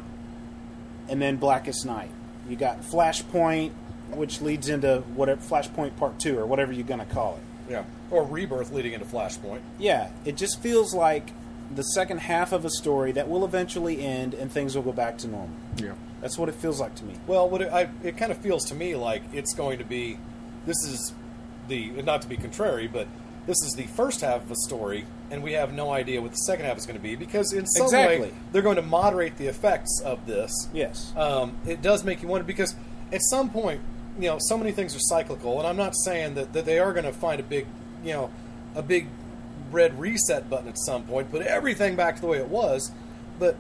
and 1.08 1.22
then 1.22 1.38
Blackest 1.38 1.86
Night. 1.86 2.12
You 2.48 2.56
got 2.56 2.82
Flashpoint, 2.82 3.72
which 4.12 4.42
leads 4.42 4.70
into 4.70 5.04
whatever 5.16 5.42
Flashpoint 5.42 5.98
Part 5.98 6.20
Two 6.20 6.38
or 6.38 6.46
whatever 6.46 6.72
you're 6.72 6.88
going 6.88 7.00
to 7.00 7.06
call 7.06 7.36
it. 7.36 7.72
Yeah. 7.72 7.84
Or 8.10 8.24
Rebirth 8.24 8.72
leading 8.72 8.94
into 8.94 9.06
Flashpoint. 9.06 9.62
Yeah, 9.78 10.10
it 10.26 10.36
just 10.36 10.62
feels 10.62 10.94
like 10.94 11.32
the 11.74 11.84
second 11.84 12.22
half 12.22 12.52
of 12.52 12.66
a 12.66 12.70
story 12.70 13.12
that 13.12 13.30
will 13.30 13.46
eventually 13.46 14.02
end 14.02 14.34
and 14.34 14.52
things 14.52 14.76
will 14.76 14.82
go 14.82 14.92
back 14.92 15.20
to 15.20 15.28
normal. 15.28 15.56
Yeah. 15.78 15.94
That's 16.22 16.38
what 16.38 16.50
it 16.50 16.56
feels 16.56 16.80
like 16.80 16.96
to 16.96 17.06
me. 17.06 17.14
Well, 17.28 17.48
what 17.48 17.62
it, 17.62 17.72
I, 17.72 17.90
it 18.04 18.18
kind 18.18 18.32
of 18.32 18.40
feels 18.40 18.66
to 18.66 18.76
me 18.76 18.96
like 18.96 19.22
it's 19.34 19.54
going 19.54 19.78
to 19.78 19.86
be. 19.86 20.18
This 20.66 20.78
is 20.86 21.14
the 21.70 21.90
not 22.02 22.22
to 22.24 22.28
be 22.28 22.36
contrary, 22.38 22.88
but 22.88 23.08
this 23.48 23.58
is 23.64 23.74
the 23.74 23.88
first 23.88 24.22
half 24.22 24.44
of 24.44 24.52
a 24.52 24.56
story, 24.56 25.06
and 25.32 25.42
we 25.42 25.54
have 25.54 25.74
no 25.74 25.92
idea 25.92 26.22
what 26.22 26.32
the 26.32 26.38
second 26.38 26.66
half 26.66 26.78
is 26.78 26.86
going 26.86 26.98
to 26.98 27.02
be 27.04 27.16
because 27.16 27.52
in 27.54 27.66
some 27.66 27.86
Exactly. 27.86 28.20
way 28.28 28.34
they're 28.52 28.62
going 28.62 28.76
to 28.76 28.82
moderate 28.82 29.38
the 29.38 29.48
effects 29.48 30.02
of 30.06 30.26
this. 30.28 30.52
Yes. 30.74 31.14
Um, 31.16 31.56
it 31.66 31.82
does 31.82 32.04
make 32.04 32.22
you 32.22 32.28
wonder 32.28 32.44
because 32.46 32.76
at 33.12 33.22
some 33.24 33.50
point, 33.50 33.82
you 34.20 34.28
know, 34.30 34.38
so 34.40 34.58
many 34.58 34.72
things 34.72 34.96
are 34.96 35.00
cyclical, 35.00 35.58
and 35.60 35.68
I'm 35.68 35.78
not 35.78 35.96
saying 35.96 36.36
that, 36.36 36.54
that 36.54 36.66
they 36.66 36.78
are 36.80 36.92
going 36.94 37.06
to 37.06 37.14
find 37.14 37.40
a 37.40 37.44
big, 37.44 37.66
you 38.04 38.14
know, 38.14 38.30
a 38.76 38.84
big 38.84 39.08
red 39.72 40.00
reset 40.00 40.50
button 40.50 40.68
at 40.68 40.78
some 40.78 41.04
point, 41.04 41.32
put 41.32 41.42
everything 41.42 41.96
back 41.96 42.16
to 42.16 42.22
the 42.22 42.28
way 42.28 42.38
it 42.38 42.50
was. 42.50 42.92
But 43.40 43.56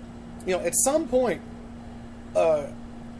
you 0.45 0.55
know, 0.55 0.63
at 0.63 0.75
some 0.75 1.07
point, 1.07 1.41
uh, 2.35 2.67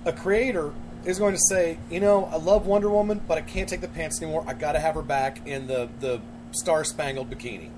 a 0.06 0.14
creator 0.14 0.74
is 1.10 1.18
going 1.18 1.34
to 1.34 1.42
say, 1.50 1.80
you 1.90 2.00
know, 2.00 2.26
I 2.26 2.38
love 2.38 2.68
Wonder 2.68 2.90
Woman, 2.90 3.22
but 3.28 3.38
I 3.38 3.42
can't 3.42 3.68
take 3.68 3.82
the 3.82 3.88
pants 3.88 4.22
anymore. 4.22 4.44
I 4.48 4.54
got 4.54 4.74
to 4.74 4.80
have 4.80 4.96
her 4.96 5.02
back 5.02 5.46
in 5.48 5.68
the 5.68 5.90
the 6.00 6.22
star 6.52 6.84
spangled 6.84 7.30
bikini. 7.30 7.70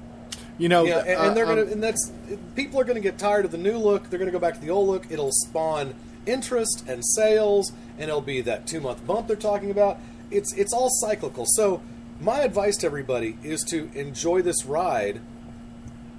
You 0.57 0.69
know, 0.69 0.83
Yeah, 0.83 0.99
and, 0.99 1.17
uh, 1.17 1.23
and 1.23 1.37
they're 1.37 1.47
um, 1.47 1.55
gonna, 1.55 1.71
and 1.71 1.81
that's 1.81 2.11
people 2.55 2.79
are 2.79 2.83
gonna 2.83 2.99
get 2.99 3.17
tired 3.17 3.45
of 3.45 3.51
the 3.51 3.57
new 3.57 3.77
look. 3.77 4.09
They're 4.09 4.19
gonna 4.19 4.31
go 4.31 4.39
back 4.39 4.55
to 4.55 4.61
the 4.61 4.69
old 4.69 4.89
look. 4.89 5.07
It'll 5.09 5.31
spawn 5.31 5.95
interest 6.25 6.83
and 6.87 7.03
sales, 7.05 7.71
and 7.97 8.09
it'll 8.09 8.21
be 8.21 8.41
that 8.41 8.67
two 8.67 8.81
month 8.81 9.05
bump 9.07 9.27
they're 9.27 9.35
talking 9.35 9.71
about. 9.71 9.97
It's 10.29 10.53
it's 10.53 10.73
all 10.73 10.89
cyclical. 10.89 11.45
So 11.47 11.81
my 12.19 12.41
advice 12.41 12.77
to 12.77 12.85
everybody 12.85 13.37
is 13.43 13.63
to 13.69 13.89
enjoy 13.95 14.41
this 14.41 14.65
ride, 14.65 15.21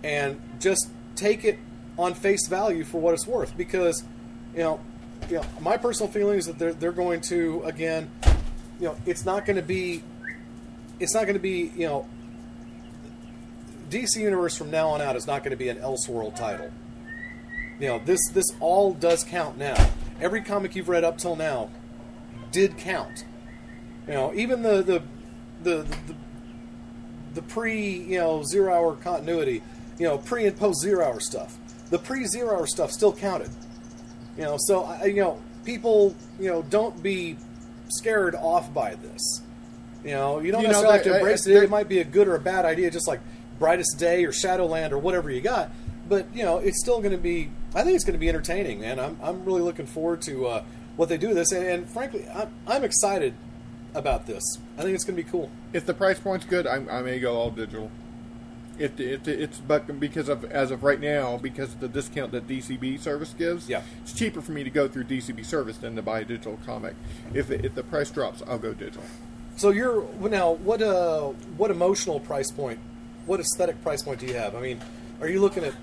and 0.03 0.41
just 0.59 0.89
take 1.15 1.45
it 1.45 1.59
on 1.99 2.15
face 2.15 2.49
value 2.49 2.85
for 2.85 3.01
what 3.01 3.15
it's 3.15 3.27
worth. 3.27 3.57
Because 3.57 4.03
you 4.55 4.61
know, 4.61 4.81
you 5.29 5.37
know, 5.37 5.45
my 5.61 5.77
personal 5.77 6.11
feeling 6.11 6.39
is 6.39 6.47
that 6.47 6.59
they're 6.59 6.75
they're 6.75 6.93
going 6.93 7.21
to 7.23 7.63
again, 7.65 8.11
you 8.81 8.87
know, 8.87 8.97
it's 9.07 9.25
not 9.25 9.47
going 9.47 9.57
to 9.57 9.63
be, 9.63 10.03
it's 11.01 11.15
not 11.15 11.23
going 11.23 11.35
to 11.35 11.41
be 11.41 11.73
you 11.77 11.87
know 11.87 12.07
DC 13.93 14.17
Universe 14.17 14.57
from 14.57 14.71
now 14.71 14.89
on 14.89 15.03
out 15.03 15.17
is 15.17 15.27
not 15.27 15.45
going 15.45 15.51
to 15.51 15.57
be 15.57 15.69
an 15.69 15.77
Elseworld 15.77 16.35
title. 16.35 16.71
You 17.79 17.89
know, 17.89 17.99
this 18.05 18.21
this 18.33 18.47
all 18.59 18.95
does 18.95 19.23
count 19.23 19.59
now. 19.59 19.77
Every 20.21 20.41
comic 20.41 20.75
you've 20.75 20.89
read 20.89 21.05
up 21.05 21.19
till 21.19 21.37
now 21.37 21.69
did 22.53 22.79
count. 22.79 23.25
You 24.07 24.15
know, 24.15 24.33
even 24.35 24.63
the 24.63 24.83
the 24.83 25.03
the 25.63 25.83
the, 25.83 26.15
the 27.35 27.43
pre 27.43 27.91
you 27.91 28.19
know 28.19 28.43
zero 28.45 28.73
hour 28.73 28.97
continuity, 28.97 29.63
you 29.99 30.07
know, 30.09 30.17
pre 30.17 30.47
and 30.47 30.57
post 30.57 30.81
zero 30.81 31.05
hour 31.05 31.21
stuff. 31.21 31.59
The 31.91 31.99
pre 31.99 32.27
zero 32.27 32.57
hour 32.57 32.67
stuff 32.67 32.93
still 32.93 33.13
counted. 33.13 33.51
You 34.37 34.45
know, 34.45 34.57
so 34.59 34.85
I, 34.85 35.05
you 35.05 35.23
know, 35.23 35.41
people, 35.65 36.15
you 36.41 36.49
know, 36.49 36.63
don't 36.63 37.03
be 37.03 37.37
scared 37.89 38.35
off 38.35 38.73
by 38.73 38.95
this. 38.95 39.43
You 40.05 40.13
know, 40.13 40.41
you 40.41 40.51
don't 40.51 40.63
You 40.63 40.69
know, 40.69 40.73
necessarily 40.73 40.99
have 40.99 41.05
to 41.05 41.17
embrace 41.17 41.47
I- 41.47 41.51
it. 41.51 41.63
It 41.65 41.71
might 41.71 41.89
be 41.89 41.99
a 42.01 42.05
good 42.05 42.29
or 42.29 42.35
a 42.35 42.41
bad 42.41 42.65
idea, 42.65 42.91
just 42.91 43.07
like 43.07 43.21
Brightest 43.59 43.99
Day 43.99 44.25
or 44.25 44.33
Shadowland 44.33 44.93
or 44.93 44.99
whatever 44.99 45.31
you 45.31 45.41
got. 45.41 45.71
But 46.09 46.27
you 46.35 46.43
know, 46.43 46.59
it's 46.59 46.81
still 46.81 46.99
going 46.99 47.13
to 47.13 47.19
be. 47.19 47.51
I 47.75 47.85
think 47.85 47.95
it's 47.95 48.05
going 48.05 48.15
to 48.15 48.19
be 48.19 48.29
entertaining, 48.29 48.81
man. 48.81 48.99
I'm 48.99 49.19
I'm 49.23 49.45
really 49.45 49.63
looking 49.63 49.87
forward 49.87 50.21
to 50.23 50.47
uh, 50.47 50.65
what 50.97 51.09
they 51.09 51.17
do 51.17 51.29
with 51.29 51.37
this, 51.37 51.53
and, 51.53 51.65
and 51.65 51.91
frankly, 51.91 52.27
I'm 52.35 52.53
I'm 52.67 52.85
excited 52.85 53.35
about 53.95 54.27
this. 54.27 54.43
I 54.79 54.83
think 54.83 54.95
it's 54.95 55.05
going 55.05 55.17
to 55.17 55.23
be 55.23 55.31
cool. 55.31 55.51
If 55.73 55.87
the 55.87 55.95
price 55.95 56.19
point's 56.19 56.45
good, 56.47 56.67
I, 56.67 56.77
I 56.91 57.03
may 57.03 57.21
go 57.21 57.37
all 57.37 57.51
digital. 57.51 57.91
If, 58.79 58.97
the, 58.97 59.13
if 59.13 59.23
the, 59.25 59.43
it's 59.43 59.59
but 59.59 60.01
because 60.01 60.29
of 60.29 60.45
as 60.47 60.71
of 60.71 60.83
right 60.83 61.01
now, 61.01 61.37
because 61.37 61.75
of 61.75 61.81
the 61.81 61.89
discount 61.89 62.33
that 62.33 62.49
DCB 62.49 62.99
service 63.01 63.35
gives, 63.37 63.69
Yeah. 63.69 63.83
it's 64.03 64.13
cheaper 64.13 64.41
for 64.41 64.53
me 64.53 64.65
to 64.65 64.71
go 64.71 64.89
through 64.89 65.05
DCB 65.05 65.45
service 65.45 65.77
than 65.77 65.95
to 65.97 66.03
buy 66.03 66.21
a 66.21 66.25
digital 66.25 66.59
comic. 66.65 66.95
If 67.35 67.49
the, 67.49 67.65
if 67.65 67.75
the 67.75 67.83
price 67.83 68.11
drops, 68.11 68.43
I'll 68.47 68.59
go 68.59 68.73
digital. 68.73 69.05
So 69.57 69.71
you're 69.71 70.03
now 70.19 70.53
what 70.53 70.81
uh 70.81 71.29
what 71.59 71.71
emotional 71.71 72.19
price 72.19 72.51
point, 72.51 72.79
what 73.27 73.39
aesthetic 73.41 73.81
price 73.83 74.03
point 74.03 74.21
do 74.21 74.27
you 74.27 74.35
have? 74.35 74.55
I 74.55 74.61
mean, 74.61 74.81
are 75.21 75.29
you 75.29 75.41
looking 75.41 75.65
at 75.65 75.75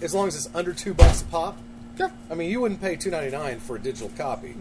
as 0.00 0.14
long 0.14 0.28
as 0.28 0.36
it's 0.36 0.48
under 0.54 0.72
two 0.72 0.94
bucks 0.94 1.22
a 1.22 1.24
pop? 1.26 1.58
Yeah. 1.98 2.10
I 2.30 2.34
mean, 2.34 2.48
you 2.50 2.60
wouldn't 2.60 2.80
pay 2.80 2.96
two 2.96 3.10
ninety 3.10 3.36
nine 3.36 3.58
for 3.58 3.76
a 3.76 3.80
digital 3.80 4.10
copy. 4.16 4.54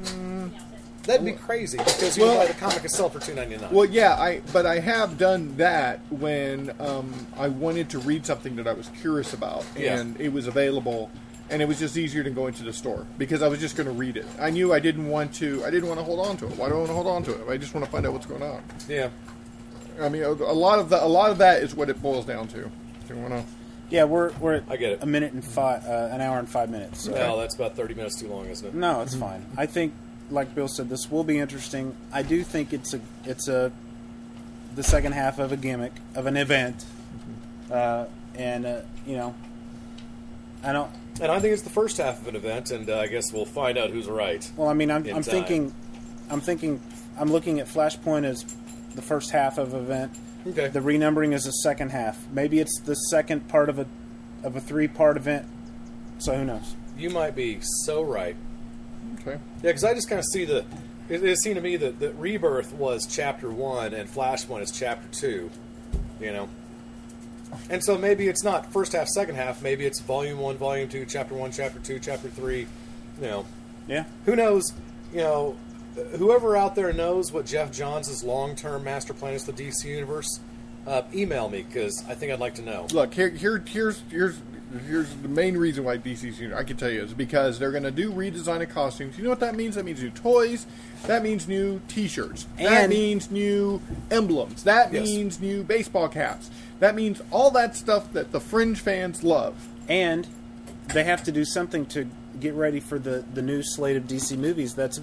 That'd 1.03 1.25
be 1.25 1.31
crazy 1.31 1.77
because 1.77 2.17
you 2.17 2.23
Well- 2.23 2.37
buy 2.37 2.45
the 2.47 2.53
comic 2.53 2.83
itself 2.85 3.13
for 3.13 3.19
two 3.19 3.33
ninety 3.33 3.57
nine. 3.57 3.71
Well, 3.71 3.85
yeah, 3.85 4.13
I 4.15 4.41
but 4.53 4.65
I 4.65 4.79
have 4.79 5.17
done 5.17 5.55
that 5.57 5.99
when 6.11 6.71
um, 6.79 7.27
I 7.37 7.47
wanted 7.47 7.89
to 7.91 7.99
read 7.99 8.25
something 8.25 8.55
that 8.57 8.67
I 8.67 8.73
was 8.73 8.89
curious 9.01 9.33
about, 9.33 9.65
Yeah. 9.75 9.97
and 9.99 10.19
it 10.21 10.31
was 10.31 10.47
available, 10.47 11.09
and 11.49 11.61
it 11.61 11.67
was 11.67 11.79
just 11.79 11.97
easier 11.97 12.23
than 12.23 12.33
going 12.33 12.53
to 12.55 12.63
the 12.63 12.73
store 12.73 13.05
because 13.17 13.41
I 13.41 13.47
was 13.47 13.59
just 13.59 13.75
going 13.75 13.87
to 13.87 13.93
read 13.93 14.15
it. 14.17 14.25
I 14.39 14.51
knew 14.51 14.73
I 14.73 14.79
didn't 14.79 15.07
want 15.09 15.33
to. 15.35 15.63
I 15.65 15.71
didn't 15.71 15.87
want 15.89 15.99
to 15.99 16.03
hold 16.03 16.19
on 16.25 16.37
to 16.37 16.45
it. 16.45 16.55
Why 16.57 16.69
do 16.69 16.75
I 16.75 16.77
want 16.77 16.89
to 16.89 16.93
hold 16.93 17.07
on 17.07 17.23
to 17.23 17.31
it? 17.31 17.49
I 17.49 17.57
just 17.57 17.73
want 17.73 17.85
to 17.85 17.91
find 17.91 18.05
out 18.05 18.13
what's 18.13 18.27
going 18.27 18.43
on. 18.43 18.61
Yeah. 18.87 19.09
I 19.99 20.07
mean, 20.09 20.23
a 20.23 20.29
a 20.31 20.53
lot 20.53 20.79
of 20.79 20.89
the, 20.89 21.03
a 21.03 21.05
lot 21.07 21.31
of 21.31 21.39
that 21.39 21.61
is 21.63 21.75
what 21.75 21.89
it 21.89 22.01
boils 22.01 22.25
down 22.25 22.47
to. 22.49 22.57
Do 22.57 22.69
You 23.09 23.15
want 23.17 23.33
to? 23.33 23.43
Yeah, 23.89 24.05
we're 24.05 24.31
we're 24.39 24.53
at 24.53 24.63
I 24.69 24.77
get 24.77 24.91
it. 24.93 24.99
a 25.03 25.05
minute 25.05 25.33
and 25.33 25.43
five, 25.43 25.83
uh, 25.85 26.09
an 26.13 26.21
hour 26.21 26.39
and 26.39 26.47
five 26.47 26.69
minutes. 26.69 27.01
So. 27.01 27.11
No, 27.11 27.39
that's 27.39 27.55
about 27.55 27.75
thirty 27.75 27.93
minutes 27.93 28.15
too 28.19 28.27
long, 28.29 28.47
isn't 28.47 28.65
it? 28.67 28.73
No, 28.73 29.01
it's 29.01 29.15
fine. 29.15 29.45
I 29.57 29.65
think, 29.65 29.93
like 30.31 30.55
Bill 30.55 30.67
said, 30.67 30.89
this 30.89 31.09
will 31.11 31.23
be 31.23 31.39
interesting. 31.39 31.95
I 32.11 32.23
do 32.23 32.43
think 32.43 32.73
it's 32.73 32.93
a 32.93 33.01
it's 33.25 33.47
a 33.47 33.71
the 34.75 34.83
second 34.83 35.11
half 35.13 35.39
of 35.39 35.51
a 35.51 35.57
gimmick 35.57 35.93
of 36.15 36.25
an 36.25 36.37
event, 36.37 36.85
uh, 37.69 38.05
and 38.35 38.65
uh, 38.65 38.81
you 39.05 39.17
know, 39.17 39.35
I 40.63 40.71
don't. 40.71 40.91
And 41.21 41.31
I 41.31 41.39
think 41.39 41.53
it's 41.53 41.61
the 41.61 41.69
first 41.69 41.97
half 41.97 42.21
of 42.21 42.27
an 42.27 42.35
event, 42.35 42.71
and 42.71 42.89
uh, 42.89 42.99
I 42.99 43.07
guess 43.07 43.31
we'll 43.31 43.45
find 43.45 43.77
out 43.77 43.89
who's 43.89 44.07
right. 44.07 44.49
Well, 44.55 44.69
I 44.69 44.73
mean, 44.73 44.89
I'm, 44.89 45.05
I'm 45.07 45.23
thinking, 45.23 45.73
I'm 46.29 46.41
thinking, 46.41 46.81
I'm 47.19 47.31
looking 47.31 47.59
at 47.59 47.67
Flashpoint 47.67 48.23
as 48.23 48.43
the 48.95 49.01
first 49.01 49.31
half 49.31 49.57
of 49.57 49.73
event. 49.73 50.17
Okay. 50.47 50.69
The 50.69 50.79
renumbering 50.79 51.33
is 51.33 51.43
the 51.43 51.51
second 51.51 51.91
half. 51.91 52.27
Maybe 52.31 52.59
it's 52.59 52.79
the 52.79 52.95
second 52.95 53.47
part 53.47 53.69
of 53.69 53.77
a 53.77 53.85
of 54.43 54.55
a 54.55 54.61
three 54.61 54.87
part 54.87 55.17
event. 55.17 55.47
So 56.17 56.35
who 56.35 56.45
knows? 56.45 56.75
You 56.97 57.09
might 57.09 57.35
be 57.35 57.59
so 57.61 58.01
right. 58.01 58.35
Okay. 59.21 59.31
Yeah, 59.31 59.61
because 59.61 59.83
I 59.83 59.93
just 59.93 60.09
kind 60.09 60.19
of 60.19 60.25
see 60.25 60.45
the. 60.45 60.65
It, 61.09 61.23
it 61.23 61.37
seemed 61.39 61.55
to 61.55 61.61
me 61.61 61.77
that, 61.77 61.99
that 61.99 62.13
Rebirth 62.15 62.73
was 62.73 63.05
chapter 63.05 63.49
one 63.49 63.93
and 63.93 64.09
Flashpoint 64.09 64.61
is 64.61 64.71
chapter 64.71 65.07
two. 65.11 65.49
You 66.19 66.31
know? 66.31 66.49
And 67.69 67.83
so 67.83 67.97
maybe 67.97 68.27
it's 68.27 68.43
not 68.43 68.71
first 68.71 68.93
half, 68.93 69.07
second 69.07 69.35
half. 69.35 69.61
Maybe 69.61 69.85
it's 69.85 69.99
volume 69.99 70.39
one, 70.39 70.57
volume 70.57 70.87
two, 70.87 71.05
chapter 71.05 71.35
one, 71.35 71.51
chapter 71.51 71.79
two, 71.79 71.99
chapter 71.99 72.29
three. 72.29 72.67
You 73.19 73.27
know? 73.27 73.45
Yeah. 73.87 74.05
Who 74.25 74.35
knows? 74.35 74.73
You 75.11 75.19
know, 75.19 75.57
whoever 76.17 76.55
out 76.55 76.75
there 76.75 76.93
knows 76.93 77.31
what 77.31 77.45
Geoff 77.45 77.71
Johns' 77.71 78.23
long 78.23 78.55
term 78.55 78.83
master 78.83 79.13
plan 79.13 79.33
is 79.33 79.45
for 79.45 79.51
the 79.51 79.67
DC 79.67 79.85
Universe, 79.85 80.39
uh, 80.87 81.03
email 81.13 81.49
me 81.49 81.63
because 81.63 82.03
I 82.07 82.15
think 82.15 82.31
I'd 82.31 82.39
like 82.39 82.55
to 82.55 82.61
know. 82.61 82.87
Look 82.91 83.13
here, 83.13 83.29
here, 83.29 83.63
here's 83.67 84.01
here's 84.09 84.39
here's 84.87 85.13
the 85.15 85.27
main 85.27 85.57
reason 85.57 85.83
why 85.83 85.97
DC's 85.97 86.39
union 86.39 86.53
I 86.57 86.63
can 86.63 86.77
tell 86.77 86.89
you 86.89 87.01
is 87.03 87.13
because 87.13 87.59
they're 87.59 87.71
going 87.71 87.83
to 87.83 87.91
do 87.91 88.11
redesign 88.11 88.61
of 88.61 88.69
costumes. 88.69 89.17
You 89.17 89.23
know 89.23 89.29
what 89.29 89.39
that 89.41 89.55
means? 89.55 89.75
That 89.75 89.85
means 89.85 90.01
new 90.01 90.09
toys. 90.11 90.65
That 91.07 91.23
means 91.23 91.47
new 91.47 91.81
T-shirts. 91.87 92.47
that 92.57 92.89
means 92.89 93.31
new 93.31 93.81
emblems. 94.09 94.63
That 94.63 94.93
Yes. 94.93 95.03
means 95.05 95.39
new 95.39 95.63
baseball 95.63 96.07
caps. 96.07 96.49
That 96.79 96.95
means 96.95 97.21
all 97.31 97.51
that 97.51 97.75
stuff 97.75 98.11
that 98.13 98.31
the 98.31 98.39
fringe 98.39 98.79
fans 98.79 99.23
love. 99.23 99.67
And 99.87 100.27
they 100.93 101.03
have 101.03 101.23
to 101.23 101.31
do 101.31 101.45
something 101.45 101.85
to 101.87 102.07
get 102.39 102.53
ready 102.53 102.79
for 102.79 102.97
the 102.97 103.23
the 103.33 103.41
new 103.41 103.61
slate 103.61 103.97
of 103.97 104.07
DC 104.07 104.37
movies. 104.37 104.73
That's 104.73 104.99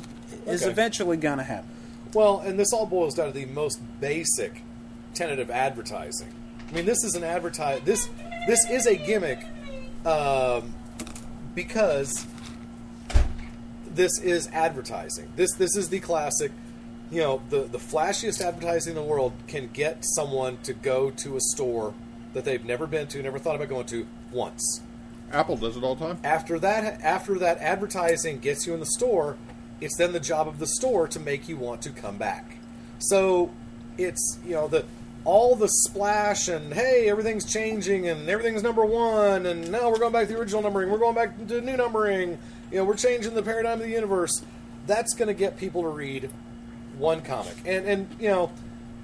is 0.47 0.67
eventually 0.67 1.17
going 1.17 1.39
to 1.39 1.45
happen. 1.45 1.69
Well, 2.15 2.41
and 2.41 2.59
this 2.59 2.73
all 2.73 2.87
boils 2.87 3.15
down 3.15 3.27
to 3.27 3.33
the 3.33 3.45
most 3.47 3.81
basic 4.01 4.63
tenet 5.15 5.39
of 5.39 5.51
advertising. 5.51 6.33
I 6.71 6.75
mean, 6.75 6.87
this 6.87 7.03
is 7.05 7.15
an 7.15 7.25
advertise. 7.25 7.81
This 7.85 8.09
this 8.47 8.59
is 8.71 8.87
a 8.87 8.97
gimmick 8.97 9.45
um, 10.09 10.75
because 11.55 12.27
this 13.87 14.19
is 14.21 14.49
advertising. 14.53 15.31
This 15.37 15.55
this 15.55 15.77
is 15.77 15.89
the 15.91 16.01
classic. 16.01 16.53
You 17.11 17.21
know, 17.21 17.43
the 17.51 17.61
the 17.61 17.79
flashiest 17.79 18.41
advertising 18.41 18.97
in 18.97 19.03
the 19.03 19.09
world 19.09 19.33
can 19.47 19.69
get 19.73 19.99
someone 20.05 20.59
to 20.59 20.73
go 20.73 21.11
to 21.11 21.37
a 21.37 21.41
store 21.41 21.95
that 22.33 22.45
they've 22.45 22.65
never 22.65 22.87
been 22.87 23.07
to, 23.09 23.23
never 23.23 23.39
thought 23.39 23.57
about 23.57 23.69
going 23.69 23.87
to 23.87 24.07
once. 24.33 24.83
Apple 25.33 25.57
does 25.57 25.77
it 25.77 25.85
all 25.85 25.95
the 25.95 26.07
time. 26.07 26.19
After 26.25 26.59
that, 26.59 27.03
after 27.03 27.39
that 27.39 27.59
advertising 27.59 28.39
gets 28.39 28.67
you 28.67 28.73
in 28.73 28.81
the 28.81 28.87
store, 28.87 29.37
it's 29.81 29.97
then 29.97 30.13
the 30.13 30.21
job 30.21 30.49
of 30.49 30.59
the 30.59 30.67
store 30.67 31.07
to 31.09 31.21
make 31.21 31.49
you 31.49 31.57
want 31.57 31.83
to 31.83 31.91
come 31.91 32.17
back. 32.17 32.57
So 32.99 33.51
it's 33.99 34.39
you 34.45 34.53
know 34.53 34.69
the 34.69 34.87
all 35.25 35.55
the 35.55 35.69
splash 35.69 36.49
and 36.49 36.73
hey 36.73 37.09
everything's 37.09 37.45
changing 37.45 38.09
and 38.09 38.29
everything's 38.29 38.63
number 38.63 38.85
one 38.85 39.47
and 39.47 39.71
now 39.71 39.91
we're 39.91 39.99
going 39.99 40.13
back 40.13 40.27
to 40.27 40.33
the 40.33 40.39
original 40.39 40.63
numbering 40.63 40.91
we're 40.91 40.99
going 40.99 41.15
back 41.15 41.37
to 41.47 41.61
new 41.61 41.77
numbering 41.77 42.39
you 42.71 42.79
know 42.79 42.85
we're 42.85 42.97
changing 42.97 43.35
the 43.35 43.43
paradigm 43.43 43.81
of 43.81 43.87
the 43.87 43.91
universe. 43.91 44.43
That's 44.87 45.15
going 45.15 45.29
to 45.29 45.35
get 45.35 45.57
people 45.57 45.83
to 45.83 45.89
read 45.89 46.31
one 46.97 47.23
comic. 47.23 47.57
And 47.65 47.87
and 47.87 48.09
you 48.21 48.29
know 48.29 48.51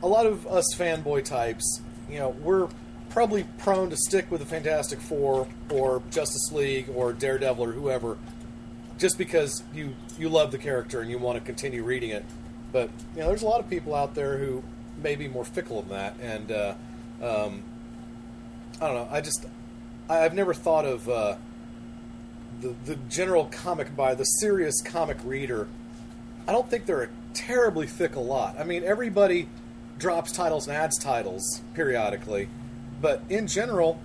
a 0.02 0.08
lot 0.08 0.26
of 0.26 0.46
us 0.46 0.74
fanboy 0.76 1.24
types 1.24 1.80
you 2.10 2.18
know 2.18 2.30
we're 2.30 2.68
probably 3.08 3.44
prone 3.58 3.90
to 3.90 3.96
stick 3.96 4.30
with 4.30 4.40
the 4.40 4.46
fantastic 4.46 5.00
four 5.00 5.46
or 5.70 6.02
justice 6.10 6.50
league 6.52 6.90
or 6.94 7.12
daredevil 7.12 7.64
or 7.64 7.72
whoever 7.72 8.18
just 8.98 9.16
because 9.18 9.62
you 9.72 9.94
you 10.18 10.28
love 10.28 10.50
the 10.50 10.58
character 10.58 11.00
and 11.00 11.10
you 11.10 11.18
want 11.18 11.38
to 11.38 11.44
continue 11.44 11.82
reading 11.82 12.10
it. 12.10 12.24
But 12.72 12.90
you 13.14 13.20
know 13.20 13.28
there's 13.28 13.42
a 13.42 13.46
lot 13.46 13.60
of 13.60 13.70
people 13.70 13.94
out 13.94 14.14
there 14.14 14.38
who 14.38 14.62
may 15.02 15.16
be 15.16 15.28
more 15.28 15.44
fickle 15.44 15.82
than 15.82 15.90
that. 15.90 16.14
And 16.20 16.52
uh, 16.52 16.74
um, 17.22 17.62
i 18.80 18.86
don't 18.86 18.94
know. 18.96 19.08
I 19.10 19.20
just 19.20 19.46
I- 20.08 20.24
i've 20.24 20.34
never 20.34 20.52
thought 20.52 20.84
of 20.84 21.08
uh, 21.08 21.36
the, 22.60 22.74
the 22.84 22.96
general 23.08 23.46
comic 23.46 23.94
buyer 23.96 24.14
the 24.14 24.24
serious 24.24 24.80
comic 24.82 25.16
reader 25.24 25.68
i 26.46 26.52
don't 26.52 26.68
think 26.68 26.86
they're 26.86 27.02
a 27.04 27.08
terribly 27.34 27.86
fickle 27.86 28.24
lot. 28.24 28.56
I 28.60 28.64
mean 28.64 28.84
everybody 28.84 29.48
drops 29.98 30.30
titles 30.32 30.68
and 30.68 30.76
adds 30.76 30.98
titles 30.98 31.62
periodically. 31.74 32.48
But 33.00 33.22
in 33.28 33.46
general 33.48 34.00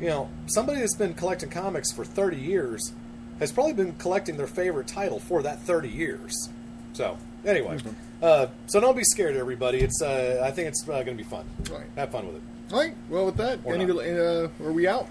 you 0.00 0.08
know 0.08 0.28
somebody 0.46 0.80
that's 0.80 0.96
been 0.96 1.14
collecting 1.14 1.50
comics 1.50 1.92
for 1.92 2.04
30 2.04 2.36
years 2.36 2.92
has 3.40 3.52
probably 3.52 3.72
been 3.72 3.94
collecting 3.94 4.36
their 4.36 4.46
favorite 4.46 4.86
title 4.86 5.18
for 5.18 5.42
that 5.42 5.60
30 5.60 5.88
years. 5.88 6.50
So 6.92 7.16
anyway 7.44 7.78
uh, 8.24 8.46
so 8.66 8.80
don't 8.80 8.96
be 8.96 9.04
scared 9.04 9.36
everybody 9.36 9.78
it's 9.78 10.00
uh, 10.02 10.40
i 10.44 10.50
think 10.50 10.68
it's 10.68 10.82
uh, 10.88 10.92
going 11.02 11.16
to 11.16 11.22
be 11.22 11.28
fun 11.28 11.44
Right. 11.70 11.86
have 11.96 12.10
fun 12.10 12.26
with 12.26 12.36
it 12.36 12.42
All 12.72 12.80
right. 12.80 12.94
Well, 13.10 13.26
with 13.26 13.36
that, 13.36 13.58
Or 13.64 13.74
any, 13.74 13.84
not. 13.84 13.98
uh, 13.98 14.48
are 14.64 14.72
we 14.72 14.88
out? 14.88 15.06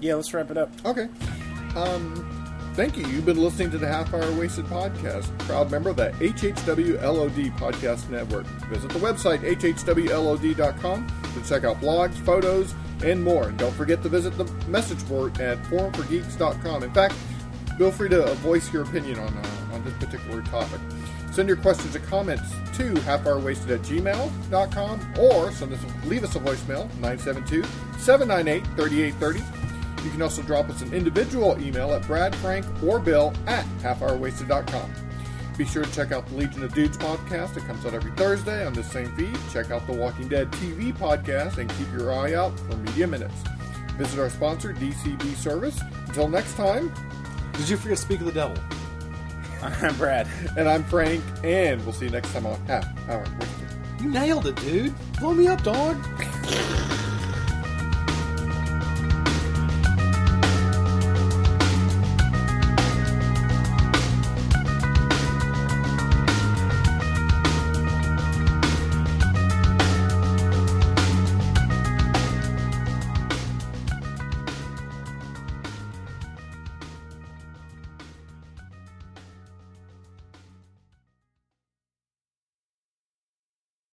Yeah, 0.00 0.14
let's 0.16 0.34
wrap 0.34 0.50
it 0.50 0.58
up. 0.58 0.70
Okay. 0.84 1.08
Um, 1.76 2.02
thank 2.74 2.96
you. 2.96 3.06
You've 3.06 3.24
been 3.26 3.40
listening 3.40 3.70
to 3.70 3.78
the 3.78 3.86
Half 3.86 4.12
Hour 4.12 4.28
Wasted 4.32 4.64
podcast, 4.66 5.26
proud 5.46 5.70
member 5.70 5.90
of 5.90 5.96
the 5.96 6.10
HHW 6.18 7.00
LOD 7.00 7.52
podcast 7.60 8.08
network. 8.10 8.44
Visit 8.72 8.90
the 8.90 8.98
website 8.98 9.38
hhwlod.com 9.40 11.06
to 11.34 11.48
check 11.48 11.62
out 11.64 11.80
blogs, 11.80 12.14
photos, 12.24 12.74
and 13.04 13.22
more. 13.22 13.48
And 13.48 13.58
don't 13.58 13.74
forget 13.74 14.02
to 14.02 14.08
visit 14.08 14.36
the 14.36 14.44
message 14.68 15.06
board 15.08 15.40
at 15.40 15.62
forumforgeeks.com. 15.64 16.82
In 16.82 16.92
fact, 16.92 17.14
feel 17.78 17.92
free 17.92 18.08
to 18.08 18.34
voice 18.36 18.72
your 18.72 18.82
opinion 18.82 19.18
on 19.20 19.28
uh, 19.36 19.74
on 19.74 19.84
this 19.84 19.94
particular 19.94 20.42
topic. 20.42 20.80
Send 21.40 21.48
your 21.48 21.56
questions 21.56 21.96
or 21.96 22.00
comments 22.00 22.50
to 22.76 22.92
halfhourwasted 23.06 23.70
at 23.70 23.80
gmail.com 23.80 25.14
or 25.18 25.50
send 25.52 25.72
us, 25.72 25.80
leave 26.04 26.22
us 26.22 26.36
a 26.36 26.38
voicemail, 26.38 26.86
972-798-3830. 27.96 30.04
You 30.04 30.10
can 30.10 30.20
also 30.20 30.42
drop 30.42 30.68
us 30.68 30.82
an 30.82 30.92
individual 30.92 31.58
email 31.58 31.94
at 31.94 32.06
Brad, 32.06 32.36
Frank, 32.36 32.66
or 32.82 33.00
Bill 33.00 33.32
at 33.46 33.64
halfhourwasted.com. 33.78 34.92
Be 35.56 35.64
sure 35.64 35.82
to 35.82 35.90
check 35.94 36.12
out 36.12 36.26
the 36.26 36.34
Legion 36.34 36.62
of 36.62 36.74
Dudes 36.74 36.98
podcast. 36.98 37.56
It 37.56 37.64
comes 37.64 37.86
out 37.86 37.94
every 37.94 38.12
Thursday 38.16 38.66
on 38.66 38.74
this 38.74 38.92
same 38.92 39.10
feed. 39.16 39.34
Check 39.50 39.70
out 39.70 39.86
the 39.86 39.94
Walking 39.94 40.28
Dead 40.28 40.52
TV 40.52 40.92
podcast 40.92 41.56
and 41.56 41.70
keep 41.70 41.90
your 41.90 42.12
eye 42.12 42.34
out 42.34 42.60
for 42.60 42.76
Media 42.76 43.06
Minutes. 43.06 43.42
Visit 43.96 44.20
our 44.20 44.28
sponsor, 44.28 44.74
DCB 44.74 45.36
Service. 45.36 45.80
Until 46.06 46.28
next 46.28 46.56
time, 46.56 46.92
did 47.54 47.66
you 47.66 47.78
forget 47.78 47.96
to 47.96 48.02
speak 48.02 48.20
of 48.20 48.26
the 48.26 48.32
devil 48.32 48.62
I'm 49.62 49.96
Brad. 49.96 50.26
and 50.56 50.68
I'm 50.68 50.84
Frank, 50.84 51.22
and 51.44 51.82
we'll 51.84 51.92
see 51.92 52.06
you 52.06 52.10
next 52.10 52.32
time 52.32 52.46
on 52.46 52.58
Half 52.66 52.86
Hour 53.08 53.24
Wasted. 53.38 53.68
you 54.00 54.10
nailed 54.10 54.46
it 54.46 54.56
dude 54.56 54.94
blow 55.18 55.32
me 55.34 55.46
up 55.48 55.62
dog 55.62 55.96